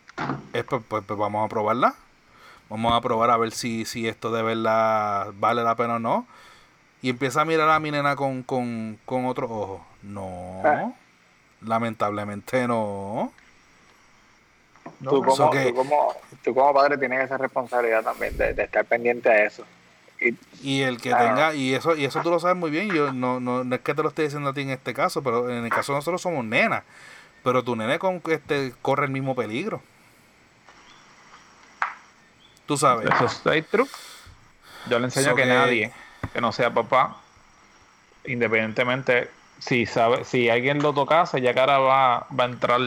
es, 0.53 0.65
pues, 0.65 0.83
pues, 0.89 1.05
pues, 1.07 1.19
vamos 1.19 1.45
a 1.45 1.49
probarla. 1.49 1.95
Vamos 2.69 2.93
a 2.95 3.01
probar 3.01 3.31
a 3.31 3.37
ver 3.37 3.53
si, 3.53 3.85
si 3.85 4.09
esto 4.09 4.33
de 4.33 4.43
verdad 4.43 5.33
vale 5.35 5.63
la 5.63 5.75
pena 5.75 5.97
o 5.97 5.99
no. 5.99 6.27
Y 7.03 7.11
empieza 7.11 7.43
a 7.43 7.45
mirar 7.45 7.69
a 7.69 7.79
mi 7.81 7.91
nena 7.91 8.17
con, 8.17 8.43
con, 8.43 8.99
con 9.05 9.27
otro 9.27 9.47
ojo. 9.47 9.87
No. 10.03 10.63
Ah. 10.65 10.93
Lamentablemente 11.61 12.67
no. 12.67 13.33
tú, 15.03 15.23
como, 15.23 16.15
tú, 16.43 16.55
como, 16.55 16.75
padre 16.75 16.97
tienes 16.99 17.25
esa 17.25 17.39
responsabilidad 17.39 18.03
también 18.03 18.37
de, 18.37 18.51
estar 18.51 18.85
pendiente 18.87 19.29
a 19.29 19.45
eso. 19.45 19.65
Y, 20.63 20.81
el 20.81 20.99
que 21.01 21.11
tenga, 21.11 21.55
y 21.55 21.75
eso, 21.75 21.95
y 21.95 22.07
eso 22.07 22.23
tú 22.23 22.31
lo 22.31 22.41
sabes 22.41 22.57
muy 22.57 22.71
bien, 22.71 22.89
yo 22.89 23.13
no, 23.13 23.41
no, 23.41 23.65
no 23.65 23.75
es 23.75 23.83
que 23.83 23.95
te 23.95 24.03
lo 24.03 24.09
esté 24.09 24.23
diciendo 24.23 24.51
a 24.51 24.55
ti 24.55 24.63
en 24.63 24.71
este 24.71 24.95
caso, 24.95 25.23
pero 25.23 25.51
en 25.51 25.65
el 25.65 25.71
caso 25.71 25.93
de 25.93 25.99
nosotros 25.99 26.23
somos 26.23 26.45
nenas. 26.45 26.85
Pero 27.43 27.63
tu 27.63 27.77
nene 27.77 27.99
con, 27.99 28.23
este, 28.29 28.73
corre 28.81 29.05
el 29.05 29.11
mismo 29.11 29.35
peligro. 29.35 29.83
Tú 32.67 32.77
sabes. 32.77 33.09
Eso 33.11 33.53
es 33.53 33.67
true. 33.69 33.87
Yo 34.89 34.99
le 34.99 35.07
enseño 35.07 35.35
que, 35.35 35.47
nadie 35.47 35.93
que 36.33 36.41
no 36.41 36.53
sea 36.53 36.73
papá, 36.73 37.17
independientemente 38.25 39.31
si 39.59 39.87
sabe, 39.87 40.25
si 40.25 40.51
alguien 40.51 40.83
lo 40.83 40.93
tocase, 40.93 41.41
ya 41.41 41.55
cara 41.55 41.79
va, 41.79 42.27
va 42.39 42.45
a 42.45 42.47
entrar 42.47 42.81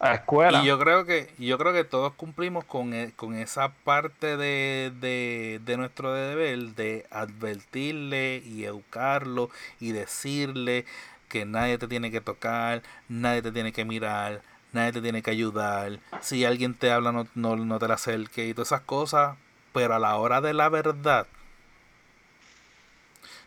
a 0.00 0.08
la 0.08 0.14
escuela. 0.14 0.62
Y 0.62 0.66
yo 0.66 0.78
creo 0.78 1.06
que, 1.06 1.32
yo 1.38 1.56
creo 1.56 1.72
que 1.72 1.84
todos 1.84 2.12
cumplimos 2.14 2.64
con, 2.64 2.92
e, 2.92 3.12
con 3.12 3.36
esa 3.36 3.70
parte 3.70 4.36
de, 4.36 4.92
de, 5.00 5.60
de 5.64 5.76
nuestro 5.76 6.12
deber 6.12 6.74
de 6.74 7.06
advertirle 7.10 8.42
y 8.44 8.64
educarlo 8.64 9.50
y 9.80 9.92
decirle 9.92 10.84
que 11.28 11.46
nadie 11.46 11.78
te 11.78 11.88
tiene 11.88 12.10
que 12.10 12.20
tocar, 12.20 12.82
nadie 13.08 13.42
te 13.42 13.50
tiene 13.50 13.72
que 13.72 13.84
mirar, 13.84 14.42
nadie 14.74 14.92
te 14.92 15.02
tiene 15.02 15.22
que 15.22 15.30
ayudar, 15.30 16.00
si 16.20 16.44
alguien 16.44 16.74
te 16.74 16.90
habla 16.90 17.12
no, 17.12 17.26
no, 17.34 17.56
no 17.56 17.78
te 17.78 17.88
la 17.88 17.94
acerque 17.94 18.46
y 18.46 18.54
todas 18.54 18.68
esas 18.68 18.82
cosas, 18.82 19.36
pero 19.72 19.94
a 19.94 19.98
la 19.98 20.16
hora 20.16 20.40
de 20.40 20.54
la 20.54 20.68
verdad, 20.68 21.26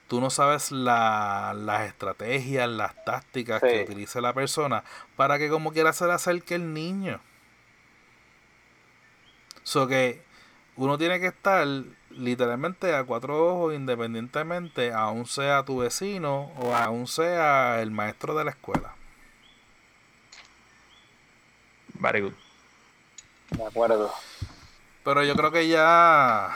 tú 0.08 0.22
no 0.22 0.30
sabes 0.30 0.72
la, 0.72 1.54
las 1.56 1.88
estrategias, 1.88 2.70
las 2.70 3.04
tácticas 3.06 3.62
que 3.62 3.84
utilice 3.84 4.22
la 4.22 4.34
persona 4.34 4.84
para 5.16 5.38
que 5.38 5.50
como 5.50 5.72
quiera 5.72 5.94
se 5.94 6.06
le 6.08 6.14
acerque 6.14 6.56
el 6.56 6.74
niño. 6.74 7.20
So 9.64 9.88
que 9.88 10.22
uno 10.78 10.98
tiene 10.98 11.20
que 11.20 11.28
estar 11.28 11.68
literalmente 12.12 12.96
a 12.96 13.04
cuatro 13.04 13.46
ojos 13.46 13.74
independientemente, 13.74 14.94
aún 14.94 15.26
sea 15.26 15.64
tu 15.64 15.80
vecino 15.80 16.52
o 16.58 16.74
aún 16.74 17.08
sea 17.08 17.82
el 17.82 17.92
maestro 17.92 18.34
de 18.36 18.46
la 18.46 18.52
escuela. 18.52 18.96
Very 22.00 22.22
good. 22.22 22.34
De 23.52 23.66
acuerdo. 23.66 24.12
Pero 25.04 25.24
yo 25.24 25.36
creo 25.36 25.52
que 25.52 25.68
ya 25.68 26.52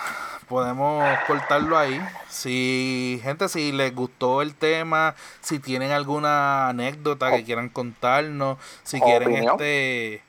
podemos 0.48 1.06
cortarlo 1.26 1.78
ahí. 1.78 2.02
Si, 2.28 3.20
gente, 3.24 3.48
si 3.48 3.72
les 3.72 3.96
gustó 3.96 4.42
el 4.42 4.56
tema, 4.56 5.16
si 5.40 5.60
tienen 5.60 5.92
alguna 5.92 6.68
anécdota 6.68 7.32
que 7.32 7.46
quieran 7.46 7.70
contarnos, 7.70 8.58
si 8.84 9.00
quieren 9.00 9.36
este. 9.36 10.22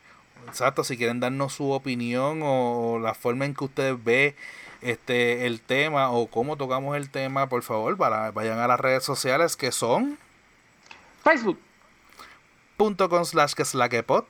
Exacto, 0.47 0.85
si 0.85 0.97
quieren 0.97 1.21
darnos 1.21 1.55
su 1.55 1.71
opinión 1.71 2.41
o 2.45 2.99
la 3.01 3.15
forma 3.15 3.45
en 3.45 3.55
que 3.55 3.65
ustedes 3.65 4.03
ve 4.03 4.37
este 4.81 5.47
el 5.47 5.61
tema 5.61 6.11
o 6.11 6.27
cómo 6.27 6.57
tocamos 6.57 6.97
el 6.97 7.11
tema, 7.11 7.49
por 7.49 7.63
favor, 7.63 7.97
para, 7.97 8.31
vayan 8.33 8.59
a 8.59 8.69
las 8.69 8.79
redes 8.79 9.05
sociales 9.05 9.57
que 9.57 9.73
son 9.73 10.19
Facebook.com 11.25 13.25
slash 13.25 13.55
que 13.55 13.63
es 13.63 13.75
la 13.75 13.89
que 13.89 14.03
pod 14.03 14.25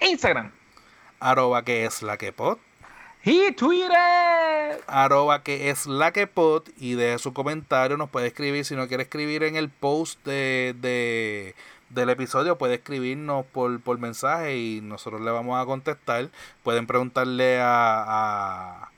Instagram 0.00 0.52
arroba 1.20 1.64
que 1.64 1.84
es 1.84 2.02
la 2.02 2.16
que 2.16 2.32
pod 2.32 2.58
y 3.24 3.50
Twitter. 3.52 3.90
arroba 4.86 5.42
que 5.42 5.70
es 5.70 5.86
la 5.86 6.12
que 6.12 6.26
pod 6.26 6.68
y 6.78 6.94
deje 6.94 7.18
su 7.18 7.32
comentario, 7.34 7.96
nos 7.96 8.08
puede 8.10 8.28
escribir, 8.28 8.64
si 8.64 8.76
no 8.76 8.86
quiere 8.88 9.02
escribir 9.02 9.42
en 9.42 9.56
el 9.56 9.68
post 9.68 10.24
de, 10.24 10.74
de- 10.80 11.54
del 11.90 12.10
episodio, 12.10 12.56
puede 12.58 12.74
escribirnos 12.76 13.44
por, 13.46 13.80
por 13.80 13.98
mensaje 13.98 14.56
y 14.58 14.80
nosotros 14.82 15.20
le 15.22 15.30
vamos 15.30 15.60
a 15.60 15.64
contestar. 15.66 16.28
Pueden 16.62 16.86
preguntarle 16.86 17.60
a, 17.60 18.04
a, 18.06 18.90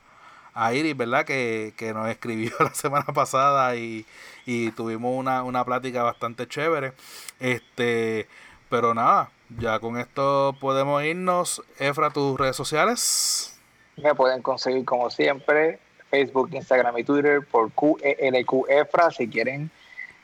a 0.54 0.74
Iris, 0.74 0.96
¿verdad? 0.96 1.24
Que, 1.24 1.72
que 1.76 1.94
nos 1.94 2.08
escribió 2.08 2.52
la 2.60 2.74
semana 2.74 3.06
pasada 3.06 3.76
y, 3.76 4.04
y 4.44 4.72
tuvimos 4.72 5.16
una, 5.16 5.42
una 5.44 5.64
plática 5.64 6.02
bastante 6.02 6.46
chévere. 6.48 6.92
Este, 7.38 8.28
pero 8.68 8.92
nada, 8.92 9.30
ya 9.58 9.78
con 9.78 9.98
esto 9.98 10.54
podemos 10.60 11.02
irnos. 11.04 11.62
Efra, 11.78 12.10
tus 12.10 12.38
redes 12.38 12.56
sociales. 12.56 13.58
Me 13.96 14.14
pueden 14.14 14.42
conseguir 14.42 14.84
como 14.84 15.10
siempre 15.10 15.78
Facebook, 16.10 16.50
Instagram 16.52 16.96
y 16.98 17.04
Twitter 17.04 17.46
por 17.50 17.70
QELQEFRA. 17.72 19.10
Si 19.10 19.28
quieren 19.28 19.70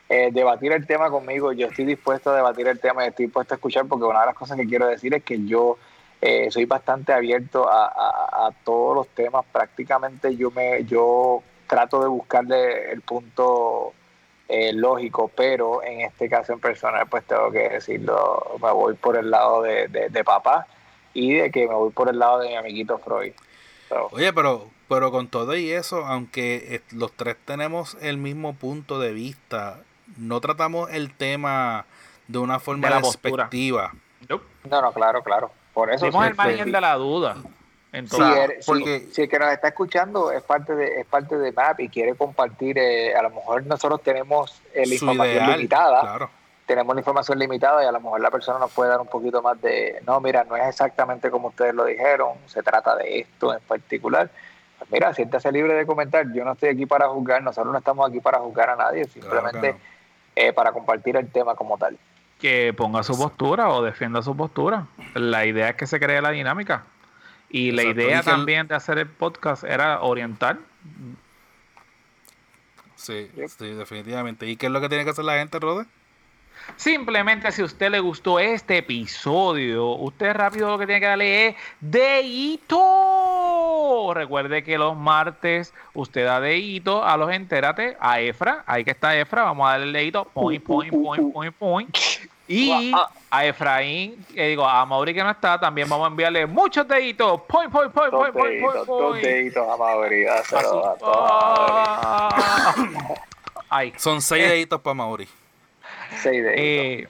eh, 0.09 0.29
debatir 0.31 0.71
el 0.71 0.87
tema 0.87 1.09
conmigo, 1.09 1.51
yo 1.51 1.67
estoy 1.67 1.85
dispuesto 1.85 2.31
a 2.31 2.35
debatir 2.35 2.67
el 2.67 2.79
tema 2.79 3.05
y 3.05 3.09
estoy 3.09 3.25
dispuesto 3.25 3.53
a 3.53 3.57
escuchar 3.57 3.85
porque 3.85 4.05
una 4.05 4.21
de 4.21 4.25
las 4.27 4.35
cosas 4.35 4.57
que 4.57 4.65
quiero 4.67 4.87
decir 4.87 5.13
es 5.13 5.23
que 5.23 5.45
yo 5.45 5.77
eh, 6.21 6.49
soy 6.49 6.65
bastante 6.65 7.13
abierto 7.13 7.69
a, 7.69 7.85
a- 7.85 8.47
a 8.47 8.51
todos 8.63 8.95
los 8.95 9.07
temas. 9.09 9.45
Prácticamente 9.51 10.35
yo 10.35 10.49
me 10.51 10.83
yo 10.85 11.43
trato 11.67 12.01
de 12.01 12.07
buscarle 12.07 12.91
el 12.91 13.01
punto 13.01 13.93
eh, 14.47 14.71
lógico, 14.73 15.29
pero 15.35 15.83
en 15.83 16.01
este 16.01 16.29
caso 16.29 16.53
en 16.53 16.59
personal, 16.59 17.07
pues 17.09 17.25
tengo 17.25 17.51
que 17.51 17.69
decirlo, 17.69 18.57
me 18.61 18.71
voy 18.71 18.93
por 18.95 19.17
el 19.17 19.29
lado 19.29 19.61
de, 19.61 19.87
de, 19.87 20.09
de 20.09 20.23
papá 20.23 20.67
y 21.13 21.33
de 21.33 21.51
que 21.51 21.67
me 21.67 21.73
voy 21.73 21.91
por 21.91 22.09
el 22.09 22.19
lado 22.19 22.39
de 22.39 22.49
mi 22.49 22.55
amiguito 22.55 22.97
Freud. 22.99 23.33
So, 23.89 24.09
Oye, 24.11 24.31
pero, 24.33 24.67
pero 24.87 25.11
con 25.11 25.27
todo 25.27 25.55
y 25.55 25.71
eso, 25.71 26.05
aunque 26.05 26.81
los 26.91 27.11
tres 27.13 27.37
tenemos 27.45 27.97
el 28.01 28.17
mismo 28.17 28.53
punto 28.53 28.99
de 28.99 29.13
vista, 29.13 29.79
no 30.17 30.39
tratamos 30.41 30.89
el 30.91 31.13
tema 31.13 31.85
de 32.27 32.39
una 32.39 32.59
forma 32.59 32.87
De 32.87 32.95
la 32.95 33.01
despectiva. 33.01 33.93
Nope. 34.29 34.45
no, 34.69 34.81
no, 34.81 34.91
claro, 34.91 35.23
claro. 35.23 35.51
Por 35.73 35.91
eso 35.91 36.05
Dimos 36.05 36.25
el 36.25 36.35
margen 36.35 36.65
sí. 36.65 36.71
de 36.71 36.81
la 36.81 36.95
duda. 36.95 37.37
Si, 37.91 37.97
Entonces, 37.97 38.37
eres- 38.37 38.65
si- 38.65 38.71
porque- 38.71 38.99
si 39.11 39.21
el 39.23 39.29
que 39.29 39.39
nos 39.39 39.51
está 39.51 39.69
escuchando 39.69 40.31
es 40.31 40.43
parte 40.43 40.75
de 40.75 40.99
es 41.01 41.05
parte 41.05 41.37
de 41.37 41.51
MAP 41.51 41.79
y 41.81 41.89
quiere 41.89 42.15
compartir, 42.15 42.77
eh, 42.77 43.15
a 43.15 43.21
lo 43.21 43.29
mejor 43.29 43.65
nosotros 43.65 44.01
tenemos 44.03 44.61
eh, 44.73 44.85
la 44.85 44.93
información 44.93 45.27
ideal, 45.35 45.51
limitada, 45.57 46.01
claro. 46.01 46.29
tenemos 46.65 46.93
la 46.95 47.01
información 47.01 47.39
limitada 47.39 47.83
y 47.83 47.87
a 47.87 47.91
lo 47.91 48.01
mejor 48.01 48.19
la 48.19 48.29
persona 48.29 48.59
nos 48.59 48.71
puede 48.73 48.89
dar 48.91 48.99
un 48.99 49.07
poquito 49.07 49.41
más 49.41 49.59
de, 49.61 50.01
no, 50.05 50.19
mira, 50.19 50.43
no 50.43 50.55
es 50.57 50.67
exactamente 50.67 51.31
como 51.31 51.47
ustedes 51.47 51.73
lo 51.73 51.85
dijeron, 51.85 52.33
se 52.47 52.61
trata 52.61 52.95
de 52.97 53.19
esto 53.19 53.53
en 53.53 53.61
particular. 53.61 54.29
Pues 54.77 54.91
mira, 54.91 55.13
siéntase 55.13 55.51
libre 55.51 55.73
de 55.73 55.85
comentar, 55.87 56.25
yo 56.33 56.43
no 56.43 56.51
estoy 56.51 56.69
aquí 56.69 56.85
para 56.85 57.07
juzgar, 57.07 57.41
nosotros 57.41 57.71
no 57.71 57.79
estamos 57.79 58.07
aquí 58.09 58.19
para 58.19 58.39
juzgar 58.39 58.69
a 58.69 58.75
nadie, 58.75 59.05
simplemente 59.05 59.59
Claro 59.59 59.77
eh, 60.35 60.53
para 60.53 60.71
compartir 60.71 61.15
el 61.17 61.31
tema 61.31 61.55
como 61.55 61.77
tal. 61.79 61.97
que 62.39 62.71
ponga 62.77 63.01
su 63.01 63.17
postura 63.17 63.69
o 63.69 63.81
defienda 63.81 64.21
su 64.21 64.37
postura. 64.37 64.85
La 65.15 65.45
idea 65.47 65.69
es 65.69 65.75
que 65.75 65.87
se 65.87 65.99
cree 65.99 66.21
la 66.21 66.29
dinámica. 66.29 66.83
Y 67.49 67.71
la 67.71 67.81
Exacto. 67.83 68.01
idea 68.01 68.07
Y 68.07 68.11
que 68.23 68.29
el- 68.29 68.35
también 68.35 68.67
de 68.67 68.75
hacer 68.75 68.97
el 68.97 69.07
podcast 69.07 69.63
era 69.63 70.01
orientar. 70.01 70.57
Sí, 72.95 73.29
sí, 73.47 73.69
definitivamente. 73.73 74.47
¿Y 74.47 74.57
qué 74.57 74.65
es 74.65 74.71
lo 74.71 74.81
que 74.81 74.89
tiene 74.89 75.03
que 75.05 75.11
hacer 75.11 75.23
la 75.25 75.37
gente, 75.37 75.59
Rode? 75.59 75.85
Simplemente 76.75 77.49
si 77.53 77.61
a 77.61 77.65
usted 77.65 77.89
le 77.91 77.99
gustó 77.99 78.39
este 78.39 78.79
episodio, 78.79 79.91
usted 79.91 80.33
rápido 80.33 80.69
lo 80.71 80.77
que 80.77 80.85
tiene 80.87 80.99
que 80.99 81.05
darle 81.05 81.47
es 81.47 81.55
dedito. 81.79 82.83
Recuerde 84.13 84.63
que 84.63 84.77
los 84.77 84.97
martes 84.97 85.73
usted 85.93 86.25
da 86.25 86.41
dedito 86.41 87.05
a 87.05 87.15
los 87.15 87.31
entérate, 87.31 87.95
a 88.01 88.19
Efra, 88.19 88.63
ahí 88.65 88.83
que 88.83 88.91
está 88.91 89.15
Efra, 89.17 89.43
vamos 89.43 89.65
a 89.67 89.71
darle 89.71 89.85
el 89.87 89.93
dedito, 89.93 90.25
point, 90.33 90.61
point, 90.63 90.91
point, 90.93 91.31
point, 91.33 91.55
point. 91.55 91.97
Y 92.47 92.91
a 93.29 93.45
Efraín, 93.45 94.25
que 94.33 94.47
digo, 94.47 94.65
a 94.65 94.85
Mauri 94.85 95.13
que 95.13 95.21
no 95.21 95.29
está, 95.31 95.59
también 95.59 95.89
vamos 95.89 96.05
a 96.07 96.11
enviarle 96.11 96.45
muchos 96.45 96.87
deditos, 96.87 97.41
point, 97.41 97.69
point, 97.71 97.91
point, 97.91 98.11
Dos 98.11 98.21
point, 98.21 98.33
point, 98.33 98.33
point, 98.33 98.51
deditos, 98.53 98.87
dos 98.87 99.01
point. 99.09 99.23
deditos 99.25 99.67
a 99.69 99.77
Mauri, 99.77 100.23
dáselo 100.23 100.85
a. 100.85 102.29
Ah. 103.69 103.83
Son 103.97 104.21
seis 104.21 104.45
Eh. 104.45 104.49
deditos 104.49 104.79
para 104.81 104.93
Mauri. 104.93 105.27
Seis 106.21 106.41
deditos. 106.43 106.55
Eh, 106.57 107.07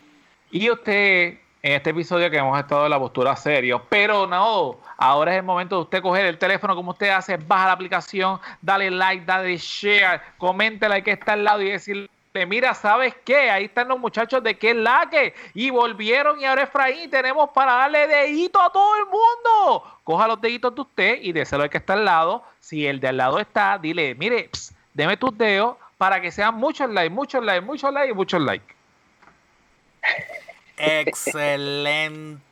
y 0.51 0.69
usted, 0.71 1.37
en 1.61 1.71
este 1.73 1.91
episodio 1.91 2.31
que 2.31 2.37
hemos 2.37 2.57
estado 2.57 2.85
en 2.85 2.89
la 2.91 2.99
postura 2.99 3.35
serio, 3.35 3.83
pero 3.89 4.25
no, 4.25 4.77
ahora 4.97 5.33
es 5.33 5.37
el 5.37 5.43
momento 5.43 5.75
de 5.75 5.81
usted 5.83 6.01
coger 6.01 6.25
el 6.25 6.37
teléfono 6.39 6.75
como 6.75 6.91
usted 6.91 7.09
hace, 7.09 7.37
baja 7.37 7.67
la 7.67 7.71
aplicación, 7.73 8.39
dale 8.61 8.89
like, 8.89 9.23
dale 9.25 9.55
share, 9.57 10.19
coméntela 10.39 10.99
que 11.01 11.11
está 11.11 11.33
al 11.33 11.43
lado 11.43 11.61
y 11.61 11.69
decirle, 11.69 12.09
mira, 12.45 12.73
¿sabes 12.73 13.15
qué? 13.25 13.49
Ahí 13.49 13.65
están 13.65 13.87
los 13.87 13.99
muchachos 13.99 14.43
de 14.43 14.57
que 14.57 14.73
la 14.73 15.07
que 15.09 15.33
y 15.53 15.69
volvieron 15.69 16.39
y 16.39 16.45
ahora 16.45 16.63
Efraín 16.63 17.09
tenemos 17.09 17.49
para 17.49 17.73
darle 17.73 18.07
dedito 18.07 18.61
a 18.61 18.71
todo 18.71 18.95
el 18.97 19.05
mundo. 19.05 19.83
Coja 20.03 20.27
los 20.27 20.39
deditos 20.39 20.75
de 20.75 20.81
usted 20.81 21.19
y 21.21 21.31
déselo 21.31 21.63
al 21.63 21.69
que 21.69 21.77
está 21.77 21.93
al 21.93 22.05
lado. 22.05 22.43
Si 22.59 22.85
el 22.85 22.99
de 22.99 23.07
al 23.07 23.17
lado 23.17 23.39
está, 23.39 23.77
dile, 23.77 24.15
mire, 24.15 24.49
ps, 24.49 24.73
deme 24.93 25.17
tus 25.17 25.37
dedos 25.37 25.77
para 25.97 26.21
que 26.21 26.31
sean 26.31 26.55
muchos 26.55 26.89
likes, 26.89 27.13
muchos 27.13 27.43
likes, 27.43 27.65
muchos 27.65 27.93
likes 27.93 28.11
y 28.11 28.13
muchos 28.13 28.41
likes. 28.41 28.75
Excelente. 30.77 32.47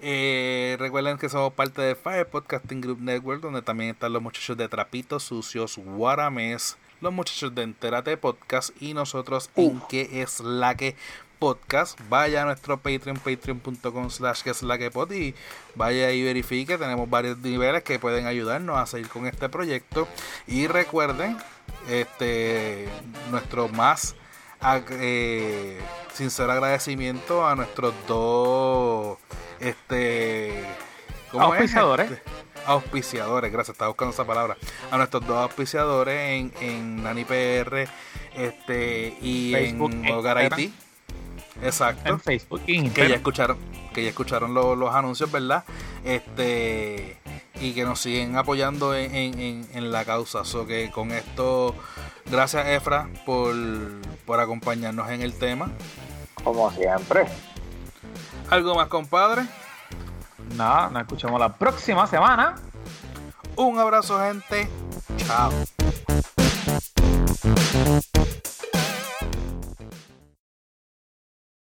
Eh, 0.00 0.76
recuerden 0.78 1.18
que 1.18 1.28
somos 1.28 1.52
parte 1.52 1.82
de 1.82 1.96
Fire 1.96 2.26
Podcasting 2.26 2.80
Group 2.80 3.00
Network, 3.00 3.42
donde 3.42 3.62
también 3.62 3.90
están 3.90 4.12
los 4.12 4.22
muchachos 4.22 4.56
de 4.56 4.68
Trapitos 4.68 5.24
Sucios, 5.24 5.76
Guaramés, 5.76 6.78
los 7.00 7.12
muchachos 7.12 7.54
de 7.54 7.62
Entérate 7.62 8.16
Podcast 8.16 8.70
y 8.80 8.94
nosotros 8.94 9.50
en 9.56 9.80
que 9.88 10.22
es 10.22 10.40
la 10.40 10.74
que 10.74 10.96
podcast. 11.38 11.98
Vaya 12.08 12.42
a 12.42 12.44
nuestro 12.44 12.78
Patreon, 12.78 13.18
patreon.com 13.18 14.10
slash 14.10 14.42
que 14.42 14.50
es 14.50 14.62
la 14.62 14.78
que 14.78 14.90
pod 14.90 15.12
y 15.12 15.34
vaya 15.74 16.10
y 16.10 16.22
verifique. 16.22 16.78
Tenemos 16.78 17.08
varios 17.08 17.38
niveles 17.38 17.82
que 17.82 17.98
pueden 17.98 18.26
ayudarnos 18.26 18.78
a 18.78 18.86
seguir 18.86 19.08
con 19.08 19.26
este 19.26 19.48
proyecto. 19.48 20.08
Y 20.46 20.66
recuerden, 20.66 21.36
este 21.88 22.88
nuestro 23.30 23.68
más 23.68 24.16
eh, 24.90 25.78
sincero 26.12 26.52
agradecimiento 26.52 27.46
a 27.46 27.54
nuestros 27.54 27.94
dos 28.08 29.18
este 29.60 30.64
¿cómo 31.30 31.54
es? 31.54 31.60
Auspiciadores. 31.60 32.10
Este, 32.10 32.22
auspiciadores, 32.68 33.50
gracias, 33.52 33.74
estaba 33.74 33.88
buscando 33.88 34.12
esa 34.12 34.24
palabra. 34.24 34.56
A 34.90 34.96
nuestros 34.96 35.26
dos 35.26 35.36
auspiciadores 35.36 36.18
en, 36.30 36.52
en 36.60 37.02
Nani 37.02 37.24
PR 37.24 37.88
este, 38.36 39.16
y 39.20 39.52
Facebook 39.52 39.92
en 39.92 40.04
e 40.06 40.12
Hogar 40.12 40.36
Instagram. 40.42 40.60
Haití. 40.60 40.74
Exacto 41.60 42.08
en 42.08 42.20
Facebook 42.20 42.60
y 42.68 42.88
que 42.90 43.08
ya 43.08 43.16
escucharon 43.16 43.58
que 43.92 44.04
ya 44.04 44.10
escucharon 44.10 44.54
lo- 44.54 44.76
los 44.76 44.94
anuncios 44.94 45.32
verdad 45.32 45.64
este 46.04 47.16
y 47.60 47.72
que 47.72 47.82
nos 47.84 47.98
siguen 48.00 48.36
apoyando 48.36 48.94
en, 48.94 49.12
en- 49.12 49.40
en- 49.40 49.68
en 49.74 49.90
la 49.90 50.04
causa 50.04 50.44
so 50.44 50.66
que 50.68 50.88
con 50.92 51.10
esto 51.10 51.74
gracias 52.26 52.64
Efra 52.68 53.08
por, 53.26 53.56
por 54.24 54.38
acompañarnos 54.38 55.10
en 55.10 55.20
el 55.22 55.32
tema 55.36 55.72
Como 56.44 56.70
siempre. 56.70 57.26
algo 58.50 58.76
más 58.76 58.86
compadre 58.86 59.42
Nada, 60.56 60.90
nos 60.90 61.02
escuchamos 61.02 61.38
la 61.40 61.52
próxima 61.52 62.06
semana. 62.06 62.54
un 63.56 63.78
abrazo 63.78 64.20
gente 64.20 64.68
chao 65.16 65.50